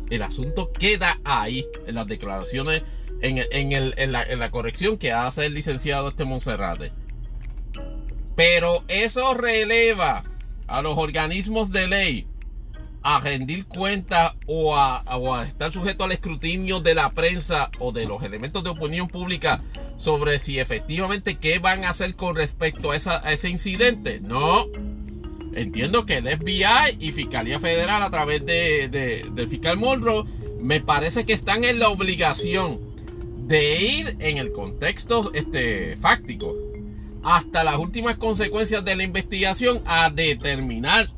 el 0.10 0.22
asunto 0.24 0.72
queda 0.72 1.20
ahí 1.24 1.66
en 1.86 1.96
las 1.96 2.08
declaraciones 2.08 2.84
en, 3.22 4.40
la, 4.40 4.52
corrección 4.52 4.98
que 4.98 5.12
hace 5.12 5.46
el 5.46 5.54
licenciado 5.54 6.10
este 6.10 6.26
Monserrate. 6.26 6.92
Pero 8.36 8.84
eso 8.88 9.34
releva 9.34 10.24
a 10.68 10.82
los 10.82 10.98
organismos 10.98 11.72
de 11.72 11.88
ley 11.88 12.28
a 13.02 13.20
rendir 13.20 13.66
cuenta 13.66 14.36
o 14.46 14.76
a, 14.76 15.04
estar 15.48 15.72
sujeto 15.72 16.04
al 16.04 16.12
escrutinio 16.12 16.82
de 16.82 16.96
la 16.96 17.10
prensa 17.12 17.70
o 17.80 17.92
de 17.92 18.06
los 18.06 18.22
elementos 18.24 18.64
de 18.64 18.72
opinión 18.72 19.08
pública 19.08 19.62
sobre 19.98 20.40
si 20.40 20.60
efectivamente 20.60 21.38
qué 21.38 21.60
van 21.60 21.86
a 21.86 21.92
hacer 21.92 22.16
con 22.16 22.36
respecto 22.36 22.92
a, 22.92 22.96
ese 22.96 23.50
incidente. 23.50 24.20
No. 24.20 24.66
Entiendo 25.54 26.06
que 26.06 26.18
el 26.18 26.28
FBI 26.28 26.98
y 27.00 27.12
Fiscalía 27.12 27.60
Federal 27.60 28.04
a 28.04 28.12
través 28.12 28.46
de- 28.46 28.88
del 29.34 29.48
fiscal 29.48 29.78
Monroe 29.78 30.26
me 30.60 30.80
parece 30.82 31.26
que 31.26 31.34
están 31.34 31.64
en 31.64 31.80
la 31.80 31.90
obligación 31.90 32.80
de 33.48 33.82
ir 33.82 34.18
en 34.20 34.38
el 34.38 34.52
contexto 34.52 35.32
este, 35.34 35.98
fáctico 35.98 36.56
hasta 37.24 37.64
las 37.64 37.78
últimas 37.78 38.18
consecuencias 38.18 38.86
de 38.86 38.96
la 38.96 39.04
investigación 39.04 39.82
a 39.86 40.10
determinar 40.10 41.10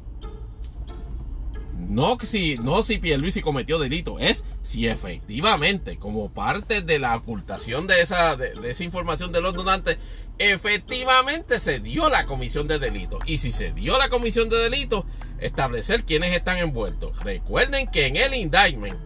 no 1.91 2.17
si 2.23 2.57
no 2.57 2.83
si 2.83 3.41
cometió 3.41 3.77
delito, 3.77 4.17
es 4.17 4.45
si 4.63 4.87
efectivamente, 4.87 5.97
como 5.97 6.31
parte 6.31 6.81
de 6.81 6.99
la 6.99 7.17
ocultación 7.17 7.85
de 7.85 7.99
esa, 7.99 8.37
de, 8.37 8.53
de 8.53 8.71
esa 8.71 8.85
información 8.85 9.33
de 9.33 9.41
los 9.41 9.53
donantes, 9.53 9.97
efectivamente 10.37 11.59
se 11.59 11.81
dio 11.81 12.09
la 12.09 12.25
comisión 12.25 12.69
de 12.69 12.79
delito. 12.79 13.19
Y 13.25 13.39
si 13.39 13.51
se 13.51 13.73
dio 13.73 13.97
la 13.97 14.07
comisión 14.07 14.47
de 14.47 14.55
delito, 14.55 15.05
establecer 15.39 16.05
quiénes 16.05 16.33
están 16.33 16.59
envueltos. 16.59 17.19
Recuerden 17.23 17.91
que 17.91 18.05
en 18.05 18.15
el 18.15 18.35
indictment 18.35 18.97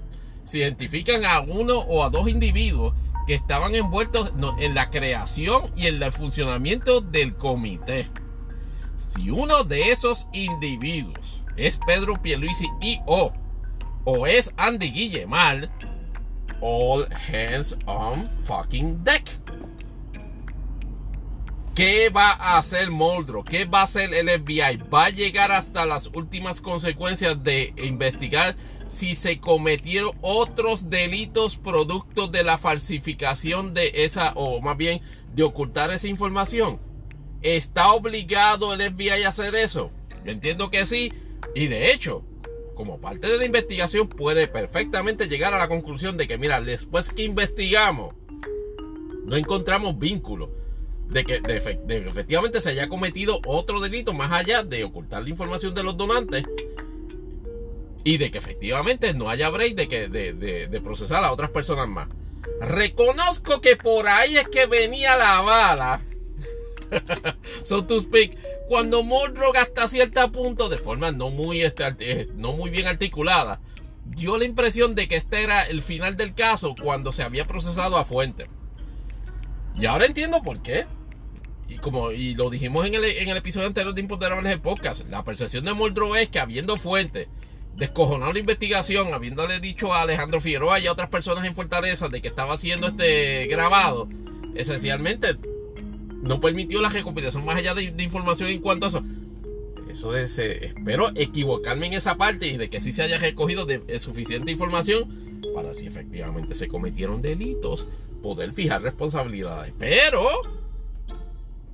se 0.44 0.60
identifican 0.60 1.26
a 1.26 1.40
uno 1.40 1.80
o 1.80 2.04
a 2.04 2.12
dos 2.12 2.30
individuos 2.30 2.94
que 3.26 3.34
estaban 3.34 3.74
envueltos 3.74 4.32
en 4.60 4.76
la 4.76 4.92
creación 4.92 5.72
y 5.76 5.88
en 5.88 6.04
el 6.04 6.12
funcionamiento 6.12 7.02
del 7.02 7.34
comité. 7.34 8.12
Si 9.16 9.32
uno 9.32 9.64
de 9.64 9.92
esos 9.92 10.28
individuos 10.34 11.42
es 11.58 11.80
Pedro 11.86 12.22
Pierluisi 12.22 12.68
y 12.82 13.00
o 13.06 13.32
o 14.06 14.28
es 14.28 14.54
Andy 14.56 14.92
Guillemar, 14.92 15.70
all 16.62 17.08
hands 17.12 17.76
on 17.86 18.30
fucking 18.44 19.04
deck. 19.04 19.28
¿Qué 21.74 22.10
va 22.10 22.32
a 22.32 22.58
hacer 22.58 22.90
Moldro? 22.90 23.44
¿Qué 23.44 23.66
va 23.66 23.82
a 23.82 23.84
hacer 23.84 24.14
el 24.14 24.30
FBI? 24.30 24.78
¿Va 24.94 25.06
a 25.06 25.10
llegar 25.10 25.52
hasta 25.52 25.86
las 25.86 26.08
últimas 26.08 26.62
consecuencias 26.62 27.44
de 27.44 27.74
investigar 27.84 28.56
si 28.88 29.16
se 29.16 29.40
cometieron 29.40 30.12
otros 30.22 30.90
delitos 30.90 31.58
producto 31.58 32.28
de 32.28 32.44
la 32.44 32.58
falsificación 32.58 33.74
de 33.74 34.06
esa, 34.06 34.32
o 34.36 34.62
más 34.62 34.78
bien 34.78 35.02
de 35.34 35.44
ocultar 35.44 35.92
esa 35.92 36.08
información? 36.08 36.80
¿Está 37.42 37.92
obligado 37.92 38.74
el 38.74 38.94
FBI 38.94 39.24
a 39.24 39.30
hacer 39.30 39.56
eso? 39.56 39.92
Yo 40.24 40.32
entiendo 40.32 40.70
que 40.70 40.86
sí. 40.86 41.12
Y 41.54 41.68
de 41.68 41.92
hecho, 41.92 42.24
como 42.74 43.00
parte 43.00 43.28
de 43.28 43.38
la 43.38 43.46
investigación, 43.46 44.08
puede 44.08 44.48
perfectamente 44.48 45.28
llegar 45.28 45.54
a 45.54 45.58
la 45.60 45.68
conclusión 45.68 46.18
de 46.18 46.28
que, 46.28 46.38
mira, 46.38 46.62
después 46.62 47.10
que 47.10 47.24
investigamos, 47.24 48.14
no 49.26 49.36
encontramos 49.38 49.98
vínculo 49.98 50.52
de 51.08 51.24
que, 51.24 51.40
de, 51.40 51.58
efectivamente 52.08 52.60
se 52.62 52.72
haya 52.72 52.90
cometido 52.90 53.40
otro 53.46 53.80
delito 53.80 54.14
más 54.14 54.32
allá 54.32 54.64
de 54.64 54.84
ocultar 54.84 55.24
la 55.24 55.30
información 55.30 55.74
de 55.76 55.84
los 55.84 55.96
donantes 55.98 56.44
y 58.04 58.18
de 58.18 58.32
que 58.32 58.38
efectivamente 58.38 59.14
no 59.14 59.30
haya 59.30 59.50
break 59.50 59.76
de, 59.76 59.88
que, 59.88 60.08
de- 60.10 60.34
de 60.68 60.82
procesar 60.82 61.24
a 61.24 61.32
otras 61.32 61.50
personas 61.52 61.88
más. 61.88 62.08
Reconozco 62.62 63.62
que 63.62 63.76
por 63.76 64.08
ahí 64.08 64.38
es 64.38 64.48
que 64.50 64.66
venía 64.68 65.18
la 65.18 65.42
bala 65.42 66.02
so 67.64 67.84
to 67.86 68.00
speak, 68.00 68.38
cuando 68.68 69.04
Mordrock 69.04 69.58
hasta 69.58 69.88
cierto 69.88 70.32
punto, 70.32 70.70
de 70.70 70.78
forma 70.78 71.12
no 71.12 71.30
muy, 71.30 71.62
este, 71.62 71.84
eh, 72.00 72.28
no 72.36 72.54
muy 72.54 72.70
bien 72.70 72.88
articulada, 72.88 73.62
dio 74.06 74.38
la 74.38 74.46
impresión 74.46 74.96
de 74.96 75.08
que 75.08 75.16
este 75.16 75.44
era 75.44 75.64
el 75.64 75.82
final 75.82 76.18
del 76.18 76.34
caso 76.34 76.76
cuando 76.82 77.12
se 77.12 77.24
había 77.24 77.46
procesado 77.46 77.98
a 77.98 78.06
fuente. 78.06 78.48
Y 79.78 79.86
ahora 79.86 80.06
entiendo 80.06 80.42
por 80.42 80.62
qué. 80.62 80.86
Y 81.68 81.78
como 81.78 82.12
y 82.12 82.36
lo 82.36 82.50
dijimos 82.50 82.86
en 82.86 82.96
el, 82.96 83.04
en 83.04 83.30
el 83.30 83.38
episodio 83.38 83.68
anterior 83.68 83.94
de 83.94 84.02
Imponderables 84.02 84.52
de 84.52 84.60
Podcast, 84.60 85.10
la 85.10 85.24
percepción 85.24 85.66
de 85.66 85.74
Moldro 85.74 86.16
es 86.16 86.30
que 86.30 86.40
habiendo 86.40 86.78
fuente, 86.78 87.28
descojonado 87.76 88.34
la 88.34 88.40
investigación, 88.40 89.14
habiéndole 89.14 89.60
dicho 89.60 89.94
a 89.94 90.02
Alejandro 90.02 90.40
Figueroa 90.42 90.80
y 90.80 90.88
a 90.88 90.92
otras 90.92 91.10
personas 91.10 91.46
en 91.46 91.56
Fortaleza 91.56 92.08
de 92.08 92.22
que 92.22 92.28
estaba 92.28 92.58
siendo 92.58 92.88
este 92.88 93.48
grabado, 93.48 94.08
esencialmente 94.56 95.38
no 96.26 96.42
permitió 96.42 96.82
la 96.82 96.90
recopilación 96.90 97.46
más 97.46 97.56
allá 97.58 97.74
de, 97.74 97.84
información 98.04 98.50
en 98.50 98.62
cuanto 98.62 98.86
a 98.88 98.90
eso. 98.90 99.04
Eso 99.90 100.18
es, 100.18 100.38
eh, 100.40 100.66
espero 100.66 101.12
equivocarme 101.16 101.88
en 101.88 101.94
esa 101.94 102.18
parte 102.18 102.48
y 102.48 102.58
de 102.58 102.70
que 102.70 102.82
sí 102.82 102.92
se 102.92 103.04
haya 103.04 103.18
recogido 103.18 103.66
de 103.66 104.00
suficiente 104.00 104.52
información 104.52 105.26
para 105.54 105.74
si 105.74 105.88
efectivamente 105.88 106.54
se 106.54 106.68
cometieron 106.68 107.22
delitos, 107.22 107.88
poder 108.22 108.54
fijar 108.54 108.82
responsabilidades. 108.82 109.74
Pero, 109.80 110.22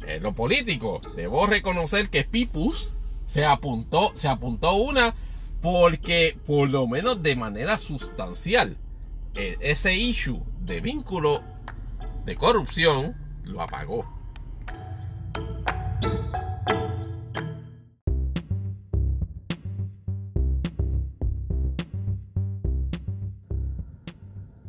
en 0.05 0.23
lo 0.23 0.33
político, 0.33 1.01
debo 1.15 1.47
reconocer 1.47 2.09
que 2.09 2.23
Pipus 2.23 2.93
se 3.25 3.45
apuntó, 3.45 4.11
se 4.15 4.27
apuntó 4.27 4.73
una 4.75 5.15
porque, 5.61 6.37
por 6.45 6.69
lo 6.69 6.87
menos 6.87 7.21
de 7.21 7.35
manera 7.35 7.77
sustancial, 7.77 8.77
eh, 9.35 9.57
ese 9.61 9.95
issue 9.95 10.41
de 10.59 10.81
vínculo 10.81 11.41
de 12.25 12.35
corrupción 12.35 13.15
lo 13.45 13.61
apagó. 13.61 14.20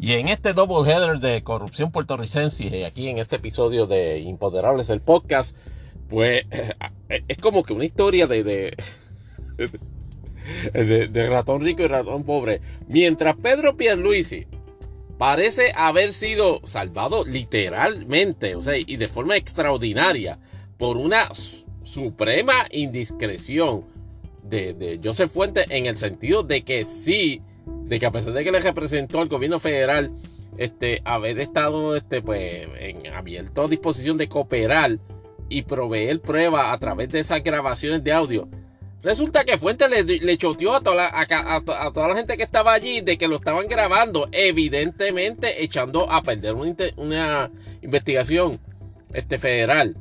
Y 0.03 0.15
en 0.15 0.27
este 0.27 0.53
double 0.53 0.91
header 0.91 1.21
de 1.21 1.45
corrupción 1.45 1.93
puertorricense, 1.93 2.65
y 2.65 2.83
aquí 2.83 3.07
en 3.07 3.19
este 3.19 3.37
episodio 3.37 3.87
de 3.87 4.19
Imponderables, 4.19 4.91
el 4.91 5.01
podcast, 5.01 5.57
pues 6.09 6.45
es 7.29 7.37
como 7.37 7.63
que 7.63 7.73
una 7.73 7.85
historia 7.85 8.27
de, 8.27 8.43
de, 8.43 8.77
de, 10.73 11.07
de 11.07 11.31
ratón 11.31 11.63
rico 11.63 11.83
y 11.83 11.87
ratón 11.87 12.25
pobre. 12.25 12.61
Mientras 12.89 13.37
Pedro 13.37 13.77
Pierluisi 13.77 14.49
parece 15.19 15.73
haber 15.77 16.13
sido 16.13 16.61
salvado 16.65 17.25
literalmente, 17.25 18.57
o 18.57 18.61
sea, 18.61 18.77
y 18.77 18.97
de 18.97 19.07
forma 19.07 19.37
extraordinaria, 19.37 20.41
por 20.83 20.97
una 20.97 21.33
su- 21.33 21.65
suprema 21.85 22.67
indiscreción 22.73 23.85
de, 24.43 24.75
de 24.75 25.01
Joseph 25.03 25.31
Fuentes 25.31 25.65
en 25.71 25.87
el 25.87 25.97
sentido 25.97 26.43
de 26.43 26.63
que 26.63 26.85
sí, 26.85 27.41
de 27.85 28.01
que 28.01 28.07
a 28.07 28.11
pesar 28.11 28.33
de 28.33 28.43
que 28.43 28.51
le 28.51 28.59
representó 28.59 29.21
al 29.21 29.29
gobierno 29.29 29.61
federal, 29.61 30.11
este, 30.59 31.01
haber 31.05 31.39
estado 31.39 31.95
este, 31.95 32.21
pues, 32.21 32.67
en 32.81 33.07
abierto 33.15 33.69
disposición 33.69 34.19
de 34.19 34.29
cooperar 34.29 34.99
y 35.49 35.63
proveer 35.63 36.21
pruebas 36.21 36.75
a 36.75 36.79
través 36.79 37.11
de 37.11 37.21
esas 37.21 37.45
grabaciones 37.45 38.03
de 38.03 38.11
audio. 38.11 38.49
Resulta 39.05 39.45
que 39.45 39.59
Fuentes 39.59 39.89
le, 39.89 40.37
choteó 40.37 40.75
a 40.75 40.81
toda, 40.81 40.97
la, 40.97 41.11
a, 41.13 42.15
gente 42.17 42.37
que 42.37 42.43
estaba 42.43 42.73
allí 42.73 43.03
de 43.03 43.17
que 43.17 43.29
lo 43.29 43.37
estaban 43.37 43.69
grabando, 43.69 44.29
evidentemente 44.33 45.63
echando 45.63 46.11
a 46.11 46.25
perder 46.25 46.55
una, 46.55 46.75
una 46.97 47.51
investigación 47.83 48.59
este, 49.13 49.39
federal. 49.39 49.95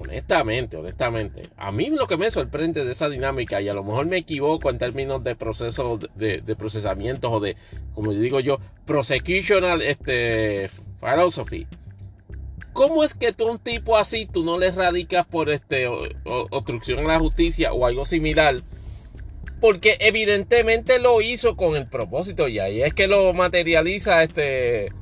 Honestamente, 0.00 0.78
honestamente. 0.78 1.50
A 1.58 1.70
mí 1.72 1.90
lo 1.90 2.06
que 2.06 2.16
me 2.16 2.30
sorprende 2.30 2.86
de 2.86 2.92
esa 2.92 3.10
dinámica, 3.10 3.60
y 3.60 3.68
a 3.68 3.74
lo 3.74 3.84
mejor 3.84 4.06
me 4.06 4.16
equivoco 4.16 4.70
en 4.70 4.78
términos 4.78 5.22
de 5.22 5.36
proceso 5.36 5.98
de, 6.14 6.56
procesamientos 6.56 7.30
o 7.30 7.38
de, 7.38 7.54
como 7.92 8.10
digo 8.12 8.40
yo, 8.40 8.60
prosecutional 8.86 9.82
este, 9.82 10.70
philosophy. 11.00 11.66
¿Cómo 12.72 13.04
es 13.04 13.12
que 13.12 13.34
tú 13.34 13.50
un 13.50 13.58
tipo 13.58 13.98
así 13.98 14.24
tú 14.24 14.42
no 14.42 14.58
le 14.58 14.70
radicas 14.70 15.26
por 15.26 15.50
este 15.50 15.86
obstrucción 16.24 17.00
a 17.00 17.02
la 17.02 17.18
justicia 17.18 17.74
o 17.74 17.84
algo 17.84 18.06
similar? 18.06 18.62
Porque 19.60 19.98
evidentemente 20.00 20.98
lo 20.98 21.20
hizo 21.20 21.56
con 21.56 21.76
el 21.76 21.88
propósito 21.88 22.48
y 22.48 22.58
ahí 22.58 22.82
es 22.82 22.94
que 22.94 23.06
lo 23.06 23.34
materializa 23.34 24.22
este 24.22 24.92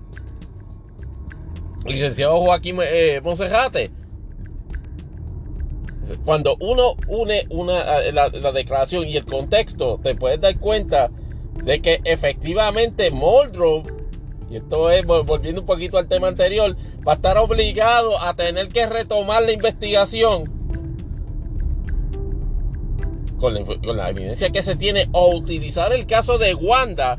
licenciado 1.87 2.41
Joaquín 2.41 2.79
eh, 2.83 3.21
Monserrate. 3.23 3.93
Cuando 6.25 6.57
uno 6.61 6.95
une 7.09 7.47
una, 7.51 8.01
eh, 8.01 8.13
la, 8.13 8.29
la 8.29 8.53
declaración 8.53 9.05
y 9.07 9.17
el 9.17 9.25
contexto, 9.25 9.99
te 10.03 10.15
puedes 10.15 10.41
dar 10.41 10.59
cuenta 10.59 11.11
de 11.65 11.81
que 11.81 12.01
efectivamente 12.05 13.11
Muldrow, 13.11 13.83
y 14.51 14.57
esto 14.57 14.91
es 14.91 15.05
vol- 15.05 15.27
volviendo 15.27 15.61
un 15.63 15.67
poquito 15.67 15.99
al 15.99 16.09
tema 16.09 16.29
anterior, 16.29 16.77
va 17.07 17.13
a 17.13 17.17
estar 17.17 17.37
obligado 17.39 18.21
a 18.23 18.35
tener 18.35 18.69
que 18.69 18.87
retomar 18.87 19.43
la 19.43 19.53
investigación 19.53 20.51
con 23.39 23.55
la, 23.97 24.11
evidencia 24.11 24.51
que 24.51 24.63
se 24.63 24.75
tiene 24.75 25.09
o 25.13 25.35
utilizar 25.35 25.93
el 25.93 26.07
caso 26.07 26.39
de 26.39 26.55
Wanda 26.55 27.19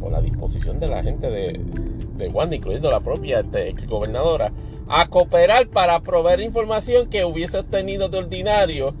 o 0.00 0.08
la 0.08 0.20
disposición 0.20 0.78
de 0.78 0.86
la 0.86 1.02
gente 1.02 1.28
de, 1.28 1.60
de 2.16 2.28
Wanda, 2.28 2.54
incluyendo 2.54 2.90
la 2.90 3.00
propia 3.00 3.40
este, 3.40 3.68
exgobernadora, 3.68 4.52
a 4.88 5.08
cooperar 5.08 5.68
para 5.68 6.00
proveer 6.00 6.40
información 6.40 7.08
que 7.08 7.24
hubiese 7.24 7.58
obtenido 7.58 8.08
de 8.08 8.18
ordinario 8.18 8.94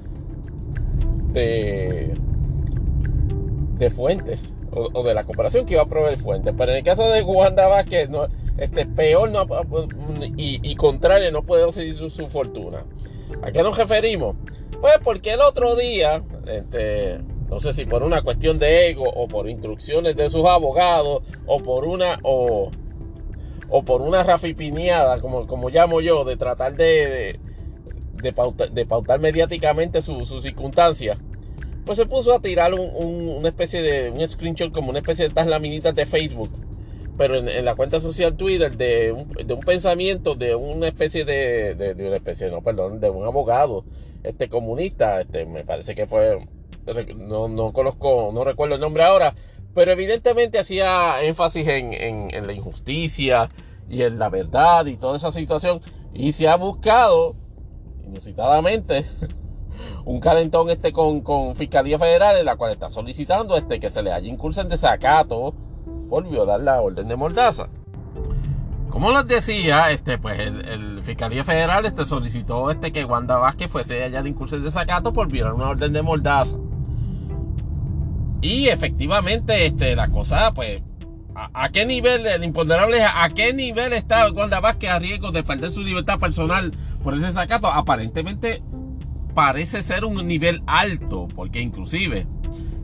de, 1.32 2.14
de 3.78 3.90
fuentes 3.90 4.54
o, 4.72 5.02
de 5.02 5.14
la 5.14 5.24
cooperación 5.24 5.64
que 5.64 5.74
iba 5.74 5.82
a 5.82 5.88
proveer 5.88 6.18
fuentes. 6.18 6.54
Pero 6.56 6.72
en 6.72 6.78
el 6.78 6.84
caso 6.84 7.08
de 7.10 7.22
Wanda 7.22 7.66
Vázquez, 7.68 8.10
no, 8.10 8.26
este, 8.58 8.86
peor 8.86 9.30
y, 10.36 10.60
y 10.62 10.76
contrario, 10.76 11.30
no 11.32 11.42
puede 11.42 11.64
conseguir 11.64 11.94
su, 11.94 12.26
fortuna. 12.26 12.84
¿A 13.42 13.50
qué 13.50 13.62
nos 13.62 13.76
referimos? 13.76 14.36
Pues 14.80 14.94
porque 15.02 15.32
el 15.32 15.40
otro 15.40 15.76
día, 15.76 16.22
este, 16.46 17.18
no 17.48 17.60
sé 17.60 17.72
si 17.72 17.86
por 17.86 18.02
una 18.02 18.22
cuestión 18.22 18.58
de 18.58 18.90
ego 18.90 19.04
o 19.04 19.28
por 19.28 19.48
instrucciones 19.48 20.16
de 20.16 20.28
sus 20.28 20.44
abogados 20.46 21.22
o 21.46 21.60
por 21.60 21.84
una 21.84 22.18
o, 22.22 22.70
o 23.68 23.84
por 23.84 24.02
una 24.02 24.22
rafipineada, 24.22 25.20
como, 25.20 25.46
como 25.46 25.70
llamo 25.70 26.00
yo, 26.00 26.24
de 26.24 26.36
tratar 26.36 26.76
de, 26.76 27.38
de, 28.14 28.86
pautar, 28.86 29.20
mediáticamente 29.20 30.02
sus 30.02 30.28
su 30.28 30.40
circunstancias, 30.40 31.18
pues 31.84 31.98
se 31.98 32.06
puso 32.06 32.34
a 32.34 32.40
tirar 32.40 32.74
una 32.74 33.48
especie 33.48 33.82
de 33.82 34.10
un 34.10 34.26
screenshot 34.26 34.72
como 34.72 34.90
una 34.90 34.98
especie 34.98 35.24
de 35.24 35.28
estas 35.28 35.46
laminitas 35.46 35.94
de 35.94 36.06
Facebook, 36.06 36.50
pero 37.16 37.36
en, 37.36 37.64
la 37.64 37.74
cuenta 37.74 38.00
social 38.00 38.36
Twitter 38.36 38.76
de 38.76 39.12
un, 39.12 39.28
de 39.28 39.54
un, 39.54 39.60
pensamiento 39.60 40.34
de 40.34 40.54
una 40.54 40.88
especie 40.88 41.24
de, 41.24 41.74
de, 41.74 42.06
una 42.06 42.16
especie, 42.16 42.50
no, 42.50 42.62
perdón, 42.62 43.00
de 43.00 43.08
un 43.10 43.24
abogado 43.24 43.84
este 44.22 44.48
comunista, 44.48 45.20
este, 45.20 45.46
me 45.46 45.64
parece 45.64 45.94
que 45.94 46.06
fue 46.06 46.38
no, 47.16 47.48
no 47.48 47.72
conozco, 47.72 48.30
no 48.32 48.44
recuerdo 48.44 48.76
el 48.76 48.80
nombre 48.80 49.04
ahora, 49.04 49.34
pero 49.76 49.92
evidentemente 49.92 50.58
hacía 50.58 51.22
énfasis 51.22 51.68
en, 51.68 52.46
la 52.46 52.52
injusticia 52.54 53.50
y 53.90 54.00
en 54.04 54.18
la 54.18 54.30
verdad 54.30 54.86
y 54.86 54.96
toda 54.96 55.18
esa 55.18 55.30
situación. 55.30 55.82
Y 56.14 56.32
se 56.32 56.48
ha 56.48 56.56
buscado, 56.56 57.36
inusitadamente, 58.06 59.04
un 60.06 60.18
calentón 60.18 60.70
este 60.70 60.94
con, 60.94 61.20
con 61.20 61.54
Fiscalía 61.56 61.98
Federal 61.98 62.38
en 62.38 62.46
la 62.46 62.56
cual 62.56 62.72
está 62.72 62.88
solicitando 62.88 63.54
este 63.54 63.78
que 63.78 63.90
se 63.90 64.02
le 64.02 64.12
haya 64.12 64.26
incurso 64.26 64.62
en 64.62 64.70
desacato 64.70 65.54
por 66.08 66.26
violar 66.26 66.60
la 66.60 66.80
orden 66.80 67.06
de 67.06 67.16
Mordaza. 67.16 67.68
Como 68.88 69.12
les 69.12 69.26
decía, 69.26 69.90
este, 69.90 70.16
pues 70.16 70.38
el, 70.38 71.02
Fiscalía 71.02 71.44
Federal 71.44 71.84
este, 71.84 72.06
solicitó 72.06 72.70
este, 72.70 72.92
que 72.92 73.04
Wanda 73.04 73.36
Vázquez 73.36 73.70
fuese 73.70 74.02
allá 74.02 74.22
de 74.22 74.30
incurso 74.30 74.56
en 74.56 74.62
desacato 74.62 75.12
por 75.12 75.28
violar 75.28 75.52
una 75.52 75.68
orden 75.68 75.92
de 75.92 76.00
Mordaza. 76.00 76.56
Y 78.40 78.68
efectivamente, 78.68 79.66
este, 79.66 79.96
la 79.96 80.08
cosa, 80.08 80.52
pues, 80.52 80.82
¿a, 81.34 81.68
qué 81.70 81.86
nivel, 81.86 82.26
el 82.26 82.44
imponderable 82.44 83.02
a 83.02 83.28
qué 83.34 83.52
nivel 83.52 83.92
está 83.92 84.30
Wanda 84.30 84.60
Vázquez 84.60 84.90
a 84.90 84.98
riesgo 84.98 85.32
de 85.32 85.42
perder 85.42 85.72
su 85.72 85.82
libertad 85.82 86.18
personal 86.18 86.72
por 87.02 87.14
ese 87.14 87.32
sacato? 87.32 87.68
Aparentemente 87.68 88.62
parece 89.34 89.82
ser 89.82 90.04
un 90.04 90.26
nivel 90.26 90.62
alto, 90.66 91.28
porque 91.34 91.60
inclusive, 91.60 92.26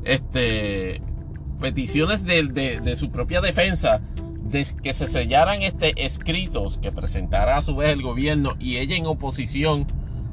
este, 0.04 1.00
peticiones 1.60 2.24
de, 2.24 2.42
de, 2.82 2.96
su 2.96 3.10
propia 3.10 3.40
defensa 3.40 4.02
de 4.42 4.66
que 4.82 4.92
se 4.92 5.06
sellaran 5.06 5.62
este 5.62 6.04
escritos 6.04 6.76
que 6.76 6.92
presentara 6.92 7.56
a 7.56 7.62
su 7.62 7.76
vez 7.76 7.90
el 7.90 8.02
gobierno 8.02 8.54
y 8.58 8.76
ella 8.76 8.96
en 8.96 9.06
oposición 9.06 9.86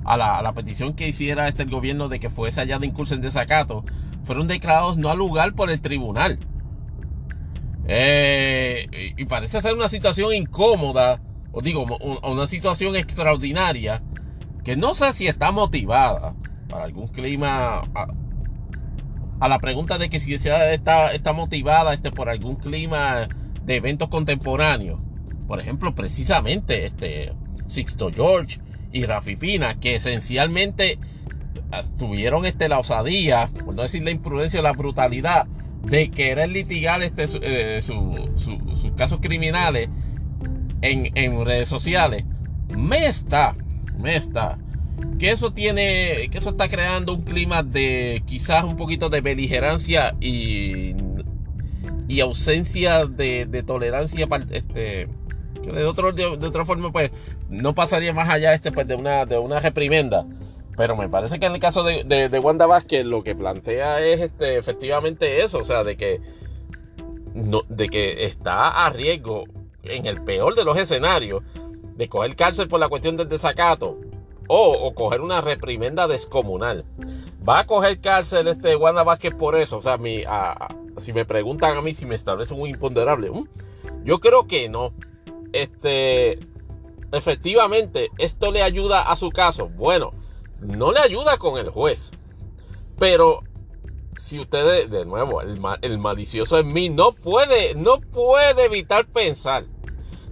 a 0.04 0.18
la, 0.18 0.52
petición 0.54 0.94
que 0.94 1.08
hiciera 1.08 1.48
este 1.48 1.64
el 1.64 1.70
gobierno 1.70 2.10
de 2.10 2.20
que 2.20 2.30
fuese 2.30 2.60
allá 2.60 2.80
de 2.80 2.88
incurso 2.88 3.14
en 3.14 3.22
desacato, 3.22 3.86
fueron 4.30 4.48
declarados 4.48 4.96
no 4.96 5.10
al 5.10 5.18
lugar 5.18 5.56
por 5.56 5.72
el 5.72 5.82
tribunal. 5.82 6.38
Eh, 7.88 9.16
y 9.18 9.26
parece 9.26 9.60
ser 9.60 9.74
una 9.74 9.90
situación 9.90 10.36
incómoda, 10.36 11.20
o 11.52 11.64
digo, 11.64 11.84
una 12.22 12.46
situación 12.46 12.96
extraordinaria, 12.96 14.04
que 14.64 14.76
no 14.76 14.94
sé 14.94 15.14
si 15.14 15.26
está 15.26 15.52
motivada 15.52 16.36
para 16.70 16.84
algún 16.84 17.08
clima. 17.08 17.82
A, 19.40 19.48
la 19.48 19.58
pregunta 19.58 19.98
de 19.98 20.12
que 20.12 20.20
si 20.20 20.36
está, 20.36 21.12
está 21.12 21.34
motivada 21.34 21.96
este, 21.96 22.12
por 22.12 22.30
algún 22.30 22.58
clima 22.58 23.28
de 23.64 23.76
eventos 23.78 24.10
contemporáneos. 24.10 25.02
Por 25.48 25.60
ejemplo, 25.60 25.96
precisamente 25.96 26.86
este 26.86 27.34
Sixto 27.66 28.12
George 28.14 28.60
y 28.92 29.06
Rafi 29.06 29.38
Pina, 29.38 29.80
que 29.80 29.96
esencialmente 29.96 31.00
tuvieron 31.98 32.46
este, 32.46 32.70
la 32.70 32.80
osadía, 32.80 33.50
por 33.66 33.76
no 33.76 33.84
decir 33.84 34.04
la 34.04 34.12
imprudencia 34.12 34.60
o 34.60 34.64
la 34.64 34.74
brutalidad, 34.74 35.48
de 35.84 36.10
querer 36.10 36.50
litigar 36.50 37.02
este, 37.04 37.26
eh, 37.42 37.82
sus 37.82 38.92
casos 38.96 39.20
criminales 39.22 39.90
en, 40.82 41.46
redes 41.46 41.68
sociales, 41.68 42.26
me 42.76 43.08
está, 43.08 43.56
me 43.98 44.16
está, 44.16 44.58
que 45.18 45.32
eso 45.32 45.52
tiene, 45.52 46.30
que 46.32 46.38
eso 46.38 46.52
está 46.52 46.68
creando 46.68 47.14
un 47.14 47.22
clima 47.22 47.64
de 47.64 48.24
quizás 48.26 48.64
un 48.64 48.78
poquito 48.78 49.10
de 49.10 49.22
beligerancia 49.22 50.16
y, 50.20 50.96
y 52.08 52.20
ausencia 52.22 53.06
de, 53.06 53.64
tolerancia 53.66 54.28
este, 54.52 55.08
de, 55.64 55.86
otro, 55.86 56.12
de, 56.12 56.26
otra 56.26 56.66
forma 56.66 56.92
pues 56.92 57.12
no 57.50 57.74
pasaría 57.74 58.14
más 58.14 58.30
allá 58.30 58.54
este 58.54 58.72
pues 58.72 58.88
de 58.88 58.96
una, 58.96 59.26
de 59.26 59.38
una 59.38 59.60
reprimenda 59.60 60.26
pero 60.80 60.96
me 60.96 61.10
parece 61.10 61.42
que 61.42 61.46
en 61.46 61.56
el 61.56 61.60
caso 61.60 61.84
de, 61.84 62.06
de, 62.06 62.40
Wanda 62.40 62.66
Vázquez 62.66 63.06
lo 63.06 63.22
que 63.22 63.36
plantea 63.36 64.00
es 64.00 64.22
este, 64.22 64.58
efectivamente 64.58 65.44
eso, 65.44 65.58
o 65.58 65.66
sea, 65.66 65.84
de 65.84 65.98
que, 65.98 66.22
no, 67.34 67.64
de 67.68 67.90
que 67.90 68.24
está 68.24 68.86
a 68.86 68.90
riesgo, 68.90 69.44
en 69.84 70.06
el 70.06 70.24
peor 70.24 70.56
de 70.56 70.64
los 70.64 70.78
escenarios, 70.78 71.44
de 71.98 72.08
coger 72.08 72.34
cárcel 72.38 72.70
por 72.70 72.80
la 72.80 72.88
cuestión 72.88 73.18
del 73.18 73.28
desacato 73.28 73.98
o, 74.48 74.94
coger 74.94 75.20
una 75.20 75.42
reprimenda 75.42 76.08
descomunal. 76.08 76.86
Va 77.48 77.60
a 77.60 77.68
coger 77.68 78.00
cárcel 78.00 78.48
este 78.48 78.78
Wanda 78.78 79.04
Vázquez 79.04 79.36
por 79.36 79.58
eso, 79.58 79.80
o 79.80 79.82
sea, 79.82 79.98
mi, 79.98 80.24
si 80.96 81.12
me 81.12 81.26
preguntan 81.26 81.76
a 81.76 81.82
mí 81.82 81.94
si 81.94 82.06
me 82.06 82.16
establece 82.16 82.54
un 82.54 82.70
imponderable, 82.70 83.30
yo 84.06 84.22
creo 84.22 84.48
que 84.48 84.70
no. 84.70 84.94
Este, 85.52 86.40
efectivamente, 87.12 88.12
esto 88.18 88.54
le 88.54 88.64
ayuda 88.64 89.02
a 89.02 89.18
su 89.18 89.30
caso. 89.30 89.68
Bueno, 89.68 90.14
no 90.62 90.92
le 90.92 91.00
ayuda 91.00 91.38
con 91.38 91.58
el 91.58 91.70
juez. 91.70 92.12
Pero 92.98 93.44
si 94.20 94.40
ustedes, 94.40 94.90
de 94.90 95.06
nuevo, 95.06 95.42
el, 95.42 95.98
malicioso 95.98 96.60
en 96.60 96.74
mí 96.74 96.90
no 96.90 97.14
puede, 97.14 97.74
no 97.76 98.00
puede 98.00 98.66
evitar 98.66 99.06
pensar 99.08 99.66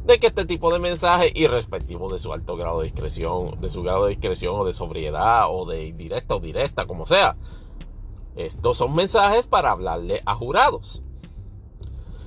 de 0.03 0.19
que 0.19 0.27
este 0.27 0.45
tipo 0.45 0.71
de 0.71 0.79
mensajes, 0.79 1.31
irrespectivo 1.35 2.11
de 2.11 2.19
su 2.19 2.31
alto 2.31 2.55
grado 2.55 2.79
de 2.79 2.85
discreción, 2.85 3.59
de 3.59 3.69
su 3.69 3.83
grado 3.83 4.05
de 4.05 4.11
discreción 4.11 4.55
o 4.55 4.65
de 4.65 4.73
sobriedad 4.73 5.45
o 5.49 5.65
de 5.65 5.85
indirecta 5.85 6.35
o 6.35 6.39
directa, 6.39 6.85
como 6.85 7.05
sea, 7.05 7.35
estos 8.35 8.77
son 8.77 8.93
mensajes 8.93 9.47
para 9.47 9.71
hablarle 9.71 10.21
a 10.25 10.35
jurados, 10.35 11.01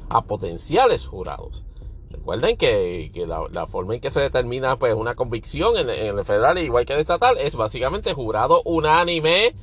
a 0.09 0.22
potenciales 0.22 1.06
jurados. 1.06 1.64
Recuerden 2.11 2.57
que, 2.57 3.12
la, 3.27 3.66
forma 3.69 3.95
en 3.95 4.01
que 4.01 4.11
se 4.11 4.20
determina 4.20 4.77
pues, 4.78 4.95
una 4.95 5.15
convicción 5.15 5.77
en, 5.77 5.89
el 5.89 6.24
federal, 6.24 6.59
igual 6.59 6.85
que 6.85 6.93
en 6.93 6.99
el 6.99 7.03
estatal, 7.03 7.39
es 7.39 7.55
básicamente 7.55 8.12
jurado 8.15 8.62
unánime 8.65 9.55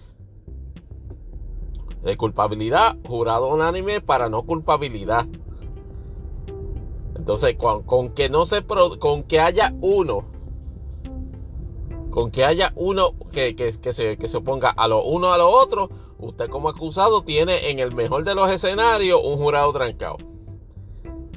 de 2.04 2.16
culpabilidad, 2.16 2.96
jurado 3.06 3.48
unánime 3.48 4.00
para 4.00 4.30
no 4.30 4.44
culpabilidad. 4.44 5.28
Entonces, 7.18 7.58
con, 7.58 8.14
que 8.14 8.30
no 8.30 8.46
se 8.46 8.64
con 8.64 9.24
que 9.24 9.42
haya 9.42 9.74
uno, 9.82 10.24
con 12.10 12.32
que 12.32 12.46
haya 12.46 12.72
uno 12.78 13.16
que, 13.30 13.56
se, 13.92 14.18
que 14.18 14.28
se 14.30 14.38
oponga 14.38 14.70
a 14.70 14.88
lo 14.88 15.04
uno 15.04 15.34
a 15.34 15.38
lo 15.38 15.50
otro, 15.50 15.90
usted 16.18 16.50
como 16.50 16.70
acusado 16.70 17.24
tiene 17.24 17.72
en 17.72 17.80
el 17.80 17.94
mejor 17.94 18.24
de 18.24 18.36
los 18.36 18.50
escenarios 18.50 19.20
un 19.22 19.36
jurado 19.38 19.74
trancado 19.74 20.37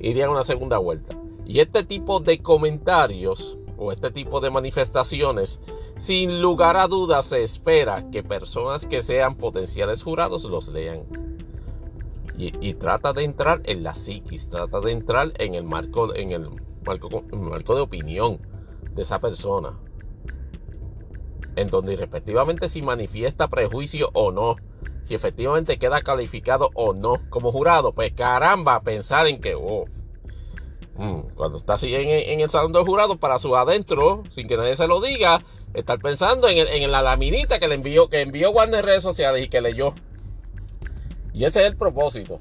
iría 0.00 0.26
a 0.26 0.30
una 0.30 0.44
segunda 0.44 0.78
vuelta. 0.78 1.16
Y 1.46 1.60
este 1.60 1.84
tipo 1.84 2.20
de 2.20 2.42
comentarios 2.42 3.58
o 3.80 3.92
este 3.92 4.10
tipo 4.10 4.40
de 4.40 4.50
manifestaciones, 4.50 5.60
sin 5.96 6.42
lugar 6.42 6.76
a 6.76 6.86
dudas 6.86 7.26
se 7.26 7.42
espera 7.42 8.10
que 8.10 8.22
personas 8.22 8.84
que 8.84 9.02
sean 9.02 9.36
potenciales 9.36 10.02
jurados 10.02 10.44
los 10.44 10.68
lean. 10.68 11.04
Y, 12.36 12.72
trata 12.74 13.12
de 13.12 13.24
entrar 13.24 13.60
en 13.64 13.82
la 13.82 13.94
psiquis, 13.94 14.48
trata 14.48 14.80
de 14.80 14.92
entrar 14.92 15.32
en 15.36 15.54
el 15.54 15.64
marco, 15.64 16.14
en 16.14 16.32
el 16.32 16.48
marco, 16.86 17.24
en 17.30 17.38
el 17.38 17.50
marco 17.50 17.74
de 17.74 17.82
opinión 17.82 18.38
de 18.94 19.02
esa 19.02 19.20
persona. 19.20 19.78
En 21.54 21.68
donde 21.68 21.96
respectivamente 21.96 22.70
si 22.70 22.80
manifiesta 22.80 23.48
prejuicio 23.48 24.08
o 24.14 24.32
no 24.32 24.56
si 25.02 25.14
efectivamente 25.14 25.78
queda 25.78 26.02
calificado 26.02 26.70
o 26.74 26.94
no 26.94 27.14
como 27.30 27.52
jurado. 27.52 27.92
Pues 27.92 28.12
caramba, 28.12 28.80
pensar 28.80 29.26
en 29.26 29.40
que, 29.40 29.54
oh, 29.54 29.86
mm, 30.96 31.34
cuando 31.34 31.58
está 31.58 31.74
así 31.74 31.94
en, 31.94 32.40
el 32.40 32.50
salón 32.50 32.72
del 32.72 32.84
jurado, 32.84 33.18
para 33.18 33.38
su 33.38 33.56
adentro, 33.56 34.22
sin 34.30 34.48
que 34.48 34.56
nadie 34.56 34.76
se 34.76 34.86
lo 34.86 35.00
diga, 35.00 35.42
estar 35.74 35.98
pensando 35.98 36.48
en, 36.48 36.90
la 36.90 37.02
laminita 37.02 37.58
que 37.58 37.68
le 37.68 37.74
envió, 37.76 38.08
que 38.08 38.20
envió 38.20 38.52
Juan 38.52 38.74
en 38.74 38.82
redes 38.82 39.02
sociales 39.02 39.44
y 39.44 39.48
que 39.48 39.60
leyó. 39.60 39.94
Y 41.32 41.44
ese 41.44 41.60
es 41.60 41.70
el 41.70 41.76
propósito. 41.76 42.40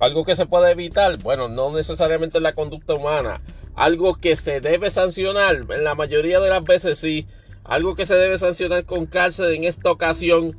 Algo 0.00 0.24
que 0.24 0.34
se 0.34 0.46
puede 0.46 0.72
evitar, 0.72 1.16
bueno, 1.22 1.48
no 1.48 1.70
necesariamente 1.70 2.38
en 2.38 2.42
la 2.42 2.54
conducta 2.54 2.94
humana, 2.94 3.40
algo 3.74 4.16
que 4.16 4.36
se 4.36 4.60
debe 4.60 4.90
sancionar, 4.90 5.64
en 5.68 5.84
la 5.84 5.94
mayoría 5.94 6.40
de 6.40 6.50
las 6.50 6.64
veces 6.64 6.98
sí, 6.98 7.26
algo 7.64 7.94
que 7.94 8.06
se 8.06 8.14
debe 8.14 8.38
sancionar 8.38 8.84
con 8.84 9.06
cárcel 9.06 9.52
en 9.52 9.64
esta 9.64 9.90
ocasión, 9.90 10.56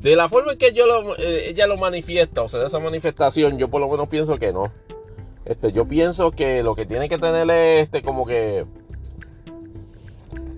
De 0.00 0.14
la 0.14 0.28
forma 0.28 0.52
en 0.52 0.58
que 0.58 0.68
eh, 0.68 1.48
ella 1.48 1.66
lo 1.66 1.76
manifiesta, 1.78 2.42
o 2.42 2.48
sea, 2.48 2.60
de 2.60 2.66
esa 2.66 2.78
manifestación, 2.78 3.58
yo 3.58 3.68
por 3.68 3.80
lo 3.80 3.88
menos 3.88 4.08
pienso 4.08 4.38
que 4.38 4.52
no. 4.52 4.70
Este, 5.44 5.72
yo 5.72 5.86
pienso 5.86 6.30
que 6.32 6.62
lo 6.62 6.74
que 6.74 6.86
tiene 6.86 7.08
que 7.08 7.18
tener 7.18 7.50
es 7.50 7.82
este, 7.82 8.02
como 8.02 8.26
que 8.26 8.66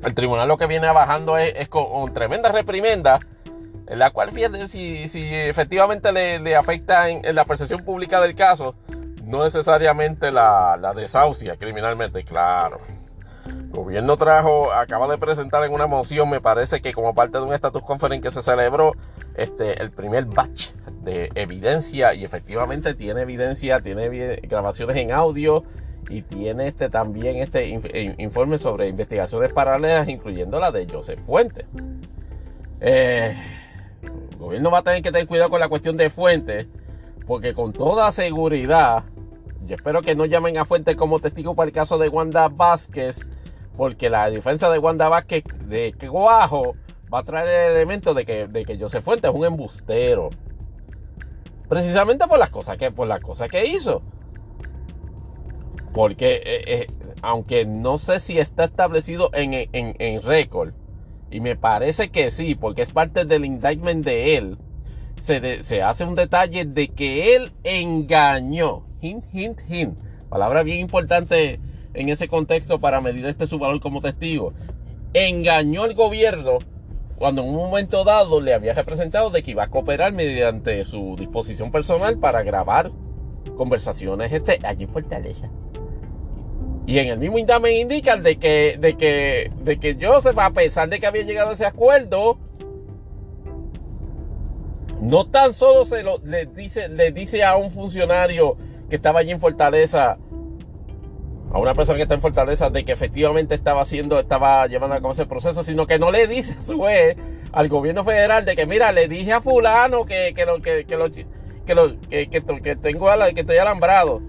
el 0.02 0.15
tribunal 0.15 0.48
lo 0.48 0.59
que 0.59 0.66
viene 0.66 0.90
bajando 0.90 1.39
es, 1.39 1.69
con, 1.69 2.12
tremenda 2.12 2.51
reprimenda, 2.51 3.20
en 3.86 3.98
la 3.98 4.10
cual, 4.10 4.31
si, 4.66 5.09
si 5.09 5.35
efectivamente 5.35 6.12
le, 6.12 6.56
afecta 6.56 7.09
en, 7.09 7.35
la 7.35 7.44
percepción 7.44 7.85
pública 7.85 8.20
del 8.20 8.35
caso, 8.35 8.74
no 9.24 9.44
necesariamente 9.44 10.32
la, 10.32 10.77
la 10.81 10.94
desahucia 10.94 11.56
criminalmente, 11.56 12.24
claro. 12.24 12.81
Gobierno 13.70 14.16
trajo, 14.16 14.72
acaba 14.72 15.06
de 15.08 15.18
presentar 15.18 15.62
en 15.64 15.72
una 15.72 15.86
moción, 15.86 16.28
me 16.30 16.40
parece 16.40 16.80
que 16.80 16.92
como 16.92 17.14
parte 17.14 17.38
de 17.38 17.44
un 17.44 17.52
status 17.52 17.82
conference 17.82 18.22
que 18.22 18.30
se 18.30 18.42
celebró, 18.42 18.94
este, 19.34 19.80
el 19.80 19.90
primer 19.90 20.24
batch 20.24 20.72
de 21.02 21.30
evidencia 21.34 22.14
y 22.14 22.24
efectivamente 22.24 22.94
tiene 22.94 23.22
evidencia, 23.22 23.80
tiene 23.80 24.08
grabaciones 24.42 24.96
en 24.96 25.12
audio 25.12 25.64
y 26.08 26.22
tiene 26.22 26.68
este 26.68 26.88
también 26.88 27.36
este 27.36 27.68
informe 28.18 28.58
sobre 28.58 28.88
investigaciones 28.88 29.52
paralelas, 29.52 30.08
incluyendo 30.08 30.58
la 30.58 30.72
de 30.72 30.86
Joseph 30.90 31.20
Fuentes. 31.20 31.66
Eh, 32.80 33.36
el 34.02 34.38
gobierno 34.38 34.70
va 34.70 34.78
a 34.78 34.82
tener 34.82 35.02
que 35.02 35.12
tener 35.12 35.26
cuidado 35.26 35.50
con 35.50 35.60
la 35.60 35.68
cuestión 35.68 35.96
de 35.96 36.10
Fuentes, 36.10 36.66
porque 37.26 37.52
con 37.52 37.72
toda 37.72 38.10
seguridad, 38.12 39.04
yo 39.66 39.74
espero 39.76 40.02
que 40.02 40.14
no 40.14 40.24
llamen 40.24 40.56
a 40.58 40.64
Fuentes 40.64 40.96
como 40.96 41.18
testigo 41.20 41.54
para 41.54 41.68
el 41.68 41.72
caso 41.72 41.98
de 41.98 42.08
Wanda 42.08 42.48
Vázquez, 42.48 43.26
porque 43.78 44.10
la 44.10 44.28
defensa 44.28 44.68
de 44.70 44.78
Wanda 44.80 45.09
Vázquez 45.09 45.44
de 45.68 45.94
Guajo 46.09 46.74
va 47.14 47.20
a 47.20 47.22
traer 47.22 47.70
el 47.70 47.76
elemento 47.76 48.12
de 48.12 48.26
que, 48.26 48.48
de 48.48 48.64
que 48.64 48.76
Joseph 48.76 49.05
Fuentes 49.05 49.30
es 49.30 49.36
un 49.36 49.46
embustero. 49.46 50.30
Precisamente 51.68 52.26
por 52.26 52.40
las 52.40 52.50
cosas 52.50 52.76
que, 52.76 52.90
por 52.90 53.06
las 53.06 53.20
cosas 53.20 53.48
que 53.48 53.66
hizo. 53.66 54.02
Porque, 55.94 56.42
eh, 56.44 56.64
eh, 56.66 56.86
aunque 57.22 57.66
no 57.66 57.98
sé 57.98 58.18
si 58.18 58.40
está 58.40 58.64
establecido 58.64 59.30
en, 59.32 59.55
en, 59.72 60.22
récord, 60.22 60.72
y 61.30 61.40
me 61.40 61.55
parece 61.55 62.10
que 62.10 62.32
sí, 62.32 62.56
porque 62.56 62.82
es 62.82 62.90
parte 62.90 63.26
del 63.26 63.44
indictment 63.44 64.05
de 64.05 64.36
él, 64.36 64.59
se, 65.20 65.62
se, 65.62 65.82
hace 65.82 66.02
un 66.02 66.16
detalle 66.16 66.64
de 66.64 66.88
que 66.88 67.36
él 67.36 67.52
engañó. 67.62 68.86
Hint, 69.00 69.24
hint, 69.32 69.60
hint. 69.68 69.96
Palabra 70.28 70.64
bien 70.64 70.80
importante 70.80 71.60
en 71.98 72.08
ese 72.08 72.28
contexto 72.28 72.78
para 72.78 73.00
medir 73.00 73.26
este 73.26 73.48
su 73.48 73.58
valor 73.58 73.80
como 73.80 74.00
testigo. 74.00 74.52
Engañó 75.14 75.82
al 75.82 75.94
gobierno 75.94 76.58
cuando 77.16 77.42
en 77.42 77.48
un 77.48 77.56
momento 77.56 78.04
dado 78.04 78.40
le 78.40 78.54
había 78.54 78.72
representado 78.72 79.30
de 79.30 79.42
que 79.42 79.50
iba 79.50 79.64
a 79.64 79.68
cooperar 79.68 80.12
mediante 80.12 80.84
su 80.84 81.16
disposición 81.18 81.72
personal 81.72 82.16
para 82.18 82.44
grabar 82.44 82.92
conversaciones 83.56 84.32
este, 84.32 84.60
allí 84.62 84.84
en 84.84 84.90
Fortaleza. 84.90 85.50
Y 86.86 87.00
en 87.00 87.08
el 87.08 87.18
mismo 87.18 87.38
indictment 87.38 87.74
indican 87.74 88.22
de 88.22 88.38
que, 88.38 88.76
de 88.78 88.96
que, 88.96 89.50
de 89.64 89.78
que 89.80 89.98
Joseph, 90.00 90.38
a 90.38 90.50
pesar 90.50 90.88
de 90.88 91.00
que 91.00 91.06
había 91.08 91.22
llegado 91.22 91.50
a 91.50 91.54
ese 91.54 91.66
acuerdo, 91.66 92.38
no 95.02 95.26
tan 95.26 95.52
solo 95.52 95.84
se 95.84 96.04
lo 96.04 96.18
dice, 96.54 96.88
le 96.88 97.10
dice 97.10 97.42
a 97.42 97.56
un 97.56 97.72
funcionario 97.72 98.56
que 98.88 98.96
estaba 98.96 99.20
allí 99.20 99.32
en 99.32 99.40
Fortaleza 99.40 100.16
a 101.52 101.58
una 101.58 101.74
persona 101.74 101.96
que 101.96 102.02
está 102.02 102.14
en 102.14 102.20
Fortaleza 102.20 102.70
de 102.70 102.84
que 102.84 102.92
efectivamente 102.92 103.54
estaba 103.54 103.82
haciendo, 103.82 104.18
estaba 104.18 104.66
llevando 104.66 104.96
a 104.96 105.00
cabo 105.00 105.12
ese 105.12 105.26
proceso, 105.26 105.62
sino 105.62 105.86
que 105.86 105.98
no 105.98 106.10
le 106.10 106.26
dice 106.26 106.54
a 106.58 106.62
su 106.62 106.80
vez 106.80 107.16
al 107.52 107.68
gobierno 107.68 108.04
federal 108.04 108.44
de 108.44 108.54
que 108.54 108.66
mira, 108.66 108.92
le 108.92 109.08
dije 109.08 109.32
a 109.32 109.40
fulano 109.40 110.04
que, 110.04 110.34
que 110.34 110.44
lo 110.44 110.60
que, 110.60 110.84
lo 110.88 111.10
que 111.10 111.74
lo 111.74 112.00
que, 112.08 112.28
que, 112.28 112.76
tengo 112.76 113.06
que 113.34 113.40
estoy 113.40 113.58
alambrado. 113.58 114.20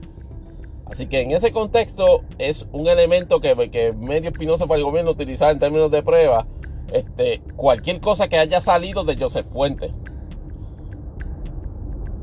Así 0.86 1.08
que 1.08 1.22
en 1.22 1.32
ese 1.32 1.52
contexto 1.52 2.24
es 2.38 2.68
un 2.72 2.88
elemento 2.88 3.40
que, 3.40 3.70
que 3.70 3.94
medio 3.94 4.30
espinoso 4.30 4.68
para 4.68 4.80
el 4.80 4.86
gobierno 4.86 5.12
utilizar 5.12 5.52
en 5.52 5.60
términos 5.60 5.92
de 5.92 6.02
prueba. 6.02 6.48
Este, 6.92 7.42
cualquier 7.56 8.00
cosa 8.00 8.28
que 8.28 8.40
haya 8.40 8.60
salido 8.62 9.04
de 9.04 9.16
Joseph 9.16 9.46
Fuentes. 9.48 9.92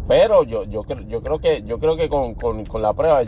Pero 0.09 0.45
yo, 0.45 0.65
yo, 0.65 0.85
yo 1.09 1.23
creo 1.23 1.39
que, 1.41 1.63
yo 1.65 1.79
creo 1.79 1.97
que 1.97 2.09
con, 2.09 2.37
la 2.81 2.93
prueba 2.93 3.23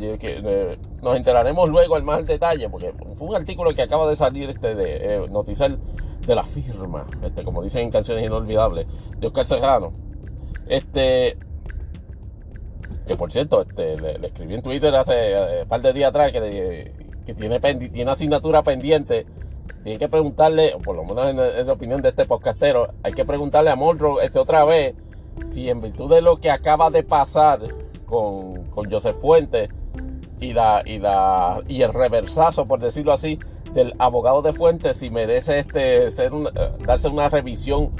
nos 1.03 1.17
enteraremos 1.17 1.69
luego 1.69 1.99
en 1.99 2.05
más 2.05 2.25
detalle, 2.25 2.69
porque 2.69 2.93
fue 3.15 3.29
un 3.29 3.35
artículo 3.35 3.75
que 3.75 3.83
acaba 3.83 4.09
de 4.09 4.15
salir 4.15 4.49
este 4.49 4.75
de 4.75 4.97
eh, 4.97 5.29
noticiar 5.29 5.77
de 6.25 6.35
la 6.35 6.45
firma, 6.45 7.05
este, 7.25 7.43
como 7.43 7.63
dicen 7.63 7.83
en 7.83 7.91
Canciones 7.91 8.25
Inolvidables, 8.25 8.87
de 9.19 9.27
Oscar 9.27 9.47
Serrano. 9.47 9.93
Este, 10.69 11.37
que 13.07 13.17
por 13.17 13.33
cierto, 13.33 13.63
este, 13.63 14.01
le, 14.01 14.27
escribí 14.27 14.55
en 14.55 14.63
Twitter 14.63 14.95
hace 14.95 15.33
eh, 15.33 15.63
un 15.63 15.69
par 15.69 15.81
de 15.81 15.93
días 15.93 16.11
atrás 16.11 16.31
que, 16.31 16.93
que 17.27 17.35
tiene, 17.35 17.59
tiene 17.59 18.11
asignatura 18.11 18.63
pendiente. 18.63 19.27
Tiene 19.83 19.99
que 19.99 20.09
preguntarle, 20.09 20.75
por 20.85 20.95
lo 20.95 21.05
menos 21.05 21.29
en, 21.29 21.67
la 21.67 21.73
opinión 21.73 22.03
de 22.03 22.11
este 22.11 22.25
podcastero, 22.25 22.89
hay 23.03 23.13
que 23.13 23.25
preguntarle 23.25 23.71
a 23.71 23.77
Monroe 23.77 24.25
este, 24.25 24.39
otra 24.39 24.65
vez 24.65 24.95
si 25.47 25.69
en 25.69 25.81
virtud 25.81 26.11
de 26.11 26.23
lo 26.23 26.37
que 26.37 26.51
acaba 26.51 26.91
de 26.91 27.03
pasar 27.03 27.61
con, 28.07 28.65
con 28.65 28.91
Joseph 28.91 29.17
Fuentes 29.17 29.71
y, 30.41 30.53
la, 30.53 30.83
y, 30.85 30.99
la, 30.99 31.63
y 31.69 31.83
el 31.83 31.93
reversazo, 31.93 32.67
por 32.67 32.81
decirlo 32.81 33.13
así, 33.13 33.39
del 33.73 33.95
abogado 33.99 34.43
de 34.43 34.53
Fuentes, 34.53 34.97
si 34.97 35.11
merece 35.11 35.61
este, 35.61 36.11
ser 36.11 36.33
eh, 36.33 36.73
darse 36.85 37.09
una 37.09 37.29
revisión 37.29 37.91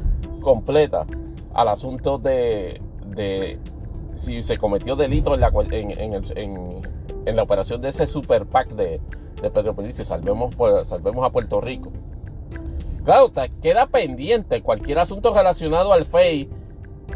completa 0.41 1.07
al 1.55 1.69
asunto 1.69 2.19
de, 2.19 2.81
de 3.07 3.59
si 4.17 4.43
se 4.43 4.59
cometió 4.59 4.97
delito 4.97 5.35
en 5.35 5.41
la, 5.41 5.53
en, 5.71 6.83
en, 7.27 7.37
la 7.37 7.43
operación 7.43 7.81
de 7.81 7.89
ese 7.91 8.07
super 8.07 8.47
PAC 8.47 8.71
de, 8.71 9.01
de 9.41 9.51
Pedro 9.51 9.77
salvemos, 9.91 10.55
salvemos 10.85 11.25
a 11.25 11.31
Puerto 11.31 11.61
Rico. 11.61 11.93
Claro, 13.05 13.33
queda 13.63 13.87
pendiente 13.87 14.63
cualquier 14.63 14.99
asunto 14.99 15.33
relacionado 15.33 15.93
al 15.93 16.05
FEI 16.05 16.49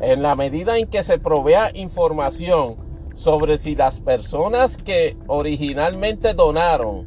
en 0.00 0.22
la 0.22 0.34
medida 0.34 0.78
en 0.78 0.88
que 0.88 1.02
se 1.02 1.18
provea 1.18 1.70
información 1.74 2.76
sobre 3.14 3.58
si 3.58 3.76
las 3.76 4.00
personas 4.00 4.76
que 4.76 5.16
originalmente 5.26 6.34
donaron, 6.34 7.04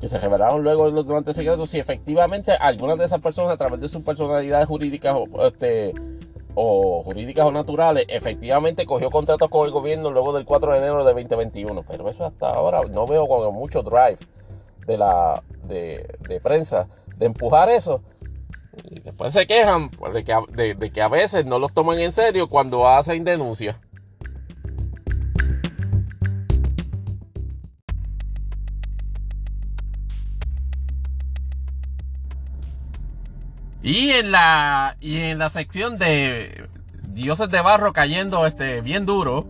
que 0.00 0.08
se 0.08 0.18
revelaron 0.18 0.62
luego 0.62 0.90
los 0.90 1.06
donantes 1.06 1.36
secretos, 1.36 1.70
si 1.70 1.78
efectivamente 1.78 2.52
algunas 2.52 2.98
de 2.98 3.04
esas 3.04 3.20
personas 3.20 3.52
a 3.52 3.56
través 3.56 3.80
de 3.80 3.88
sus 3.88 4.02
personalidades 4.02 4.66
jurídicas 4.66 5.14
o, 5.16 5.46
este, 5.46 5.92
jurídicas 6.54 7.46
o 7.46 7.52
naturales, 7.52 8.06
efectivamente 8.08 8.86
cogió 8.86 9.10
contratos 9.10 9.48
con 9.48 9.66
el 9.66 9.72
gobierno 9.72 10.10
luego 10.10 10.32
del 10.32 10.44
4 10.44 10.72
de 10.72 10.78
enero 10.78 11.04
de 11.04 11.12
2021. 11.12 11.84
Pero 11.88 12.08
eso 12.08 12.24
hasta 12.24 12.50
ahora 12.52 12.80
no 12.90 13.06
veo 13.06 13.28
con 13.28 13.54
mucho 13.54 13.82
drive 13.82 14.18
de 14.86 14.98
la 14.98 15.42
de 15.64 16.40
prensa 16.42 16.88
de 17.16 17.26
empujar 17.26 17.70
eso. 17.70 18.02
Y 18.90 19.00
después 19.00 19.32
se 19.32 19.46
quejan 19.46 19.90
de 20.12 20.24
que, 20.24 20.74
de, 20.76 20.90
que 20.90 21.02
a 21.02 21.08
veces 21.08 21.44
no 21.44 21.58
los 21.58 21.72
toman 21.72 21.98
en 21.98 22.12
serio 22.12 22.48
cuando 22.48 22.88
hacen 22.88 23.24
denuncias. 23.24 23.76
Y 33.82 34.10
en 34.10 34.30
la, 34.30 34.96
y 35.00 35.18
en 35.18 35.38
la 35.38 35.50
sección 35.50 35.98
de 35.98 36.68
dioses 37.08 37.50
de 37.50 37.60
barro 37.60 37.92
cayendo 37.92 38.46
este, 38.46 38.80
bien 38.80 39.06
duro, 39.06 39.44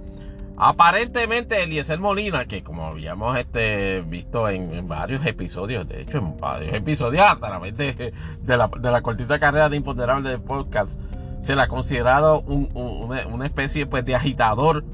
Aparentemente 0.56 1.62
Eliezer 1.62 1.98
Molina, 1.98 2.44
que 2.44 2.62
como 2.62 2.86
habíamos 2.86 3.36
este, 3.38 4.02
visto 4.02 4.48
en, 4.48 4.86
varios 4.86 5.24
episodios, 5.24 5.88
de 5.88 6.02
hecho 6.02 6.18
en 6.18 6.36
varios 6.36 6.74
episodios 6.74 7.24
a 7.24 7.36
través 7.36 7.76
de, 7.76 8.12
la, 8.46 8.68
de 8.68 9.02
cortita 9.02 9.38
carrera 9.38 9.68
de 9.68 9.76
Imponderable 9.76 10.28
de 10.28 10.38
Podcast, 10.38 11.00
se 11.40 11.56
le 11.56 11.62
ha 11.62 11.68
considerado 11.68 12.40
una, 12.42 13.46
especie 13.46 13.86
pues, 13.86 14.04
de 14.04 14.14
agitador, 14.14 14.84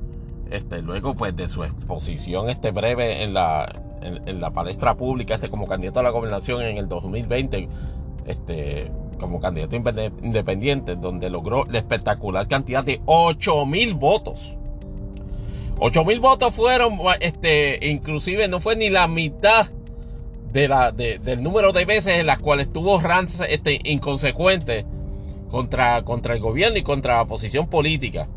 este, 0.51 0.80
luego 0.80 1.14
pues 1.14 1.36
de 1.36 1.48
su 1.48 1.64
exposición 1.64 2.48
este, 2.48 2.70
breve 2.70 3.24
en 3.24 3.35
la, 3.35 3.70
en, 4.01 4.40
la 4.40 4.51
palestra 4.51 4.94
pública 4.94 5.35
este, 5.35 5.51
como 5.51 5.66
candidato 5.66 6.01
a 6.01 6.05
la 6.05 6.10
gobernación 6.10 6.62
en 6.62 6.78
el 6.78 6.89
2020, 6.89 7.68
este, 8.26 8.93
como 9.18 9.40
candidato 9.40 9.74
independiente, 9.74 10.94
donde 10.94 11.28
logró 11.28 11.64
la 11.64 11.78
espectacular 11.78 12.47
cantidad 12.47 12.85
de 12.85 13.02
8 13.05 13.66
mil 13.66 13.94
votos 13.94 14.57
8 15.81 16.05
mil 16.05 16.21
votos 16.21 16.55
fueron, 16.55 16.99
este, 17.21 17.79
inclusive 17.89 18.49
no 18.49 18.61
fue 18.61 18.75
ni 18.77 18.91
la 18.91 19.07
mitad 19.07 19.69
de 20.53 20.67
la, 20.67 20.93
del 20.93 21.43
número 21.43 21.73
de 21.73 21.85
veces 21.85 22.19
en 22.19 22.27
las 22.27 22.39
cuales 22.39 22.73
tuvo 22.73 22.99
Rance 22.99 23.45
este, 23.53 23.81
inconsecuente 23.85 24.87
contra, 25.51 26.03
contra 26.03 26.35
el 26.35 26.41
gobierno 26.41 26.79
y 26.79 26.83
contra 26.83 27.17
la 27.17 27.23
oposición 27.23 27.69
política. 27.69 28.29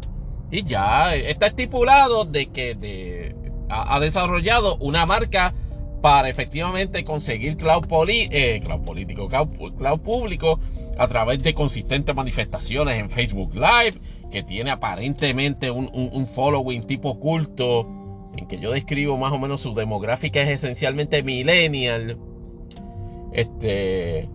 Y 0.52 0.64
ya 0.64 1.16
está 1.16 1.48
estipulado 1.48 2.26
de 2.26 2.48
que 2.48 3.34
ha, 3.70 4.00
desarrollado 4.00 4.76
una 4.78 5.06
marca 5.06 5.54
para 6.02 6.30
efectivamente 6.30 7.06
conseguir 7.06 7.58
cloud, 7.58 7.88
poli 7.88 8.28
eh, 8.32 8.62
político, 8.86 9.30
cloud, 9.30 9.76
cloud 9.78 10.00
público 10.02 10.60
a 10.98 11.08
través 11.08 11.42
de 11.42 11.54
consistentes 11.54 12.14
manifestaciones 12.14 13.00
en 13.00 13.10
Facebook 13.10 13.54
Live, 13.54 14.00
que 14.32 14.44
tiene 14.44 14.72
aparentemente 14.72 15.70
un, 15.70 15.90
un, 15.94 16.10
un 16.12 16.28
following 16.28 16.88
tipo 16.88 17.20
culto, 17.20 17.88
en 18.36 18.48
que 18.48 18.60
yo 18.60 18.72
describo 18.72 19.18
más 19.18 19.32
o 19.34 19.38
menos 19.38 19.62
su 19.62 19.74
demográfica 19.74 20.41
es 20.41 20.49
esencialmente 20.49 21.22
millennial. 21.24 22.18
Este 23.34 24.28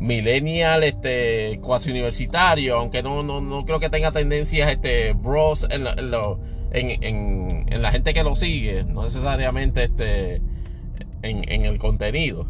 millennial 0.00 0.82
este 0.82 1.60
cuasi 1.62 1.92
universitario 1.92 2.76
aunque 2.78 3.00
no, 3.00 3.22
no, 3.22 3.40
no 3.40 3.64
creo 3.64 3.78
que 3.78 3.90
tenga 3.90 4.10
tendencias 4.10 4.68
este 4.72 5.12
bros 5.12 5.68
en, 5.70 5.86
en, 6.72 7.04
en, 7.04 7.72
en, 7.72 7.80
la 7.80 7.92
gente 7.92 8.12
que 8.12 8.24
lo 8.24 8.34
sigue 8.34 8.82
no 8.82 9.04
necesariamente 9.04 9.84
este 9.84 10.42
en, 11.22 11.64
el 11.64 11.78
contenido. 11.78 12.46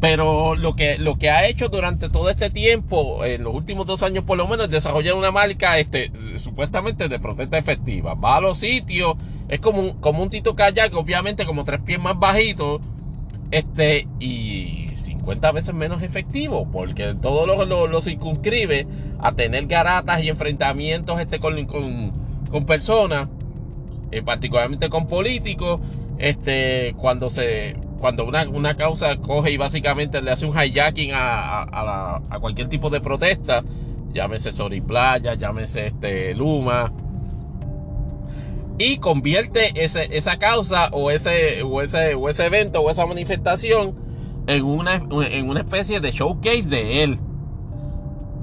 Pero 0.00 0.54
lo 0.54 0.76
que, 0.76 0.96
lo 0.98 1.18
que 1.18 1.30
ha 1.30 1.46
hecho 1.46 1.68
durante 1.68 2.08
todo 2.08 2.30
este 2.30 2.50
tiempo, 2.50 3.24
en 3.24 3.42
los 3.42 3.52
últimos 3.52 3.84
dos 3.84 4.02
años 4.02 4.24
por 4.24 4.38
lo 4.38 4.46
menos, 4.46 4.66
es 4.66 4.70
desarrollar 4.70 5.14
una 5.14 5.32
marca 5.32 5.78
este, 5.78 6.12
supuestamente 6.36 7.08
de 7.08 7.18
protesta 7.18 7.58
efectiva. 7.58 8.14
Va 8.14 8.36
a 8.36 8.40
los 8.40 8.58
sitios, 8.58 9.16
es 9.48 9.58
como 9.58 9.80
un, 9.80 9.92
como 9.94 10.22
un 10.22 10.30
Tito 10.30 10.54
Kayak, 10.54 10.94
obviamente 10.94 11.44
como 11.44 11.64
tres 11.64 11.80
pies 11.80 11.98
más 11.98 12.16
bajitos, 12.16 12.80
este, 13.50 14.06
y 14.20 14.90
50 14.94 15.52
veces 15.52 15.74
menos 15.74 16.02
efectivo, 16.02 16.68
porque 16.70 17.16
todo 17.20 17.46
lo, 17.46 17.86
lo, 17.86 18.00
circunscribe 18.00 18.86
a 19.18 19.32
tener 19.32 19.66
garatas 19.66 20.22
y 20.22 20.28
enfrentamientos 20.28 21.20
este, 21.20 21.40
con, 21.40 21.66
con, 21.66 22.12
con 22.50 22.66
personas, 22.66 23.28
eh, 24.12 24.22
particularmente 24.22 24.88
con 24.88 25.08
políticos, 25.08 25.80
este, 26.18 26.94
cuando 26.96 27.30
se 27.30 27.76
cuando 28.00 28.24
una, 28.24 28.48
una, 28.48 28.76
causa 28.76 29.16
coge 29.16 29.50
y 29.50 29.56
básicamente 29.56 30.22
le 30.22 30.30
hace 30.30 30.46
un 30.46 30.52
hijacking 30.52 31.10
a, 31.14 32.20
a, 32.30 32.40
cualquier 32.40 32.68
tipo 32.68 32.90
de 32.90 33.00
protesta, 33.00 33.62
llámese 34.12 34.50
Playa, 34.82 35.34
llámese 35.34 35.88
este 35.88 36.34
Luma, 36.34 36.92
y 38.78 38.98
convierte 38.98 39.84
ese, 39.84 40.16
esa 40.16 40.38
causa 40.38 40.88
o 40.92 41.10
ese, 41.10 41.62
o, 41.62 41.82
ese, 41.82 42.12
ese 42.28 42.46
evento 42.46 42.80
o 42.80 42.90
esa 42.90 43.06
manifestación 43.06 43.96
en 44.46 44.64
una, 44.64 44.94
en 44.94 45.48
una 45.48 45.60
especie 45.60 46.00
de 46.00 46.12
showcase 46.12 46.68
de 46.68 47.02
él. 47.02 47.18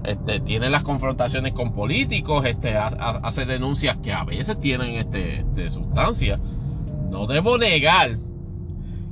Este, 0.03 0.39
tiene 0.39 0.69
las 0.69 0.83
confrontaciones 0.83 1.53
con 1.53 1.73
políticos, 1.73 2.45
este, 2.45 2.75
hace 2.77 3.45
denuncias 3.45 3.97
que 4.03 4.11
a 4.13 4.23
veces 4.23 4.59
tienen 4.59 4.91
este, 4.95 5.43
de 5.55 5.71
sustancia 5.71 6.39
no 7.15 7.27
debo 7.27 7.57
negar 7.57 8.17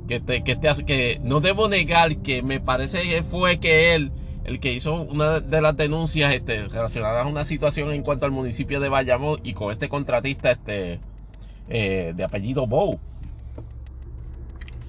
que, 0.08 0.20
te, 0.20 0.44
que, 0.44 0.56
te, 0.56 0.68
que 0.84 1.20
no 1.22 1.40
debo 1.40 1.68
negar 1.68 2.16
que 2.16 2.42
me 2.42 2.60
parece 2.60 3.02
que 3.02 3.22
fue 3.22 3.58
que 3.58 3.94
él 3.94 4.12
el 4.44 4.60
que 4.60 4.72
hizo 4.72 4.94
una 4.94 5.40
de 5.40 5.60
las 5.62 5.76
denuncias 5.76 6.34
este, 6.34 6.68
relacionadas 6.68 7.24
a 7.24 7.28
una 7.28 7.44
situación 7.44 7.92
en 7.92 8.02
cuanto 8.02 8.26
al 8.26 8.32
municipio 8.32 8.78
de 8.78 8.90
Bayamón 8.90 9.40
y 9.42 9.54
con 9.54 9.72
este 9.72 9.88
contratista 9.88 10.50
este 10.50 11.00
eh, 11.68 12.12
de 12.14 12.24
apellido 12.24 12.66
Bow 12.66 12.98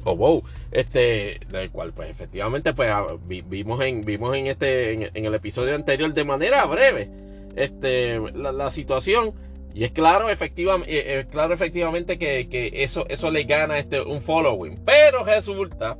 o 0.03 0.15
Bow 0.15 0.43
este 0.71 1.39
del 1.49 1.71
cual 1.71 1.93
pues 1.93 2.09
efectivamente 2.09 2.73
pues 2.73 2.89
ah, 2.91 3.05
vimos 3.25 3.81
en 3.81 4.03
vimos 4.03 4.35
en 4.35 4.47
este 4.47 5.07
en, 5.17 5.25
el 5.25 5.33
episodio 5.33 5.75
anterior 5.75 6.13
de 6.13 6.23
manera 6.25 6.65
breve 6.65 7.09
este 7.55 8.19
la 8.33 8.69
situación 8.69 9.33
y 9.75 9.83
es 9.83 9.91
claro, 9.91 10.29
efectivamente, 10.29 10.97
eh, 10.97 11.19
eh, 11.19 11.25
claro 11.29 11.53
efectivamente 11.53 12.17
que, 12.17 12.71
eso, 12.75 13.05
eso 13.09 13.29
le 13.29 13.43
gana 13.43 13.77
este, 13.77 14.01
un 14.01 14.21
following. 14.21 14.79
Pero 14.85 15.25
resulta 15.25 15.97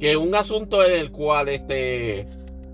que 0.00 0.16
un 0.16 0.34
asunto 0.34 0.82
en 0.82 0.98
el 0.98 1.10
cual 1.12 1.50
este, 1.50 2.26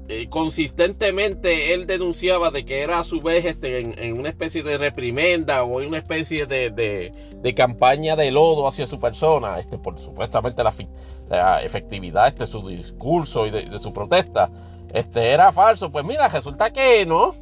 eh, 0.09 0.29
consistentemente 0.31 1.75
él 1.75 1.89
denunciaba 1.89 2.53
de 2.53 2.65
que 2.65 2.79
era 2.81 3.01
a 3.01 3.05
su 3.05 3.21
vez 3.21 3.45
este, 3.45 3.81
en, 3.81 4.21
una 4.21 4.29
especie 4.29 4.63
de 4.63 4.79
reprimenda 4.79 5.65
o 5.65 5.81
en 5.81 5.89
una 5.89 5.99
especie 5.99 6.47
de, 6.47 7.13
campaña 7.57 8.15
de 8.15 8.31
lodo 8.31 8.69
hacia 8.69 8.87
su 8.87 9.01
persona, 9.01 9.59
este, 9.59 9.79
por 9.79 9.99
supuestamente 9.99 10.63
la, 10.63 11.61
efectividad 11.65 12.23
de 12.23 12.29
este, 12.29 12.47
su 12.47 12.69
discurso 12.69 13.49
y 13.49 13.51
de, 13.51 13.63
de, 13.67 13.79
su 13.81 13.93
protesta, 13.93 14.49
este, 14.95 15.33
era 15.33 15.51
falso. 15.51 15.91
Pues 15.91 16.05
mira, 16.05 16.29
resulta 16.29 16.71
que 16.71 17.05
no 17.05 17.35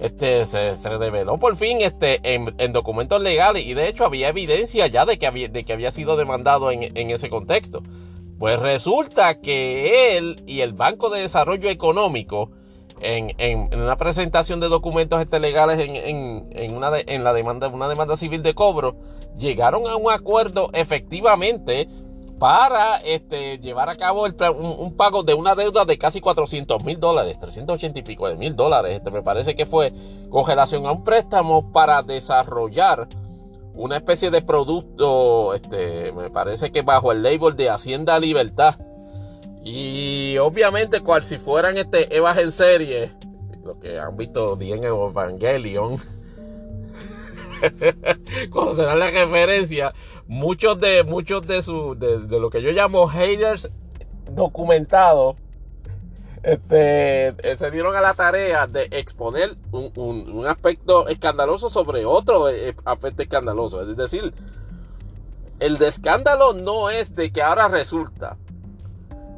este, 0.00 0.46
se, 0.46 0.98
reveló 0.98 1.38
por 1.38 1.56
fin 1.56 1.82
este, 1.82 2.20
en, 2.22 2.72
documentos 2.72 3.20
legales 3.20 3.66
y 3.66 3.74
de 3.74 3.88
hecho 3.88 4.06
había 4.06 4.30
evidencia 4.30 4.86
ya 4.86 5.04
de 5.04 5.18
que 5.18 5.26
había, 5.26 5.48
de 5.48 5.64
que 5.64 5.74
había 5.74 5.90
sido 5.90 6.16
demandado 6.16 6.70
en, 6.70 7.10
ese 7.10 7.28
contexto. 7.28 7.82
Pues 8.38 8.58
resulta 8.58 9.40
que 9.40 10.16
él 10.16 10.42
y 10.46 10.62
el 10.62 10.72
Banco 10.72 11.10
de 11.10 11.20
Desarrollo 11.20 11.68
Económico, 11.68 12.50
en, 13.02 13.34
en, 13.36 13.78
una 13.78 13.96
presentación 13.96 14.60
de 14.60 14.68
documentos 14.68 15.20
este, 15.20 15.38
legales 15.38 15.78
en, 15.78 15.96
en, 15.96 16.74
una 16.74 16.92
en 16.98 17.22
la 17.22 17.34
demanda, 17.34 17.68
una 17.68 17.88
demanda 17.88 18.16
civil 18.16 18.42
de 18.42 18.54
cobro, 18.54 18.96
llegaron 19.36 19.86
a 19.86 19.96
un 19.96 20.10
acuerdo 20.10 20.70
efectivamente 20.72 21.88
para 22.40 22.96
este, 23.04 23.58
llevar 23.58 23.90
a 23.90 23.96
cabo 23.96 24.24
un, 24.24 24.96
pago 24.96 25.22
de 25.22 25.34
una 25.34 25.54
deuda 25.54 25.84
de 25.84 25.98
casi 25.98 26.22
400 26.22 26.82
mil 26.82 26.98
dólares, 26.98 27.38
380 27.38 27.98
y 27.98 28.02
pico 28.02 28.26
de 28.26 28.36
mil 28.36 28.56
dólares. 28.56 28.94
Este, 28.96 29.10
me 29.10 29.22
parece 29.22 29.54
que 29.54 29.66
fue 29.66 29.92
congelación 30.30 30.86
a 30.86 30.92
un 30.92 31.04
préstamo 31.04 31.70
para 31.70 32.02
desarrollar 32.02 33.06
una 33.74 33.98
especie 33.98 34.30
de 34.30 34.40
producto, 34.40 35.52
este, 35.52 36.12
me 36.12 36.30
parece 36.30 36.72
que 36.72 36.80
bajo 36.80 37.12
el 37.12 37.22
label 37.22 37.54
de 37.56 37.68
Hacienda 37.68 38.18
Libertad. 38.18 38.76
Y 39.62 40.38
obviamente, 40.38 41.02
cual 41.02 41.22
si 41.22 41.36
fueran 41.36 41.76
este 41.76 42.16
Evas 42.16 42.38
en 42.38 42.52
serie, 42.52 43.12
lo 43.62 43.78
que 43.78 43.98
han 43.98 44.16
visto 44.16 44.58
en 44.58 44.82
Evangelion, 44.82 45.98
conocerán 48.50 48.98
la 48.98 49.10
referencia 49.10 49.92
muchos 50.26 50.80
de 50.80 51.04
muchos 51.04 51.46
de 51.46 51.62
su 51.62 51.94
de, 51.98 52.18
lo 52.38 52.50
que 52.50 52.62
yo 52.62 52.70
llamo 52.70 53.08
haters 53.08 53.70
documentados 54.30 55.36
este, 56.42 57.28
eh, 57.28 57.56
se 57.56 57.70
dieron 57.70 57.94
a 57.96 58.00
la 58.00 58.14
tarea 58.14 58.66
de 58.66 58.88
exponer 58.92 59.56
un, 59.72 60.46
aspecto 60.46 61.06
escandaloso 61.08 61.68
sobre 61.68 62.06
otro 62.06 62.48
eh, 62.48 62.74
aspecto 62.86 63.22
escandaloso. 63.22 63.82
Es 63.82 63.94
decir, 63.94 64.32
el 65.58 65.82
escándalo 65.82 66.54
no 66.54 66.88
es 66.88 67.14
de 67.14 67.30
que 67.30 67.42
ahora 67.42 67.68
resulta 67.68 68.38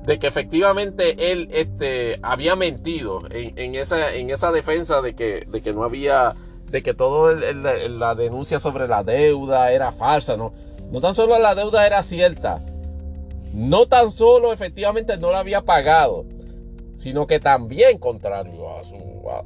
de 0.05 0.19
que 0.19 0.27
efectivamente 0.27 1.33
él 1.33 1.49
este, 1.53 2.19
había 2.23 2.57
mentido 2.57 3.21
en, 3.31 3.75
esa, 3.75 4.13
en 4.15 4.31
esa 4.31 4.51
defensa 4.51 5.01
de 5.01 5.15
que, 5.15 5.47
de 5.49 5.63
que 5.63 5.73
no 5.73 5.85
había, 5.85 6.35
de 6.73 6.83
que 6.83 6.95
toda 6.95 7.35
la 7.35 8.15
denuncia 8.15 8.59
sobre 8.59 8.89
la 8.89 9.05
deuda 9.05 9.71
era 9.71 9.93
falsa, 9.93 10.37
¿no? 10.37 10.53
No 10.91 11.01
tan 11.01 11.15
solo 11.15 11.39
la 11.39 11.55
deuda 11.55 11.87
era 11.87 12.03
cierta, 12.03 12.61
no 13.53 13.87
tan 13.87 14.11
solo 14.11 14.53
efectivamente 14.53 15.17
no 15.19 15.31
la 15.31 15.41
había 15.41 15.61
pagado, 15.61 16.25
sino 16.97 17.27
que 17.27 17.39
también, 17.41 17.99
contrario 17.99 18.77
a 18.77 18.85
su, 18.85 18.97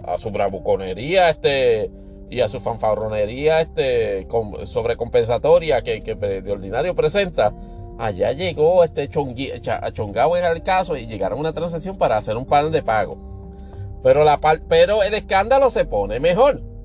a, 0.04 0.18
su 0.18 0.30
bravuconería 0.30 1.28
este, 1.30 1.90
y 2.30 2.40
a 2.40 2.48
su 2.48 2.60
fanfarronería 2.60 3.60
este, 3.60 4.26
sobrecompensatoria 4.64 5.82
que, 5.82 6.00
de 6.00 6.52
ordinario 6.52 6.94
presenta, 6.94 7.52
allá 7.98 8.32
llegó 8.32 8.84
este 8.84 9.08
Chongao 9.08 10.36
en 10.36 10.44
el 10.44 10.62
caso 10.62 10.96
y 10.96 11.06
llegaron 11.06 11.38
a 11.38 11.40
una 11.40 11.52
transacción 11.52 11.98
para 11.98 12.18
hacer 12.18 12.36
un 12.36 12.46
panel 12.46 12.70
de 12.70 12.82
pago. 12.82 13.18
Pero, 14.04 14.22
la, 14.22 14.38
pero 14.68 15.02
el 15.02 15.14
escándalo 15.14 15.70
se 15.70 15.84
pone 15.84 16.20
mejor. 16.20 16.75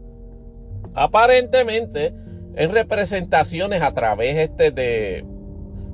Aparentemente, 0.94 2.14
en 2.56 2.72
representaciones 2.72 3.82
a 3.82 3.94
través 3.94 4.38
este 4.38 4.72
de 4.72 5.26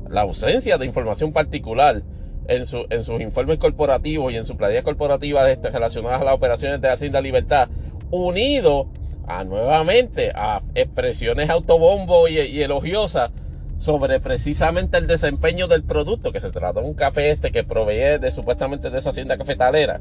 la 0.10 0.22
ausencia 0.22 0.78
de 0.78 0.86
información 0.86 1.34
particular 1.34 2.02
en, 2.48 2.66
su, 2.66 2.86
en 2.90 3.04
sus 3.04 3.22
informes 3.22 3.58
corporativos 3.58 4.32
y 4.32 4.38
en 4.38 4.46
su 4.46 4.56
planilla 4.58 4.84
corporativa 4.84 5.50
este, 5.50 5.70
relacionadas 5.70 6.22
a 6.22 6.26
las 6.26 6.34
operaciones 6.34 6.82
de 6.82 6.90
Hacienda 6.90 7.22
Libertad, 7.22 7.70
unido 8.10 8.90
a 9.28 9.44
nuevamente 9.44 10.32
a 10.34 10.62
expresiones 10.74 11.50
autobombo 11.50 12.28
y, 12.28 12.62
elogiosas 12.62 13.32
sobre 13.78 14.20
precisamente 14.20 14.98
el 14.98 15.06
desempeño 15.06 15.68
del 15.68 15.84
producto, 15.84 16.32
que 16.32 16.40
se 16.40 16.50
trata 16.50 16.82
de 16.82 16.88
un 16.88 16.96
café 16.96 17.30
este 17.30 17.52
que 17.52 17.64
provee 17.64 18.20
supuestamente 18.32 18.90
de 18.90 18.98
esa 18.98 19.10
hacienda 19.10 19.38
cafetalera, 19.38 20.00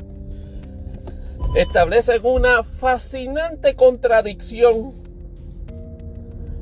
establecen 1.55 2.21
una 2.25 2.65
fascinante 2.65 3.75
contradicción 3.77 4.93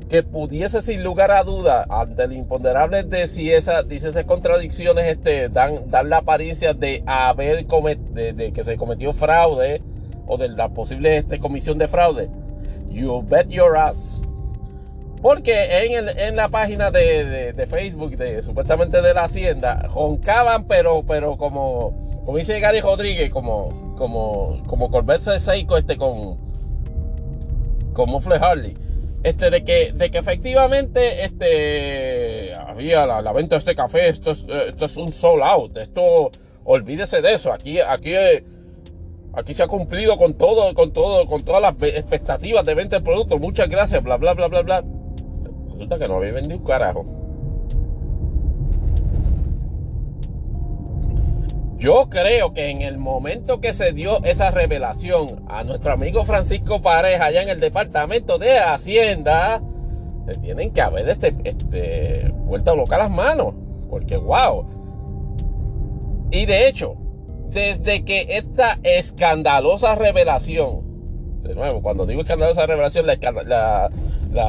que 0.09 0.21
pudiese 0.21 0.81
sin 0.81 1.03
lugar 1.03 1.31
a 1.31 1.43
duda 1.43 1.85
ante 1.89 2.23
el 2.23 2.33
imponderable 2.33 3.03
de 3.03 3.27
si 3.27 3.51
esa, 3.51 3.81
dice 3.81 4.09
esas 4.09 4.25
contradicciones 4.25 5.05
este, 5.07 5.49
dan, 5.49 5.89
dan 5.89 6.09
la 6.09 6.17
apariencia 6.17 6.73
de 6.73 7.03
haber 7.07 7.65
de, 7.65 8.51
que 8.53 8.63
se 8.63 8.77
cometió 8.77 9.13
fraude 9.13 9.81
o 10.27 10.37
de 10.37 10.49
la 10.49 10.69
posible 10.69 11.17
este, 11.17 11.39
comisión 11.39 11.77
de 11.77 11.87
fraude. 11.87 12.29
You 12.89 13.23
bet 13.27 13.47
your 13.49 13.75
ass. 13.77 14.21
Porque 15.21 15.85
en, 15.85 16.07
el- 16.07 16.35
la 16.35 16.49
página 16.49 16.91
de 16.91 17.67
Facebook, 17.67 18.15
de, 18.15 18.43
supuestamente 18.43 19.01
de 19.01 19.13
la 19.13 19.23
Hacienda, 19.23 19.89
roncaban, 19.93 20.65
pero, 20.65 21.03
pero 21.07 21.35
como, 21.35 22.21
como 22.25 22.37
dice 22.37 22.59
Gary 22.59 22.79
Rodríguez, 22.79 23.31
como, 23.31 23.84
como, 23.95 24.61
como 24.67 24.89
Corvette 24.89 25.39
Seiko 25.39 25.77
este 25.77 25.97
con, 25.97 26.37
con 27.93 28.09
Muffle 28.09 28.35
Harley. 28.35 28.77
Este, 29.23 29.49
de 29.49 29.63
que, 29.63 29.91
de 29.91 30.11
que 30.11 30.19
efectivamente, 30.19 31.25
este, 31.25 32.53
había 32.53 33.07
la, 33.07 33.33
venta 33.33 33.55
de 33.55 33.59
este 33.59 33.73
café, 33.73 34.07
esto 34.07 34.31
es, 34.31 34.45
eh, 34.47 34.65
esto 34.69 34.85
es 34.85 34.95
un 34.97 35.11
sold 35.11 35.41
out, 35.41 35.75
esto, 35.77 36.29
olvídese 36.63 37.23
de 37.23 37.33
eso, 37.33 37.51
aquí, 37.51 37.79
aquí, 37.79 38.13
eh, 38.13 38.43
aquí 39.33 39.55
se 39.55 39.63
ha 39.63 39.67
cumplido 39.67 40.15
con 40.17 40.35
todo, 40.35 40.75
con 40.75 40.93
todo, 40.93 41.25
con 41.25 41.41
todas 41.41 41.59
las 41.59 41.73
expectativas 41.95 42.63
de 42.65 42.75
venta 42.75 42.99
de 42.99 43.03
producto, 43.03 43.39
muchas 43.39 43.67
gracias, 43.67 44.03
bla, 44.03 44.17
bla, 44.17 44.35
bla, 44.35 44.47
bla, 44.47 44.61
bla. 44.61 44.83
Resulta 45.71 45.97
que 45.97 46.07
no 46.07 46.17
había 46.17 46.33
vendido 46.33 46.57
un 46.59 46.63
carajo. 46.63 47.24
Yo 51.77 52.07
creo 52.09 52.53
que 52.53 52.69
en 52.69 52.81
el 52.81 52.97
momento 52.97 53.59
que 53.59 53.73
se 53.73 53.91
dio 53.91 54.23
esa 54.23 54.49
revelación 54.49 55.43
a 55.49 55.65
nuestro 55.65 55.91
amigo 55.91 56.23
Francisco 56.23 56.81
Pareja 56.81 57.25
allá 57.25 57.43
en 57.43 57.49
el 57.49 57.59
Departamento 57.59 58.37
de 58.37 58.59
Hacienda, 58.59 59.61
se 60.25 60.35
tienen 60.35 60.71
que 60.71 60.81
haber 60.81 61.09
este, 61.09 61.35
este, 61.43 62.31
vuelto 62.33 62.71
a 62.71 62.73
colocar 62.75 62.99
las 62.99 63.11
manos. 63.11 63.53
Porque 63.89 64.15
wow. 64.15 64.65
Y 66.31 66.45
de 66.45 66.67
hecho, 66.67 66.95
desde 67.49 68.05
que 68.05 68.37
esta 68.37 68.79
escandalosa 68.83 69.95
revelación, 69.95 71.43
de 71.43 71.55
nuevo, 71.55 71.81
cuando 71.81 72.05
digo 72.05 72.21
escandalosa 72.21 72.65
revelación, 72.65 73.05
la 73.05 73.17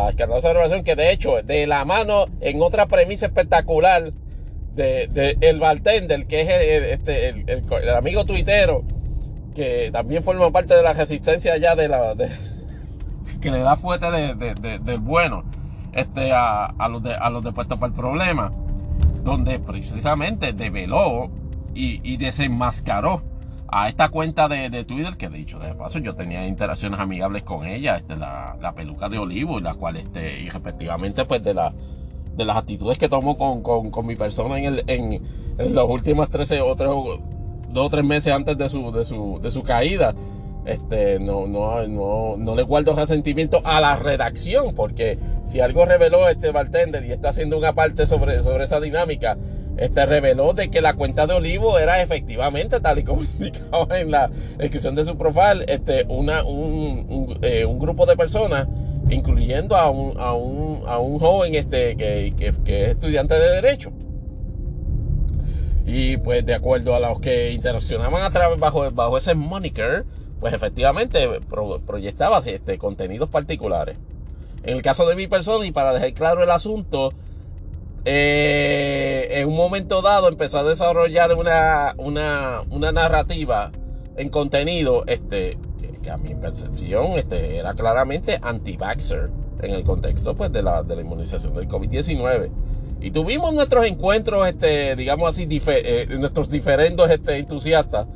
escandalosa 0.08 0.48
revelación 0.52 0.84
que 0.84 0.94
de 0.94 1.10
hecho, 1.10 1.42
de 1.42 1.66
la 1.66 1.84
mano 1.84 2.26
en 2.40 2.62
otra 2.62 2.86
premisa 2.86 3.26
espectacular 3.26 4.12
de, 4.76 5.38
el 5.40 5.58
bartender, 5.58 6.26
que 6.26 6.42
es 6.42 6.48
el, 6.48 6.84
este, 6.84 7.28
el, 7.30 7.88
amigo 7.94 8.24
tuitero, 8.24 8.84
que 9.54 9.90
también 9.92 10.22
forma 10.22 10.50
parte 10.50 10.74
de 10.74 10.82
la 10.82 10.92
resistencia 10.92 11.54
allá 11.54 11.74
de 11.74 11.88
la... 11.88 12.14
que 13.40 13.50
le 13.50 13.58
da 13.60 13.76
fuerte 13.76 14.10
de, 14.10 14.34
de- 14.34 14.54
de- 14.54 14.78
del 14.78 15.00
bueno 15.00 15.44
este, 15.92 16.32
a, 16.32 16.66
a 16.66 16.88
los 16.88 17.02
de, 17.02 17.14
a 17.14 17.30
los 17.30 17.42
de 17.42 17.52
Puesto 17.52 17.78
para 17.78 17.88
el 17.90 17.94
Problema, 17.98 18.52
donde 19.24 19.58
precisamente 19.58 20.52
develó 20.52 21.30
y, 21.74 22.00
y 22.04 22.16
desenmascaró 22.18 23.22
a 23.68 23.88
esta 23.88 24.10
cuenta 24.10 24.48
de, 24.48 24.84
Twitter, 24.84 25.16
que 25.16 25.28
dicho 25.28 25.58
de 25.58 25.74
paso 25.74 25.98
yo 25.98 26.12
tenía 26.12 26.46
interacciones 26.46 27.00
amigables 27.00 27.42
con 27.42 27.66
ella, 27.66 27.96
este, 27.96 28.16
la, 28.16 28.56
la 28.60 28.72
peluca 28.74 29.08
de 29.08 29.18
olivo, 29.18 29.58
y 29.58 29.62
la 29.62 29.74
cual, 29.74 29.96
este, 29.96 30.40
y 30.40 30.48
respectivamente, 30.48 31.24
pues 31.24 31.42
de 31.42 31.54
la 31.54 31.72
de 32.36 32.44
las 32.44 32.56
actitudes 32.56 32.98
que 32.98 33.08
tomó 33.08 33.36
con, 33.38 33.62
con- 33.62 33.90
con 33.90 34.06
mi 34.06 34.16
persona 34.16 34.58
en, 34.58 34.64
el, 34.66 34.84
en, 34.86 35.22
los 35.74 35.88
últimos 35.90 36.28
13 36.30 36.60
o 36.60 36.76
tres, 36.76 36.88
dos 37.70 37.86
o 37.86 37.90
tres 37.90 38.04
meses 38.04 38.32
antes 38.32 38.56
de 38.58 38.68
su, 38.68 38.92
de 38.92 39.04
su, 39.04 39.40
de 39.42 39.50
su 39.50 39.62
caída. 39.62 40.14
Este, 40.64 41.20
no, 41.20 41.46
no, 41.46 41.86
no, 41.86 42.36
no 42.36 42.54
le 42.56 42.62
guardo 42.64 42.92
resentimiento 42.94 43.60
a 43.62 43.80
la 43.80 43.94
redacción, 43.94 44.74
porque 44.74 45.16
si 45.44 45.60
algo 45.60 45.84
reveló 45.84 46.28
este 46.28 46.50
bartender 46.50 47.04
y 47.04 47.12
está 47.12 47.28
haciendo 47.28 47.56
una 47.56 47.72
parte 47.72 48.04
sobre, 48.04 48.42
sobre 48.42 48.64
esa 48.64 48.80
dinámica, 48.80 49.36
este 49.76 50.04
reveló 50.06 50.54
de 50.54 50.68
que 50.68 50.80
la 50.80 50.94
cuenta 50.94 51.28
de 51.28 51.34
Olivo 51.34 51.78
era 51.78 52.02
efectivamente, 52.02 52.80
tal 52.80 52.98
y 52.98 53.04
como 53.04 53.22
indicaba 53.38 54.00
en 54.00 54.10
la 54.10 54.28
descripción 54.58 54.96
de 54.96 55.04
su 55.04 55.16
profile, 55.16 55.64
este, 55.68 56.04
una, 56.08 56.42
un, 56.42 57.06
un, 57.08 57.38
eh, 57.42 57.64
un 57.64 57.78
grupo 57.78 58.04
de 58.04 58.16
personas, 58.16 58.66
incluyendo 59.10 59.76
a 59.76 59.90
un, 59.90 60.18
a 60.18 60.32
un, 60.34 60.82
a 60.86 60.98
un 60.98 61.18
joven 61.18 61.54
este, 61.54 61.96
que, 61.96 62.34
que, 62.36 62.48
es 62.48 62.88
estudiante 62.88 63.34
de 63.38 63.60
Derecho. 63.60 63.92
Y 65.84 66.16
pues 66.16 66.44
de 66.44 66.54
acuerdo 66.54 66.94
a 66.94 67.00
los 67.00 67.20
que 67.20 67.52
interaccionaban 67.52 68.22
a 68.22 68.30
través 68.30 68.58
bajo, 68.58 68.90
bajo 68.90 69.18
ese 69.18 69.34
moniker, 69.34 70.04
pues 70.40 70.52
efectivamente 70.52 71.28
pro- 71.48 71.80
proyectaba 71.86 72.42
este, 72.44 72.76
contenidos 72.78 73.28
particulares. 73.28 73.96
En 74.64 74.74
el 74.74 74.82
caso 74.82 75.06
de 75.06 75.14
mi 75.14 75.28
persona, 75.28 75.64
y 75.64 75.70
para 75.70 75.92
dejar 75.92 76.12
claro 76.12 76.42
el 76.42 76.50
asunto, 76.50 77.10
eh, 78.04 79.28
en 79.30 79.48
un 79.48 79.56
momento 79.56 80.02
dado 80.02 80.28
empezó 80.28 80.58
a 80.58 80.64
desarrollar 80.64 81.32
una, 81.34 81.94
una, 81.98 82.62
una 82.70 82.90
narrativa 82.90 83.70
en 84.16 84.28
contenido 84.28 85.04
este, 85.06 85.58
que, 86.06 86.10
a 86.12 86.16
mi 86.16 86.34
percepción 86.34 87.12
este, 87.16 87.56
era 87.56 87.74
claramente 87.74 88.38
anti-vaxxer 88.40 89.28
en 89.60 89.72
el 89.74 89.82
contexto 89.82 90.34
pues, 90.36 90.52
de, 90.52 90.62
la, 90.62 90.82
de 90.82 90.94
la 90.94 91.02
inmunización 91.02 91.54
del 91.54 91.68
COVID-19. 91.68 92.50
Y 93.00 93.10
tuvimos 93.10 93.52
nuestros 93.52 93.84
encuentros, 93.86 94.46
este, 94.48 94.94
digamos 94.96 95.28
así, 95.30 95.46
dife- 95.46 95.80
eh, 95.84 96.06
nuestros 96.18 96.48
diferendos 96.48 97.10
este, 97.10 97.38
entusiastas 97.38 98.06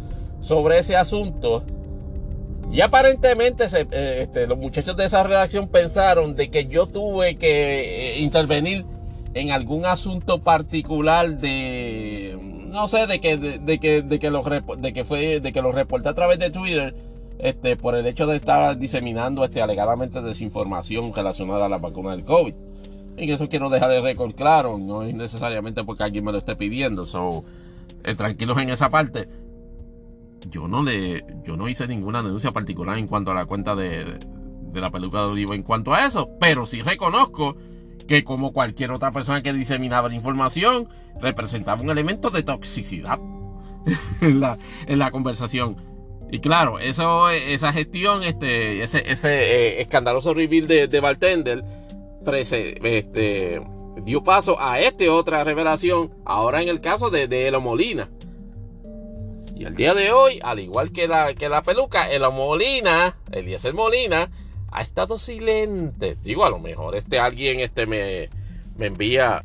sobre 0.40 0.78
ese 0.78 0.96
asunto. 0.96 1.64
Y 2.72 2.80
aparentemente 2.80 3.68
se- 3.68 3.88
eh, 3.90 4.22
este, 4.22 4.46
los 4.46 4.56
muchachos 4.56 4.96
de 4.96 5.06
esa 5.06 5.22
redacción 5.24 5.68
pensaron 5.68 6.36
de 6.36 6.50
que 6.50 6.66
yo 6.66 6.86
tuve 6.86 7.36
que 7.36 8.14
eh, 8.14 8.20
intervenir 8.20 8.84
en 9.34 9.50
algún 9.50 9.84
asunto 9.86 10.42
particular 10.42 11.38
de 11.38 12.36
no 12.70 12.86
sé 12.88 13.06
de 13.08 13.20
que 13.20 13.36
de, 13.36 13.58
de 13.58 13.78
que 13.78 14.02
de 14.02 14.18
que 14.20 14.30
lo 14.30 14.42
repo- 14.44 14.76
de 14.76 14.92
que 14.92 15.04
fue 15.04 15.40
de 15.40 15.52
que 15.52 15.60
lo 15.62 15.70
reporté 15.72 16.08
a 16.08 16.14
través 16.14 16.38
de 16.40 16.50
Twitter 16.50 16.94
este 17.42 17.76
por 17.76 17.94
el 17.94 18.06
hecho 18.06 18.26
de 18.26 18.36
estar 18.36 18.76
diseminando 18.78 19.44
este 19.44 19.62
alegadamente 19.62 20.22
desinformación 20.22 21.12
relacionada 21.14 21.66
a 21.66 21.68
la 21.68 21.78
vacuna 21.78 22.12
del 22.12 22.24
COVID. 22.24 22.54
Y 23.18 23.30
eso 23.30 23.48
quiero 23.48 23.68
dejar 23.68 23.92
el 23.92 24.02
récord 24.02 24.34
claro, 24.34 24.78
no 24.78 25.02
es 25.02 25.14
necesariamente 25.14 25.84
porque 25.84 26.04
alguien 26.04 26.24
me 26.24 26.32
lo 26.32 26.38
esté 26.38 26.56
pidiendo, 26.56 27.04
so 27.04 27.44
eh, 28.04 28.14
tranquilos 28.14 28.56
en 28.58 28.70
esa 28.70 28.88
parte 28.88 29.28
yo 30.48 30.68
no 30.68 30.82
le 30.82 31.22
yo 31.44 31.56
no 31.56 31.68
hice 31.68 31.86
ninguna 31.86 32.22
denuncia 32.22 32.50
particular 32.50 32.96
en 32.96 33.06
cuanto 33.06 33.30
a 33.30 33.34
la 33.34 33.44
cuenta 33.44 33.74
de, 33.74 34.18
de 34.72 34.80
la 34.80 34.90
peluca 34.90 35.18
de 35.20 35.26
olivo 35.26 35.54
en 35.54 35.62
cuanto 35.62 35.92
a 35.92 36.06
eso, 36.06 36.30
pero 36.40 36.64
sí 36.66 36.82
reconozco 36.82 37.56
que 38.06 38.24
como 38.24 38.52
cualquier 38.52 38.90
otra 38.92 39.12
persona 39.12 39.42
que 39.42 39.52
diseminaba 39.52 40.08
la 40.08 40.14
información, 40.14 40.88
representaba 41.20 41.80
un 41.80 41.90
elemento 41.90 42.30
de 42.30 42.42
toxicidad 42.42 43.20
en 44.20 44.40
la, 44.40 44.58
en 44.86 44.98
la 44.98 45.10
conversación. 45.10 45.76
Y 46.30 46.38
claro, 46.40 46.78
eso, 46.78 47.28
esa 47.30 47.72
gestión, 47.72 48.22
este, 48.22 48.82
ese, 48.82 49.10
ese 49.10 49.28
eh, 49.42 49.80
escandaloso 49.80 50.32
reveal 50.32 50.66
de, 50.68 50.86
de 50.86 51.00
Bartender, 51.00 51.64
prese- 52.24 52.78
este, 52.82 53.60
dio 54.04 54.22
paso 54.22 54.56
a 54.60 54.78
este 54.80 55.08
otra 55.08 55.42
revelación, 55.42 56.12
ahora 56.24 56.62
en 56.62 56.68
el 56.68 56.80
caso 56.80 57.10
de, 57.10 57.26
de 57.26 57.48
Elo 57.48 57.60
Molina. 57.60 58.10
Y 59.56 59.64
el 59.64 59.74
día 59.74 59.92
de 59.92 60.12
hoy, 60.12 60.38
al 60.42 60.60
igual 60.60 60.92
que 60.92 61.06
la, 61.08 61.34
que 61.34 61.48
la 61.48 61.62
peluca, 61.62 62.08
el 62.10 62.22
Molina, 62.32 63.16
Eliezer 63.30 63.74
Molina, 63.74 64.30
ha 64.70 64.82
estado 64.82 65.18
silente. 65.18 66.16
Digo, 66.22 66.44
a 66.46 66.50
lo 66.50 66.58
mejor 66.58 66.94
este 66.96 67.18
alguien 67.18 67.60
este 67.60 67.86
me, 67.86 68.30
me 68.78 68.86
envía. 68.86 69.44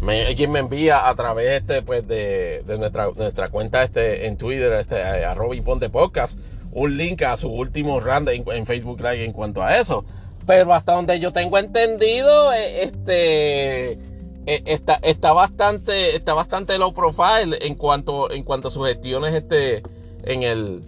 Me, 0.00 0.26
alguien 0.26 0.52
me 0.52 0.58
envía 0.60 1.08
a 1.08 1.14
través 1.14 1.60
este 1.62 1.82
pues 1.82 2.06
de, 2.06 2.62
nuestra, 2.78 3.48
cuenta 3.48 3.82
este 3.82 4.26
en 4.26 4.36
Twitter, 4.36 4.72
este 4.74 5.02
arroba 5.02 5.56
y 5.56 5.60
ponte 5.62 5.88
podcast, 5.88 6.38
un 6.72 6.96
link 6.96 7.22
a 7.22 7.36
su 7.36 7.48
último 7.50 7.98
run 8.00 8.28
en, 8.28 8.66
Facebook 8.66 9.00
Live 9.00 9.24
en 9.24 9.32
cuanto 9.32 9.62
a 9.62 9.78
eso. 9.78 10.04
Pero 10.46 10.72
hasta 10.74 10.92
donde 10.92 11.18
yo 11.18 11.32
tengo 11.32 11.58
entendido, 11.58 12.52
eh, 12.52 12.84
este 12.84 13.92
eh, 13.92 14.62
está, 14.66 14.94
está 15.02 15.32
bastante 15.32 16.14
está 16.14 16.34
bastante 16.34 16.78
low 16.78 16.94
profile 16.94 17.58
en 17.62 17.74
cuanto 17.74 18.30
en 18.30 18.44
cuanto 18.44 18.68
a 18.68 18.70
sus 18.70 18.86
gestiones 18.86 19.34
este 19.34 19.82
en 20.22 20.42
el 20.44 20.84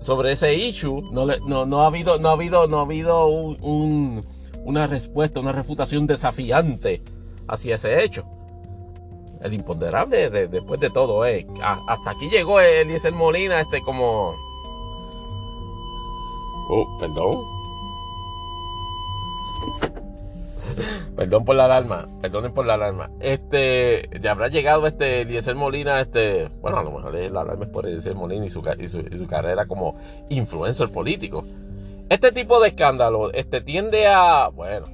sobre 0.00 0.32
ese 0.32 0.54
issue 0.54 1.02
no, 1.12 1.26
no, 1.26 1.66
no 1.66 1.82
ha 1.82 1.86
habido 1.88 2.18
no 2.18 2.30
ha 2.30 2.32
habido 2.32 2.66
no 2.68 2.78
ha 2.78 2.82
habido 2.84 3.26
un- 3.26 3.58
un- 3.60 4.24
una 4.64 4.86
respuesta 4.86 5.40
una 5.40 5.52
refutación 5.52 6.06
desafiante 6.06 7.02
hacia 7.52 7.74
ese 7.76 8.02
hecho 8.04 8.24
el 9.42 9.54
imponderable 9.54 10.28
de- 10.30 10.48
después 10.48 10.80
de 10.80 10.90
todo 10.90 11.24
eh. 11.26 11.46
A- 11.62 11.80
hasta 11.88 12.10
aquí 12.10 12.28
llegó 12.30 12.60
Eliezer 12.60 13.12
Molina 13.12 13.60
este 13.60 13.80
como 13.82 14.34
oh 16.70 16.86
perdón 17.00 17.38
Perdón 21.16 21.44
por 21.44 21.56
la 21.56 21.64
alarma, 21.66 22.08
perdonen 22.22 22.52
por 22.52 22.64
la 22.64 22.74
alarma. 22.74 23.10
Este, 23.20 24.08
ya 24.20 24.30
habrá 24.30 24.48
llegado 24.48 24.86
este 24.86 25.22
Eliezer 25.22 25.54
Molina, 25.54 26.00
este, 26.00 26.48
bueno, 26.62 26.78
a 26.78 26.82
lo 26.84 26.92
mejor 26.92 27.14
es- 27.16 27.30
la 27.30 27.42
alarma 27.42 27.64
es 27.64 27.70
por 27.70 27.86
Eliezer 27.86 28.14
Molina 28.14 28.46
y 28.46 28.50
su, 28.50 28.62
y 28.78 28.88
su, 28.88 29.00
y 29.00 29.18
su 29.18 29.26
carrera 29.26 29.66
como 29.66 29.96
influencer 30.30 30.88
político. 30.90 31.44
Este 32.08 32.32
tipo 32.32 32.60
de 32.60 32.68
escándalo, 32.68 33.30
este, 33.32 33.60
tiende 33.60 34.06
a, 34.06 34.48
bueno, 34.48 34.86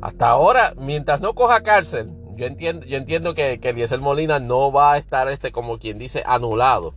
hasta 0.00 0.28
ahora, 0.28 0.74
mientras 0.76 1.20
no 1.20 1.34
coja 1.34 1.62
cárcel, 1.62 2.10
yo 2.36 2.46
entiendo, 2.46 2.86
yo 2.86 2.96
entiendo 2.96 3.34
que, 3.34 3.58
que 3.58 3.70
Eliezer 3.70 4.00
Molina 4.00 4.38
no 4.38 4.70
va 4.70 4.92
a 4.92 4.98
estar, 4.98 5.28
este, 5.28 5.50
como 5.50 5.78
quien 5.78 5.98
dice, 5.98 6.22
anulado, 6.24 6.94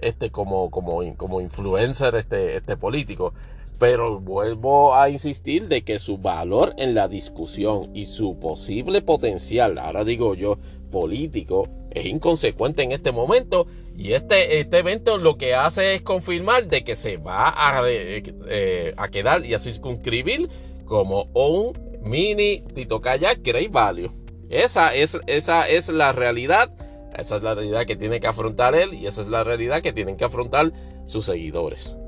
este, 0.00 0.30
como, 0.30 0.70
como, 0.70 1.00
como 1.16 1.40
influencer, 1.42 2.14
este, 2.14 2.56
este 2.56 2.76
político. 2.76 3.34
Pero 3.78 4.18
vuelvo 4.18 4.96
a 4.96 5.10
insistir 5.10 5.68
de 5.68 5.82
que 5.82 5.98
su 5.98 6.18
valor 6.18 6.74
en 6.78 6.94
la 6.94 7.06
discusión 7.06 7.90
y 7.94 8.06
su 8.06 8.38
posible 8.40 9.02
potencial, 9.02 9.78
ahora 9.78 10.04
digo 10.04 10.34
yo, 10.34 10.58
político, 10.90 11.68
es 11.90 12.06
inconsecuente 12.06 12.82
en 12.82 12.92
este 12.92 13.12
momento. 13.12 13.66
Y 13.96 14.14
este, 14.14 14.58
este 14.58 14.78
evento 14.78 15.18
lo 15.18 15.36
que 15.36 15.54
hace 15.54 15.94
es 15.94 16.02
confirmar 16.02 16.66
de 16.66 16.82
que 16.82 16.96
se 16.96 17.18
va 17.18 17.48
a, 17.50 17.82
eh, 17.86 18.94
a 18.96 19.08
quedar 19.08 19.44
y 19.44 19.54
a 19.54 19.58
circunscribir 19.58 20.48
como 20.86 21.24
un 21.34 21.87
mini 22.02 22.62
Tito 22.74 23.00
Kayak 23.00 23.42
Great 23.42 23.70
Value. 23.70 24.10
Esa 24.50 24.94
es, 24.94 25.18
esa 25.26 25.68
es 25.68 25.88
la 25.88 26.12
realidad. 26.12 26.70
Esa 27.16 27.36
es 27.36 27.42
la 27.42 27.54
realidad 27.54 27.86
que 27.86 27.96
tiene 27.96 28.20
que 28.20 28.26
afrontar 28.26 28.74
él 28.74 28.94
y 28.94 29.06
esa 29.06 29.22
es 29.22 29.28
la 29.28 29.42
realidad 29.42 29.82
que 29.82 29.92
tienen 29.92 30.16
que 30.16 30.24
afrontar 30.24 30.72
sus 31.06 31.24
seguidores. 31.24 31.98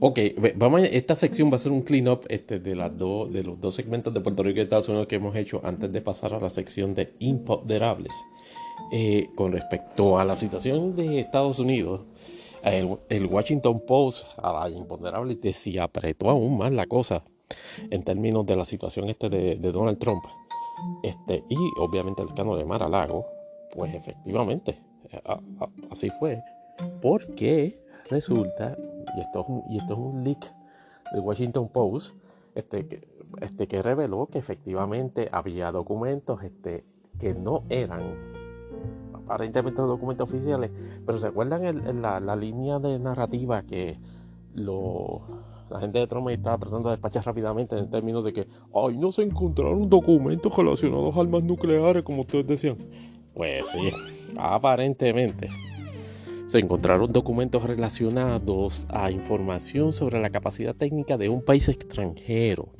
Ok, 0.00 0.20
vamos 0.54 0.82
esta 0.92 1.16
sección 1.16 1.50
va 1.50 1.56
a 1.56 1.58
ser 1.58 1.72
un 1.72 1.82
clean 1.82 2.06
up 2.08 2.20
este, 2.28 2.60
de, 2.60 2.76
las 2.76 2.96
de 2.96 3.42
los 3.42 3.60
dos 3.60 3.74
segmentos 3.74 4.14
de 4.14 4.20
Puerto 4.20 4.44
Rico 4.44 4.58
y 4.58 4.62
Estados 4.62 4.88
Unidos 4.88 5.08
que 5.08 5.16
hemos 5.16 5.34
hecho 5.34 5.60
antes 5.64 5.92
de 5.92 6.00
pasar 6.00 6.34
a 6.34 6.40
la 6.40 6.50
sección 6.50 6.94
de 6.94 7.14
imponderables. 7.18 8.12
Eh, 8.90 9.30
con 9.34 9.52
respecto 9.52 10.18
a 10.18 10.24
la 10.24 10.36
situación 10.36 10.96
de 10.96 11.20
Estados 11.20 11.58
Unidos, 11.58 12.02
el, 12.62 13.26
Washington 13.26 13.80
Post 13.86 14.26
a 14.36 14.52
la 14.52 14.70
imponderable 14.70 15.34
decía 15.36 15.84
apretó 15.84 16.30
aún 16.30 16.58
más 16.58 16.72
la 16.72 16.86
cosa 16.86 17.22
en 17.90 18.02
términos 18.02 18.46
de 18.46 18.56
la 18.56 18.64
situación 18.64 19.08
este 19.08 19.28
de, 19.28 19.56
Donald 19.56 19.98
Trump. 19.98 20.24
Este, 21.02 21.44
y 21.48 21.56
obviamente 21.78 22.22
el 22.22 22.28
escándalo 22.28 22.56
de 22.56 22.64
Mar 22.64 22.88
Lago, 22.88 23.26
pues 23.74 23.94
efectivamente, 23.94 24.78
así 25.90 26.10
fue. 26.18 26.40
Porque 27.02 27.80
resulta, 28.08 28.76
y 29.16 29.20
esto, 29.20 29.40
es 29.40 29.48
un, 29.48 29.62
y 29.70 29.78
esto 29.78 29.92
es 29.94 29.98
un 29.98 30.24
leak 30.24 30.54
del 31.12 31.20
Washington 31.22 31.68
Post, 31.68 32.14
este, 32.54 32.86
que, 32.86 33.08
este, 33.40 33.82
reveló 33.82 34.26
que 34.26 34.38
efectivamente 34.38 35.28
había 35.32 35.72
documentos 35.72 36.42
este, 36.42 36.84
que 37.18 37.34
no 37.34 37.64
eran 37.68 38.37
aparentemente 39.28 39.82
documentos 39.82 40.28
oficiales, 40.28 40.70
pero 41.04 41.18
¿se 41.18 41.26
acuerdan 41.26 41.64
en, 41.64 42.02
la, 42.02 42.36
línea 42.36 42.78
de 42.78 42.98
narrativa 42.98 43.62
que 43.62 43.98
la 44.54 45.80
gente 45.80 45.98
de 45.98 46.06
Trump 46.06 46.30
estaba 46.30 46.56
tratando 46.56 46.88
de 46.88 46.94
despachar 46.94 47.26
rápidamente 47.26 47.78
en 47.78 47.90
términos 47.90 48.24
de 48.24 48.32
que, 48.32 48.48
ay, 48.74 48.96
no 48.96 49.12
se 49.12 49.22
encontraron 49.22 49.88
documentos 49.90 50.56
relacionados 50.56 51.14
a 51.14 51.20
armas 51.20 51.42
nucleares, 51.42 52.02
como 52.02 52.22
ustedes 52.22 52.46
decían? 52.46 52.78
Pues 53.34 53.68
sí, 53.68 53.90
aparentemente 54.36 55.50
se 56.46 56.58
encontraron 56.58 57.12
documentos 57.12 57.62
relacionados 57.64 58.86
a 58.88 59.10
información 59.10 59.92
sobre 59.92 60.18
la 60.18 60.30
capacidad 60.30 60.74
técnica 60.74 61.18
de 61.18 61.28
un 61.28 61.44
país 61.44 61.68
extranjero. 61.68 62.70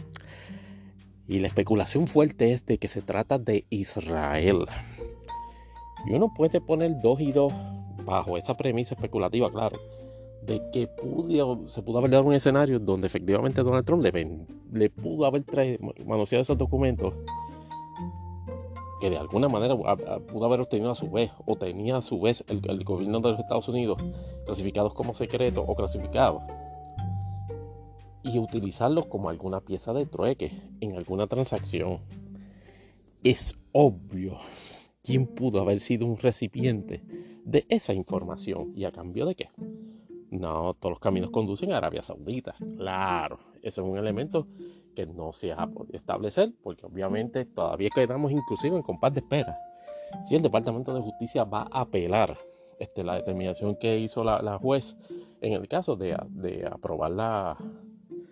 Y 1.27 1.41
la 1.41 1.49
especulación 1.49 2.07
fuerte 2.07 2.55
es 2.55 2.65
de 2.65 2.79
que 2.79 2.89
se 2.89 3.03
trata 3.03 3.39
de 3.39 3.67
Israel. 3.69 4.65
Y 6.07 6.15
uno 6.15 6.33
puede 6.35 6.61
poner 6.61 7.01
dos 7.01 7.21
y 7.21 7.33
dos 7.33 7.53
bajo 8.05 8.37
esa 8.37 8.57
premisa 8.57 8.95
especulativa, 8.95 9.51
claro, 9.51 9.79
de 10.43 10.63
que 10.73 10.89
se 11.69 11.83
pudo 11.83 11.99
haber 11.99 12.11
dado 12.11 12.25
un 12.25 12.35
escenario 12.35 12.79
donde 12.79 13.07
efectivamente 13.07 13.63
Donald 13.63 13.85
Trump 13.85 14.03
le, 14.03 14.91
pudo 14.91 15.27
haber 15.27 15.45
manoseado 16.07 16.43
esos 16.43 16.57
documentos 16.57 17.13
que 19.01 19.11
de 19.11 19.19
alguna 19.19 19.49
manera 19.49 19.77
pudo 19.77 20.47
haber 20.47 20.61
obtenido 20.61 20.91
a 20.91 20.95
su 20.95 21.11
vez, 21.11 21.31
o 21.47 21.57
tenía 21.57 21.99
a 21.99 22.03
su 22.03 22.21
vez 22.21 22.45
el, 22.49 22.61
gobierno 22.83 23.21
de 23.21 23.31
los 23.31 23.39
Estados 23.39 23.69
Unidos 23.69 23.99
clasificados 24.45 24.93
como 24.95 25.15
secretos 25.15 25.65
o 25.67 25.75
clasificados, 25.77 26.43
y 28.25 28.39
utilizarlos 28.39 29.07
como 29.07 29.29
alguna 29.29 29.61
pieza 29.61 29.93
de 29.93 30.07
trueque 30.07 30.51
en 30.81 30.97
alguna 30.97 31.27
transacción. 31.27 32.01
Es 33.23 33.55
obvio 33.73 34.39
quién 35.03 35.27
pudo 35.27 35.61
haber 35.61 35.81
sido 35.81 36.07
un 36.07 36.19
recipiente 36.19 37.03
de 37.45 37.67
esa 37.69 37.93
información 37.95 38.73
y 38.77 38.85
a 38.85 38.93
cambio 38.93 39.27
de 39.27 39.35
qué. 39.35 39.51
No, 40.31 40.75
todos 40.75 40.93
los 40.93 41.01
caminos 41.01 41.31
conducen 41.31 41.73
a 41.73 41.79
Arabia 41.79 42.03
Saudita. 42.03 42.55
Claro, 42.77 43.39
ese 43.63 43.81
es 43.81 43.87
un 43.87 43.97
elemento 43.97 44.47
que 44.95 45.07
no 45.07 45.33
se 45.33 45.53
ha 45.53 45.67
podido 45.67 45.97
establecer 45.97 46.53
porque 46.63 46.85
obviamente 46.85 47.47
todavía 47.47 47.89
quedamos 47.95 48.33
inclusive 48.33 48.77
en 48.77 48.83
compás 48.83 49.15
de 49.15 49.21
espera. 49.21 49.57
Si 50.25 50.35
el 50.35 50.43
Departamento 50.43 50.93
de 50.93 51.01
Justicia 51.01 51.45
va 51.45 51.69
a 51.71 51.83
apelar 51.83 52.37
este, 52.79 53.05
la 53.05 53.15
determinación 53.15 53.77
que 53.77 53.99
hizo 53.99 54.25
la, 54.25 54.59
juez 54.59 54.97
en 55.41 55.53
el 55.53 55.69
caso 55.69 55.97
de, 55.97 56.17
de 56.31 56.67
aprobar 56.67 57.11
la, 57.13 57.57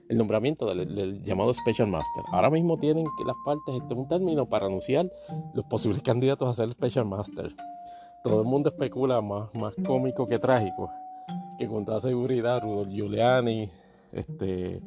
el 0.09 0.17
nombramiento 0.17 0.67
del, 0.67 1.23
llamado 1.23 1.53
Special 1.53 1.89
Master. 1.89 2.25
Ahora 2.33 2.51
mismo 2.51 2.79
tienen 2.79 3.05
que 3.19 3.25
las 3.25 3.37
partes 3.45 3.77
este, 3.77 3.95
un 3.95 4.09
término 4.09 4.47
para 4.47 4.67
anunciar 4.67 5.11
los 5.55 5.65
posibles 5.67 6.03
candidatos 6.05 6.49
a 6.49 6.53
ser 6.53 6.73
Special 6.73 7.07
Master. 7.07 7.55
Todo 8.23 8.43
el 8.43 8.47
mundo 8.47 8.71
especula 8.71 9.21
más, 9.21 9.55
más 9.55 9.75
cómico 9.85 10.27
que 10.27 10.39
trágico. 10.39 10.91
Que 11.59 11.67
con 11.69 11.85
toda 11.85 12.01
seguridad 12.01 12.61
Rudolf 12.61 12.91
Giuliani, 12.91 13.71
este, 14.13 14.83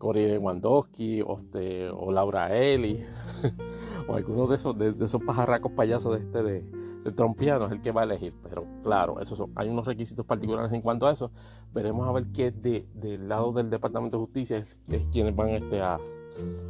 Lewandowski 0.00 1.22
o, 1.22 1.36
este, 1.36 1.88
o 1.88 2.12
Laura 2.12 2.56
Eli 2.56 3.04
o 4.08 4.14
algunos 4.14 4.48
de 4.48 4.54
esos, 4.54 4.78
de, 4.78 4.94
esos 5.04 5.22
pajarracos 5.22 5.72
payasos 5.72 6.18
de 6.18 6.24
este 6.24 6.42
de, 6.42 6.85
el 7.06 7.14
trompiano 7.14 7.66
es 7.66 7.72
el 7.72 7.80
que 7.80 7.92
va 7.92 8.02
a 8.02 8.04
elegir. 8.04 8.34
Pero 8.42 8.66
claro, 8.82 9.20
eso 9.20 9.48
hay 9.54 9.68
unos 9.68 9.86
requisitos 9.86 10.26
particulares 10.26 10.72
en 10.72 10.82
cuanto 10.82 11.06
a 11.06 11.12
eso. 11.12 11.30
Veremos 11.72 12.06
a 12.06 12.12
ver 12.12 12.26
qué 12.34 12.50
de, 12.50 12.86
del 12.94 13.28
lado 13.28 13.52
del 13.52 13.70
Departamento 13.70 14.18
de 14.18 14.24
Justicia 14.24 14.58
es, 14.58 14.76
quienes 15.12 15.34
van 15.34 15.50
este, 15.50 15.80
a, 15.80 15.98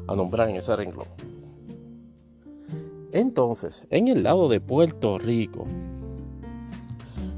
a 0.07 0.15
nombrar 0.15 0.49
en 0.51 0.57
ese 0.57 0.77
renglón. 0.77 1.07
Entonces, 3.13 3.87
en 3.89 4.09
el 4.09 4.23
lado 4.23 4.49
de 4.49 4.61
Puerto 4.61 5.19
Rico, 5.19 5.65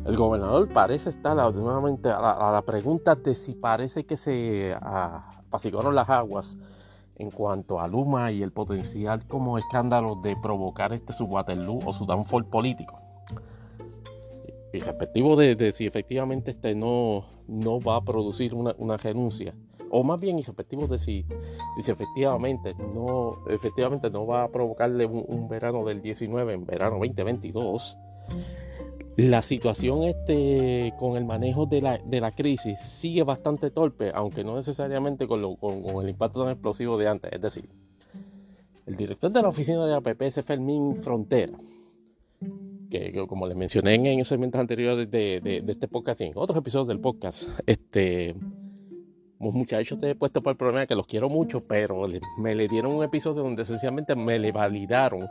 el 0.05 0.17
gobernador 0.17 0.69
parece 0.73 1.11
estar 1.11 1.37
nuevamente 1.55 2.09
a 2.09 2.51
la, 2.51 2.63
pregunta 2.63 3.15
de 3.15 3.35
si 3.35 3.55
parece 3.55 4.05
que 4.05 4.17
se 4.17 4.75
apaciguaron 4.81 5.95
las 5.95 6.09
aguas 6.09 6.57
en 7.19 7.31
cuanto 7.31 7.81
a 7.81 7.89
Luma 7.89 8.31
y 8.31 8.43
el 8.43 8.53
potencial 8.53 9.27
como 9.27 9.59
escándalo 9.59 10.17
de 10.17 10.37
provocar 10.37 10.93
este 10.93 11.13
su 11.13 11.25
Waterloo 11.25 11.81
o 11.85 11.93
su 11.93 12.07
downfall 12.07 12.47
político. 12.47 13.01
Y 14.73 14.79
respectivo 14.79 15.35
de, 15.37 15.73
si 15.73 15.87
efectivamente 15.87 16.51
este 16.51 16.75
no, 16.75 17.25
no 17.47 17.81
va 17.81 17.97
a 17.97 18.01
producir 18.03 18.55
una, 18.55 18.75
una 18.79 18.97
renuncia, 18.97 19.55
o 19.91 20.05
más 20.05 20.21
bien 20.21 20.39
y 20.39 20.43
respectivo 20.43 20.87
de 20.87 20.99
si, 20.99 21.25
si 21.79 21.91
efectivamente 21.91 22.75
no, 22.75 23.39
efectivamente 23.49 24.11
no 24.11 24.27
va 24.27 24.45
a 24.45 24.49
provocarle 24.49 25.07
un, 25.07 25.25
un 25.27 25.49
verano 25.49 25.85
del 25.85 26.03
19 26.03 26.53
en 26.53 26.67
verano 26.67 26.99
2022 26.99 27.99
la 29.19 29.43
situación 29.43 30.05
este, 30.05 30.95
con 30.97 31.17
el 31.17 31.25
manejo 31.25 31.67
de 31.67 31.81
la, 31.83 32.31
crisis 32.31 32.79
sigue 32.79 33.25
bastante 33.25 33.73
torpe, 33.73 34.13
aunque 34.15 34.45
no 34.45 34.55
necesariamente 34.55 35.27
con, 35.27 35.41
el 35.43 36.09
impacto 36.09 36.45
tan 36.45 36.53
explosivo 36.53 36.97
de 36.97 37.09
antes. 37.09 37.33
Es 37.33 37.41
decir, 37.41 37.69
el 38.87 38.95
director 38.95 39.33
de 39.33 39.43
la 39.43 39.49
oficina 39.49 39.85
de 39.87 39.95
APP 39.95 40.23
es 40.23 40.45
Fermín 40.45 40.95
Frontera, 40.95 41.59
que, 42.89 43.27
como 43.27 43.49
les 43.49 43.57
mencioné 43.57 43.95
en, 43.95 44.19
los 44.19 44.29
segmentos 44.29 44.61
anteriores 44.61 45.11
de, 45.11 45.65
este 45.67 45.89
podcast 45.89 46.21
y 46.21 46.27
en 46.27 46.33
otros 46.37 46.57
episodios 46.57 46.87
del 46.87 47.01
podcast, 47.01 47.49
este, 47.67 48.37
muchachos 49.41 49.99
te 49.99 50.11
he 50.11 50.15
puesto 50.15 50.45
por 50.45 50.53
el 50.53 50.57
problema 50.57 50.87
que 50.87 50.95
los 50.95 51.09
quiero 51.09 51.29
mucho, 51.29 51.65
pero 51.65 52.07
me 52.39 52.55
le 52.55 52.69
dieron 52.69 52.93
un 52.93 53.03
episodio 53.03 53.43
donde 53.43 53.65
sencillamente 53.65 54.15
me 54.15 54.39
le 54.39 54.53
validaron 54.53 55.27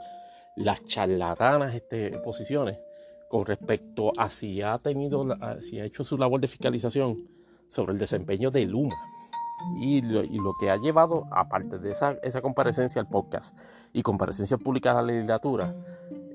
las 0.58 0.84
charlatanas 0.84 1.74
este, 1.74 2.20
posiciones 2.20 2.80
con 3.30 3.46
respecto 3.46 4.12
a 4.18 4.30
si 4.30 4.62
ha 4.62 4.78
tenido, 4.80 5.26
si 5.62 5.80
ha 5.80 5.86
hecho 5.86 6.04
su 6.04 6.18
labor 6.18 6.40
de 6.40 6.48
fiscalización 6.48 7.28
sobre 7.68 7.94
el 7.94 8.00
desempeño 8.00 8.52
de 8.52 8.66
Luma. 8.66 8.96
Y 9.80 10.02
lo, 10.02 10.54
que 10.60 10.70
ha 10.70 10.78
llevado, 10.78 11.26
aparte 11.32 11.80
de 11.80 11.92
esa, 11.92 12.12
esa, 12.22 12.42
comparecencia 12.42 13.02
al 13.02 13.10
podcast 13.10 13.58
y 13.92 14.04
comparecencia 14.04 14.58
pública 14.58 14.92
a 14.92 14.96
la 14.96 15.02
legislatura, 15.02 15.76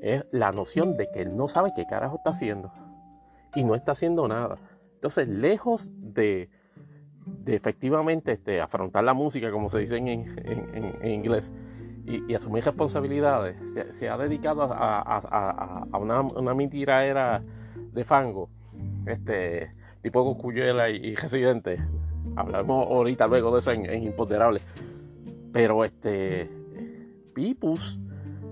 es 0.00 0.26
la 0.32 0.50
noción 0.50 0.96
de 0.96 1.08
que 1.10 1.22
él 1.22 1.36
no 1.36 1.46
sabe 1.46 1.72
qué 1.74 1.86
carajo 1.86 2.16
está 2.16 2.30
haciendo 2.30 2.72
y 3.54 3.62
no 3.62 3.76
está 3.76 3.92
haciendo 3.92 4.26
nada. 4.26 4.58
Entonces, 4.94 5.28
lejos 5.28 5.90
de, 5.94 6.50
de 7.26 7.54
efectivamente 7.54 8.32
este, 8.32 8.60
afrontar 8.60 9.04
la 9.04 9.14
música, 9.14 9.52
como 9.52 9.68
se 9.68 9.78
dice 9.78 9.96
en, 9.96 10.08
en 10.08 11.10
inglés, 11.10 11.52
y, 12.06 12.34
asumir 12.34 12.64
responsabilidades, 12.64 13.56
se, 13.90 14.08
ha 14.08 14.16
dedicado 14.16 14.62
a, 14.62 15.98
una, 16.00 16.20
una 16.20 17.04
era 17.04 17.42
de 17.92 18.04
fango, 18.04 18.48
este 19.06 19.70
tipo 20.02 20.24
Cocuyela 20.24 20.90
y, 20.90 20.96
y, 20.96 21.14
Residente. 21.14 21.78
Hablamos 22.34 22.86
ahorita 22.86 23.26
luego 23.26 23.52
de 23.52 23.58
eso 23.60 23.70
en, 23.70 23.86
en 23.86 24.02
Imponderable. 24.04 24.60
Pero 25.52 25.84
este 25.84 26.50
Pipus 27.34 27.98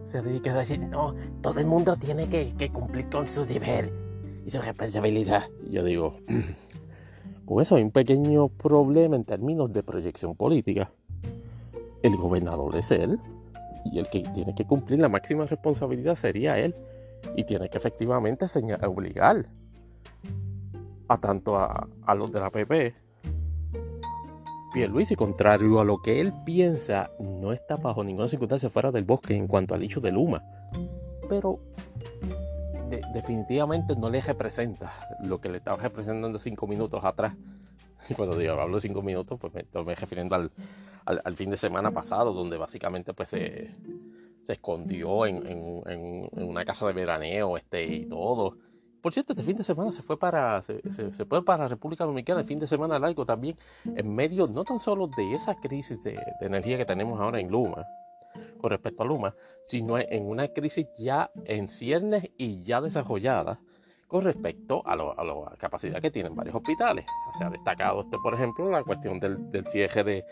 se 0.05 0.23
dedica 0.23 0.53
a 0.53 0.59
decir, 0.59 0.79
no, 0.81 1.15
todo 1.41 1.59
el 1.61 1.67
mundo 1.67 1.97
tiene 1.97 2.29
que, 2.29 2.55
que 2.57 2.71
cumplir 2.71 3.09
con 3.09 3.27
su 3.27 3.47
deber 3.47 3.93
y 4.47 4.51
su 4.51 4.61
responsabilidad. 4.61 5.45
Y 5.67 5.73
yo 5.73 5.83
digo, 5.83 6.19
con 7.47 7.61
eso 7.61 7.77
hay 7.77 7.83
un 7.83 7.91
pequeño 7.91 8.49
problema 8.49 9.17
en 9.17 9.25
términos 9.25 9.73
de 9.73 9.83
proyección 9.83 10.37
política. 10.37 10.93
El 12.03 12.17
gobernador 12.17 12.77
es 12.77 12.91
él 12.91 13.19
y 13.85 13.99
el 13.99 14.09
que 14.09 14.23
tiene 14.23 14.55
que 14.55 14.67
cumplir 14.67 14.99
la 14.99 15.09
máxima 15.09 15.47
responsabilidad 15.47 16.15
sería 16.15 16.59
él 16.59 16.75
y 17.37 17.45
tiene 17.45 17.69
que 17.69 17.79
efectivamente 17.79 18.47
obligar 18.87 19.47
a 21.09 21.19
tanto 21.19 21.57
a, 21.57 21.89
a 22.07 22.15
los 22.15 22.33
de 22.33 22.41
la 22.41 22.51
PP 22.51 22.95
y 24.73 25.17
contrario 25.17 25.81
a 25.81 25.85
lo 25.85 26.01
que 26.01 26.21
él 26.21 26.33
piensa, 26.45 27.11
no 27.19 27.53
está 27.53 27.77
bajo 27.77 28.05
ninguna 28.05 28.29
circunstancia 28.29 28.71
fuera 28.71 28.93
del 28.93 29.05
bosque 29.05 29.35
en 29.35 29.49
cuanto 29.49 29.75
al 29.75 29.83
hecho 29.83 30.01
de 30.01 30.13
Luma. 30.13 30.45
Pero 31.29 31.59
definitivamente 33.13 33.97
no 33.97 34.11
le 34.11 34.21
representa 34.21 34.93
lo 35.25 35.41
que 35.41 35.49
le 35.49 35.59
estaba 35.59 35.77
representando 35.77 36.39
cinco 36.39 36.67
minutos 36.67 37.05
atrás. 37.05 37.35
Y 38.09 38.15
cuando 38.15 38.37
digo 38.37 38.55
hablo 38.55 38.77
de 38.77 38.81
cinco 38.81 39.03
minutos, 39.03 39.39
pues 39.39 39.55
me 39.55 39.61
estoy 39.61 39.95
refiriendo 39.95 40.35
al, 40.35 40.51
al, 41.25 41.37
fin 41.37 41.51
de 41.51 41.57
semana 41.57 41.91
pasado, 41.91 42.33
donde 42.33 42.57
básicamente 42.57 43.15
pues 43.15 43.31
se, 43.31 43.75
se 44.43 44.53
escondió 44.53 45.27
en, 45.27 45.47
en, 45.47 45.83
en, 45.87 46.49
una 46.49 46.65
casa 46.65 46.87
de 46.87 46.93
veraneo 46.93 47.57
este, 47.57 47.85
y 47.85 48.07
todo. 48.07 48.57
Por 49.01 49.13
cierto, 49.13 49.33
este 49.33 49.43
fin 49.43 49.57
de 49.57 49.65
semana 49.65 49.93
se 49.93 50.03
fue 50.03 50.19
para 50.19 50.61
se, 50.63 50.81
se, 50.93 51.25
fue 51.25 51.45
para 51.45 51.69
República 51.69 52.05
Dominicana, 52.05 52.41
el 52.41 52.47
fin 52.47 52.59
de 52.59 52.67
semana 52.67 52.99
largo 52.99 53.25
también, 53.25 53.57
en 53.85 54.15
medio 54.15 54.47
no 54.47 54.65
tan 54.65 54.79
solo 54.79 55.09
de 55.17 55.35
esa 55.35 55.55
crisis 55.55 56.03
de, 56.03 56.19
energía 56.41 56.77
que 56.77 56.85
tenemos 56.85 57.19
ahora 57.19 57.41
en 57.41 57.49
Luma, 57.49 57.87
con 58.61 58.71
respecto 58.71 59.03
a 59.03 59.07
Luma, 59.07 59.35
sino 59.67 59.99
en 59.99 60.27
una 60.27 60.49
crisis 60.49 60.87
ya 60.99 61.31
en 61.47 61.69
ciernes 61.69 62.31
y 62.37 62.63
ya 62.63 62.81
desarrollada 62.81 63.61
con 64.11 64.23
respecto 64.23 64.83
a, 64.85 64.97
la 64.97 65.07
capacidad 65.57 66.03
que 66.03 66.11
tienen 66.11 66.35
varios 66.35 66.57
hospitales. 66.57 67.07
Se 67.39 67.45
ha 67.45 67.49
destacado, 67.51 68.05
por 68.23 68.35
ejemplo, 68.35 68.69
la 68.69 68.83
cuestión 68.83 69.21
del, 69.21 69.51
del 69.53 69.65
cierre 69.69 70.03
de, 70.03 70.25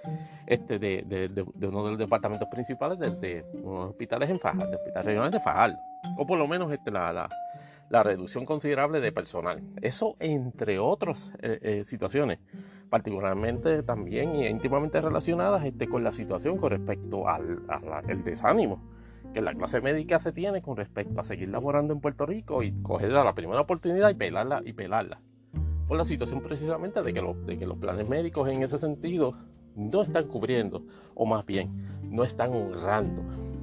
este, 0.48 0.80
de, 0.80 1.44
uno 1.62 1.84
de 1.84 1.90
los 1.90 1.98
departamentos 1.98 2.48
principales 2.50 2.98
de, 2.98 3.44
unos 3.62 3.90
hospitales 3.90 4.30
en 4.30 4.40
Fajal, 4.40 4.68
de 4.68 4.76
hospitales 4.76 5.06
regionales 5.06 5.32
de 5.32 5.40
Fajal, 5.40 5.78
o 6.16 6.26
por 6.26 6.38
lo 6.38 6.48
menos 6.48 6.72
este, 6.72 6.90
la, 6.90 7.28
la 7.88 8.02
reducción 8.02 8.44
considerable 8.44 9.00
de 9.00 9.12
personal. 9.12 9.62
Eso 9.80 10.16
entre 10.18 10.80
otras 10.80 11.30
eh, 11.40 11.58
eh, 11.62 11.84
situaciones, 11.84 12.40
particularmente 12.90 13.84
también 13.84 14.34
y 14.34 14.46
íntimamente 14.46 15.00
relacionadas 15.00 15.64
este, 15.64 15.88
con 15.88 16.02
la 16.02 16.10
situación 16.10 16.56
con 16.56 16.70
respecto 16.70 17.28
al, 17.28 17.60
desánimo 18.24 18.97
que 19.32 19.40
la 19.40 19.54
clase 19.54 19.80
médica 19.80 20.18
se 20.18 20.32
tiene 20.32 20.62
con 20.62 20.76
respecto 20.76 21.20
a 21.20 21.24
seguir 21.24 21.48
laborando 21.48 21.92
en 21.92 22.00
Puerto 22.00 22.26
Rico 22.26 22.62
y 22.62 22.72
coger 22.82 23.10
la 23.12 23.34
primera 23.34 23.60
oportunidad 23.60 24.10
y 24.10 24.14
pelarla 24.14 24.62
y 24.64 24.72
pelarla. 24.72 25.20
Por 25.86 25.96
la 25.96 26.04
situación 26.04 26.42
precisamente 26.42 27.02
de 27.02 27.14
que, 27.14 27.34
de 27.46 27.58
que 27.58 27.66
los 27.66 27.78
planes 27.78 28.08
médicos 28.08 28.48
en 28.48 28.62
ese 28.62 28.78
sentido 28.78 29.34
no 29.74 30.02
están 30.02 30.26
cubriendo, 30.26 30.82
o 31.14 31.24
más 31.24 31.46
bien, 31.46 31.86
no 32.02 32.24
están 32.24 32.52
honrando 32.52 33.22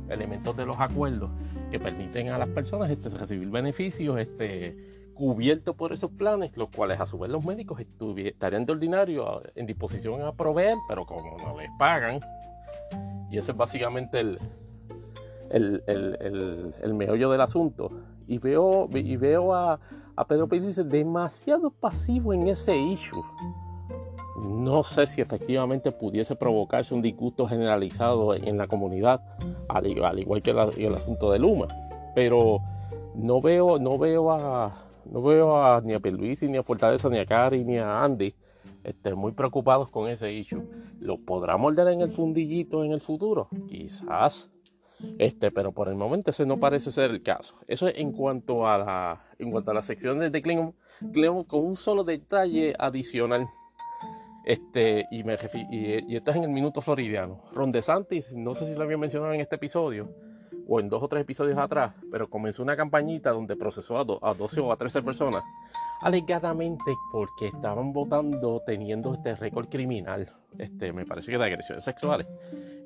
elementos 0.09 0.55
de 0.55 0.65
los 0.65 0.75
acuerdos 0.79 1.29
que 1.71 1.79
permiten 1.79 2.29
a 2.29 2.37
las 2.37 2.49
personas 2.49 2.89
este, 2.89 3.09
recibir 3.09 3.49
beneficios 3.49 4.19
este, 4.19 4.77
cubiertos 5.13 5.75
por 5.75 5.93
esos 5.93 6.11
planes, 6.11 6.55
los 6.55 6.69
cuales 6.69 6.99
a 6.99 7.05
su 7.05 7.17
vez 7.17 7.31
los 7.31 7.43
médicos 7.43 7.81
estarían 8.17 8.65
de 8.65 8.71
ordinario 8.71 9.41
en 9.55 9.65
disposición 9.65 10.21
a 10.21 10.31
proveer, 10.33 10.77
pero 10.87 11.05
como 11.05 11.37
no 11.37 11.59
les 11.59 11.69
pagan, 11.77 12.19
y 13.29 13.37
ese 13.37 13.51
es 13.51 13.57
básicamente 13.57 14.19
el, 14.19 14.39
el, 15.49 15.83
el, 15.87 16.73
el, 16.81 16.93
meollo 16.93 17.29
del 17.29 17.41
asunto. 17.41 17.91
Y 18.27 18.37
veo, 18.39 18.89
y 18.93 19.15
veo 19.17 19.53
a, 19.53 19.79
a 20.15 20.27
Pedro 20.27 20.47
Pérez 20.47 20.75
demasiado 20.87 21.69
pasivo 21.71 22.33
en 22.33 22.47
ese 22.47 22.77
issue 22.77 23.23
no 24.65 24.83
sé 24.83 25.07
si 25.07 25.21
efectivamente 25.21 25.91
pudiese 25.91 26.35
provocarse 26.35 26.93
un 26.93 27.01
disgusto 27.01 27.47
generalizado 27.47 28.33
en 28.33 28.57
la 28.57 28.67
comunidad, 28.67 29.21
al, 29.67 29.87
igual 29.87 30.41
que 30.41 30.51
el 30.51 30.95
asunto 30.95 31.31
de 31.31 31.39
Luma. 31.39 31.67
Pero 32.13 32.59
no 33.15 33.41
veo, 33.41 33.79
no 33.79 33.97
veo 33.97 34.31
a, 34.31 34.73
no 35.05 35.21
veo 35.21 35.63
a 35.63 35.81
ni 35.81 35.93
a 35.93 35.99
Pierluisi, 35.99 36.47
ni 36.47 36.57
a 36.57 36.63
Fortaleza, 36.63 37.09
ni 37.09 37.17
a 37.17 37.25
Cari, 37.25 37.63
ni 37.63 37.77
a 37.77 38.03
Andy 38.03 38.33
este, 38.83 39.15
muy 39.15 39.31
preocupados 39.31 39.89
con 39.89 40.09
ese 40.09 40.31
issue. 40.31 40.63
¿Lo 40.99 41.17
podrá 41.17 41.57
morder 41.57 41.87
en 41.89 42.01
el 42.01 42.11
fundillito 42.11 42.83
en 42.83 42.91
el 42.91 43.01
futuro? 43.01 43.47
Quizás. 43.67 44.49
Este, 45.19 45.51
pero 45.51 45.71
por 45.71 45.87
el 45.89 45.95
momento 45.95 46.31
ese 46.31 46.45
no 46.45 46.57
parece 46.57 46.91
ser 46.91 47.11
el 47.11 47.21
caso. 47.21 47.55
Eso 47.67 47.87
es 47.87 47.97
en 47.97 48.11
cuanto 48.11 48.67
a 48.67 48.77
la, 48.77 49.25
en 49.39 49.51
cuanto 49.51 49.71
a 49.71 49.73
la 49.73 49.81
sección 49.81 50.19
de 50.19 50.41
Clinton, 50.41 50.73
con 51.47 51.65
un 51.65 51.75
solo 51.75 52.03
detalle 52.03 52.73
adicional. 52.77 53.47
Este, 54.45 55.07
y, 55.09 55.23
me 55.23 55.35
y, 55.71 56.15
esto 56.15 56.31
es 56.31 56.37
en 56.37 56.43
el 56.43 56.51
minuto 56.51 56.81
floridiano. 56.81 57.41
Ron 57.51 57.71
DeSantis, 57.71 58.31
no 58.31 58.53
sé 58.53 58.65
si 58.65 58.75
lo 58.75 58.83
había 58.83 58.97
mencionado 58.97 59.33
en 59.33 59.41
este 59.41 59.55
episodio 59.55 60.09
o 60.67 60.79
en 60.79 60.89
dos 60.89 61.01
o 61.01 61.07
tres 61.07 61.23
episodios 61.23 61.57
atrás, 61.57 61.93
pero 62.11 62.29
comenzó 62.29 62.63
una 62.63 62.75
campañita 62.75 63.31
donde 63.31 63.55
procesó 63.55 63.97
a, 63.97 64.29
a 64.29 64.33
12 64.33 64.59
o 64.61 64.71
a 64.71 64.77
13 64.77 65.01
personas 65.01 65.43
alegadamente 66.01 66.95
porque 67.11 67.47
estaban 67.47 67.93
votando 67.93 68.61
teniendo 68.65 69.13
este 69.13 69.35
récord 69.35 69.69
criminal, 69.69 70.31
este, 70.57 70.93
me 70.93 71.05
parece 71.05 71.31
que 71.31 71.37
de 71.37 71.45
agresiones 71.45 71.83
sexuales 71.83 72.27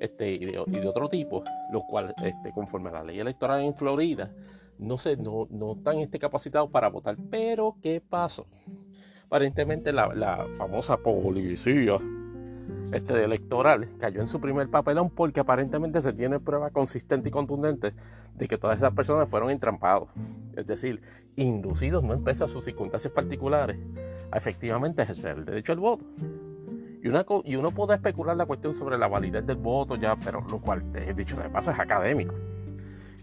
este, 0.00 0.30
y, 0.32 0.44
de, 0.46 0.88
otro 0.88 1.08
tipo, 1.08 1.44
lo 1.72 1.82
cual, 1.82 2.14
este, 2.22 2.52
conforme 2.52 2.90
a 2.90 2.92
la 2.92 3.04
ley 3.04 3.20
electoral 3.20 3.60
en 3.62 3.74
Florida, 3.74 4.30
no, 4.78 4.96
sé, 4.96 5.16
no, 5.16 5.46
están 5.76 5.98
este, 5.98 6.18
capacitados 6.18 6.70
para 6.70 6.88
votar. 6.88 7.16
Pero, 7.30 7.76
¿qué 7.82 8.00
pasó? 8.00 8.46
aparentemente 9.30 9.92
la, 9.92 10.48
famosa 10.56 10.96
policía 10.96 12.00
electoral 12.92 13.88
cayó 13.98 14.20
en 14.20 14.26
su 14.26 14.40
primer 14.40 14.68
papelón 14.68 15.08
porque 15.08 15.38
aparentemente 15.38 16.00
se 16.00 16.12
tiene 16.12 16.40
prueba 16.40 16.70
consistente 16.70 17.28
y 17.28 17.32
contundente 17.32 17.94
de 18.34 18.48
que 18.48 18.58
todas 18.58 18.78
esas 18.78 18.92
personas 18.92 19.28
fueron 19.28 19.50
entrampados, 19.50 20.08
es 20.56 20.66
decir, 20.66 21.00
inducidos, 21.36 22.02
no 22.02 22.14
en 22.14 22.28
a 22.28 22.48
sus 22.48 22.64
circunstancias 22.64 23.12
particulares, 23.12 23.78
a 24.32 24.36
efectivamente 24.36 25.02
ejercer 25.02 25.38
el 25.38 25.44
derecho 25.44 25.72
al 25.72 25.78
voto. 25.78 26.04
Y, 27.02 27.08
una, 27.08 27.24
y 27.44 27.56
uno 27.56 27.70
puede 27.70 27.94
especular 27.94 28.36
la 28.36 28.46
cuestión 28.46 28.74
sobre 28.74 28.98
la 28.98 29.08
validez 29.08 29.46
del 29.46 29.56
voto 29.56 29.96
ya, 29.96 30.16
pero 30.16 30.42
lo 30.42 30.60
cual, 30.60 30.84
he 30.94 31.14
dicho 31.14 31.36
de 31.36 31.48
paso, 31.48 31.70
es 31.70 31.78
académico. 31.78 32.34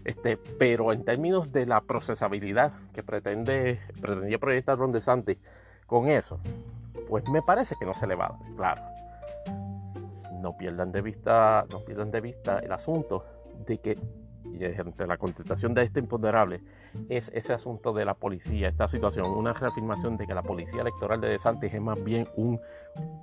Este, 0.04 0.36
pero 0.36 0.92
en 0.92 1.04
términos 1.04 1.52
de 1.52 1.66
la 1.66 1.80
procesabilidad 1.82 2.72
que 2.92 3.02
pretende, 3.02 3.78
pretendía 4.00 4.38
proyectar 4.38 4.78
Ron 4.78 4.90
DeSantis 4.90 5.38
con 5.86 6.08
eso, 6.08 6.40
pues 7.08 7.28
me 7.28 7.42
parece 7.42 7.76
que 7.78 7.84
no 7.84 7.94
se 7.94 8.06
le 8.06 8.14
va 8.14 8.26
a 8.26 8.28
dar, 8.30 8.56
claro. 8.56 8.82
No 10.40 10.56
pierdan 10.56 10.92
de 10.92 11.02
vista, 11.02 11.66
no 11.70 11.84
pierdan 11.84 12.10
de 12.10 12.20
vista 12.20 12.58
el 12.60 12.72
asunto 12.72 13.24
de 13.66 13.78
que 13.78 13.98
y 14.52 14.64
entre 14.64 15.06
la 15.06 15.16
contestación 15.16 15.74
de 15.74 15.82
este 15.82 16.00
imponderable 16.00 16.60
es 17.08 17.30
ese 17.34 17.52
asunto 17.52 17.92
de 17.92 18.04
la 18.04 18.14
policía, 18.14 18.68
esta 18.68 18.88
situación, 18.88 19.26
una 19.26 19.52
reafirmación 19.52 20.16
de 20.16 20.26
que 20.26 20.34
la 20.34 20.42
policía 20.42 20.82
electoral 20.82 21.20
de 21.20 21.30
DeSantis 21.30 21.72
es 21.72 21.80
más 21.80 22.02
bien 22.02 22.26
un 22.36 22.60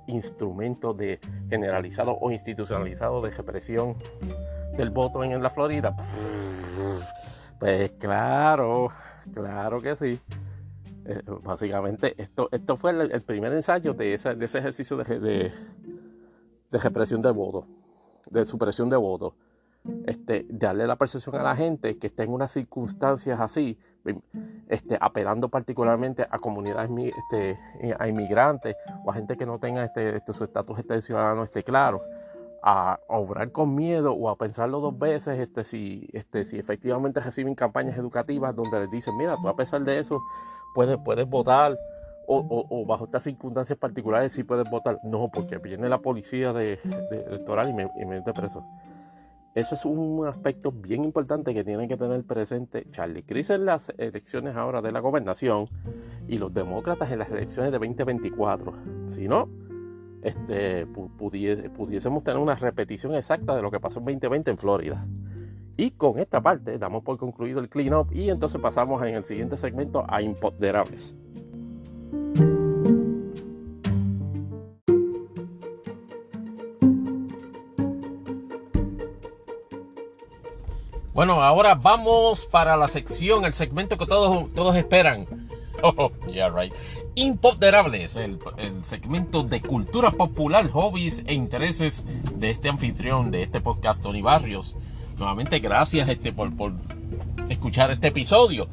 instrumento 0.06 0.94
de 0.94 1.18
generalizado 1.48 2.12
o 2.12 2.30
institucionalizado 2.30 3.20
de 3.22 3.30
represión 3.30 3.96
del 4.76 4.90
voto 4.90 5.24
en 5.24 5.42
la 5.42 5.50
Florida. 5.50 5.96
Pues 7.58 7.92
claro, 7.92 8.90
claro 9.32 9.80
que 9.80 9.96
sí. 9.96 10.20
Eh, 11.08 11.22
básicamente, 11.42 12.20
esto, 12.20 12.48
esto 12.50 12.76
fue 12.76 12.90
el, 12.90 13.22
primer 13.22 13.52
ensayo 13.52 13.94
de, 13.94 14.14
ese, 14.14 14.32
ejercicio 14.58 14.96
de, 14.96 15.52
represión 16.72 17.22
de 17.22 17.30
voto, 17.30 17.66
de 18.28 18.44
supresión 18.44 18.90
de 18.90 18.96
voto. 18.96 19.36
Este, 20.06 20.46
darle 20.48 20.86
la 20.86 20.96
percepción 20.96 21.34
a 21.36 21.42
la 21.42 21.56
gente 21.56 21.98
que 21.98 22.06
está 22.06 22.22
en 22.22 22.32
unas 22.32 22.52
circunstancias 22.52 23.40
así, 23.40 23.78
este, 24.68 24.96
apelando 25.00 25.48
particularmente 25.48 26.26
a 26.30 26.38
comunidades, 26.38 26.90
este, 26.90 27.58
a 27.98 28.08
inmigrantes 28.08 28.76
o 29.04 29.10
a 29.10 29.14
gente 29.14 29.36
que 29.36 29.46
no 29.46 29.58
tenga 29.58 29.84
este, 29.84 30.16
este 30.16 30.32
su 30.32 30.44
estatus 30.44 30.78
este, 30.78 31.00
ciudadano 31.00 31.42
este, 31.42 31.64
claro, 31.64 32.02
a, 32.62 33.00
obrar 33.08 33.50
con 33.52 33.74
miedo 33.74 34.12
o 34.12 34.28
a 34.28 34.36
pensarlo 34.36 34.80
dos 34.80 34.98
veces 34.98 35.38
este, 35.40 35.64
si, 35.64 36.08
este, 36.12 36.44
si 36.44 36.58
efectivamente 36.58 37.20
reciben 37.20 37.54
campañas 37.54 37.96
educativas 37.96 38.54
donde 38.54 38.80
les 38.80 38.90
dicen, 38.90 39.16
mira, 39.16 39.36
tú 39.40 39.48
a 39.48 39.56
pesar 39.56 39.82
de 39.82 39.98
eso 39.98 40.20
puedes, 40.74 40.98
puedes 41.04 41.28
votar 41.28 41.76
o, 42.28 42.84
bajo 42.86 43.04
estas 43.04 43.22
circunstancias 43.22 43.78
particulares 43.78 44.32
sí 44.32 44.42
puedes 44.42 44.68
votar. 44.68 44.98
No, 45.04 45.28
porque 45.28 45.58
viene 45.58 45.88
la 45.88 45.98
policía 45.98 46.52
de, 46.52 46.80
electoral 47.28 47.70
y 47.70 47.72
me, 47.72 47.82
y 48.00 48.04
me 48.04 48.16
mete 48.16 48.32
preso. 48.32 48.64
Eso 49.56 49.74
es 49.74 49.86
un 49.86 50.26
aspecto 50.26 50.70
bien 50.70 51.02
importante 51.02 51.54
que 51.54 51.64
tienen 51.64 51.88
que 51.88 51.96
tener 51.96 52.22
presente 52.24 52.86
Charlie 52.90 53.22
Cris 53.22 53.48
en 53.48 53.64
las 53.64 53.90
elecciones 53.96 54.54
ahora 54.54 54.82
de 54.82 54.92
la 54.92 55.00
gobernación 55.00 55.70
y 56.28 56.36
los 56.36 56.52
demócratas 56.52 57.10
en 57.10 57.20
las 57.20 57.30
elecciones 57.30 57.72
de 57.72 57.78
2024. 57.78 58.74
Si 59.08 59.26
no, 59.26 59.48
este, 60.20 60.84
pudiésemos 60.84 62.22
tener 62.22 62.38
una 62.38 62.56
repetición 62.56 63.14
exacta 63.14 63.56
de 63.56 63.62
lo 63.62 63.70
que 63.70 63.80
pasó 63.80 63.98
en 64.00 64.04
2020 64.04 64.50
en 64.50 64.58
Florida 64.58 65.06
Y 65.78 65.92
con 65.92 66.18
esta 66.18 66.42
parte 66.42 66.76
damos 66.76 67.02
por 67.02 67.16
concluido 67.16 67.58
el 67.60 67.70
cleanup 67.70 68.12
y 68.12 68.28
entonces 68.28 68.60
pasamos 68.60 69.02
en 69.04 69.14
el 69.14 69.24
siguiente 69.24 69.56
segmento 69.56 70.04
a 70.06 70.20
imponderables. 70.20 71.16
Bueno, 81.16 81.42
ahora 81.42 81.74
vamos 81.74 82.44
para 82.44 82.76
la 82.76 82.88
sección, 82.88 83.46
el 83.46 83.54
segmento 83.54 83.96
que 83.96 84.04
todos, 84.04 84.52
todos 84.52 84.76
esperan. 84.76 85.26
Oh, 85.82 86.10
yeah, 86.32 86.48
right. 86.48 86.72
Imponderables, 87.16 88.16
el, 88.16 88.38
el 88.56 88.82
segmento 88.82 89.42
de 89.42 89.60
cultura 89.60 90.10
popular, 90.10 90.70
hobbies 90.70 91.22
e 91.26 91.34
intereses 91.34 92.06
de 92.34 92.48
este 92.48 92.70
anfitrión 92.70 93.30
de 93.30 93.42
este 93.42 93.60
podcast, 93.60 94.02
Tony 94.02 94.22
Barrios. 94.22 94.74
Nuevamente, 95.18 95.58
gracias 95.58 96.08
este, 96.08 96.32
por, 96.32 96.56
por 96.56 96.72
escuchar 97.50 97.90
este 97.90 98.08
episodio. 98.08 98.68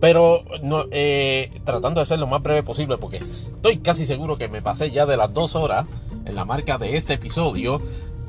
Pero 0.00 0.42
no, 0.60 0.86
eh, 0.90 1.60
tratando 1.64 2.00
de 2.00 2.06
ser 2.06 2.18
lo 2.18 2.26
más 2.26 2.42
breve 2.42 2.64
posible, 2.64 2.98
porque 2.98 3.18
estoy 3.18 3.78
casi 3.78 4.04
seguro 4.04 4.36
que 4.36 4.48
me 4.48 4.60
pasé 4.60 4.90
ya 4.90 5.06
de 5.06 5.16
las 5.16 5.32
dos 5.32 5.54
horas 5.54 5.86
en 6.24 6.34
la 6.34 6.44
marca 6.44 6.78
de 6.78 6.96
este 6.96 7.14
episodio. 7.14 7.80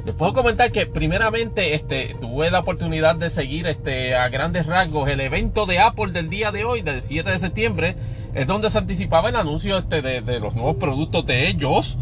Les 0.06 0.16
puedo 0.16 0.34
comentar 0.34 0.72
que 0.72 0.88
primeramente 0.88 1.76
este, 1.76 2.16
tuve 2.20 2.50
la 2.50 2.60
oportunidad 2.60 3.16
de 3.16 3.30
seguir 3.30 3.68
este, 3.68 4.16
a 4.16 4.30
grandes 4.30 4.66
rasgos 4.66 5.08
el 5.08 5.20
evento 5.20 5.68
de 5.68 5.80
Apple 5.80 6.12
del 6.12 6.30
día 6.30 6.52
de 6.52 6.66
hoy, 6.66 6.82
del 6.82 7.02
7 7.02 7.30
de 7.30 7.38
septiembre, 7.38 7.96
es 8.34 8.48
donde 8.48 8.72
se 8.72 8.80
anticipaba 8.80 9.30
el 9.30 9.36
anuncio 9.36 9.78
este, 9.78 10.02
de, 10.02 10.40
los 10.40 10.56
nuevos 10.56 10.78
productos 10.78 11.26
de 11.28 11.48
ellos, 11.50 12.00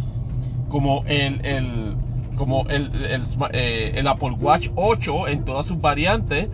como 0.69 1.03
el, 1.07 1.41
eh, 3.51 4.03
Apple 4.05 4.31
Watch 4.39 4.69
8 4.75 5.27
en 5.27 5.43
todas 5.43 5.65
sus 5.65 5.81
variantes, 5.81 6.47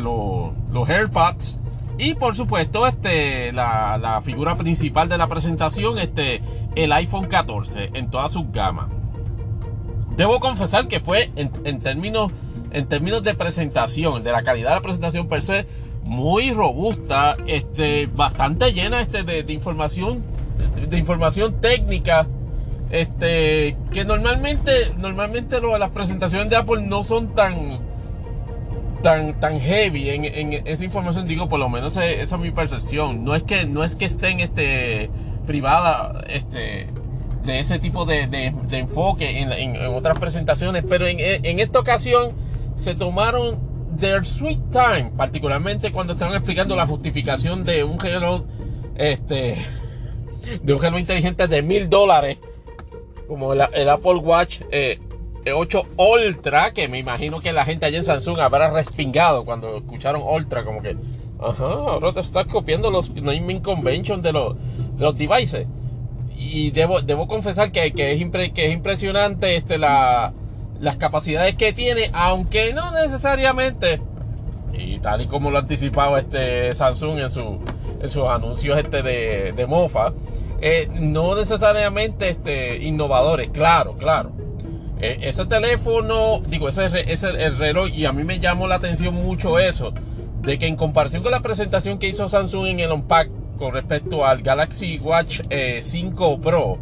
los, 0.00 0.88
AirPods 0.88 1.58
y 1.98 2.14
por 2.14 2.36
supuesto 2.36 2.84
la, 3.52 3.98
la, 3.98 4.22
figura 4.22 4.56
principal 4.56 5.08
de 5.08 5.18
la 5.18 5.26
presentación, 5.26 5.98
este, 5.98 6.40
el 6.76 6.92
iPhone 6.92 7.24
14 7.24 7.90
en 7.94 8.10
todas 8.10 8.30
sus 8.30 8.52
gamas. 8.52 9.01
Debo 10.16 10.40
confesar 10.40 10.88
que 10.88 11.00
fue 11.00 11.30
en, 11.36 11.50
en, 11.64 11.80
términos, 11.80 12.32
en 12.70 12.86
términos 12.86 13.22
de 13.22 13.34
presentación, 13.34 14.22
de 14.22 14.32
la 14.32 14.42
calidad 14.42 14.70
de 14.70 14.76
la 14.76 14.82
presentación 14.82 15.28
per 15.28 15.42
se, 15.42 15.66
muy 16.04 16.52
robusta, 16.52 17.36
este, 17.46 18.06
bastante 18.06 18.72
llena 18.72 19.00
este, 19.00 19.22
de, 19.22 19.42
de 19.42 19.52
información, 19.52 20.22
de, 20.88 20.98
información 20.98 21.60
técnica 21.60 22.26
este, 22.90 23.76
que 23.90 24.04
normalmente, 24.04 24.72
normalmente 24.98 25.60
las 25.60 25.90
presentaciones 25.90 26.50
de 26.50 26.56
Apple 26.56 26.82
no 26.82 27.04
son 27.04 27.34
tan, 27.34 27.80
tan, 29.02 29.40
tan 29.40 29.60
heavy 29.60 30.10
en, 30.10 30.52
esa 30.66 30.84
información. 30.84 31.26
Digo, 31.26 31.48
por 31.48 31.58
lo 31.58 31.70
menos 31.70 31.96
esa, 31.96 32.04
esa, 32.04 32.36
es 32.36 32.42
mi 32.42 32.50
percepción. 32.50 33.24
No 33.24 33.34
es 33.34 33.44
que, 33.44 33.64
no 33.64 33.82
es 33.82 33.96
que 33.96 34.04
estén, 34.04 34.40
este, 34.40 35.08
privada, 35.46 36.22
este, 36.28 36.88
de 37.44 37.58
ese 37.58 37.78
tipo 37.78 38.04
de, 38.04 38.26
de, 38.26 38.78
enfoque 38.78 39.40
en, 39.40 39.52
en, 39.52 39.76
en, 39.76 39.94
otras 39.94 40.18
presentaciones, 40.18 40.84
pero 40.88 41.06
en, 41.06 41.16
en 41.18 41.58
esta 41.58 41.80
ocasión 41.80 42.32
se 42.76 42.94
tomaron 42.94 43.58
their 43.98 44.24
sweet 44.24 44.60
time, 44.70 45.12
particularmente 45.16 45.90
cuando 45.90 46.14
estaban 46.14 46.34
explicando 46.34 46.76
la 46.76 46.86
justificación 46.86 47.64
de 47.64 47.84
un 47.84 47.98
reloj, 47.98 48.42
este, 48.96 49.56
de 50.62 50.74
un 50.74 50.98
inteligente 50.98 51.48
de 51.48 51.62
mil 51.62 51.88
dólares 51.88 52.38
como 53.28 53.52
el, 53.52 53.62
el 53.72 53.88
Apple 53.88 54.16
Watch 54.16 54.60
eh, 54.70 55.00
8 55.50 55.82
Ultra, 55.96 56.72
que 56.72 56.88
me 56.88 56.98
imagino 56.98 57.40
que 57.40 57.52
la 57.52 57.64
gente 57.64 57.86
allá 57.86 57.98
en 57.98 58.04
Samsung 58.04 58.38
habrá 58.38 58.70
respingado 58.70 59.44
cuando 59.44 59.78
escucharon 59.78 60.22
Ultra, 60.22 60.64
como 60.64 60.82
que, 60.82 60.96
ajá, 61.40 61.64
ahora 61.64 62.12
te 62.12 62.20
estás 62.20 62.46
copiando 62.46 62.90
los 62.90 63.12
naming 63.14 63.60
convention 63.60 64.22
de 64.22 64.32
los, 64.32 64.56
de 64.56 65.04
los 65.04 65.16
devices. 65.16 65.66
Y 66.44 66.70
debo, 66.70 67.00
debo 67.00 67.26
confesar 67.28 67.70
que, 67.72 67.92
que, 67.92 68.12
es, 68.12 68.52
que 68.52 68.66
es 68.66 68.72
impresionante 68.72 69.56
este, 69.56 69.78
la, 69.78 70.32
las 70.80 70.96
capacidades 70.96 71.54
que 71.54 71.72
tiene, 71.72 72.10
aunque 72.12 72.74
no 72.74 72.90
necesariamente, 72.90 74.00
y 74.72 74.98
tal 74.98 75.22
y 75.22 75.26
como 75.26 75.50
lo 75.50 75.58
anticipaba 75.58 76.18
este 76.18 76.74
Samsung 76.74 77.20
en, 77.20 77.30
su, 77.30 77.60
en 78.00 78.08
sus 78.08 78.24
anuncios 78.26 78.76
este 78.76 79.02
de, 79.02 79.52
de 79.52 79.66
mofa, 79.66 80.12
eh, 80.60 80.88
no 80.92 81.36
necesariamente 81.36 82.30
este, 82.30 82.78
innovadores, 82.82 83.50
claro, 83.50 83.96
claro. 83.96 84.32
Eh, 85.00 85.18
ese 85.22 85.46
teléfono, 85.46 86.40
digo, 86.48 86.68
ese 86.68 86.86
es 87.10 87.22
el 87.22 87.58
reloj, 87.58 87.88
y 87.88 88.04
a 88.04 88.12
mí 88.12 88.24
me 88.24 88.40
llamó 88.40 88.66
la 88.66 88.74
atención 88.76 89.14
mucho 89.14 89.58
eso, 89.58 89.92
de 90.42 90.58
que 90.58 90.66
en 90.66 90.76
comparación 90.76 91.22
con 91.22 91.30
la 91.30 91.40
presentación 91.40 91.98
que 91.98 92.08
hizo 92.08 92.28
Samsung 92.28 92.66
en 92.66 92.80
el 92.80 92.92
Unpack 92.92 93.41
con 93.62 93.74
respecto 93.74 94.26
al 94.26 94.42
Galaxy 94.42 94.98
Watch 94.98 95.42
eh, 95.48 95.78
5 95.80 96.40
Pro, 96.40 96.78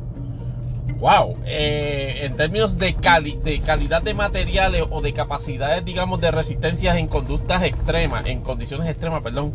wow, 0.99 1.37
eh, 1.45 2.21
en 2.23 2.37
términos 2.37 2.79
de, 2.79 2.95
cali 2.95 3.39
de 3.45 3.61
calidad 3.61 4.01
de 4.01 4.15
materiales 4.15 4.85
o 4.89 5.03
de 5.03 5.13
capacidades, 5.13 5.85
digamos, 5.85 6.23
de 6.23 6.31
resistencias 6.31 6.97
en 6.97 7.07
conductas 7.07 7.65
extremas, 7.65 8.25
en 8.25 8.41
condiciones 8.41 8.89
extremas, 8.89 9.23
perdón, 9.23 9.53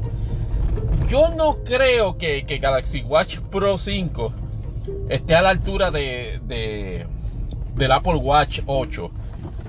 yo 1.10 1.30
no 1.30 1.64
creo 1.64 2.16
que, 2.20 2.46
que, 2.46 2.60
Galaxy 2.60 3.02
Watch 3.02 3.40
Pro 3.40 3.80
5 3.80 4.32
esté 5.10 5.34
a 5.34 5.42
la 5.42 5.50
altura 5.50 5.90
de, 5.90 6.40
de, 6.46 7.08
del 7.74 7.92
Apple 7.92 8.18
Watch 8.18 8.60
8. 8.68 9.12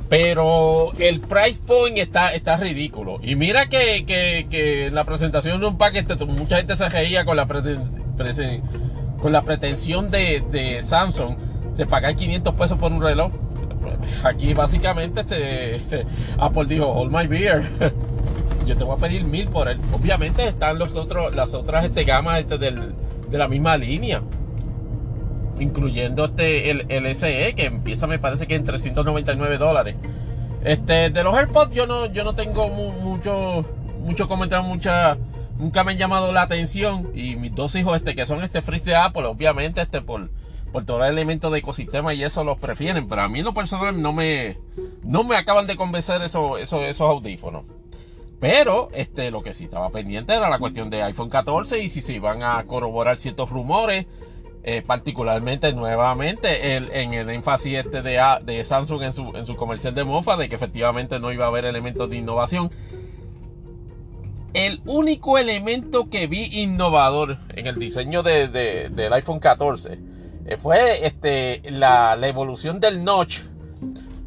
Pero 0.08 0.92
el 0.98 1.20
price 1.20 1.60
point 1.66 1.98
está, 1.98 2.32
está 2.34 2.56
ridículo. 2.56 3.18
Y 3.22 3.34
mira 3.34 3.68
que, 3.68 4.04
que, 4.06 4.90
la 4.92 5.04
presentación 5.04 5.60
de 5.60 5.66
un 5.66 5.78
paquete 5.78 6.14
mucha 6.26 6.58
gente 6.58 6.76
se 6.76 6.88
reía 6.88 7.24
con 7.24 7.36
la, 7.36 7.46
presen, 7.46 8.62
con 9.20 9.32
la 9.32 9.42
pretensión 9.42 10.10
de, 10.10 10.80
Samsung 10.82 11.36
de 11.76 11.86
pagar 11.86 12.14
500 12.14 12.54
pesos 12.54 12.78
por 12.78 12.92
un 12.92 13.02
reloj. 13.02 13.32
Aquí 14.22 14.54
básicamente 14.54 15.20
este 15.76 16.06
Apple 16.38 16.66
dijo, 16.66 16.86
hold 16.86 17.12
my 17.12 17.26
beer. 17.26 17.64
yo 18.66 18.76
te 18.76 18.84
voy 18.84 18.96
a 18.96 19.00
pedir 19.00 19.24
mil 19.24 19.48
por 19.48 19.68
él. 19.68 19.80
Obviamente 19.92 20.46
están 20.46 20.78
los 20.78 20.94
otros, 20.96 21.34
las 21.34 21.52
otras 21.54 21.84
este, 21.84 22.04
gamas 22.04 22.40
este, 22.40 22.58
del, 22.58 22.94
de 23.28 23.38
la 23.38 23.48
misma 23.48 23.76
línea. 23.76 24.22
Incluyendo 25.58 26.26
este 26.26 26.70
el, 26.70 26.86
el 26.88 27.14
SE 27.14 27.54
que 27.54 27.66
empieza 27.66 28.06
me 28.06 28.18
parece 28.18 28.46
que 28.46 28.54
en 28.54 28.64
399 28.64 29.58
dólares. 29.58 29.96
Este, 30.64 31.10
de 31.10 31.22
los 31.22 31.34
AirPods 31.34 31.72
yo 31.72 31.86
no, 31.86 32.06
yo 32.06 32.24
no 32.24 32.34
tengo 32.34 32.68
mu 32.68 32.90
mucho, 32.90 33.64
mucho 34.00 34.26
comentario, 34.26 34.64
mucha, 34.66 35.16
nunca 35.58 35.84
me 35.84 35.92
han 35.92 35.98
llamado 35.98 36.32
la 36.32 36.42
atención. 36.42 37.10
Y 37.14 37.36
mis 37.36 37.54
dos 37.54 37.74
hijos 37.76 37.96
este, 37.96 38.14
que 38.14 38.26
son 38.26 38.42
este 38.42 38.60
freaks 38.62 38.84
de 38.84 38.96
Apple, 38.96 39.26
obviamente 39.26 39.80
este 39.80 40.02
por, 40.02 40.28
por 40.72 40.84
todo 40.84 41.04
el 41.04 41.12
elemento 41.12 41.50
de 41.50 41.60
ecosistema 41.60 42.14
y 42.14 42.24
eso 42.24 42.42
los 42.42 42.58
prefieren. 42.58 43.08
Pero 43.08 43.22
a 43.22 43.28
mí 43.28 43.38
en 43.38 43.44
lo 43.44 43.54
personal 43.54 44.02
no 44.02 44.12
me, 44.12 44.58
no 45.04 45.22
me 45.22 45.36
acaban 45.36 45.66
de 45.66 45.76
convencer 45.76 46.20
esos, 46.22 46.58
esos, 46.60 46.82
esos 46.82 47.08
audífonos. 47.08 47.62
Pero 48.40 48.88
este, 48.92 49.30
lo 49.30 49.42
que 49.42 49.54
sí 49.54 49.64
estaba 49.64 49.90
pendiente 49.90 50.34
era 50.34 50.50
la 50.50 50.58
cuestión 50.58 50.90
de 50.90 51.02
iPhone 51.02 51.30
14 51.30 51.78
y 51.78 51.88
si 51.88 52.02
se 52.02 52.12
iban 52.12 52.42
a 52.42 52.62
corroborar 52.64 53.16
ciertos 53.16 53.50
rumores, 53.50 54.06
eh, 54.68 54.82
particularmente 54.82 55.72
nuevamente 55.72 56.74
en 56.74 57.14
el 57.14 57.30
énfasis 57.30 57.78
este 57.78 58.02
de, 58.02 58.20
de 58.42 58.64
Samsung 58.64 59.00
en 59.04 59.12
su, 59.12 59.32
en 59.36 59.46
su 59.46 59.54
comercial 59.54 59.94
de 59.94 60.02
mofa 60.02 60.36
de 60.36 60.48
que 60.48 60.56
efectivamente 60.56 61.20
no 61.20 61.30
iba 61.30 61.44
a 61.44 61.48
haber 61.48 61.66
elementos 61.66 62.10
de 62.10 62.16
innovación. 62.16 62.72
El 64.54 64.80
único 64.84 65.38
elemento 65.38 66.10
que 66.10 66.26
vi 66.26 66.62
innovador 66.62 67.38
en 67.54 67.68
el 67.68 67.78
diseño 67.78 68.24
de, 68.24 68.48
del 68.48 69.12
iPhone 69.12 69.38
14 69.38 70.00
eh, 70.46 70.56
fue 70.56 71.06
este, 71.06 71.62
la, 71.70 72.16
la 72.16 72.26
evolución 72.26 72.80
del 72.80 73.04
notch 73.04 73.42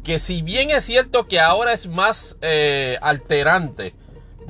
que 0.02 0.18
si 0.18 0.40
bien 0.40 0.70
es 0.70 0.86
cierto 0.86 1.26
que 1.26 1.38
ahora 1.38 1.74
es 1.74 1.86
más 1.86 2.38
eh, 2.40 2.96
alterante 3.02 3.92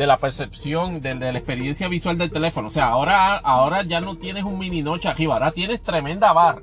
de 0.00 0.06
la 0.06 0.18
percepción, 0.18 1.02
de, 1.02 1.14
la 1.14 1.28
experiencia 1.36 1.86
visual 1.86 2.16
del 2.16 2.30
teléfono, 2.30 2.68
o 2.68 2.70
sea, 2.70 2.88
ahora, 2.88 3.36
ahora 3.36 3.82
ya 3.82 4.00
no 4.00 4.16
tienes 4.16 4.44
un 4.44 4.58
mini 4.58 4.80
noche 4.80 5.10
arriba, 5.10 5.34
ahora 5.34 5.50
tienes 5.50 5.82
tremenda 5.82 6.32
barra. 6.32 6.62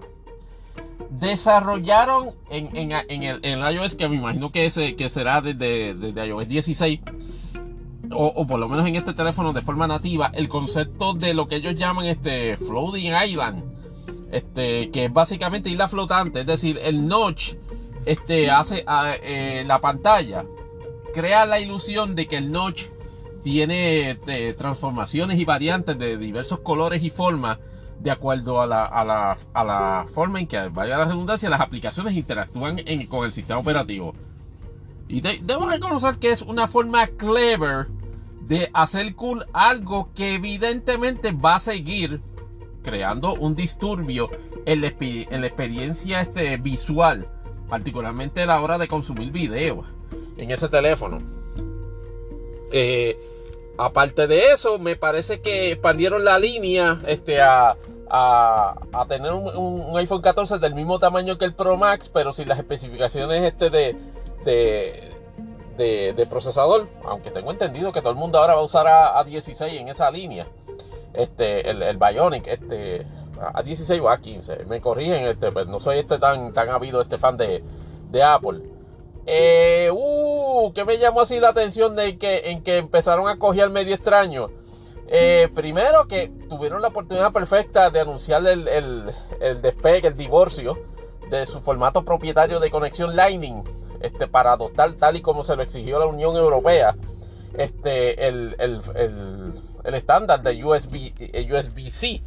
Desarrollaron 1.11 2.31
en, 2.49 2.75
en, 2.75 2.91
el, 2.93 3.39
en 3.43 3.61
el, 3.61 3.75
iOS, 3.75 3.93
que 3.93 4.09
me 4.09 4.15
imagino 4.15 4.51
que, 4.51 4.65
ese, 4.65 4.95
que 4.95 5.07
será 5.11 5.41
desde, 5.41 5.93
desde 5.93 6.25
iOS 6.25 6.47
16, 6.47 6.99
o, 8.11 8.25
o, 8.25 8.47
por 8.47 8.59
lo 8.59 8.67
menos 8.67 8.87
en 8.87 8.95
este 8.95 9.13
teléfono 9.13 9.53
de 9.53 9.61
forma 9.61 9.85
nativa, 9.85 10.31
el 10.33 10.49
concepto 10.49 11.13
de 11.13 11.35
lo 11.35 11.47
que 11.47 11.57
ellos 11.57 11.75
llaman 11.75 12.07
este 12.07 12.57
Floating 12.57 13.13
Island, 13.23 13.63
este, 14.31 14.89
que 14.89 15.05
es 15.05 15.13
básicamente 15.13 15.69
isla 15.69 15.87
flotante, 15.87 16.39
es 16.39 16.47
decir, 16.47 16.79
el 16.81 17.05
notch 17.05 17.53
este, 18.03 18.49
hace 18.49 18.83
a, 18.87 19.13
eh, 19.21 19.63
la 19.63 19.79
pantalla, 19.79 20.43
crea 21.13 21.45
la 21.45 21.59
ilusión 21.59 22.15
de 22.15 22.25
que 22.25 22.37
el 22.37 22.51
notch 22.51 22.96
tiene 23.47 24.19
eh, 24.27 24.53
transformaciones 24.57 25.39
y 25.39 25.45
variantes 25.45 25.97
de 25.97 26.17
diversos 26.17 26.59
colores 26.59 27.01
y 27.01 27.09
formas 27.09 27.57
de 27.97 28.11
acuerdo 28.11 28.59
a 28.59 28.67
la, 28.67 28.83
a 28.83 29.05
la, 29.05 29.37
a 29.53 29.63
la 29.63 30.05
forma 30.13 30.41
en 30.41 30.47
que, 30.47 30.67
vaya 30.67 30.97
la 30.97 31.05
redundancia, 31.05 31.49
las 31.49 31.61
aplicaciones 31.61 32.17
interactúan 32.17 32.81
en, 32.85 33.07
con 33.07 33.25
el 33.25 33.31
sistema 33.31 33.61
operativo. 33.61 34.13
Y 35.07 35.21
debo 35.21 35.65
reconocer 35.65 36.17
que 36.17 36.31
es 36.31 36.41
una 36.41 36.67
forma 36.67 37.07
clever 37.07 37.87
de 38.41 38.69
hacer 38.73 39.15
cool 39.15 39.45
algo 39.53 40.09
que 40.13 40.35
evidentemente 40.35 41.31
va 41.31 41.55
a 41.55 41.61
seguir 41.61 42.19
creando 42.83 43.33
un 43.35 43.55
disturbio 43.55 44.29
en 44.65 44.81
la, 44.81 44.87
experiencia 45.47 46.19
este, 46.19 46.57
visual, 46.57 47.29
particularmente 47.69 48.41
a 48.41 48.45
la 48.45 48.59
hora 48.59 48.77
de 48.77 48.89
consumir 48.89 49.31
video 49.31 49.85
en 50.35 50.51
ese 50.51 50.67
teléfono. 50.67 51.19
Eh, 52.73 53.17
aparte 53.77 54.27
de 54.27 54.51
eso, 54.51 54.79
me 54.79 54.95
parece 54.95 55.41
que 55.41 55.71
expandieron 55.71 56.23
la 56.23 56.39
línea 56.39 56.99
este, 57.07 57.39
a, 57.41 57.75
tener 59.07 59.33
un, 59.33 59.97
iPhone 59.97 60.21
14 60.21 60.59
del 60.59 60.75
mismo 60.75 60.99
tamaño 60.99 61.37
que 61.37 61.45
el 61.45 61.53
Pro 61.53 61.77
Max, 61.77 62.09
pero 62.13 62.33
sin 62.33 62.47
las 62.47 62.59
especificaciones 62.59 63.43
este 63.43 63.69
de, 63.69 63.95
de, 65.77 66.27
procesador. 66.29 66.87
Aunque 67.05 67.31
tengo 67.31 67.51
entendido 67.51 67.91
que 67.91 68.01
todo 68.01 68.11
el 68.11 68.17
mundo 68.17 68.39
ahora 68.39 68.55
va 68.55 68.61
a 68.61 68.65
usar 68.65 68.87
a, 68.87 69.23
16 69.23 69.81
en 69.81 69.89
esa 69.89 70.09
línea. 70.09 70.47
Este, 71.13 71.69
el, 71.69 71.81
el 71.81 71.97
Bionic, 71.97 72.47
este, 72.47 73.05
a 73.53 73.61
16 73.61 74.01
o 74.01 74.09
a 74.09 74.19
15. 74.19 74.65
Me 74.65 74.81
corrigen, 74.81 75.25
este, 75.25 75.51
pues 75.51 75.67
no 75.67 75.79
soy 75.79 75.99
este 75.99 76.19
tan, 76.19 76.53
tan 76.53 76.69
habido 76.69 77.01
este 77.01 77.17
fan 77.17 77.37
de, 77.37 77.63
de 78.09 78.23
Apple. 78.23 78.76
Eh, 79.29 79.91
uh, 79.91 80.71
que 80.73 80.85
me 80.85 80.97
llamó 80.97 81.21
así 81.21 81.39
la 81.41 81.49
atención 81.49 81.97
de 81.97 82.17
que, 82.17 82.49
en 82.51 82.63
que 82.63 82.77
empezaron 82.77 83.27
a 83.27 83.37
coger 83.37 83.69
medio 83.69 83.93
extraño. 83.93 84.49
Eh, 85.09 85.49
primero 85.53 86.07
que 86.07 86.31
tuvieron 86.49 86.81
la 86.81 86.87
oportunidad 86.87 87.33
perfecta 87.33 87.89
de 87.89 87.99
anunciar 87.99 88.45
el, 88.47 88.67
el, 88.67 89.61
despegue, 89.61 90.07
el 90.07 90.17
divorcio 90.17 90.77
de 91.29 91.45
su 91.45 91.59
formato 91.59 92.03
propietario 92.03 92.59
de 92.59 92.71
conexión 92.71 93.15
Lightning 93.15 93.63
este, 94.01 94.27
para 94.27 94.53
adoptar 94.53 94.93
tal 94.93 95.17
y 95.17 95.21
como 95.21 95.43
se 95.43 95.55
lo 95.55 95.63
exigió 95.63 95.99
la 95.99 96.05
Unión 96.05 96.35
Europea 96.35 96.95
este, 97.57 98.27
el, 98.27 98.55
estándar 99.85 100.41
de 100.41 100.63
USB, 100.63 101.13
eh, 101.19 101.49
USB-C. 101.51 102.21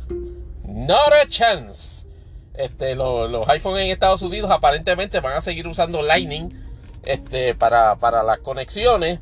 Not 0.65 1.13
a 1.13 1.29
chance. 1.29 2.07
Este, 2.55 2.95
los, 2.95 3.49
iPhones 3.49 3.85
en 3.85 3.91
Estados 3.91 4.23
Unidos 4.23 4.51
aparentemente 4.51 5.21
van 5.21 5.35
a 5.35 5.41
seguir 5.41 5.67
usando 5.67 6.03
Lightning 6.03 6.70
este, 7.05 7.55
para, 7.55 8.23
las 8.23 8.39
conexiones. 8.41 9.21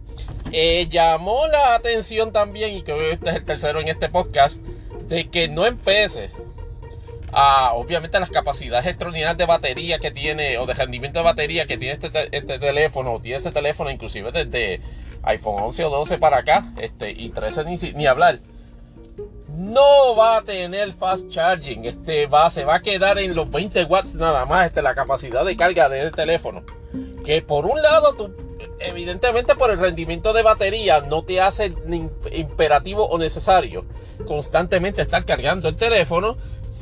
Eh, 0.53 0.89
llamó 0.91 1.47
la 1.47 1.75
atención 1.75 2.33
también, 2.33 2.75
y 2.77 2.83
que 2.83 3.13
este 3.13 3.31
es 3.31 3.37
el 3.37 3.45
tercero 3.45 3.81
en 3.81 3.89
este 3.89 4.09
podcast, 4.09 4.59
de 5.09 5.29
que 5.29 5.49
no 5.49 5.67
empiece 5.67 6.31
a, 7.33 7.73
obviamente, 7.75 8.19
las 8.19 8.31
capacidades 8.31 8.87
extraordinarias 8.87 9.37
de 9.37 9.47
batería 9.47 9.99
que 9.99 10.11
tiene, 10.11 10.59
o 10.59 10.67
de 10.67 10.75
rendimiento 10.75 11.19
de 11.19 11.25
batería 11.25 11.67
que 11.67 11.77
tiene 11.77 11.95
este, 11.95 12.11
este 12.37 12.59
teléfono, 12.59 13.15
o 13.15 13.21
tiene 13.21 13.37
este 13.39 13.53
teléfono, 13.53 13.91
inclusive 13.91 14.33
desde 14.33 14.81
iPhone 15.23 15.61
11 15.61 15.85
o 15.85 15.91
12 15.91 16.19
para 16.19 16.39
acá, 16.39 16.73
este, 16.79 17.11
y 17.11 17.29
13 17.31 17.65
ni, 17.65 17.77
ni 17.95 18.07
hablar 18.07 18.41
no 19.59 20.15
va 20.15 20.37
a 20.37 20.43
tener 20.43 20.93
fast 20.93 21.29
charging. 21.29 21.85
Este 21.85 22.27
va, 22.27 22.49
se 22.49 22.65
va 22.65 22.77
a 22.77 22.81
quedar 22.81 23.19
en 23.19 23.35
los 23.35 23.51
20 23.51 23.85
watts 23.85 24.15
nada 24.15 24.47
más, 24.47 24.67
este, 24.67 24.83
la 24.83 24.95
capacidad 24.95 25.45
de 25.45 25.57
carga 25.57 25.89
del 25.89 26.13
teléfono. 26.13 26.63
Que 27.29 27.43
por 27.43 27.67
un 27.67 27.83
lado, 27.83 28.15
tú, 28.15 28.31
evidentemente 28.81 29.55
por 29.55 29.71
el 29.71 29.79
rendimiento 29.79 30.33
de 30.33 30.43
batería, 30.43 31.03
no 31.03 31.25
te 31.25 31.43
hace 31.43 31.75
imperativo 32.33 33.07
o 33.07 33.19
necesario 33.19 33.85
constantemente 34.27 35.03
estar 35.03 35.27
cargando 35.27 35.69
el 35.69 35.77
teléfono. 35.77 36.39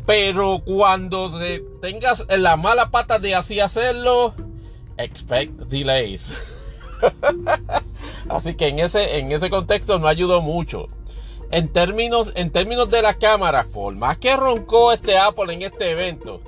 Pero 0.07 0.63
cuando 0.65 1.33
tengas 1.83 2.25
la 2.29 2.57
mala 2.57 2.93
pata 2.93 3.19
de 3.19 3.35
así 3.35 3.59
hacerlo, 3.59 4.37
expect 4.97 5.51
delays. 5.63 6.33
así 8.29 8.55
que 8.55 8.69
en 8.69 8.79
ese, 8.79 9.19
en 9.19 9.33
ese 9.33 9.51
contexto 9.51 9.99
no 9.99 10.07
ayudó 10.07 10.43
mucho 10.43 10.87
en 11.51 11.73
términos, 11.73 12.33
en 12.37 12.51
términos 12.51 12.89
de 12.89 13.03
las 13.03 13.17
cámaras, 13.17 13.67
por 13.67 13.97
más 13.97 14.19
que 14.19 14.37
roncó 14.37 14.93
este 14.93 15.19
Apple 15.19 15.53
en 15.53 15.63
este 15.63 15.91
evento, 15.91 16.41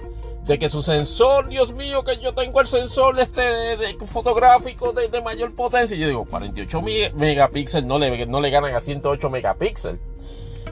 de 0.49 0.59
que 0.59 0.71
su 0.71 0.83
sensor, 0.83 1.49
Dios 1.49 1.75
mío, 1.75 2.03
que 2.03 2.19
yo 2.19 2.33
tengo 2.33 2.63
el 2.63 2.67
sensor 2.67 3.21
este 3.21 3.43
de, 3.43 3.97
fotográfico 4.07 4.93
de, 4.93 5.21
mayor 5.21 5.55
potencia, 5.55 5.95
yo 5.95 6.09
digo, 6.09 6.25
48 6.25 6.83
megapíxeles 7.15 7.87
no 7.87 7.99
le, 7.99 8.25
no 8.27 8.41
le 8.41 8.49
ganan 8.49 8.75
a 8.75 8.81
108 8.81 9.29
megapíxeles. 9.29 10.01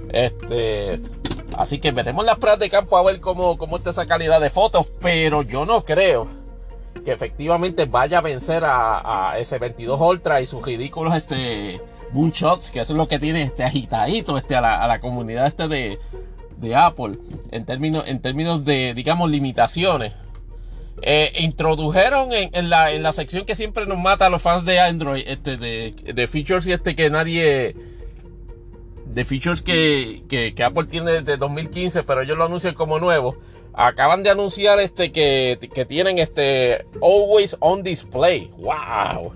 Este, 0.08 1.00
así 1.58 1.78
que 1.78 1.90
veremos 1.90 2.24
las 2.24 2.38
pruebas 2.38 2.58
de 2.58 2.70
campo 2.70 2.96
a 2.96 3.02
ver 3.02 3.20
cómo, 3.20 3.58
cómo 3.58 3.76
está 3.76 3.90
esa 3.90 4.06
calidad 4.06 4.40
de 4.40 4.48
fotos, 4.48 4.90
pero 5.02 5.42
yo 5.42 5.66
no 5.66 5.84
creo 5.84 6.26
que 7.04 7.12
efectivamente 7.12 7.84
vaya 7.84 8.18
a 8.18 8.22
vencer 8.22 8.64
a, 8.64 9.32
a 9.32 9.38
S22 9.38 10.00
Ultra 10.00 10.40
y 10.40 10.46
sus 10.46 10.64
ridículos 10.64 11.14
este 11.14 11.82
moonshots, 12.12 12.70
que 12.70 12.80
eso 12.80 12.94
es 12.94 12.96
lo 12.96 13.08
que 13.08 13.18
tiene 13.18 13.42
este 13.42 13.62
agitadito 13.62 14.38
este, 14.38 14.56
a, 14.56 14.60
la, 14.86 15.00
comunidad 15.00 15.46
este 15.46 15.68
de, 15.68 15.98
Apple 16.74 17.18
en 17.50 17.64
términos, 17.64 18.04
en 18.06 18.20
términos 18.20 18.64
de, 18.64 18.94
digamos, 18.94 19.30
limitaciones. 19.30 20.12
Eh, 21.02 21.32
introdujeron 21.40 22.30
en, 22.32 22.70
la, 22.70 22.90
en 22.90 23.02
la 23.02 23.12
sección 23.12 23.44
que 23.44 23.54
siempre 23.54 23.86
nos 23.86 23.98
mata 23.98 24.26
a 24.26 24.30
los 24.30 24.40
fans 24.40 24.64
de 24.64 24.80
Android, 24.80 25.24
este, 25.26 25.58
de, 25.58 26.26
features 26.26 26.66
y 26.66 26.72
este 26.72 26.96
que 26.96 27.10
nadie, 27.10 27.76
de 29.04 29.24
features 29.26 29.60
que, 29.60 30.22
que, 30.26 30.64
Apple 30.64 30.86
tiene 30.86 31.12
desde 31.12 31.36
2015, 31.36 32.02
pero 32.02 32.22
ellos 32.22 32.38
lo 32.38 32.46
anuncian 32.46 32.74
como 32.74 32.98
nuevo. 32.98 33.36
Acaban 33.74 34.22
de 34.22 34.30
anunciar 34.30 34.80
este 34.80 35.12
que, 35.12 35.58
que 35.74 35.84
tienen 35.84 36.18
este 36.18 36.86
Always 37.02 37.58
on 37.60 37.82
Display. 37.82 38.50
¡Wow! 38.56 39.34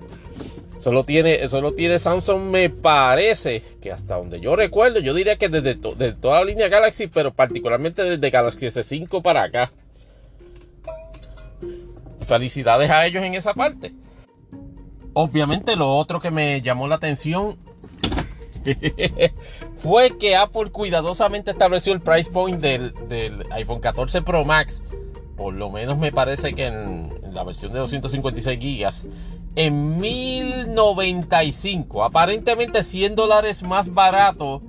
Solo 0.81 1.05
tiene, 1.05 1.47
solo 1.47 1.74
tiene 1.74 1.98
Samsung, 1.98 2.40
me 2.40 2.70
parece 2.70 3.62
que 3.82 3.93
hasta 3.93 4.16
donde 4.16 4.40
yo 4.40 4.57
recuerdo, 4.57 4.98
yo 4.98 5.12
diría 5.12 5.36
que 5.36 5.51
desde, 5.51 5.74
toda 5.74 6.39
la 6.39 6.44
línea 6.47 6.69
Galaxy, 6.69 7.07
pero 7.07 7.35
particularmente 7.35 8.02
desde 8.02 8.31
Galaxy 8.31 8.66
S5 8.66 9.20
para 9.20 9.43
acá. 9.43 9.70
Felicidades 12.27 12.90
a 12.90 13.05
ellos 13.07 13.23
en 13.23 13.35
esa 13.35 13.52
parte. 13.52 13.93
Obviamente 15.12 15.77
lo 15.77 15.94
otro 15.94 16.19
que 16.19 16.31
me 16.31 16.62
llamó 16.62 16.89
la 16.89 16.94
atención 16.94 17.59
fue 19.77 20.16
que 20.16 20.35
Apple 20.35 20.70
cuidadosamente 20.70 21.51
estableció 21.51 21.93
el 21.93 22.01
price 22.01 22.31
point 22.31 22.59
del, 22.59 22.94
iPhone 23.51 23.81
14 23.81 24.23
Pro 24.23 24.47
Max. 24.47 24.82
Por 25.36 25.52
lo 25.52 25.69
menos 25.69 25.98
me 25.98 26.11
parece 26.11 26.55
que 26.55 26.66
en, 26.66 27.12
en 27.23 27.35
la 27.35 27.44
versión 27.44 27.74
de 27.74 27.81
256 27.81 28.59
gigas 28.59 29.07
en 29.56 30.01
1095. 30.01 32.05
Aparentemente 32.05 32.85
100 32.85 33.16
dólares 33.16 33.62
más 33.62 33.93
barato 33.93 34.62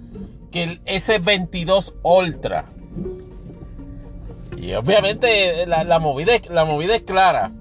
que 0.51 0.63
el 0.63 0.83
S22 0.85 1.93
Ultra. 2.03 2.65
Y 4.57 4.73
obviamente 4.73 5.65
la, 5.65 5.99
movida, 5.99 6.33
la 6.49 6.65
movida 6.65 6.95
es 6.95 7.03
clara. 7.03 7.51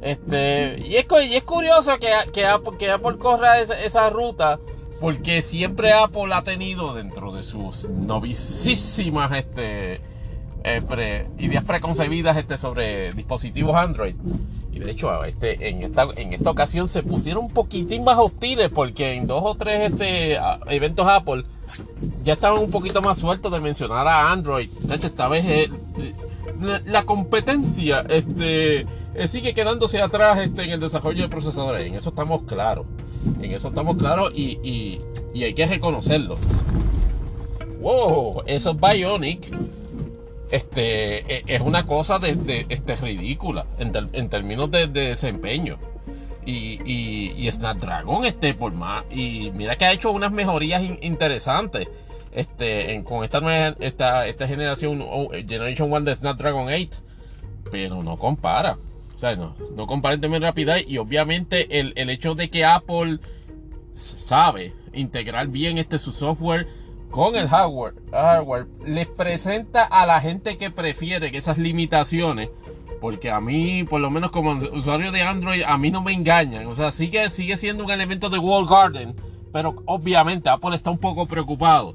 Este, 0.00 0.80
y, 0.84 0.96
es, 0.96 1.06
curioso 1.44 1.98
que, 1.98 2.08
que, 2.32 2.46
Apple, 2.46 2.78
que 2.78 2.88
corra 3.18 3.60
esa, 3.60 4.10
ruta. 4.10 4.60
Porque 5.00 5.42
siempre 5.42 5.92
Apple 5.92 6.32
ha 6.32 6.42
tenido 6.42 6.94
dentro 6.94 7.32
de 7.32 7.42
sus 7.42 7.88
novicísimas 7.88 9.32
este, 9.32 10.00
eh, 10.64 11.26
ideas 11.38 11.64
preconcebidas 11.64 12.36
este, 12.36 12.56
sobre 12.56 13.12
dispositivos 13.12 13.76
Android 13.76 14.14
y 14.72 14.78
de 14.78 14.90
hecho, 14.90 15.22
este, 15.24 15.68
en, 15.68 15.82
esta, 15.82 16.08
en 16.16 16.32
esta 16.32 16.50
ocasión 16.50 16.88
se 16.88 17.02
pusieron 17.02 17.44
un 17.44 17.50
poquitín 17.50 18.04
más 18.04 18.18
hostiles 18.18 18.70
porque 18.70 19.12
en 19.12 19.26
dos 19.26 19.42
o 19.44 19.54
tres 19.54 19.92
este, 19.92 20.38
eventos 20.68 21.06
Apple 21.06 21.44
ya 22.22 22.32
estaban 22.32 22.62
un 22.62 22.70
poquito 22.70 23.02
más 23.02 23.18
sueltos 23.18 23.52
de 23.52 23.60
mencionar 23.60 24.08
a 24.08 24.32
Android. 24.32 24.70
esta 24.90 25.28
vez 25.28 25.44
eh, 25.46 25.70
la, 26.86 27.04
competencia 27.04 28.00
este, 28.08 28.86
eh, 29.14 29.26
sigue 29.26 29.52
quedándose 29.52 30.00
atrás 30.00 30.38
este, 30.38 30.64
en 30.64 30.70
el 30.70 30.80
desarrollo 30.80 31.22
de 31.22 31.28
procesadores. 31.28 31.84
En 31.86 31.94
eso 31.94 32.08
estamos 32.08 32.42
claros. 32.44 32.86
En 33.42 33.52
eso 33.52 33.68
estamos 33.68 33.98
claros 33.98 34.32
y, 34.34 34.58
y, 34.62 35.00
y 35.34 35.44
hay 35.44 35.52
que 35.52 35.66
reconocerlo. 35.66 36.36
Wow, 37.78 38.42
esos 38.46 38.74
Bionic 38.80 39.50
este, 40.52 41.38
e, 41.38 41.44
es 41.46 41.62
una 41.62 41.86
cosa 41.86 42.18
de, 42.18 42.66
este, 42.68 42.94
ridícula 42.96 43.64
en, 43.78 44.28
términos 44.28 44.70
de, 44.70 44.86
desempeño. 44.86 45.78
Y, 46.44 46.78
y, 46.84 47.50
Snapdragon, 47.50 48.26
este, 48.26 48.52
por 48.52 48.72
más. 48.72 49.04
Y 49.10 49.50
mira 49.54 49.76
que 49.76 49.86
ha 49.86 49.92
hecho 49.92 50.10
unas 50.10 50.30
mejorías 50.30 50.82
interesantes. 51.00 51.88
Este, 52.32 53.02
con 53.04 53.24
esta 53.24 53.40
nueva 53.40 53.76
esta, 53.80 54.26
esta 54.26 54.46
generación, 54.46 55.02
Generation 55.46 55.90
1 55.90 56.00
de 56.02 56.14
Snapdragon 56.16 56.68
8. 56.68 57.00
Pero 57.70 58.02
no 58.02 58.18
compara. 58.18 58.76
O 59.14 59.18
sea, 59.18 59.34
no, 59.36 59.56
no 59.74 59.86
compara 59.86 60.16
en 60.16 60.20
términos 60.20 60.42
de 60.42 60.46
rapidez. 60.48 60.84
Y 60.86 60.98
obviamente 60.98 61.80
el, 61.80 61.94
el 61.96 62.10
hecho 62.10 62.34
de 62.34 62.50
que 62.50 62.66
Apple 62.66 63.20
sabe 63.94 64.74
integrar 64.92 65.48
bien 65.48 65.78
este 65.78 65.98
su 65.98 66.12
software 66.12 66.66
con 67.12 67.36
el 67.36 67.46
hardware, 67.46 67.94
hardware 68.10 68.66
les 68.84 69.06
presenta 69.06 69.84
a 69.84 70.06
la 70.06 70.20
gente 70.20 70.58
que 70.58 70.70
prefiere 70.70 71.30
que 71.30 71.38
esas 71.38 71.58
limitaciones 71.58 72.48
Porque 73.00 73.30
a 73.30 73.40
mí, 73.40 73.84
por 73.84 74.00
lo 74.00 74.10
menos 74.10 74.30
como 74.30 74.52
usuario 74.52 75.12
de 75.12 75.22
Android, 75.22 75.62
a 75.62 75.76
mí 75.76 75.90
no 75.90 76.02
me 76.02 76.12
engañan. 76.12 76.66
O 76.66 76.74
sea, 76.74 76.92
sigue, 76.92 77.28
sigue 77.30 77.56
siendo 77.56 77.84
un 77.84 77.90
elemento 77.90 78.30
de 78.30 78.38
Wall 78.38 78.66
Garden. 78.66 79.14
Pero 79.52 79.74
obviamente 79.86 80.48
Apple 80.48 80.74
está 80.74 80.90
un 80.90 80.98
poco 80.98 81.26
preocupado 81.26 81.94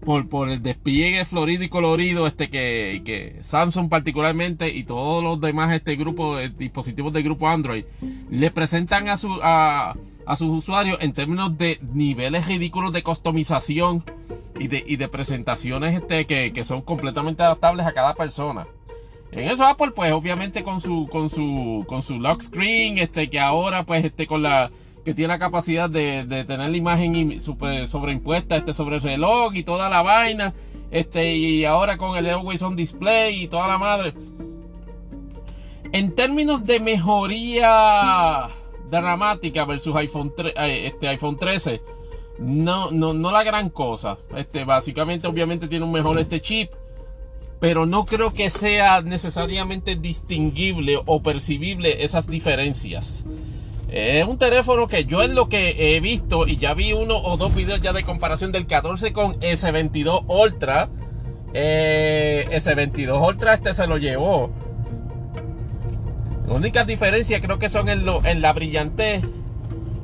por, 0.00 0.28
por 0.28 0.48
el 0.48 0.62
despliegue 0.62 1.24
florido 1.24 1.64
y 1.64 1.68
colorido 1.68 2.26
este 2.26 2.48
que, 2.48 3.02
que 3.04 3.38
Samsung 3.42 3.88
particularmente 3.88 4.70
y 4.70 4.84
todos 4.84 5.22
los 5.22 5.40
demás 5.40 5.72
este 5.72 5.96
grupo 5.96 6.36
de 6.36 6.50
dispositivos 6.50 7.12
del 7.12 7.24
grupo 7.24 7.48
Android 7.48 7.84
le 8.30 8.50
presentan 8.50 9.08
a, 9.08 9.16
su, 9.16 9.36
a, 9.42 9.96
a 10.26 10.36
sus 10.36 10.50
usuarios 10.50 10.98
en 11.00 11.12
términos 11.12 11.56
de 11.56 11.78
niveles 11.92 12.46
ridículos 12.46 12.92
de 12.92 13.02
customización 13.02 14.04
y 14.58 14.66
de, 14.68 14.84
y 14.86 14.96
de 14.96 15.08
presentaciones 15.08 15.94
este, 15.94 16.26
que, 16.26 16.52
que 16.52 16.64
son 16.64 16.82
completamente 16.82 17.42
adaptables 17.42 17.86
a 17.86 17.92
cada 17.92 18.14
persona. 18.14 18.66
En 19.32 19.48
eso 19.48 19.66
Apple, 19.66 19.92
pues 19.94 20.12
obviamente 20.12 20.62
con 20.62 20.80
su, 20.80 21.08
con 21.10 21.30
su, 21.30 21.84
con 21.88 22.02
su 22.02 22.18
lock 22.18 22.42
screen, 22.42 22.98
este, 22.98 23.28
que 23.28 23.38
ahora, 23.38 23.84
pues, 23.84 24.04
este, 24.04 24.26
con 24.26 24.42
la, 24.42 24.70
que 25.04 25.14
tiene 25.14 25.28
la 25.28 25.38
capacidad 25.38 25.90
de, 25.90 26.24
de 26.24 26.44
tener 26.44 26.68
la 26.68 26.76
imagen 26.76 27.40
super, 27.40 27.86
sobreimpuesta, 27.86 28.56
este, 28.56 28.72
sobre 28.72 28.96
el 28.96 29.02
reloj 29.02 29.54
y 29.54 29.62
toda 29.62 29.88
la 29.88 30.02
vaina, 30.02 30.54
este, 30.90 31.36
y 31.36 31.64
ahora 31.64 31.96
con 31.98 32.16
el 32.16 32.28
Always 32.28 32.62
On 32.62 32.76
Display 32.76 33.42
y 33.42 33.48
toda 33.48 33.68
la 33.68 33.78
madre. 33.78 34.14
En 35.92 36.14
términos 36.14 36.64
de 36.64 36.80
mejoría 36.80 38.48
dramática 38.90 39.64
versus 39.64 39.94
iPhone, 39.96 40.32
3, 40.36 40.54
este, 40.56 41.08
iPhone 41.08 41.36
13, 41.36 41.80
no, 42.38 42.90
no, 42.90 43.14
no 43.14 43.30
la 43.30 43.42
gran 43.42 43.70
cosa. 43.70 44.18
Este, 44.36 44.64
básicamente, 44.64 45.26
obviamente 45.26 45.68
tiene 45.68 45.84
un 45.84 45.92
mejor 45.92 46.18
este 46.18 46.40
chip 46.40 46.70
pero 47.58 47.86
no 47.86 48.04
creo 48.04 48.32
que 48.32 48.50
sea 48.50 49.00
necesariamente 49.00 49.96
distinguible 49.96 50.98
o 51.06 51.22
percibible 51.22 52.04
esas 52.04 52.26
diferencias. 52.26 53.24
Es 53.88 54.26
un 54.26 54.36
teléfono 54.38 54.88
que 54.88 55.04
yo 55.04 55.22
en 55.22 55.34
lo 55.34 55.48
que 55.48 55.96
he 55.96 56.00
visto 56.00 56.46
y 56.46 56.56
ya 56.56 56.74
vi 56.74 56.92
uno 56.92 57.16
o 57.16 57.36
dos 57.36 57.54
videos 57.54 57.80
ya 57.80 57.92
de 57.92 58.04
comparación 58.04 58.52
del 58.52 58.66
14 58.66 59.12
con 59.12 59.40
S22 59.40 60.24
Ultra. 60.26 60.88
Eh, 61.54 62.46
S22 62.50 63.26
Ultra 63.26 63.54
este 63.54 63.74
se 63.74 63.86
lo 63.86 63.96
llevó. 63.96 64.50
Las 66.46 66.56
únicas 66.56 66.86
diferencias 66.86 67.40
creo 67.40 67.58
que 67.58 67.68
son 67.68 67.88
en, 67.88 68.04
lo, 68.04 68.24
en 68.24 68.40
la 68.40 68.52
brillantez. 68.52 69.22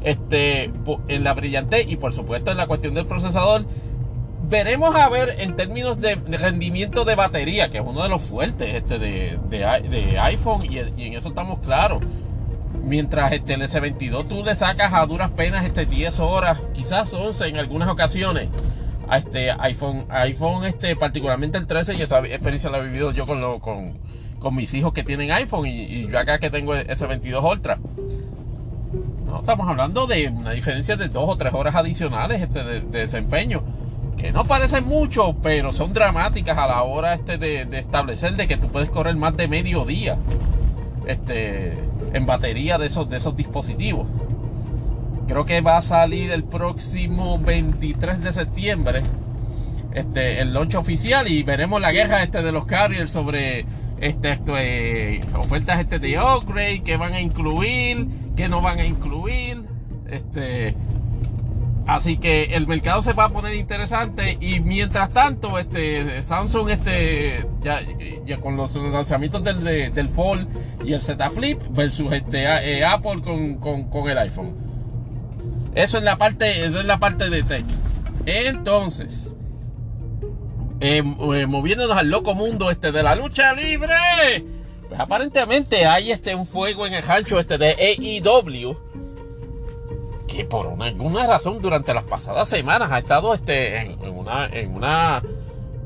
Este, 0.03 0.73
en 1.07 1.23
la 1.23 1.33
brillantez 1.33 1.89
y 1.89 1.95
por 1.95 2.13
supuesto 2.13 2.51
en 2.51 2.57
la 2.57 2.67
cuestión 2.67 2.93
del 2.95 3.07
procesador 3.07 3.65
veremos 4.53 4.95
a 4.95 5.09
ver 5.09 5.37
en 5.39 5.57
términos 5.57 5.99
de 6.01 6.15
rendimiento 6.15 7.05
de 7.05 7.15
batería, 7.15 7.71
que 7.71 7.79
es 7.79 7.85
uno 7.85 8.03
de 8.03 8.11
los 8.11 8.21
fuertes 8.21 8.75
este 8.75 8.99
de, 8.99 9.39
de, 9.49 10.19
iPhone, 10.19 10.63
y, 10.71 10.79
en 10.79 11.15
eso 11.15 11.29
estamos 11.29 11.61
claros. 11.61 12.03
Mientras 12.85 13.33
este, 13.33 13.55
el 13.55 13.63
S22 13.63 14.29
tú 14.29 14.45
le 14.45 14.55
sacas 14.55 14.93
a 14.93 15.07
duras 15.07 15.31
penas 15.31 15.65
este 15.65 15.87
10 15.87 16.21
horas, 16.21 16.61
quizás 16.75 17.13
11 17.13 17.49
en 17.49 17.57
algunas 17.57 17.89
ocasiones. 17.89 18.49
A 19.09 19.19
este 19.19 19.51
iPhone, 19.51 20.07
iPhone 20.11 20.65
este, 20.65 20.97
particularmente 20.97 21.57
el 21.57 21.67
13, 21.67 21.95
y 21.95 22.03
esa 22.03 22.19
experiencia 22.21 22.69
la 22.69 22.79
he 22.79 22.83
vivido 22.83 23.11
yo 23.13 23.27
con, 23.27 23.41
lo, 23.41 23.59
con, 23.59 23.95
con 24.43 24.55
mis 24.55 24.75
hijos 24.75 24.93
que 24.93 25.05
tienen 25.05 25.31
iPhone 25.31 25.67
y, 25.67 26.07
yo 26.07 26.19
acá 26.19 26.39
que 26.39 26.51
tengo 26.51 26.75
S22 26.75 27.51
Ultra. 27.51 27.79
No, 29.27 29.41
estamos 29.41 29.69
hablando 29.69 30.07
de 30.07 30.29
una 30.29 30.51
diferencia 30.51 30.97
de 30.97 31.09
2 31.09 31.25
o 31.27 31.37
3 31.37 31.55
horas 31.55 31.75
adicionales 31.75 32.43
este, 32.43 32.63
de 32.63 32.81
desempeño 32.81 33.63
que 34.17 34.33
no 34.33 34.47
parecen 34.47 34.85
mucho, 34.87 35.35
pero 35.43 35.73
son 35.73 35.93
dramáticas 35.93 36.57
a 36.57 36.67
la 36.67 36.83
hora 36.83 37.15
este 37.15 37.39
de, 37.39 37.63
establecer 37.79 38.37
de 38.37 38.47
que 38.47 38.57
tú 38.57 38.69
puedes 38.69 38.91
correr 38.91 39.17
más 39.17 39.37
de 39.37 39.49
medio 39.49 39.85
día 39.85 40.17
este, 41.07 41.77
en 42.13 42.27
batería 42.27 42.79
de 42.79 42.87
esos, 42.87 43.09
de 43.11 43.17
esos 43.17 43.37
dispositivos. 43.37 44.07
Creo 45.27 45.45
que 45.45 45.61
va 45.61 45.79
a 45.79 45.83
salir 45.83 46.31
el 46.31 46.45
próximo 46.45 47.39
23 47.39 48.23
de 48.23 48.33
septiembre 48.33 49.03
este, 49.93 50.41
el 50.41 50.55
launch 50.55 50.75
oficial 50.75 51.29
y 51.29 51.43
veremos 51.43 51.81
la 51.81 51.93
guerra 51.93 52.23
este 52.23 52.43
de 52.43 52.53
los 52.53 52.65
carriers 52.65 53.11
sobre 53.11 53.67
este, 54.03 54.33
esto, 54.33 54.55
eh, 54.59 55.21
ofertas 55.37 55.81
este 55.81 55.99
de 55.99 56.19
upgrade, 56.19 56.83
que 56.83 56.97
van 56.97 57.15
a 57.15 57.21
incluir, 57.21 58.07
que 58.37 58.49
no 58.49 58.61
van 58.61 58.81
a 58.81 58.85
incluir. 58.85 59.63
Este, 60.11 60.75
Así 61.87 62.17
que 62.17 62.55
el 62.55 62.67
mercado 62.67 63.03
se 63.03 63.13
va 63.13 63.25
a 63.25 63.29
poner 63.31 63.55
interesante 63.55 64.39
y 64.41 64.61
mientras 64.61 65.11
tanto 65.11 65.59
este 65.59 66.23
Samsung 66.23 66.71
este 66.71 67.45
ya, 67.63 67.81
ya 68.25 68.41
con 68.41 68.57
los 68.57 68.77
lanzamientos 68.77 69.43
del, 69.43 69.93
del 69.93 70.09
Fold 70.09 70.49
y 70.85 70.93
el 70.93 71.03
Z 71.03 71.29
Flip 71.31 71.61
versus 71.71 72.13
este 72.13 72.45
eh, 72.45 72.85
Apple 72.85 73.21
con, 73.23 73.57
con, 73.57 73.85
con, 73.91 74.09
el 74.09 74.17
iPhone. 74.19 74.55
Eso 75.75 75.99
es 75.99 76.05
la 76.05 76.17
parte 76.17 76.65
eso 76.65 76.79
es 76.79 76.87
la 76.87 76.99
parte 76.99 77.29
de 77.29 77.43
tech. 77.43 77.65
Entonces 78.27 79.29
eh, 80.83 80.99
eh, 80.99 81.47
moviéndonos 81.47 81.97
al 81.97 82.11
loco 82.11 82.35
mundo 82.35 82.71
este 82.71 82.91
de 82.91 83.03
la 83.03 83.15
lucha 83.15 83.53
libre, 83.55 84.45
pues 84.89 84.99
aparentemente 84.99 85.87
hay 85.87 86.11
este 86.11 86.35
un 86.35 86.45
fuego 86.45 86.87
en 86.87 86.95
el 86.95 87.03
rancho 87.05 87.39
este 87.39 87.57
de 87.57 87.71
AEW 87.71 88.77
que 90.27 90.45
por 90.45 90.67
una, 90.67 90.87
alguna 90.87 91.27
razón 91.27 91.61
durante 91.61 91.95
las 91.95 92.05
pasadas 92.05 92.49
semanas 92.49 92.91
ha 92.91 92.99
estado 92.99 93.35
este, 93.35 93.77
en, 93.81 94.09
una, 94.09 94.47
en, 94.47 94.75
una, 94.75 95.23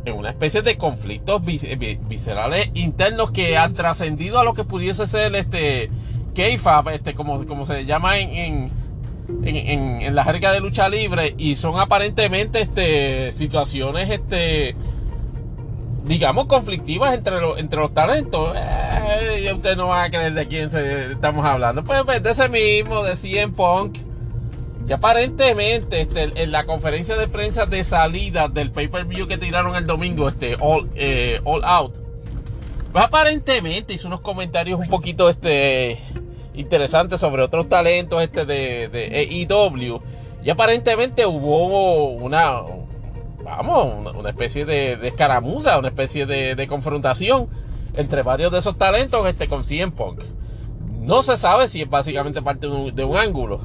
en 0.05 0.15
una 0.15 0.31
especie 0.31 0.63
de 0.63 0.79
conflictos 0.79 1.43
viscerales 1.45 2.71
internos 2.75 3.33
que 3.33 3.59
han 3.59 3.75
trascendido 3.75 4.39
a 4.39 4.45
lo 4.45 4.55
que 4.55 4.65
pudiese 4.65 5.07
ser 5.07 5.35
este 5.35 5.91
K-FAB, 6.35 6.91
este, 6.91 7.15
como, 7.15 7.45
como 7.47 7.67
se 7.67 7.85
llama 7.85 8.19
en, 8.19 8.71
en, 9.45 10.15
la 10.15 10.25
jerga 10.25 10.53
de 10.53 10.61
lucha 10.61 10.89
libre, 10.89 11.35
y 11.37 11.57
son 11.57 11.79
aparentemente 11.79 12.61
este, 12.61 13.33
situaciones 13.33 14.11
este, 14.11 14.77
digamos, 16.05 16.47
conflictivas 16.47 17.15
entre, 17.15 17.41
los 17.41 17.59
entre 17.59 17.81
los 17.81 17.93
talentos. 17.93 18.57
Eh, 18.57 19.51
usted 19.53 19.77
no 19.77 19.89
va 19.89 20.05
a 20.05 20.11
creer 20.11 20.35
de 20.35 20.47
quién 20.47 20.71
estamos 20.75 21.45
hablando. 21.45 21.85
Pues, 21.85 22.03
pues 22.05 22.23
de 22.23 22.31
ese 22.31 22.49
mismo, 22.49 23.03
de 23.03 23.17
CM 23.17 23.53
Punk 23.53 23.99
y 24.89 24.93
aparentemente, 24.93 26.03
este, 26.03 26.31
en 26.43 26.53
la 26.53 26.65
conferencia 26.65 27.17
de 27.17 27.27
prensa 27.27 27.67
de 27.67 27.83
salida 27.83 28.49
del 28.49 28.71
pay-per-view 28.71 29.27
que 29.27 29.37
tiraron 29.37 29.75
el 29.75 29.87
domingo, 29.87 30.29
este, 30.29 30.57
All, 30.61 30.89
eh, 30.95 31.41
all 31.45 31.65
Out, 31.65 31.95
pues 32.93 33.05
aparentemente 33.05 33.95
hizo 33.95 34.07
unos 34.07 34.21
comentarios 34.21 34.79
un 34.79 34.89
poquito 34.89 35.29
este, 35.29 35.99
interesantes 36.57 37.21
sobre 37.21 37.43
otros 37.43 37.69
talentos 37.69 38.23
este, 38.23 38.45
de, 38.45 38.89
de 38.89 39.47
AEW. 39.49 40.01
Y 40.43 40.51
aparentemente 40.51 41.27
hubo 41.27 42.11
una, 42.11 42.63
vamos, 43.47 44.15
una 44.15 44.31
especie 44.31 44.65
de, 44.65 44.99
escaramuza, 45.07 45.79
una 45.79 45.89
especie 45.89 46.27
de, 46.27 46.67
confrontación 46.67 47.49
entre 47.95 48.23
varios 48.23 48.53
de 48.53 48.59
esos 48.59 48.77
talentos 48.77 49.27
este, 49.29 49.49
con 49.49 49.65
CM 49.65 49.93
Punk. 49.93 50.23
No 51.01 51.23
se 51.23 51.37
sabe 51.37 51.69
si 51.69 51.83
es 51.83 51.89
básicamente 51.89 52.43
parte 52.43 52.67
de 52.67 53.05
un, 53.05 53.17
ángulo. 53.17 53.61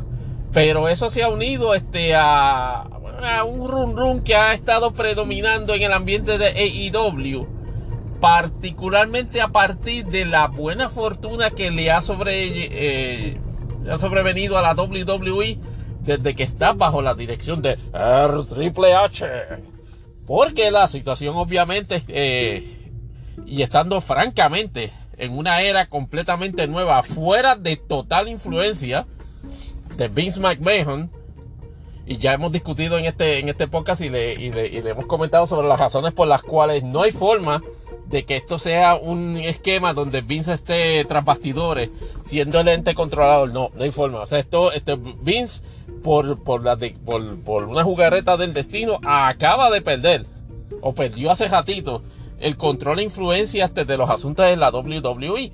Pero 0.53 0.89
eso 0.89 1.09
se 1.09 1.23
ha 1.23 1.29
unido 1.29 1.73
este, 1.73 2.13
a, 2.15 2.87
un 3.47 3.67
run 3.67 3.97
run 3.97 4.21
que 4.21 4.35
ha 4.35 4.53
estado 4.53 4.91
predominando 4.91 5.73
en 5.73 5.81
el 5.81 5.93
ambiente 5.93 6.37
de 6.37 6.47
AEW. 6.47 7.47
Particularmente 8.21 9.41
a 9.41 9.49
partir 9.49 10.05
de 10.05 10.25
la 10.25 10.47
buena 10.47 10.89
fortuna 10.89 11.49
que 11.49 11.71
le 11.71 11.91
ha, 11.91 11.99
eh, 12.27 13.37
sobrevenido 13.97 14.57
a 14.57 14.61
la 14.61 14.73
WWE 14.73 15.57
desde 16.01 16.35
que 16.35 16.43
está 16.43 16.73
bajo 16.73 17.01
la 17.01 17.15
dirección 17.15 17.61
de 17.61 17.77
R 17.93 18.43
Triple 18.47 18.93
H. 18.93 19.27
Porque 20.27 20.71
la 20.71 20.87
situación 20.87 21.35
obviamente, 21.35 22.01
eh, 22.07 22.91
y 23.45 23.63
estando 23.63 23.99
francamente 24.01 24.93
en 25.17 25.37
una 25.37 25.61
era 25.61 25.87
completamente 25.87 26.67
nueva, 26.67 27.03
fuera 27.03 27.55
de 27.55 27.75
total 27.75 28.27
influencia 28.27 29.05
de 29.97 30.07
Vince 30.07 30.39
McMahon. 30.39 31.09
Y 32.05 32.17
ya 32.17 32.33
hemos 32.33 32.51
discutido 32.51 32.97
en 32.97 33.05
este, 33.05 33.39
en 33.39 33.49
este 33.49 33.67
podcast 33.67 34.01
y 34.01 34.05
y, 34.05 34.51
le, 34.51 34.89
hemos 34.89 35.05
comentado 35.05 35.47
sobre 35.47 35.67
las 35.67 35.79
razones 35.79 36.13
por 36.13 36.27
las 36.27 36.41
cuales 36.41 36.83
no 36.83 37.03
hay 37.03 37.11
forma 37.11 37.61
de 38.11 38.25
que 38.25 38.35
esto 38.35 38.59
sea 38.59 38.95
un 38.95 39.37
esquema 39.37 39.93
donde 39.93 40.21
Vince 40.21 40.53
esté 40.53 41.03
tras 41.05 41.23
bastidores 41.23 41.89
siendo 42.23 42.59
el 42.59 42.67
ente 42.67 42.93
controlador. 42.93 43.51
No, 43.51 43.71
no 43.73 43.83
hay 43.83 43.91
forma. 43.91 44.19
O 44.19 44.25
sea, 44.25 44.37
esto, 44.37 44.71
este 44.73 44.95
Vince, 44.95 45.63
por, 46.03 46.43
por, 46.43 46.63
la 46.63 46.77
por, 47.05 47.39
por 47.39 47.63
una 47.63 47.83
jugarreta 47.83 48.35
del 48.35 48.53
destino, 48.53 48.99
acaba 49.03 49.71
de 49.71 49.81
perder, 49.81 50.25
o 50.81 50.93
perdió 50.93 51.31
hace 51.31 51.47
ratito, 51.47 52.03
el 52.39 52.57
control 52.57 52.99
e 52.99 53.03
influencia 53.03 53.65
este 53.65 53.85
de 53.85 53.97
los 53.97 54.09
asuntos 54.09 54.45
de 54.45 54.57
la 54.57 54.69
WWE. 54.69 55.53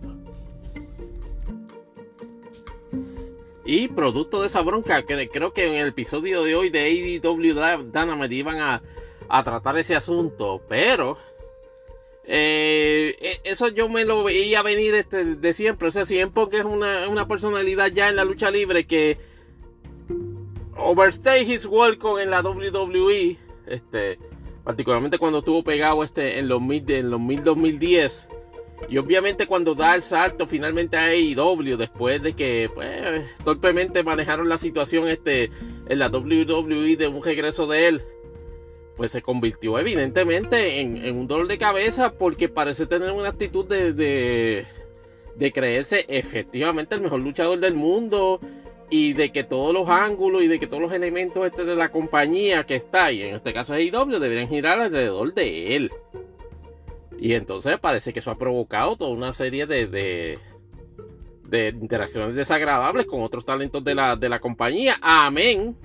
Y 3.66 3.90
producto 3.90 4.42
de 4.42 4.48
esa 4.48 4.62
bronca, 4.62 5.04
que 5.04 5.30
creo 5.30 5.52
que 5.52 5.68
en 5.68 5.76
el 5.76 5.90
episodio 5.90 6.42
de 6.44 6.56
hoy 6.56 6.70
de 6.70 6.80
AEW 6.80 7.92
Dynamite 7.92 8.34
iban 8.34 8.62
a, 8.62 8.82
a 9.28 9.44
tratar 9.44 9.78
ese 9.78 9.96
asunto, 9.96 10.62
pero 10.70 11.18
Eh, 12.30 13.16
eh, 13.22 13.40
eso 13.46 13.70
yo 13.70 13.88
me 13.88 14.04
lo 14.04 14.24
veía 14.24 14.62
venir 14.62 14.94
este, 14.96 15.24
de 15.24 15.54
siempre. 15.54 15.88
O 15.88 15.92
sea, 15.92 16.06
siempre 16.06 16.50
que 16.50 16.58
es 16.58 16.66
una, 16.66 17.08
una 17.08 17.28
personalidad 17.28 17.88
ya 17.88 18.10
en 18.10 18.18
la 18.18 18.26
lucha 18.26 18.52
libre 18.52 18.86
que 18.86 19.18
overstay 20.76 21.50
his 21.50 21.66
welcome 21.66 22.22
en 22.22 22.30
la 22.30 22.42
WWE. 22.42 23.38
Este, 23.66 24.20
particularmente 24.64 25.18
cuando 25.18 25.40
estuvo 25.40 25.64
pegado 25.64 26.04
este 26.04 26.40
en 26.40 26.50
los 26.50 26.62
en 26.62 27.10
los 27.10 27.20
mid 27.20 27.40
2010. 27.40 28.30
Y 28.90 28.98
obviamente 29.00 29.48
cuando 29.48 29.74
da 29.74 29.96
el 29.96 30.04
salto 30.04 30.46
finalmente 30.46 30.98
a 30.98 31.06
AEW 31.06 31.78
después 31.78 32.22
de 32.22 32.34
que 32.34 32.70
pues, 32.74 33.26
torpemente 33.44 34.04
manejaron 34.04 34.48
la 34.48 34.58
situación 34.58 35.08
este, 35.08 35.50
en 35.88 36.00
la 36.00 36.10
WWE 36.10 36.96
de 36.96 37.08
un 37.08 37.24
regreso 37.24 37.66
de 37.66 37.88
él, 37.88 38.04
pues 38.98 39.12
se 39.12 39.22
convirtió 39.22 39.78
evidentemente 39.78 40.82
en, 40.82 41.16
un 41.16 41.28
dolor 41.28 41.48
de 41.48 41.60
cabeza 41.60 42.14
porque 42.14 42.50
parece 42.50 42.88
tener 42.88 43.12
una 43.12 43.30
actitud 43.30 43.66
de, 43.66 43.94
de, 43.94 45.52
creerse 45.54 46.04
efectivamente 46.10 46.96
el 46.96 47.02
mejor 47.02 47.20
luchador 47.20 47.60
del 47.60 47.76
mundo 47.76 48.42
y 48.90 49.14
de 49.14 49.32
que 49.32 49.44
todos 49.44 49.72
los 49.74 49.88
ángulos 49.88 50.44
y 50.44 50.48
de 50.48 50.60
que 50.60 50.66
todos 50.66 50.82
los 50.82 50.92
elementos 50.92 51.46
este 51.46 51.64
de 51.64 51.76
la 51.76 51.92
compañía 51.92 52.66
que 52.66 52.76
está 52.76 53.06
ahí, 53.06 53.22
en 53.22 53.36
este 53.36 53.54
caso 53.54 53.74
AEW, 53.74 54.20
deberían 54.20 54.50
girar 54.50 54.80
alrededor 54.80 55.34
de 55.34 55.76
él. 55.76 55.92
Y 57.20 57.34
entonces 57.34 57.80
parece 57.80 58.14
que 58.14 58.20
eso 58.20 58.32
ha 58.32 58.38
provocado 58.38 58.96
toda 58.96 59.12
una 59.12 59.34
serie 59.34 59.68
de, 59.68 59.88
de, 59.88 61.70
interacciones 61.70 62.36
desagradables 62.36 63.06
con 63.06 63.22
otros 63.22 63.46
talentos 63.46 63.84
de 63.84 63.96
la 63.96 64.40
compañía. 64.40 64.98
Amén. 65.02 65.76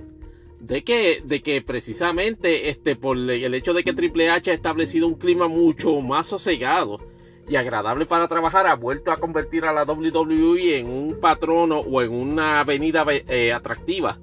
De 0.62 0.84
que, 0.84 1.20
de 1.24 1.42
que 1.42 1.60
precisamente 1.60 2.70
este, 2.70 2.94
por 2.94 3.18
el 3.18 3.54
hecho 3.54 3.74
de 3.74 3.82
que 3.82 3.92
Triple 3.92 4.30
H 4.30 4.48
ha 4.48 4.54
establecido 4.54 5.08
un 5.08 5.16
clima 5.16 5.48
mucho 5.48 6.00
más 6.00 6.28
sosegado 6.28 7.00
y 7.48 7.56
agradable 7.56 8.06
para 8.06 8.28
trabajar, 8.28 8.68
ha 8.68 8.76
vuelto 8.76 9.10
a 9.10 9.18
convertir 9.18 9.64
a 9.64 9.72
la 9.72 9.82
WWE 9.82 10.78
en 10.78 10.86
un 10.86 11.18
patrono 11.20 11.80
o 11.80 12.00
en 12.00 12.12
una 12.12 12.60
avenida 12.60 13.04
eh, 13.08 13.52
atractiva 13.52 14.18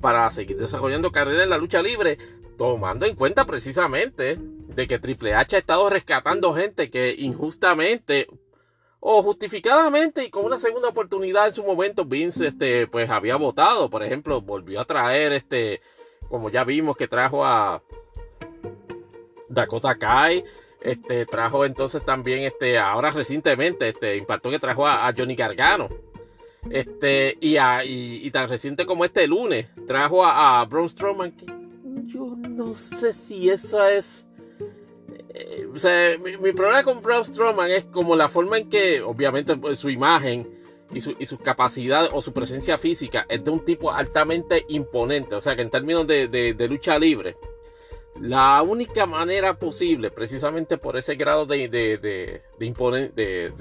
para 0.00 0.30
seguir 0.30 0.56
desarrollando 0.58 1.10
carrera 1.10 1.42
en 1.42 1.50
la 1.50 1.58
lucha 1.58 1.82
libre, 1.82 2.18
tomando 2.56 3.04
en 3.04 3.16
cuenta 3.16 3.44
precisamente 3.44 4.38
de 4.38 4.86
que 4.86 5.00
Triple 5.00 5.34
H 5.34 5.56
ha 5.56 5.58
estado 5.58 5.90
rescatando 5.90 6.54
gente 6.54 6.88
que 6.88 7.14
injustamente 7.18 8.28
o 9.00 9.22
justificadamente 9.22 10.24
y 10.24 10.30
con 10.30 10.44
una 10.44 10.58
segunda 10.58 10.88
oportunidad 10.88 11.48
en 11.48 11.54
su 11.54 11.64
momento 11.64 12.04
Vince 12.04 12.48
este 12.48 12.86
pues 12.86 13.10
había 13.10 13.36
votado. 13.36 13.88
Por 13.88 14.02
ejemplo 14.02 14.40
volvió 14.40 14.80
a 14.80 14.84
traer 14.84 15.32
este 15.32 15.80
como 16.28 16.50
ya 16.50 16.64
vimos 16.64 16.96
que 16.96 17.08
trajo 17.08 17.44
a 17.44 17.82
Dakota 19.48 19.96
Kai 19.96 20.44
este 20.80 21.26
trajo 21.26 21.64
entonces 21.64 22.04
también 22.04 22.40
este 22.40 22.78
ahora 22.78 23.10
recientemente 23.10 23.88
este 23.88 24.16
impactó 24.16 24.50
que 24.50 24.58
trajo 24.58 24.86
a, 24.86 25.12
Johnny 25.16 25.34
Gargano. 25.34 25.88
Este 26.70 27.38
y, 27.40 27.56
a, 27.56 27.86
y, 27.86 28.30
tan 28.30 28.46
reciente 28.50 28.84
como 28.84 29.06
este 29.06 29.26
lunes 29.26 29.68
trajo 29.86 30.26
a, 30.26 30.60
a 30.60 30.64
Braun 30.66 30.90
Strowman 30.90 31.34
yo 32.04 32.36
no 32.50 32.74
sé 32.74 33.14
si 33.14 33.48
eso 33.48 33.82
es 33.86 34.26
eh, 35.32 35.68
o 35.72 35.78
sea, 35.78 36.18
mi, 36.18 36.52
problema 36.52 36.82
con 36.82 37.02
Braun 37.02 37.24
Strowman 37.24 37.70
es 37.70 37.84
como 37.84 38.16
la 38.16 38.28
forma 38.28 38.58
en 38.58 38.68
que, 38.68 39.00
obviamente, 39.00 39.56
pues, 39.56 39.78
su 39.78 39.88
imagen 39.88 40.58
y 40.92 41.00
su, 41.00 41.12
y 41.12 41.24
capacidad 41.36 42.08
o 42.12 42.20
su 42.20 42.32
presencia 42.32 42.76
física 42.78 43.26
es 43.28 43.44
de 43.44 43.50
un 43.50 43.64
tipo 43.64 43.92
altamente 43.92 44.64
imponente. 44.68 45.36
O 45.36 45.40
sea, 45.40 45.54
que 45.54 45.62
en 45.62 45.70
términos 45.70 46.04
de, 46.06 46.66
lucha 46.68 46.98
libre, 46.98 47.36
la 48.20 48.60
única 48.62 49.06
manera 49.06 49.54
posible, 49.54 50.10
precisamente 50.10 50.78
por 50.78 50.96
ese 50.96 51.14
grado 51.14 51.46
de, 51.46 52.42
imponente, 52.58 53.52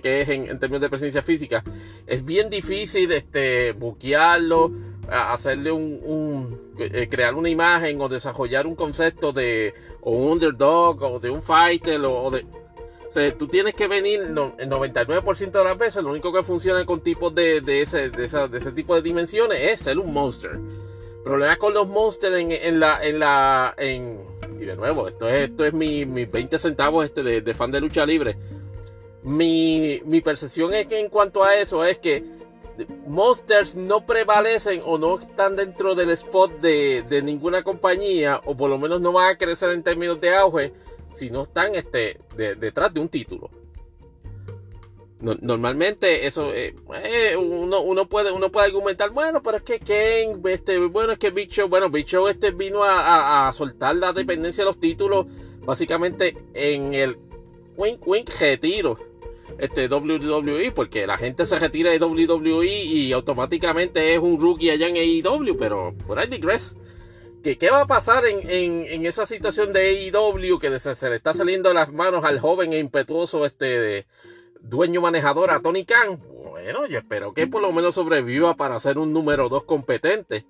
que 0.00 0.20
es 0.20 0.28
en, 0.28 0.58
términos 0.58 0.80
de 0.80 0.90
presencia 0.90 1.22
física, 1.22 1.62
es 2.08 2.24
bien 2.24 2.50
difícil 2.50 3.12
este, 3.12 3.70
buquearlo 3.70 4.72
hacerle 5.08 5.72
un, 5.72 6.72
eh, 6.78 7.08
crear 7.10 7.34
una 7.34 7.48
imagen 7.48 8.00
o 8.00 8.08
desarrollar 8.08 8.66
un 8.66 8.74
concepto 8.74 9.32
de 9.32 9.74
un 10.10 10.32
underdog 10.32 11.02
o 11.02 11.18
de 11.18 11.30
un 11.30 11.42
fighter 11.42 12.00
o, 12.04 12.30
de 12.30 12.44
tú 13.38 13.46
tienes 13.46 13.74
que 13.74 13.86
venir 13.86 14.20
el 14.20 14.34
99% 14.34 15.50
de 15.50 15.64
las 15.64 15.78
veces 15.78 16.02
lo 16.02 16.10
único 16.10 16.32
que 16.32 16.42
funciona 16.42 16.84
con 16.84 17.00
tipos 17.00 17.34
de, 17.34 17.62
ese, 17.80 18.10
de, 18.10 18.24
ese 18.24 18.72
tipo 18.72 18.94
de 18.94 19.02
dimensiones 19.02 19.72
es 19.72 19.82
ser 19.82 19.98
un 19.98 20.12
monster. 20.12 20.58
Problemas 21.22 21.58
con 21.58 21.72
los 21.72 21.86
monsters 21.86 22.36
en, 22.36 22.80
la 22.80 23.02
en 23.02 23.18
la 23.18 23.74
en 23.78 24.20
y 24.60 24.64
de 24.64 24.76
nuevo 24.76 25.08
esto 25.08 25.28
es 25.28 25.50
esto 25.50 25.64
es 25.64 25.72
mi, 25.72 26.04
mis 26.04 26.30
20 26.30 26.58
centavos 26.58 27.04
este 27.04 27.22
de, 27.22 27.54
fan 27.54 27.70
de 27.70 27.80
lucha 27.80 28.04
libre. 28.04 28.36
Mi, 29.22 30.02
mi 30.04 30.20
percepción 30.20 30.74
es 30.74 30.86
que 30.86 31.00
en 31.00 31.08
cuanto 31.08 31.44
a 31.44 31.54
eso 31.54 31.84
es 31.84 31.98
que 31.98 32.24
Monsters 33.06 33.76
no 33.76 34.04
prevalecen 34.04 34.82
o 34.84 34.98
no 34.98 35.18
están 35.18 35.56
dentro 35.56 35.94
del 35.94 36.10
spot 36.10 36.60
de, 36.60 37.22
ninguna 37.22 37.62
compañía, 37.62 38.40
o 38.44 38.56
por 38.56 38.70
lo 38.70 38.78
menos 38.78 39.00
no 39.00 39.12
van 39.12 39.30
a 39.30 39.38
crecer 39.38 39.70
en 39.70 39.82
términos 39.82 40.20
de 40.20 40.34
auge, 40.34 40.72
si 41.14 41.30
no 41.30 41.42
están 41.42 41.74
este, 41.74 42.20
detrás 42.36 42.92
de 42.92 43.00
un 43.00 43.08
título. 43.08 43.50
normalmente 45.20 46.26
eso 46.26 46.52
eh, 46.52 46.74
eh, 47.04 47.36
uno, 47.36 48.06
puede 48.06 48.30
uno 48.30 48.50
puede 48.50 48.66
argumentar 48.66 49.08
bueno 49.10 49.42
pero 49.42 49.56
es 49.56 49.62
que 49.62 49.78
Ken 49.78 50.42
este 50.44 50.78
bueno 50.78 51.12
es 51.12 51.18
que 51.18 51.30
Big 51.30 51.48
Show 51.48 51.66
bueno 51.66 51.88
Big 51.88 52.04
Show 52.04 52.28
este 52.28 52.50
vino 52.50 52.82
a, 52.82 53.48
a 53.48 53.52
soltar 53.54 53.96
la 53.96 54.12
dependencia 54.12 54.64
de 54.64 54.70
los 54.70 54.78
títulos 54.78 55.26
básicamente 55.60 56.36
en 56.52 56.92
el 56.92 57.16
wink 57.76 58.06
wink 58.06 58.28
retiro 58.38 58.98
este 59.58 59.86
WWE 59.88 60.72
porque 60.72 61.06
la 61.06 61.18
gente 61.18 61.46
se 61.46 61.58
retira 61.58 61.90
de 61.90 61.98
WWE 61.98 62.66
y 62.66 63.12
automáticamente 63.12 64.14
es 64.14 64.18
un 64.18 64.40
rookie 64.40 64.70
allá 64.70 64.88
en 64.88 64.96
AEW, 64.96 65.56
pero 65.58 65.94
por 66.06 66.18
ahí 66.18 66.28
digress. 66.28 66.76
¿Qué, 67.42 67.58
¿Qué 67.58 67.70
va 67.70 67.82
a 67.82 67.86
pasar 67.86 68.24
en, 68.24 68.48
en, 68.48 69.04
esa 69.04 69.26
situación 69.26 69.72
de 69.74 70.10
AEW 70.14 70.58
que 70.58 70.78
se, 70.78 71.10
le 71.10 71.16
está 71.16 71.34
saliendo 71.34 71.68
de 71.68 71.74
las 71.74 71.92
manos 71.92 72.24
al 72.24 72.40
joven 72.40 72.72
e 72.72 72.78
impetuoso 72.78 73.44
este 73.44 74.06
dueño 74.60 75.02
manejador 75.02 75.50
a 75.50 75.60
Tony 75.60 75.84
Khan? 75.84 76.22
Bueno, 76.50 76.86
yo 76.86 76.98
espero 76.98 77.34
que 77.34 77.46
por 77.46 77.60
lo 77.60 77.70
menos 77.70 77.96
sobreviva 77.96 78.54
para 78.56 78.80
ser 78.80 78.96
un 78.96 79.12
número 79.12 79.50
dos 79.50 79.64
competente. 79.64 80.46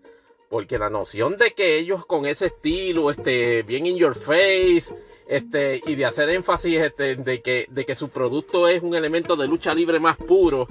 Porque 0.49 0.79
la 0.79 0.89
noción 0.89 1.37
de 1.37 1.53
que 1.53 1.79
ellos 1.79 2.07
con 2.07 2.27
ese 2.27 2.47
estilo, 2.47 3.11
este, 3.11 3.65
bien 3.65 3.87
in 3.87 3.97
your 3.97 4.15
face, 4.15 4.95
este, 5.27 5.81
y 5.87 5.95
de 5.95 6.05
hacer 6.05 6.29
énfasis 6.29 6.81
este, 6.81 7.17
de, 7.17 7.41
que, 7.43 7.95
su 7.95 8.09
producto 8.09 8.69
es 8.69 8.83
un 8.83 8.95
elemento 8.95 9.37
de 9.37 9.49
lucha 9.49 9.75
libre 9.75 9.99
más 9.99 10.17
puro. 10.17 10.69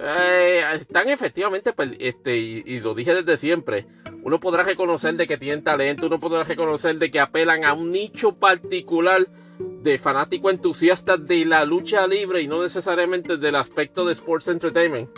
Eh, 0.00 0.62
están 0.74 1.08
efectivamente, 1.08 1.72
pues, 1.72 1.90
este, 1.98 2.36
y, 2.36 2.80
lo 2.80 2.94
dije 2.94 3.14
desde 3.14 3.36
siempre, 3.36 3.86
uno 4.22 4.40
podrá 4.40 4.62
reconocer 4.62 5.14
de 5.14 5.26
que 5.26 5.38
tienen 5.38 5.64
talento, 5.64 6.06
uno 6.06 6.20
podrá 6.20 6.44
reconocer 6.44 6.96
de 6.96 7.10
que 7.10 7.20
apelan 7.20 7.64
a 7.64 7.72
un 7.72 7.90
nicho 7.92 8.34
particular 8.34 9.26
de 9.58 9.98
fanático 9.98 10.50
entusiasta 10.50 11.16
de 11.16 11.44
la 11.44 11.64
lucha 11.64 12.06
libre 12.06 12.42
y 12.42 12.48
no 12.48 12.62
necesariamente 12.62 13.36
del 13.36 13.56
aspecto 13.56 14.04
de 14.04 14.12
sports 14.12 14.48
entertainment. 14.48 15.10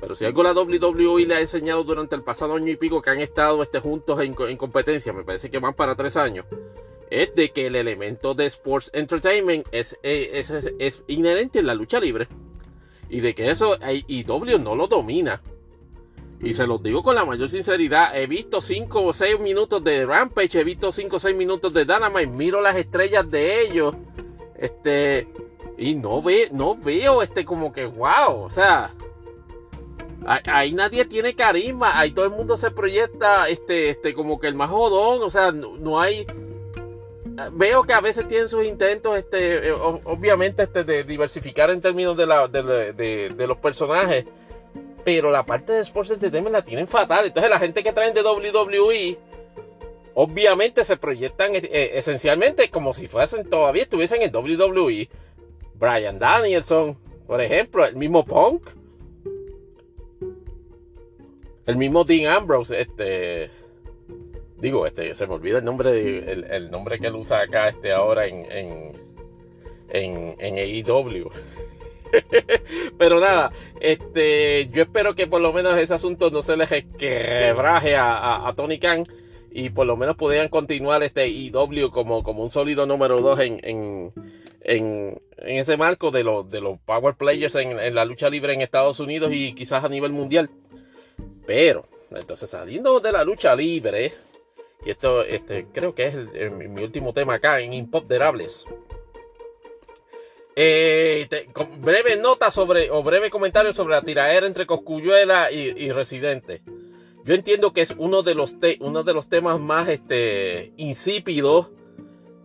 Pero 0.00 0.14
si 0.14 0.24
algo 0.24 0.42
la 0.42 0.52
WWE 0.52 1.26
le 1.26 1.34
ha 1.34 1.40
enseñado 1.40 1.84
durante 1.84 2.16
el 2.16 2.22
pasado 2.22 2.54
año 2.54 2.72
y 2.72 2.76
pico 2.76 3.02
que 3.02 3.10
han 3.10 3.20
estado 3.20 3.62
este, 3.62 3.80
juntos 3.80 4.18
en, 4.20 4.34
en 4.48 4.56
competencia, 4.56 5.12
me 5.12 5.24
parece 5.24 5.50
que 5.50 5.58
van 5.58 5.74
para 5.74 5.94
tres 5.94 6.16
años, 6.16 6.46
es 7.10 7.34
de 7.34 7.50
que 7.50 7.66
el 7.66 7.74
elemento 7.74 8.34
de 8.34 8.46
Sports 8.46 8.90
Entertainment 8.94 9.66
es, 9.72 9.98
es, 10.02 10.50
es, 10.50 11.04
inherente 11.08 11.58
en 11.58 11.66
la 11.66 11.74
lucha 11.74 11.98
libre. 11.98 12.28
Y 13.08 13.20
de 13.20 13.34
que 13.34 13.50
eso 13.50 13.76
IW 14.06 14.58
no 14.58 14.76
lo 14.76 14.86
domina. 14.86 15.42
Y 16.40 16.52
se 16.52 16.66
los 16.66 16.82
digo 16.82 17.02
con 17.02 17.16
la 17.16 17.24
mayor 17.24 17.50
sinceridad. 17.50 18.16
He 18.16 18.26
visto 18.28 18.60
5 18.60 19.02
o 19.02 19.12
6 19.12 19.40
minutos 19.40 19.82
de 19.82 20.06
Rampage. 20.06 20.60
He 20.60 20.64
visto 20.64 20.92
5 20.92 21.16
o 21.16 21.20
6 21.20 21.36
minutos 21.36 21.74
de 21.74 21.84
Dynamite. 21.84 22.28
Miro 22.28 22.60
las 22.62 22.76
estrellas 22.76 23.28
de 23.28 23.60
ellos. 23.62 23.94
Este. 24.56 25.28
Y 25.76 25.94
no, 25.96 26.22
ve, 26.22 26.48
no 26.52 26.76
veo 26.76 27.22
este 27.22 27.44
como 27.44 27.72
que 27.72 27.86
wow. 27.86 28.42
O 28.44 28.50
sea. 28.50 28.94
Ahí 30.24 30.72
nadie 30.72 31.04
tiene 31.06 31.34
carisma. 31.34 31.98
Ahí 31.98 32.12
todo 32.12 32.26
el 32.26 32.30
mundo 32.30 32.56
se 32.56 32.70
proyecta 32.70 33.48
este, 33.48 33.88
este, 33.88 34.14
como 34.14 34.38
que 34.38 34.46
el 34.46 34.54
más 34.54 34.70
jodón. 34.70 35.22
O 35.22 35.30
sea, 35.30 35.50
no 35.50 36.00
hay 36.00 36.26
veo 37.52 37.82
que 37.82 37.92
a 37.92 38.00
veces 38.00 38.28
tienen 38.28 38.48
sus 38.48 38.64
intentos, 38.64 39.16
este, 39.16 39.68
eh, 39.68 39.72
obviamente, 39.72 40.64
este, 40.64 40.84
de 40.84 41.04
diversificar 41.04 41.70
en 41.70 41.80
términos 41.80 42.16
de, 42.16 42.26
la, 42.26 42.48
de, 42.48 43.34
los 43.46 43.58
personajes. 43.58 44.24
Pero 45.04 45.30
la 45.30 45.44
parte 45.46 45.72
de 45.72 45.80
Sports 45.80 46.10
Entertainment 46.10 46.52
la 46.52 46.62
tienen 46.62 46.86
fatal. 46.86 47.26
Entonces 47.26 47.50
la 47.50 47.58
gente 47.58 47.82
que 47.82 47.92
traen 47.92 48.12
de 48.12 48.22
WWE, 48.22 49.18
obviamente 50.14 50.84
se 50.84 50.96
proyectan 50.96 51.54
eh, 51.54 51.62
eh, 51.62 51.90
esencialmente 51.94 52.68
como 52.70 52.92
si 52.92 53.08
fuesen 53.08 53.48
todavía 53.48 53.84
estuviesen 53.84 54.22
en 54.22 54.34
WWE. 54.34 55.08
Brian 55.74 56.18
Danielson, 56.18 56.98
por 57.26 57.40
ejemplo, 57.40 57.86
el 57.86 57.96
mismo 57.96 58.24
Punk. 58.24 58.68
El 61.66 61.76
mismo 61.76 62.04
Dean 62.04 62.34
Ambrose, 62.34 62.80
este 62.80 63.50
Digo, 64.60 64.86
este, 64.86 65.14
se 65.14 65.26
me 65.26 65.34
olvida 65.34 65.58
el 65.58 65.64
nombre, 65.64 66.32
el, 66.32 66.44
el 66.44 66.70
nombre 66.70 66.98
que 66.98 67.06
él 67.06 67.14
usa 67.14 67.40
acá 67.40 67.68
este, 67.68 67.92
ahora 67.92 68.26
en, 68.26 68.50
en, 68.50 68.92
en, 69.88 70.36
en 70.38 70.58
AEW. 70.86 71.30
Pero 72.98 73.20
nada, 73.20 73.50
este, 73.80 74.68
yo 74.68 74.82
espero 74.82 75.14
que 75.14 75.26
por 75.26 75.40
lo 75.40 75.52
menos 75.52 75.78
ese 75.78 75.94
asunto 75.94 76.30
no 76.30 76.42
se 76.42 76.56
les 76.56 76.68
quebraje 76.98 77.96
a, 77.96 78.16
a, 78.16 78.48
a 78.48 78.54
Tony 78.54 78.78
Khan 78.78 79.06
y 79.50 79.70
por 79.70 79.86
lo 79.86 79.96
menos 79.96 80.16
pudieran 80.16 80.48
continuar 80.48 81.02
este 81.02 81.28
IW 81.28 81.90
como, 81.90 82.22
como 82.22 82.42
un 82.42 82.50
sólido 82.50 82.86
número 82.86 83.20
2 83.20 83.40
en, 83.40 83.60
en, 83.62 84.12
en, 84.60 85.22
en 85.38 85.56
ese 85.56 85.76
marco 85.76 86.10
de, 86.10 86.22
los 86.22 86.50
de 86.50 86.60
los 86.60 86.78
Power 86.80 87.14
Players 87.14 87.54
en, 87.56 87.78
en 87.78 87.94
la 87.94 88.04
lucha 88.04 88.28
libre 88.28 88.52
en 88.52 88.60
Estados 88.60 89.00
Unidos 89.00 89.32
y 89.32 89.54
quizás 89.54 89.84
a 89.84 89.88
nivel 89.88 90.12
mundial. 90.12 90.50
Pero, 91.46 91.88
entonces 92.10 92.50
saliendo 92.50 93.00
de 93.00 93.12
la 93.12 93.24
lucha 93.24 93.56
libre, 93.56 94.12
y 94.84 94.90
esto 94.90 95.22
este, 95.22 95.66
creo 95.72 95.94
que 95.94 96.06
es 96.06 96.52
mi 96.52 96.82
último 96.82 97.12
tema 97.12 97.34
acá 97.34 97.60
en 97.60 97.72
Imponderables. 97.72 98.64
Eh, 100.56 101.28
breve 101.78 102.16
nota 102.16 102.50
sobre, 102.50 102.90
o 102.90 103.02
breve 103.02 103.30
comentario 103.30 103.72
sobre 103.72 103.94
la 103.94 104.02
tiraera 104.02 104.46
entre 104.46 104.66
Coscuyuela 104.66 105.50
y, 105.50 105.90
Residente. 105.92 106.62
Yo 107.24 107.34
entiendo 107.34 107.72
que 107.72 107.82
es 107.82 107.94
uno 107.96 108.22
de 108.22 108.34
los, 108.34 108.58
te- 108.58 108.78
uno 108.80 109.02
de 109.02 109.14
los 109.14 109.28
temas 109.28 109.60
más 109.60 109.88
este, 109.88 110.72
insípidos 110.76 111.70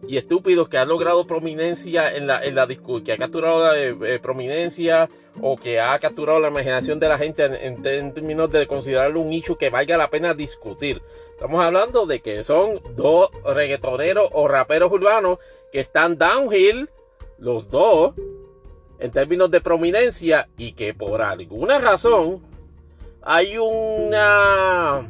y 0.07 0.17
estúpidos 0.17 0.69
que 0.69 0.77
ha 0.77 0.85
logrado 0.85 1.25
prominencia 1.25 2.13
en 2.15 2.27
la, 2.27 2.43
en 2.43 2.55
la 2.55 2.67
que 2.67 3.11
ha 3.11 3.17
capturado 3.17 3.59
la 3.59 3.77
eh, 3.77 3.95
eh, 4.03 4.19
prominencia 4.21 5.09
o 5.41 5.55
que 5.55 5.79
ha 5.79 5.97
capturado 5.99 6.39
la 6.39 6.49
imaginación 6.49 6.99
de 6.99 7.09
la 7.09 7.17
gente 7.17 7.43
en, 7.43 7.81
términos 7.81 8.51
de 8.51 8.67
considerarlo 8.67 9.19
un 9.19 9.33
issue 9.33 9.57
que 9.57 9.69
valga 9.69 9.97
la 9.97 10.09
pena 10.09 10.33
discutir. 10.33 11.01
Estamos 11.35 11.61
hablando 11.61 12.05
de 12.05 12.21
que 12.21 12.43
son 12.43 12.81
dos 12.95 13.29
reggaetoneros 13.43 14.29
o 14.31 14.47
raperos 14.47 14.89
urbanos 14.89 15.37
que 15.69 15.81
están 15.81 16.17
downhill, 16.17 16.89
los 17.37 17.69
dos, 17.69 18.13
en 18.99 19.11
términos 19.11 19.51
de 19.51 19.59
prominencia 19.59 20.47
y 20.57 20.71
que 20.71 20.93
por 20.93 21.21
alguna 21.21 21.77
razón 21.77 22.41
hay 23.21 23.57
una 23.57 25.09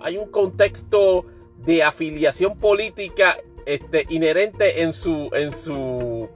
hay 0.00 0.18
un 0.18 0.28
contexto 0.32 1.26
de 1.58 1.84
afiliación 1.84 2.58
política 2.58 3.38
este, 3.64 4.04
inherente 4.08 4.82
en 4.82 4.92
su 4.92 5.30
en 5.32 5.52
su 5.52 6.28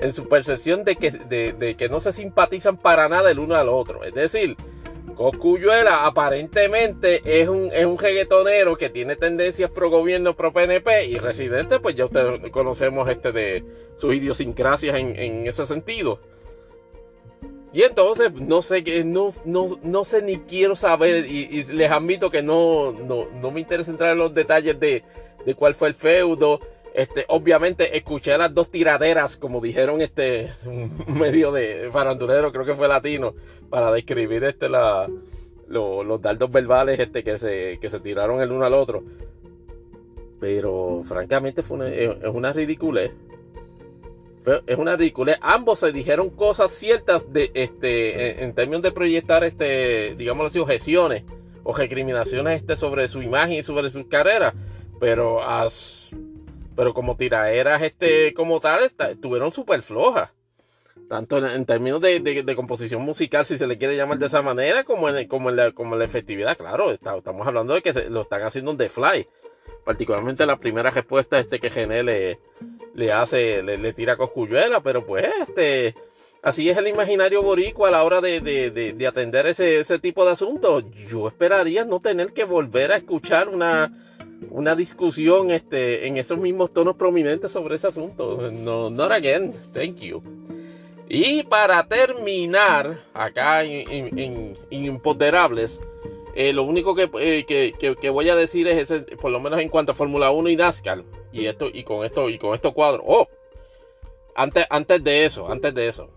en 0.00 0.12
su 0.12 0.28
percepción 0.28 0.84
de 0.84 0.96
que, 0.96 1.12
de, 1.12 1.52
de 1.52 1.76
que 1.76 1.88
no 1.88 2.00
se 2.00 2.12
simpatizan 2.12 2.76
para 2.76 3.08
nada 3.08 3.30
el 3.30 3.38
uno 3.38 3.54
al 3.54 3.68
otro. 3.68 4.02
Es 4.02 4.12
decir, 4.12 4.56
Coscuyuela 5.16 6.04
aparentemente 6.04 7.22
es 7.24 7.48
un, 7.48 7.70
es 7.72 7.86
un 7.86 7.98
reggaetonero 7.98 8.76
que 8.76 8.90
tiene 8.90 9.16
tendencias 9.16 9.70
pro 9.70 9.88
gobierno, 9.88 10.36
pro 10.36 10.52
PNP 10.52 11.06
y 11.06 11.14
Residente, 11.16 11.80
pues 11.80 11.96
ya 11.96 12.04
ustedes 12.04 12.50
conocemos 12.50 13.08
este 13.08 13.32
de 13.32 13.64
sus 13.96 14.14
idiosincrasias 14.14 14.94
en, 14.96 15.18
en 15.18 15.46
ese 15.46 15.66
sentido. 15.66 16.20
Y 17.72 17.82
entonces 17.82 18.32
no 18.32 18.60
sé 18.60 18.82
no, 19.04 19.28
no, 19.46 19.78
no 19.82 20.04
sé 20.04 20.20
ni 20.20 20.38
quiero 20.40 20.76
saber 20.76 21.26
y, 21.26 21.48
y 21.50 21.62
les 21.64 21.90
admito 21.90 22.30
que 22.30 22.42
no, 22.42 22.92
no, 22.92 23.26
no 23.34 23.50
me 23.50 23.60
interesa 23.60 23.90
entrar 23.90 24.12
en 24.12 24.18
los 24.18 24.34
detalles 24.34 24.78
de, 24.78 25.02
de 25.46 25.54
cuál 25.54 25.74
fue 25.74 25.88
el 25.88 25.94
feudo. 25.94 26.60
Este, 26.96 27.26
obviamente 27.28 27.94
escuché 27.94 28.38
las 28.38 28.54
dos 28.54 28.70
tiraderas, 28.70 29.36
como 29.36 29.60
dijeron 29.60 30.00
este 30.00 30.50
un 30.64 30.90
medio 31.18 31.52
de 31.52 31.90
farandulero, 31.92 32.50
creo 32.52 32.64
que 32.64 32.74
fue 32.74 32.88
latino, 32.88 33.34
para 33.68 33.92
describir 33.92 34.44
este 34.44 34.70
la, 34.70 35.06
lo- 35.68 36.02
los 36.02 36.22
dardos 36.22 36.50
verbales 36.50 36.98
este, 36.98 37.22
que, 37.22 37.36
se, 37.36 37.78
que 37.82 37.90
se 37.90 38.00
tiraron 38.00 38.40
el 38.40 38.50
uno 38.50 38.64
al 38.64 38.72
otro. 38.72 39.02
Pero 40.40 41.02
francamente 41.06 41.62
fue 41.62 41.76
una, 41.76 41.88
es 41.88 42.10
una 42.32 42.52
ridiculez. 42.54 43.10
Es 44.66 44.78
una 44.78 44.94
ridiculez. 44.96 45.36
Ambos 45.40 45.80
se 45.80 45.92
dijeron 45.92 46.30
cosas 46.30 46.70
ciertas 46.70 47.32
de 47.32 47.50
este 47.52 48.42
en, 48.44 48.54
términos 48.54 48.80
de 48.82 48.92
proyectar 48.92 49.42
este, 49.44 50.14
digamos 50.16 50.46
así, 50.46 50.58
objeciones 50.60 51.24
o 51.64 51.74
recriminaciones 51.76 52.60
este, 52.60 52.76
sobre 52.76 53.08
su 53.08 53.20
imagen 53.22 53.56
y 53.56 53.62
sobre 53.62 53.90
sus 53.90 54.06
carreras. 54.06 54.54
Pero 55.00 55.42
as- 55.42 56.05
pero 56.76 56.92
como 56.94 57.16
tiraderas 57.16 57.82
este, 57.82 58.34
como 58.34 58.60
tal, 58.60 58.84
estuvieron 58.84 59.50
súper 59.50 59.82
flojas. 59.82 60.30
Tanto 61.08 61.38
en, 61.38 61.46
en 61.46 61.66
términos 61.66 62.00
de, 62.00 62.20
de- 62.20 62.42
de 62.42 62.56
composición 62.56 63.02
musical, 63.02 63.44
si 63.44 63.56
se 63.58 63.66
le 63.66 63.78
quiere 63.78 63.96
llamar 63.96 64.18
de 64.18 64.26
esa 64.26 64.42
manera, 64.42 64.82
como 64.84 65.08
en, 65.08 65.26
como 65.28 65.50
en, 65.50 65.56
la, 65.56 65.72
como 65.72 65.94
en 65.94 66.00
la 66.00 66.04
efectividad. 66.04 66.56
Claro, 66.56 66.90
está- 66.90 67.16
estamos 67.16 67.46
hablando 67.46 67.74
de 67.74 67.82
que 67.82 67.92
se- 67.92 68.10
lo 68.10 68.22
están 68.22 68.42
haciendo 68.42 68.70
on 68.72 68.76
the 68.78 68.88
fly. 68.88 69.26
Particularmente 69.84 70.46
la 70.46 70.56
primera 70.58 70.90
respuesta 70.90 71.38
este 71.38 71.60
que 71.60 71.70
Gené 71.70 72.02
le, 72.02 72.38
le 72.94 73.12
hace, 73.12 73.62
le, 73.62 73.78
le 73.78 73.92
tira 73.92 74.14
a 74.14 74.16
Coscuyuela, 74.16 74.80
pero 74.80 75.04
pues 75.06 75.26
este, 75.48 75.94
así 76.42 76.68
es 76.68 76.76
el 76.76 76.88
imaginario 76.88 77.42
boricua 77.42 77.88
a 77.88 77.92
la 77.92 78.02
hora 78.02 78.20
de, 78.20 78.40
de- 78.40 78.70
de- 78.70 78.92
de 78.92 79.06
atender 79.06 79.46
ese, 79.46 79.78
ese 79.78 79.98
tipo 80.00 80.24
de 80.24 80.32
asuntos. 80.32 80.84
Yo 81.08 81.28
esperaría 81.28 81.84
no 81.84 82.00
tener 82.00 82.32
que 82.32 82.44
volver 82.44 82.90
a 82.90 82.96
escuchar 82.96 83.48
una, 83.48 83.92
una 84.50 84.74
discusión 84.74 85.50
este, 85.50 86.06
en 86.06 86.16
esos 86.16 86.38
mismos 86.38 86.72
tonos 86.72 86.96
prominentes 86.96 87.52
sobre 87.52 87.76
ese 87.76 87.88
asunto. 87.88 88.50
No, 88.50 88.90
not 88.90 89.12
again, 89.12 89.52
thank 89.72 89.96
you. 89.98 90.22
Y 91.08 91.44
para 91.44 91.86
terminar, 91.86 93.04
acá 93.14 93.62
en, 93.64 94.56
Imponderables, 94.70 95.80
eh, 96.34 96.52
lo 96.52 96.64
único 96.64 96.94
que, 96.94 97.08
eh, 97.20 97.44
que- 97.46 97.74
que- 97.78 97.96
que 97.96 98.10
voy 98.10 98.28
a 98.28 98.36
decir 98.36 98.66
es 98.68 98.90
ese, 98.90 99.00
por 99.16 99.30
lo 99.30 99.40
menos 99.40 99.60
en 99.60 99.68
cuanto 99.68 99.92
a 99.92 99.94
Fórmula 99.94 100.30
1 100.30 100.50
y 100.50 100.56
NASCAR. 100.56 101.02
Y 101.32 101.46
esto, 101.46 101.68
y 101.72 101.84
con 101.84 102.04
esto, 102.04 102.28
y 102.28 102.38
con 102.38 102.54
estos 102.54 102.72
cuadros. 102.74 103.04
Oh, 103.06 103.28
antes, 104.34 104.66
antes 104.68 105.02
de 105.04 105.24
eso, 105.24 105.50
antes 105.50 105.74
de 105.74 105.88
eso. 105.88 106.10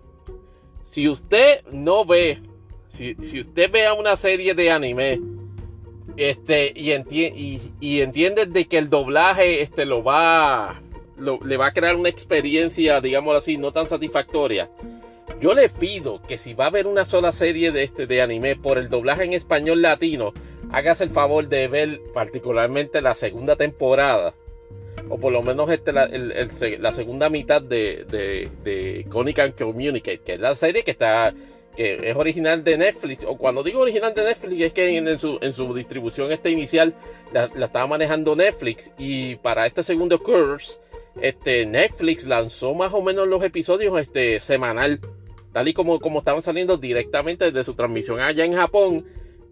Si 0.84 1.08
usted 1.08 1.64
no 1.72 2.04
ve, 2.04 2.42
si, 2.88 3.16
si 3.22 3.40
usted 3.42 3.70
vea 3.72 3.94
una 3.94 4.18
serie 4.18 4.56
de 4.56 4.72
anime, 4.72 5.20
este, 6.20 6.74
y, 6.76 6.92
y, 6.92 7.62
y 7.80 8.02
entiende 8.02 8.46
de 8.46 8.66
que 8.66 8.78
el 8.78 8.90
doblaje 8.90 9.62
este, 9.62 9.86
lo 9.86 10.04
va, 10.04 10.82
le 11.18 11.58
va 11.58 11.68
a 11.68 11.72
crear 11.72 11.96
una 11.96 12.10
experiencia, 12.10 13.00
digamos 13.00 13.36
así, 13.36 13.58
no 13.58 13.72
tan 13.72 13.88
satisfactoria. 13.88 14.70
Yo 15.40 15.54
le 15.54 15.70
pido 15.70 16.22
que 16.24 16.38
si 16.38 16.54
va 16.54 16.66
a 16.66 16.72
ver 16.72 16.88
una 16.88 17.06
sola 17.06 17.32
serie 17.32 17.72
de 17.72 17.84
este 17.84 18.06
de 18.06 18.22
anime 18.22 18.58
por 18.58 18.78
el 18.78 18.90
doblaje 18.90 19.24
en 19.24 19.32
español 19.32 19.82
latino, 19.82 20.34
hágase 20.74 21.06
el 21.06 21.10
favor 21.12 21.48
de 21.48 21.70
ver 21.70 22.02
particularmente 22.14 23.02
la 23.02 23.16
segunda 23.16 23.56
temporada. 23.56 24.34
O 25.08 25.18
por 25.18 25.32
lo 25.32 25.42
menos 25.42 25.72
este, 25.72 25.94
la, 25.94 26.92
segunda 26.92 27.30
mitad 27.30 27.62
de, 27.62 28.06
de, 28.10 28.50
de 28.66 29.06
Communicate, 29.10 30.20
que 30.20 30.34
es 30.34 30.40
la 30.40 30.54
serie 30.54 30.84
que 30.84 30.92
está 30.92 31.34
que 31.76 32.10
es 32.10 32.16
original 32.16 32.64
de 32.64 32.78
Netflix. 32.78 33.24
O 33.26 33.38
cuando 33.38 33.64
digo 33.64 33.82
original 33.82 34.14
de 34.14 34.24
Netflix 34.24 34.62
es 34.62 34.74
que 34.74 34.98
en, 34.98 35.20
su, 35.20 35.38
en 35.42 35.54
su 35.54 35.74
distribución 35.74 36.32
este 36.32 36.50
inicial 36.50 36.94
la, 37.32 37.48
la 37.56 37.68
estaba 37.68 37.88
manejando 37.88 38.36
Netflix. 38.36 38.92
Y 38.98 39.36
para 39.38 39.66
este 39.66 39.84
segundo 39.84 40.20
curse, 40.20 40.80
este, 41.22 41.66
Netflix 41.66 42.26
lanzó 42.26 42.74
más 42.74 42.94
o 42.94 43.02
menos 43.02 43.28
los 43.28 43.44
episodios 43.44 44.00
este, 44.00 44.40
semanal 44.40 45.00
tal 45.52 45.68
y 45.68 45.74
como, 45.74 46.00
como 46.00 46.20
estaban 46.20 46.42
saliendo 46.42 46.78
directamente 46.78 47.46
desde 47.46 47.64
su 47.64 47.74
transmisión 47.74 48.20
allá 48.20 48.46
en 48.46 48.54
Japón. 48.54 49.06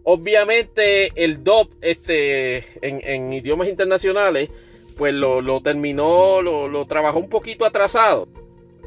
Obviamente 0.04 1.10
el 1.22 1.42
dub 1.44 1.70
este, 1.80 2.58
en, 2.80 3.00
en 3.02 3.32
idiomas 3.32 3.68
internacionales, 3.68 4.48
pues 4.96 5.12
lo, 5.12 5.42
lo 5.42 5.60
terminó, 5.60 6.40
lo, 6.40 6.68
lo 6.68 6.86
trabajó 6.86 7.18
un 7.18 7.28
poquito 7.28 7.66
atrasado. 7.66 8.28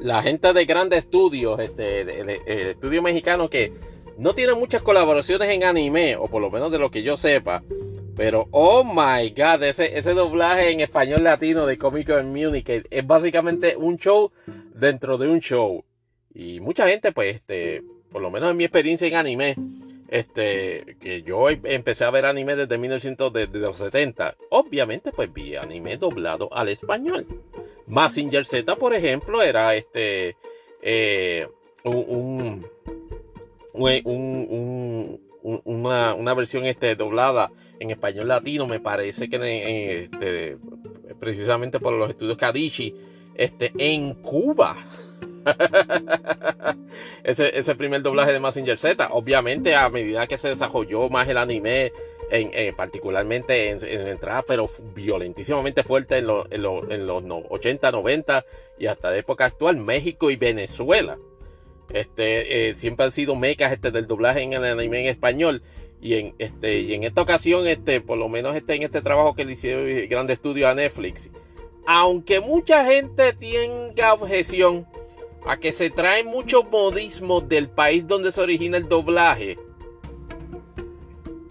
La 0.02 0.22
gente 0.24 0.52
de 0.54 0.66
grandes 0.66 1.00
estudios, 1.00 1.60
este, 1.60 2.06
de- 2.06 2.42
el 2.46 2.60
estudio 2.70 3.02
mexicano 3.02 3.50
que 3.50 3.72
no 4.18 4.34
tiene 4.34 4.54
muchas 4.54 4.82
colaboraciones 4.82 5.50
en 5.50 5.64
anime, 5.64 6.16
o 6.16 6.28
por 6.28 6.42
lo 6.42 6.50
menos 6.50 6.72
de 6.72 6.80
lo 6.80 6.90
que 6.92 7.04
yo 7.04 7.18
sepa, 7.18 7.64
pero 8.16 8.48
oh 8.52 8.84
my 8.84 9.30
god, 9.30 9.64
ese, 9.64 9.98
ese 9.98 10.14
doblaje 10.14 10.72
en 10.72 10.80
español 10.82 11.24
latino 11.24 11.66
de 11.66 11.78
Comic 11.78 12.08
Communicate 12.14 12.86
es 12.90 13.06
básicamente 13.06 13.76
un 13.78 13.98
show 13.98 14.32
dentro 14.74 15.18
de 15.18 15.28
un 15.28 15.40
show. 15.40 15.84
Y 16.34 16.60
mucha 16.60 16.88
gente, 16.88 17.12
pues, 17.12 17.36
este, 17.36 17.84
por 18.12 18.22
lo 18.22 18.30
menos 18.32 18.52
en 18.52 18.58
mi 18.58 18.64
experiencia 18.64 19.08
en 19.08 19.16
anime, 19.16 19.56
este, 20.12 20.98
que 21.00 21.24
yo 21.24 21.50
em- 21.50 21.62
empecé 21.64 22.04
a 22.04 22.12
ver 22.12 22.26
anime 22.26 22.56
desde 22.56 22.78
1900, 22.78 23.34
desde 23.34 23.58
los 23.60 23.78
70, 23.78 24.36
obviamente, 24.50 25.12
pues 25.12 25.34
vi 25.34 25.56
anime 25.56 25.98
doblado 25.98 26.54
al 26.54 26.70
español. 26.70 27.26
Massinger 27.88 28.46
Z, 28.46 28.76
por 28.76 28.94
ejemplo, 28.94 29.42
era 29.42 29.74
este, 29.76 30.36
eh, 30.82 31.48
un, 31.84 31.96
un, 31.96 32.66
un- 33.74 34.02
un- 34.06 35.22
un- 35.44 35.62
una, 35.66 36.14
una 36.14 36.34
versión 36.36 36.66
este, 36.66 36.96
doblada 36.96 37.52
en 37.80 37.90
español 37.90 38.28
latino, 38.28 38.68
me 38.68 38.80
parece 38.80 39.28
que 39.30 40.04
este, 40.04 40.58
precisamente 41.20 41.80
por 41.80 41.94
los 41.94 42.10
estudios 42.12 42.38
Kadishi, 42.38 42.96
este, 43.36 43.72
en 43.78 44.16
Cuba. 44.22 44.76
ese, 47.24 47.58
ese 47.58 47.76
primer 47.76 48.02
doblaje 48.02 48.32
de 48.34 48.40
Massinger 48.40 48.78
Z. 48.78 49.10
Obviamente, 49.12 49.76
a 49.76 49.90
medida 49.90 50.28
que 50.28 50.38
se 50.38 50.50
desarrolló 50.50 51.10
más 51.10 51.28
el 51.28 51.38
anime 51.38 51.92
en, 52.30 52.50
eh, 52.54 52.74
particularmente 52.76 53.70
en, 53.72 53.84
en 53.84 54.08
entrada, 54.08 54.44
pero 54.48 54.70
violentísimamente 54.96 55.84
fuerte 55.84 56.18
en, 56.20 56.28
lo- 56.28 56.48
en 56.52 56.62
lo- 56.62 56.90
en 56.92 57.06
los 57.08 57.24
no- 57.24 57.44
80, 57.50 57.92
90 57.92 58.46
y 58.80 58.88
hasta 58.88 59.12
la 59.12 59.18
época 59.18 59.46
actual, 59.46 59.78
México 59.78 60.32
y 60.32 60.36
Venezuela. 60.36 61.18
Este, 61.94 62.70
eh, 62.70 62.76
siempre 62.76 63.06
han 63.06 63.12
sido 63.12 63.36
mecas 63.36 63.74
este, 63.74 63.92
del 63.92 64.08
doblaje 64.08 64.42
en 64.42 64.54
el 64.54 64.64
anime 64.64 65.02
en 65.02 65.08
español. 65.08 65.62
Y 66.04 66.16
en, 66.16 66.34
este, 66.40 66.80
y 66.80 66.94
en 66.96 67.04
esta 67.04 67.22
ocasión, 67.22 67.68
este, 67.68 68.02
por 68.02 68.18
lo 68.18 68.28
menos 68.28 68.56
este, 68.56 68.74
en 68.76 68.84
este 68.84 69.02
trabajo 69.02 69.36
que 69.36 69.46
le 69.46 69.52
hicieron 69.52 69.88
el 69.88 70.08
Grande 70.08 70.34
Estudio 70.34 70.68
a 70.68 70.74
Netflix, 70.74 71.30
aunque 71.86 72.40
mucha 72.40 72.86
gente 72.86 73.34
tenga 73.34 74.14
objeción 74.14 74.88
a 75.48 75.58
que 75.58 75.72
se 75.72 75.90
traen 75.90 76.28
muchos 76.28 76.70
modismos 76.70 77.48
del 77.50 77.70
país 77.70 78.08
donde 78.08 78.32
se 78.32 78.42
origina 78.42 78.78
el 78.78 78.88
doblaje, 78.88 79.58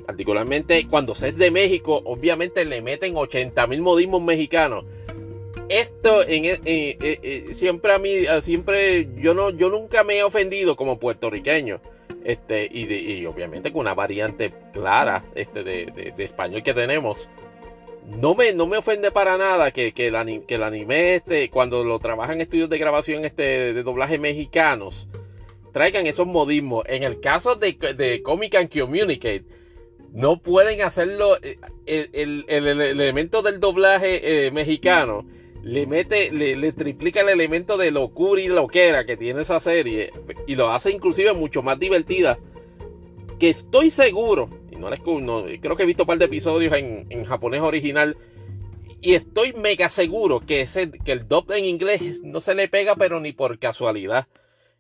particularmente 0.07 0.87
cuando 0.89 1.15
se 1.15 1.29
es 1.29 1.37
de 1.37 1.51
México, 1.51 2.01
obviamente 2.05 2.65
le 2.65 2.83
meten 2.83 3.17
80 3.17 3.67
mil 3.67 3.81
modismos 3.83 4.23
mexicanos. 4.23 4.85
Esto 5.69 6.23
en, 6.27 6.47
eh, 6.47 6.61
eh, 6.65 6.97
eh, 7.01 7.55
siempre 7.55 7.93
a 7.93 7.99
mí, 7.99 8.11
siempre 8.41 9.09
yo 9.17 9.35
no, 9.35 9.51
yo 9.51 9.69
nunca 9.71 10.03
me 10.03 10.19
he 10.19 10.23
ofendido 10.25 10.75
como 10.77 10.99
puertorriqueño. 10.99 11.81
Este, 12.25 12.69
y, 12.71 13.25
obviamente 13.25 13.73
con 13.73 13.83
una 13.83 13.95
variante 13.95 14.53
clara 14.73 15.25
este, 15.35 15.63
de- 15.63 16.13
de 16.17 16.25
español 16.25 16.63
que 16.63 16.75
tenemos. 16.75 17.29
No 18.11 18.35
me, 18.35 18.53
no 18.53 18.67
me 18.67 18.77
ofende 18.77 19.11
para 19.11 19.39
nada 19.39 19.71
que, 19.71 19.93
que 19.93 20.09
el, 20.09 20.17
ani- 20.17 20.41
que 20.47 20.57
anime, 20.57 21.15
este, 21.17 21.49
cuando 21.49 21.85
lo 21.85 21.99
trabajan 22.01 22.41
estudios 22.41 22.69
de 22.69 22.79
grabación 22.79 23.25
este, 23.25 23.73
de 23.73 23.83
doblaje 23.83 24.19
mexicanos, 24.19 25.09
traigan 25.73 26.07
esos 26.07 26.27
modismos. 26.27 26.85
En 26.87 27.03
el 27.03 27.21
caso 27.21 27.55
de, 27.55 27.73
de 27.97 28.23
Comic 28.23 28.57
and 28.57 28.69
Communicate, 28.79 29.45
no 30.13 30.39
pueden 30.43 30.83
hacerlo. 30.83 31.37
eh, 31.43 31.59
El, 31.87 32.11
el- 32.13 32.45
el- 32.49 32.67
el 32.69 32.81
elemento 33.01 33.43
del 33.43 33.59
doblaje 33.61 34.47
eh, 34.47 34.51
mexicano 34.51 35.25
le 35.63 35.87
mete, 35.87 36.31
le, 36.33 36.73
triplica 36.73 37.21
el 37.21 37.29
elemento 37.29 37.77
de 37.77 37.91
locura 37.91 38.41
y 38.41 38.49
loquera 38.49 39.05
que 39.05 39.17
tiene 39.17 39.43
esa 39.43 39.61
serie 39.61 40.11
y 40.47 40.57
lo 40.57 40.71
hace 40.71 40.91
inclusive 40.91 41.33
mucho 41.33 41.63
más 41.63 41.79
divertida. 41.79 42.39
Que 43.39 43.49
estoy 43.51 43.89
seguro, 43.91 44.51
no, 44.81 45.21
no 45.21 45.45
creo 45.61 45.77
que 45.77 45.83
he 45.85 45.87
visto 45.87 46.03
un 46.05 46.09
par 46.09 46.19
de 46.19 46.25
episodios 46.25 46.73
en, 46.75 47.07
en 47.11 47.25
japonés 47.25 47.61
original. 47.61 48.17
Y 49.03 49.15
estoy 49.15 49.55
mega 49.55 49.89
seguro 49.89 50.41
que, 50.41 50.61
ese, 50.63 50.91
que 50.91 51.13
el 51.13 51.27
dub 51.27 51.51
en 51.53 51.65
inglés 51.65 52.21
no 52.23 52.41
se 52.41 52.55
le 52.55 52.69
pega, 52.69 52.97
pero 52.97 53.19
ni 53.21 53.33
por 53.33 53.59
casualidad. 53.59 54.27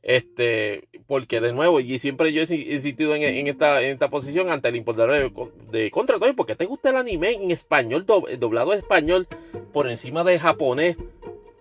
Este, 0.02 0.88
porque 1.06 1.40
de 1.40 1.52
nuevo, 1.52 1.80
y 1.80 1.98
siempre 1.98 2.32
yo 2.32 2.40
he 2.42 2.44
insi- 2.46 2.66
insistido 2.72 3.14
en, 3.14 3.46
esta, 3.46 3.82
en 3.82 3.90
esta 3.92 4.08
posición 4.08 4.50
ante 4.50 4.68
el 4.68 4.76
importador 4.76 5.12
de, 5.12 5.78
de 5.78 5.90
contra 5.90 6.18
todo, 6.18 6.34
porque 6.34 6.56
te 6.56 6.64
gusta 6.66 6.90
el 6.90 6.96
anime 6.96 7.32
en 7.32 7.50
español, 7.50 8.04
do- 8.06 8.26
doblado 8.38 8.72
español, 8.72 9.26
por 9.72 9.88
encima 9.88 10.24
de 10.24 10.38
japonés. 10.38 10.96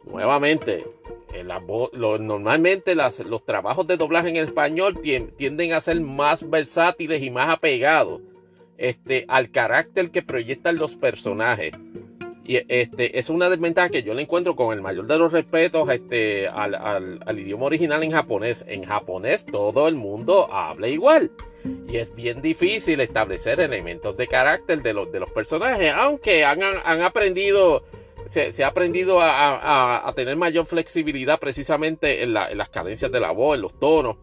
Nuevamente, 0.06 0.86
vo- 1.62 1.90
lo- 1.94 2.18
normalmente 2.18 2.96
las- 2.96 3.20
los 3.20 3.46
trabajos 3.46 3.88
de 3.88 3.98
doblaje 3.98 4.30
en 4.30 4.38
español 4.38 4.96
tien- 5.02 5.32
tienden 5.36 5.74
a 5.74 5.82
ser 5.82 6.00
más 6.02 6.50
versátiles 6.50 7.22
y 7.24 7.30
más 7.30 7.50
apegados 7.50 8.22
este, 8.78 9.26
al 9.28 9.52
carácter 9.52 10.10
que 10.12 10.22
proyectan 10.22 10.78
los 10.78 10.96
personajes. 10.96 11.74
Y 12.46 12.62
este, 12.68 13.20
es 13.20 13.30
una 13.30 13.48
desventaja 13.48 13.90
que 13.90 14.02
yo 14.02 14.16
le 14.16 14.24
encuentro 14.24 14.56
con 14.56 14.74
el 14.74 14.82
mayor 14.82 15.06
de 15.06 15.18
los 15.20 15.32
respetos 15.32 15.88
este, 15.90 16.48
al, 16.48 16.74
al- 16.74 17.20
al 17.26 17.40
idioma 17.40 17.66
original 17.66 18.02
en 18.02 18.12
japonés. 18.12 18.66
En 18.68 18.86
japonés 18.86 19.46
todo 19.46 19.88
el 19.88 19.94
mundo 19.96 20.52
habla 20.52 20.88
igual. 20.88 21.30
Y 21.88 21.98
es 21.98 22.16
bien 22.16 22.42
difícil 22.42 23.02
establecer 23.02 23.60
elementos 23.60 24.18
de 24.18 24.28
carácter 24.28 24.82
de 24.82 24.94
los, 24.94 25.12
de 25.12 25.20
los 25.20 25.30
personajes. 25.30 25.92
Aunque 25.94 26.44
han, 26.44 26.64
han 26.64 27.02
aprendido, 27.04 27.84
se, 28.28 28.64
ha 28.64 28.68
aprendido 28.68 29.20
a, 29.22 30.12
tener 30.16 30.36
mayor 30.36 30.66
flexibilidad 30.66 31.40
precisamente 31.40 32.24
en, 32.24 32.34
la- 32.34 32.52
en 32.52 32.58
las 32.58 32.70
cadencias 32.70 33.12
de 33.12 33.20
la 33.20 33.32
voz, 33.32 33.56
en 33.56 33.62
los 33.62 33.80
tonos. 33.80 34.18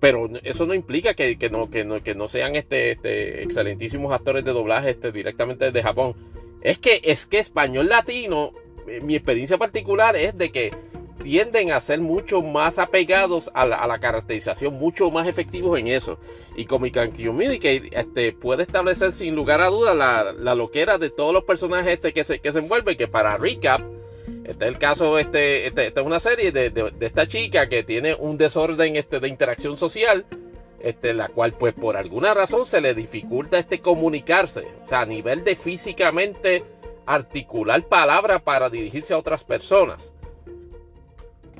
Pero 0.00 0.28
eso 0.42 0.66
no 0.66 0.74
implica 0.74 1.14
que 1.14 2.14
no 2.16 2.28
sean 2.28 2.56
este, 2.56 2.92
este, 2.92 3.42
excelentísimos 3.44 4.12
actores 4.12 4.44
de 4.44 4.52
doblaje 4.52 4.90
este, 4.90 5.12
directamente 5.12 5.66
desde 5.66 5.82
Japón. 5.82 6.14
Es 6.60 6.78
que, 6.78 7.00
es 7.04 7.26
que 7.26 7.38
español 7.38 7.88
latino, 7.88 8.52
eh, 8.88 9.00
mi 9.00 9.14
experiencia 9.14 9.58
particular 9.58 10.16
es 10.16 10.36
de 10.36 10.50
que 10.50 10.70
tienden 11.22 11.70
a 11.72 11.80
ser 11.80 12.00
mucho 12.00 12.42
más 12.42 12.78
apegados 12.78 13.50
a 13.54 13.66
la, 13.66 13.98
caracterización, 13.98 14.74
mucho 14.74 15.10
más 15.10 15.26
efectivos 15.28 15.78
en 15.78 15.88
eso. 15.88 16.18
Y 16.56 16.66
Comic 16.66 16.96
and 16.98 17.16
Communicate 17.16 17.90
este, 17.92 18.32
puede 18.32 18.64
establecer 18.64 19.12
sin 19.12 19.34
lugar 19.34 19.60
a 19.60 19.68
dudas 19.68 19.96
la, 19.96 20.32
la 20.32 20.54
loquera 20.54 20.98
de 20.98 21.10
todos 21.10 21.32
los 21.32 21.44
personajes 21.44 21.94
este, 21.94 22.12
que, 22.12 22.24
se, 22.24 22.40
que 22.40 22.52
se 22.52 22.58
envuelven, 22.58 22.96
que 22.96 23.08
para 23.08 23.36
recap, 23.36 23.80
este 24.44 24.64
es 24.64 24.68
el 24.70 24.78
caso, 24.78 25.18
este, 25.18 25.68
este, 25.68 25.86
es 25.88 25.96
una 26.04 26.18
serie 26.20 26.50
de, 26.52 26.70
de- 26.70 26.92
esta 27.00 27.26
chica 27.26 27.68
que 27.68 27.84
tiene 27.84 28.14
un 28.14 28.36
desorden 28.36 28.96
este, 28.96 29.20
de 29.20 29.28
interacción 29.28 29.76
social, 29.76 30.26
este, 30.80 31.14
la 31.14 31.28
cual 31.28 31.52
pues 31.52 31.74
por 31.74 31.96
alguna 31.96 32.34
razón 32.34 32.66
se 32.66 32.80
le 32.80 32.92
dificulta 32.92 33.58
este 33.58 33.80
comunicarse, 33.80 34.66
o 34.82 34.86
sea, 34.86 35.02
a 35.02 35.06
nivel 35.06 35.44
de 35.44 35.54
físicamente 35.54 36.64
articular 37.06 37.82
palabras 37.84 38.42
para 38.42 38.68
dirigirse 38.68 39.14
a 39.14 39.18
otras 39.18 39.44
personas. 39.44 40.12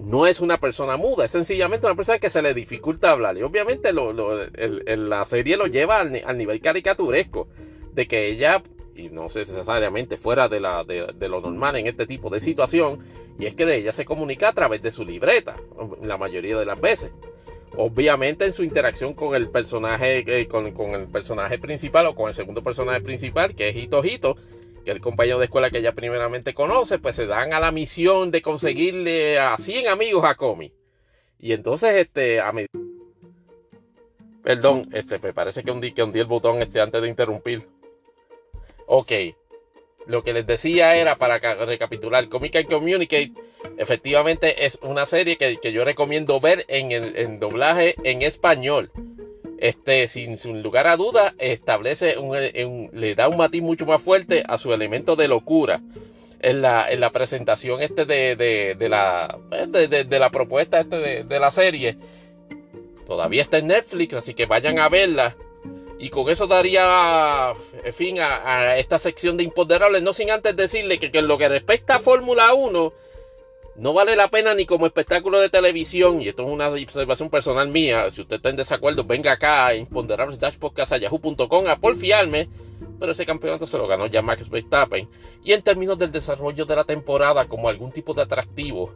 No 0.01 0.27
es 0.27 0.41
una 0.41 0.59
persona 0.59 0.97
muda, 0.97 1.25
es 1.25 1.31
sencillamente 1.31 1.87
una 1.87 1.95
persona 1.95 2.19
que 2.19 2.31
se 2.31 2.43
le 2.43 2.55
dificulta 2.55 3.11
hablar. 3.11 3.37
Y 3.37 3.43
obviamente 3.43 3.93
la 3.93 5.25
serie 5.25 5.57
lo 5.57 5.67
lleva 5.67 6.01
al, 6.01 6.13
ni- 6.13 6.21
al 6.21 6.37
nivel 6.37 6.61
caricaturesco 6.61 7.49
de 7.93 8.07
que 8.09 8.29
ella, 8.29 8.63
y 8.97 9.11
no 9.11 9.29
sé 9.29 9.41
necesariamente 9.41 10.17
fuera 10.17 10.49
de, 10.49 10.61
la, 10.61 10.83
de, 10.85 11.29
lo 11.29 11.41
normal 11.41 11.77
en 11.77 11.87
este 11.87 12.07
tipo 12.07 12.31
de 12.31 12.41
situación, 12.41 12.99
y 13.39 13.47
es 13.47 13.55
que 13.55 13.65
de 13.67 13.77
ella 13.77 13.93
se 13.93 14.05
comunica 14.05 14.49
a 14.49 14.53
través 14.53 14.83
de 14.83 14.91
su 14.91 15.05
libreta, 15.05 15.57
la 16.03 16.17
mayoría 16.17 16.59
de 16.59 16.67
las 16.67 16.81
veces. 16.81 17.13
Obviamente 17.77 18.45
en 18.45 18.53
su 18.53 18.65
interacción 18.65 19.15
con 19.15 19.35
el 19.35 19.49
personaje, 19.49 20.25
eh, 20.27 20.47
con 20.47 20.67
el 20.95 21.07
personaje 21.09 21.59
principal 21.59 22.07
o 22.07 22.15
con 22.15 22.29
el 22.29 22.35
segundo 22.35 22.63
personaje 22.63 23.01
principal, 23.01 23.55
que 23.55 23.71
es 23.71 23.77
Hito 23.77 24.05
Hito, 24.05 24.37
que 24.85 24.91
el 24.91 25.01
compañero 25.01 25.39
de 25.39 25.47
escuela 25.47 25.71
que 25.71 25.79
ella 25.79 25.93
primeramente 25.93 26.55
conoce, 26.55 26.99
pues 26.99 27.17
se 27.17 27.27
dan 27.27 27.53
a 27.53 27.61
la 27.61 27.71
misión 27.71 28.31
de 28.31 28.43
conseguirle 28.43 29.39
a 29.39 29.57
100 29.57 29.89
amigos 29.89 30.25
a 30.25 30.35
Comi. 30.35 30.73
Y 31.39 31.53
entonces, 31.53 31.97
este, 31.97 32.41
a 32.41 32.53
medida... 32.53 32.69
Perdón, 34.43 34.89
este, 34.93 35.19
me 35.21 35.33
parece 35.33 35.63
que 35.63 35.71
hundí, 35.71 35.93
que 35.93 36.03
hundí 36.03 36.19
el 36.19 36.27
botón 36.27 36.61
este 36.63 36.81
antes 36.81 37.01
de 37.01 37.09
interrumpir. 37.09 37.67
Ok. 38.87 39.13
Lo 40.07 40.25
que 40.25 40.33
les 40.33 40.45
decía 40.47 40.97
era, 40.97 41.15
para 41.17 41.39
ca- 41.39 41.65
recapitular, 41.65 42.29
Comic 42.29 42.57
and 42.57 42.69
Communicate 42.69 43.33
efectivamente 43.77 44.65
es 44.67 44.79
una 44.83 45.07
serie 45.07 45.37
que, 45.37 45.59
que 45.59 45.73
yo 45.73 45.85
recomiendo 45.85 46.41
ver 46.41 46.65
en, 46.67 46.91
el, 46.91 47.17
en 47.17 47.39
doblaje 47.39 47.95
en 48.03 48.23
español. 48.23 48.91
Este, 49.63 50.09
sin, 50.09 50.37
lugar 50.61 50.89
a 50.89 50.97
duda, 50.97 51.35
establece 51.39 52.19
un, 52.19 52.91
le 52.93 53.15
da 53.15 53.29
un 53.29 53.37
matiz 53.37 53.63
mucho 53.63 53.87
más 53.87 54.03
fuerte 54.03 54.43
a 54.45 54.59
su 54.59 54.73
elemento 54.73 55.15
de 55.15 55.29
locura. 55.29 55.81
En 56.41 56.61
la, 56.63 56.91
en 56.91 56.99
la 56.99 57.11
presentación 57.11 57.81
este 57.81 58.05
de, 58.05 58.35
de, 58.35 58.75
de 58.77 58.89
la, 58.89 59.39
de, 59.69 59.87
de- 59.87 60.03
de 60.05 60.19
la 60.19 60.31
propuesta 60.31 60.81
este 60.81 60.99
de, 60.99 61.23
de 61.23 61.39
la 61.39 61.53
serie. 61.53 61.97
Todavía 63.07 63.43
está 63.43 63.59
en 63.59 63.69
Netflix, 63.69 64.15
así 64.15 64.35
que 64.35 64.47
vayan 64.47 64.81
a 64.81 64.89
verla. 64.89 65.37
Y 66.01 66.11
con 66.11 66.29
eso 66.29 66.49
daría 66.49 67.53
eh, 67.85 67.93
fin 67.93 68.19
a, 68.19 68.71
a 68.71 68.77
esta 68.79 68.99
sección 68.99 69.37
de 69.37 69.45
imponderables. 69.45 70.03
No 70.03 70.13
sin 70.13 70.33
antes 70.33 70.57
decirle 70.57 70.99
que, 70.99 71.13
que 71.13 71.21
en 71.21 71.29
lo 71.29 71.39
que 71.39 71.49
respecta 71.49 71.95
a 71.97 72.01
Fórmula 72.01 72.53
1, 72.55 72.93
no 73.77 73.93
vale 73.95 74.17
la 74.17 74.29
pena 74.29 74.55
ni 74.55 74.67
como 74.67 74.87
espectáculo 74.87 75.41
de 75.41 75.49
televisión. 75.49 76.21
Y 76.21 76.29
esto 76.29 76.45
es 76.45 76.51
una 76.51 76.69
observación 76.69 77.31
personal 77.31 77.69
mía. 77.69 78.11
Si 78.11 78.21
usted 78.21 78.37
está 78.37 78.51
en 78.51 78.57
desacuerdo, 78.57 79.05
venga 79.05 79.33
acá 79.33 79.67
a 79.67 79.75
imponderables-podcast.yahoo.com 79.75 81.67
a 81.69 81.77
porfiarme. 81.77 82.49
Pero 82.99 83.13
ese 83.13 83.25
campeonato 83.25 83.67
se 83.67 83.79
lo 83.79 83.87
ganó 83.87 84.07
ya 84.07 84.23
Max 84.23 84.49
Verstappen. 84.51 85.09
Y 85.45 85.53
en 85.53 85.63
términos 85.63 85.99
del 85.99 86.13
desarrollo 86.13 86.65
de 86.67 86.77
la 86.77 86.85
temporada, 86.85 87.47
como 87.47 87.69
algún 87.69 87.93
tipo 87.93 88.13
de 88.15 88.23
atractivo, 88.23 88.93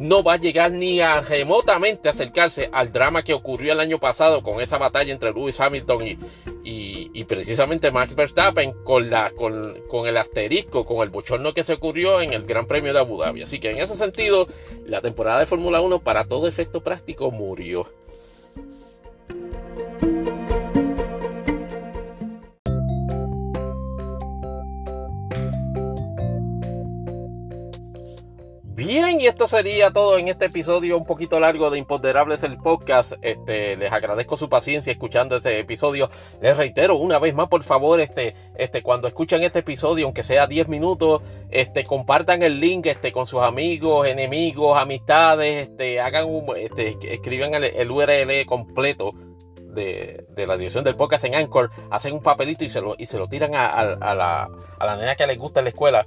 no 0.00 0.22
va 0.22 0.34
a 0.34 0.36
llegar 0.38 0.72
ni 0.72 1.00
a 1.00 1.20
remotamente 1.20 2.08
acercarse 2.08 2.70
al 2.72 2.90
drama 2.92 3.22
que 3.22 3.34
ocurrió 3.34 3.72
el 3.72 3.80
año 3.80 3.98
pasado 3.98 4.42
con 4.42 4.60
esa 4.60 4.78
batalla 4.78 5.12
entre 5.12 5.32
Lewis 5.32 5.60
Hamilton 5.60 6.06
y, 6.64 7.10
y- 7.12 7.24
precisamente 7.24 7.90
Max 7.90 8.14
Verstappen 8.14 8.72
con, 8.82 9.10
la, 9.10 9.30
con, 9.30 9.78
con 9.88 10.08
el 10.08 10.16
asterisco, 10.16 10.84
con 10.84 11.02
el 11.02 11.10
bochorno 11.10 11.52
que 11.54 11.62
se 11.62 11.74
ocurrió 11.74 12.20
en 12.20 12.32
el 12.32 12.44
Gran 12.44 12.66
Premio 12.66 12.92
de 12.92 12.98
Abu 12.98 13.18
Dhabi. 13.18 13.42
Así 13.42 13.60
que 13.60 13.70
en 13.70 13.78
ese 13.78 13.94
sentido, 13.94 14.48
la 14.86 15.00
temporada 15.00 15.38
de 15.40 15.46
Fórmula 15.46 15.80
1 15.80 16.00
para 16.00 16.24
todo 16.24 16.48
efecto 16.48 16.82
práctico 16.82 17.30
murió. 17.30 17.86
Bien, 28.80 29.20
y 29.20 29.26
esto 29.26 29.46
sería 29.46 29.90
todo 29.90 30.16
en 30.16 30.28
este 30.28 30.46
episodio 30.46 30.96
un 30.96 31.04
poquito 31.04 31.38
largo 31.38 31.68
de 31.68 31.76
Imponderables 31.76 32.42
el 32.44 32.56
podcast. 32.56 33.12
Este, 33.20 33.76
les 33.76 33.92
agradezco 33.92 34.38
su 34.38 34.48
paciencia 34.48 34.90
escuchando 34.90 35.36
ese 35.36 35.58
episodio. 35.58 36.08
Les 36.40 36.56
reitero 36.56 36.96
una 36.96 37.18
vez 37.18 37.34
más, 37.34 37.48
por 37.48 37.62
favor, 37.62 38.00
este, 38.00 38.34
este, 38.56 38.82
cuando 38.82 39.06
escuchan 39.06 39.42
este 39.42 39.58
episodio, 39.58 40.06
aunque 40.06 40.22
sea 40.22 40.46
10 40.46 40.68
minutos, 40.68 41.20
este, 41.50 41.84
compartan 41.84 42.42
el 42.42 42.58
link, 42.58 42.86
este, 42.86 43.12
con 43.12 43.26
sus 43.26 43.42
amigos, 43.42 44.08
enemigos, 44.08 44.78
amistades, 44.78 45.68
este, 45.68 46.00
hagan 46.00 46.24
un, 46.24 46.46
este, 46.56 46.96
escriban 47.02 47.52
el, 47.52 47.90
URL 47.90 48.46
completo 48.46 49.12
de, 49.74 50.24
la 50.38 50.56
dirección 50.56 50.84
del 50.84 50.96
podcast 50.96 51.26
en 51.26 51.34
Anchor, 51.34 51.70
hacen 51.90 52.14
un 52.14 52.22
papelito 52.22 52.64
y 52.64 52.70
se 52.70 52.80
lo, 52.80 52.94
y 52.96 53.04
se 53.04 53.18
lo 53.18 53.28
tiran 53.28 53.54
a, 53.54 53.84
la, 54.14 54.48
a 54.78 54.86
la 54.86 54.96
nena 54.96 55.16
que 55.16 55.26
les 55.26 55.36
gusta 55.36 55.60
en 55.60 55.64
la 55.64 55.70
escuela 55.70 56.06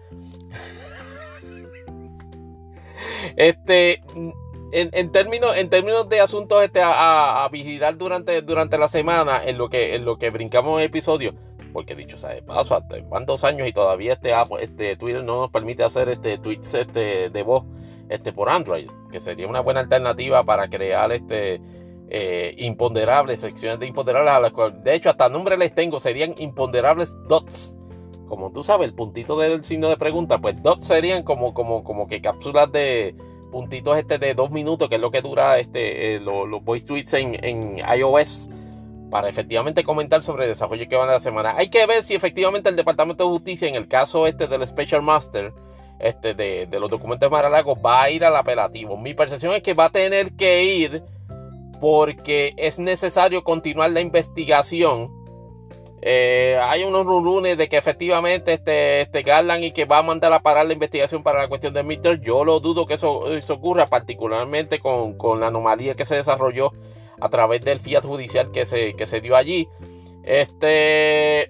este, 3.35 4.01
en, 4.71 5.11
términos, 5.11 5.55
en 5.55 5.69
términos 5.69 6.09
de 6.09 6.19
asuntos 6.19 6.63
este, 6.63 6.81
a, 6.83 7.47
vigilar 7.51 7.97
durante, 7.97 8.41
durante 8.41 8.77
la 8.77 8.87
semana, 8.87 9.43
en 9.43 9.57
lo 9.57 9.69
que, 9.69 9.95
en 9.95 10.05
lo 10.05 10.17
que 10.17 10.29
brincamos 10.29 10.79
en 10.79 10.85
episodio, 10.85 11.33
porque 11.71 11.95
dicho 11.95 12.17
sea 12.17 12.31
de 12.31 12.41
paso, 12.41 12.81
van 13.09 13.25
dos 13.25 13.43
años 13.43 13.67
y 13.67 13.73
todavía 13.73 14.13
este, 14.13 14.33
este 14.61 14.95
Twitter 14.95 15.23
no 15.23 15.41
nos 15.41 15.51
permite 15.51 15.83
hacer 15.83 16.09
este 16.09 16.37
tweets 16.37 16.73
este, 16.73 17.29
de 17.29 17.43
voz 17.43 17.65
este, 18.09 18.33
por 18.33 18.49
Android, 18.49 18.89
que 19.11 19.19
sería 19.19 19.47
una 19.47 19.61
buena 19.61 19.81
alternativa 19.81 20.43
para 20.43 20.69
crear 20.69 21.11
este 21.11 21.61
eh, 22.09 22.53
imponderables, 22.57 23.39
secciones 23.39 23.79
de 23.79 23.87
imponderables 23.87 24.33
a 24.33 24.39
las 24.39 24.51
cuales, 24.51 24.83
de 24.83 24.93
hecho, 24.93 25.09
hasta 25.09 25.29
nombre 25.29 25.57
les 25.57 25.73
tengo, 25.73 25.99
serían 25.99 26.35
imponderables 26.37 27.15
dots 27.27 27.75
como 28.33 28.51
tú 28.51 28.63
sabes, 28.63 28.87
el 28.87 28.95
puntito 28.95 29.37
del 29.37 29.63
signo 29.63 29.89
de 29.89 29.95
pregunta, 29.95 30.39
pues 30.39 30.59
dos 30.63 30.79
serían 30.79 31.21
como, 31.21 31.53
como, 31.53 31.83
como 31.83 32.07
que 32.07 32.19
cápsulas 32.19 32.71
de 32.71 33.15
puntitos 33.51 33.95
este 33.95 34.17
de 34.17 34.33
dos 34.33 34.49
minutos, 34.49 34.89
que 34.89 34.95
es 34.95 35.01
lo 35.01 35.11
que 35.11 35.21
dura 35.21 35.59
este, 35.59 36.15
eh, 36.15 36.19
los 36.19 36.63
voice 36.63 36.83
tweets 36.83 37.13
en, 37.13 37.77
iOS, 37.77 38.49
para 39.11 39.29
efectivamente 39.29 39.83
comentar 39.83 40.23
sobre 40.23 40.45
el 40.45 40.49
desarrollo 40.49 40.89
que 40.89 40.95
van 40.95 41.09
a 41.09 41.11
la 41.11 41.19
semana. 41.19 41.53
Hay 41.55 41.69
que 41.69 41.85
ver 41.85 42.01
si 42.01 42.15
efectivamente 42.15 42.69
el 42.69 42.75
Departamento 42.75 43.23
de 43.23 43.29
Justicia, 43.29 43.67
en 43.67 43.75
el 43.75 43.87
caso 43.87 44.25
este 44.25 44.47
del 44.47 44.65
Special 44.65 45.03
Master, 45.03 45.53
este 45.99 46.33
de, 46.33 46.65
de 46.65 46.79
los 46.79 46.89
documentos 46.89 47.29
de 47.29 47.35
Maralago, 47.35 47.79
va 47.79 48.01
a 48.01 48.09
ir 48.09 48.25
al 48.25 48.35
apelativo. 48.35 48.97
Mi 48.97 49.13
percepción 49.13 49.53
es 49.53 49.61
que 49.61 49.75
va 49.75 49.85
a 49.85 49.89
tener 49.91 50.33
que 50.33 50.63
ir 50.63 51.03
porque 51.79 52.55
es 52.57 52.79
necesario 52.79 53.43
continuar 53.43 53.91
la 53.91 54.01
investigación 54.01 55.22
eh, 56.05 56.59
hay 56.61 56.83
unos 56.83 57.05
rumores 57.05 57.57
de 57.57 57.69
que 57.69 57.77
efectivamente 57.77 58.51
este, 58.51 58.99
este 58.99 59.21
Garland 59.21 59.63
y 59.63 59.71
que 59.71 59.85
va 59.85 59.99
a 59.99 60.03
mandar 60.03 60.33
a 60.33 60.41
parar 60.41 60.65
la 60.65 60.73
investigación 60.73 61.23
para 61.23 61.41
la 61.41 61.47
cuestión 61.47 61.73
de 61.73 61.81
Mitter. 61.81 62.19
Yo 62.19 62.43
lo 62.43 62.59
dudo 62.59 62.85
que 62.85 62.95
eso, 62.95 63.23
ocurra, 63.49 63.87
particularmente 63.87 64.79
con, 64.79 65.39
la 65.39 65.47
anomalía 65.47 65.95
que 65.95 66.03
se 66.03 66.15
desarrolló 66.15 66.73
a 67.21 67.29
través 67.29 67.61
del 67.61 67.79
fiat 67.79 68.03
judicial 68.03 68.51
que 68.51 68.65
se, 68.65 68.95
que 68.95 69.05
se 69.05 69.21
dio 69.21 69.37
allí. 69.37 69.69
Este. 70.23 71.47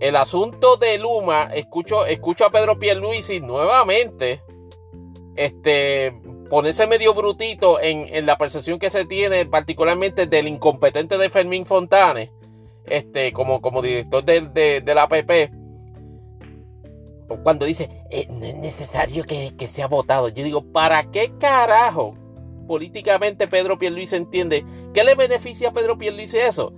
El 0.00 0.16
asunto 0.16 0.78
de 0.78 0.98
Luma, 0.98 1.50
escucho, 1.52 2.06
escucho 2.06 2.46
a 2.46 2.50
Pedro 2.50 2.78
Pierluisi 2.78 3.40
nuevamente. 3.40 4.40
Este 5.36 6.14
ponerse 6.48 6.86
medio 6.86 7.12
brutito 7.12 7.78
en, 7.80 8.06
en, 8.14 8.24
la 8.24 8.38
percepción 8.38 8.78
que 8.78 8.88
se 8.88 9.04
tiene, 9.04 9.44
particularmente 9.44 10.26
del 10.26 10.48
incompetente 10.48 11.18
de 11.18 11.28
Fermín 11.28 11.66
Fontanes, 11.66 12.30
este, 12.86 13.32
como, 13.32 13.60
director 13.82 14.24
de, 14.24 14.82
la 14.86 15.02
APP, 15.02 15.52
cuando 17.42 17.64
dice, 17.64 17.88
eh, 18.10 18.26
no 18.28 18.44
es 18.44 18.56
necesario 18.56 19.24
que, 19.24 19.54
sea 19.68 19.86
votado. 19.86 20.28
Yo 20.28 20.44
digo, 20.44 20.62
¿para 20.72 21.10
qué 21.10 21.32
carajo 21.38 22.14
políticamente 22.66 23.48
Pedro 23.48 23.78
Pierluisi 23.78 24.16
entiende? 24.16 24.64
¿Qué 24.92 25.04
le 25.04 25.14
beneficia 25.14 25.68
a 25.68 25.72
Pedro 25.72 25.96
Pierluisi 25.96 26.38
eso? 26.38 26.72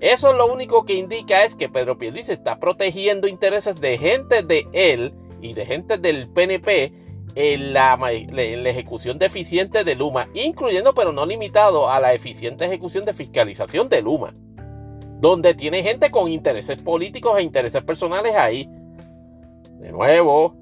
Eso 0.00 0.32
lo 0.32 0.52
único 0.52 0.84
que 0.84 0.94
indica 0.94 1.44
es 1.44 1.56
que 1.56 1.68
Pedro 1.68 1.98
Pierluisi 1.98 2.32
está 2.32 2.60
protegiendo 2.60 3.26
intereses 3.26 3.80
de 3.80 3.98
gente 3.98 4.42
de 4.42 4.66
él 4.72 5.12
y 5.40 5.54
de 5.54 5.66
gente 5.66 5.98
del 5.98 6.28
PNP 6.28 6.92
en 7.34 7.72
la, 7.72 7.98
en 8.10 8.62
la, 8.62 8.70
ejecución 8.70 9.18
deficiente 9.18 9.84
de 9.84 9.94
Luma, 9.94 10.28
incluyendo 10.34 10.94
pero 10.94 11.12
no 11.12 11.24
limitado 11.24 11.88
a 11.88 12.00
la 12.00 12.12
eficiente 12.12 12.64
ejecución 12.64 13.04
de 13.04 13.12
fiscalización 13.12 13.88
de 13.88 14.02
Luma 14.02 14.34
donde 15.20 15.54
tiene 15.54 15.82
gente 15.82 16.10
con 16.10 16.28
intereses 16.28 16.80
políticos 16.80 17.38
e 17.38 17.42
intereses 17.42 17.82
personales 17.82 18.34
ahí. 18.36 18.68
De 19.80 19.90
nuevo, 19.90 20.54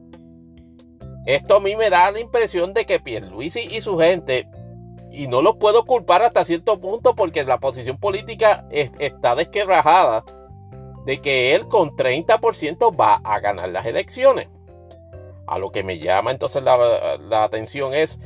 esto 1.27 1.57
a 1.57 1.61
mí 1.61 1.77
me 1.77 1.91
da 1.91 2.11
la 2.11 2.21
impresión 2.21 2.73
de 2.73 2.87
que 2.87 3.01
Pierluisi 3.01 3.61
y 3.61 3.81
su 3.81 3.99
gente, 3.99 4.49
y 5.11 5.27
no 5.27 5.43
lo 5.43 5.59
puedo 5.59 5.85
culpar 5.85 6.23
hasta 6.23 6.45
cierto 6.45 6.81
punto 6.81 7.15
porque 7.15 7.45
la 7.45 7.59
posición 7.59 7.99
política 7.99 8.67
está 8.71 9.35
desquebrajada, 9.35 10.25
de 11.05 11.21
que 11.21 11.55
él 11.55 11.69
con 11.69 11.91
30% 11.91 12.99
va 12.99 13.21
a 13.25 13.41
ganar 13.41 13.69
las 13.69 13.87
elecciones. 13.87 14.49
A 15.47 15.59
lo 15.59 15.71
que 15.71 15.85
me 15.85 15.99
llama 15.99 16.33
entonces 16.33 16.63
la, 16.63 17.45
atención 17.45 17.95
es, 17.95 18.19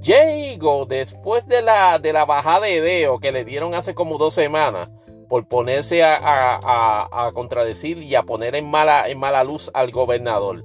Diego, 0.00 0.86
después 0.86 1.46
de 1.46 1.62
la, 1.62 1.98
de 1.98 2.12
la 2.12 2.24
bajada 2.24 2.66
de 2.66 2.80
Deo 2.80 3.18
que 3.18 3.32
le 3.32 3.44
dieron 3.44 3.74
hace 3.74 3.94
como 3.94 4.18
dos 4.18 4.34
semanas, 4.34 4.88
por 5.28 5.46
ponerse 5.46 6.02
a, 6.02 7.30
contradecir 7.34 7.98
y 7.98 8.14
a 8.14 8.22
poner 8.22 8.54
en 8.54 8.68
mala, 8.68 9.08
en 9.08 9.18
mala 9.18 9.44
luz 9.44 9.70
al 9.74 9.90
gobernador. 9.90 10.64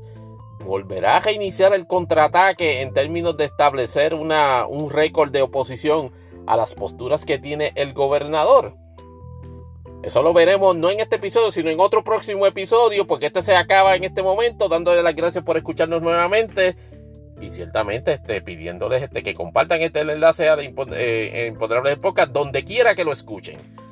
¿Volverá 0.64 1.18
a 1.18 1.20
reiniciar 1.20 1.74
el 1.74 1.88
contraataque 1.88 2.82
en 2.82 2.94
términos 2.94 3.36
de 3.36 3.46
establecer 3.46 4.14
un 4.14 4.90
récord 4.90 5.32
de 5.32 5.42
oposición 5.42 6.12
a 6.48 6.56
las 6.56 6.74
posturas 6.74 7.26
que 7.26 7.38
tiene 7.38 7.74
el 7.76 7.94
gobernador? 7.94 8.76
Eso 10.04 10.22
lo 10.22 10.34
veremos 10.34 10.76
no 10.76 10.90
en 10.90 11.00
este 11.00 11.16
episodio, 11.16 11.52
sino 11.52 11.70
en 11.70 11.80
otro 11.80 12.04
próximo 12.04 12.46
episodio, 12.46 13.08
porque 13.08 13.28
este 13.28 13.42
se 13.42 13.56
acaba 13.56 13.96
en 13.96 14.04
este 14.04 14.22
momento, 14.22 14.68
dándole 14.68 15.02
las 15.02 15.16
gracias 15.16 15.44
por 15.44 15.56
escucharnos 15.56 16.02
nuevamente 16.02 16.76
y 17.42 17.50
ciertamente 17.50 18.14
este, 18.14 18.42
pidiéndoles 18.42 19.04
este, 19.04 19.24
que 19.24 19.34
compartan 19.34 19.82
este 19.82 20.02
enlace 20.02 20.50
a 20.50 20.58
eh, 20.60 21.48
Imponderable 21.48 21.98
Podcast 21.98 22.32
donde 22.32 22.64
quiera 22.64 22.96
que 22.96 23.06
lo 23.06 23.12
escuchen. 23.12 23.83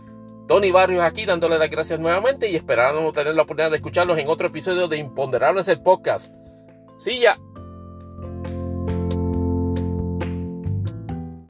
Tony 0.51 0.69
Barrios 0.69 1.01
aquí 1.01 1.25
dándole 1.25 1.57
las 1.57 1.69
gracias 1.69 1.97
nuevamente 1.97 2.49
y 2.49 2.57
esperando 2.57 3.09
tener 3.13 3.33
la 3.33 3.43
oportunidad 3.43 3.71
de 3.71 3.77
escucharlos 3.77 4.17
en 4.17 4.27
otro 4.27 4.47
episodio 4.47 4.89
de 4.89 4.97
Imponderables 4.97 5.69
el 5.69 5.81
podcast. 5.81 6.29
Sí, 6.99 7.21
ya. 7.21 7.37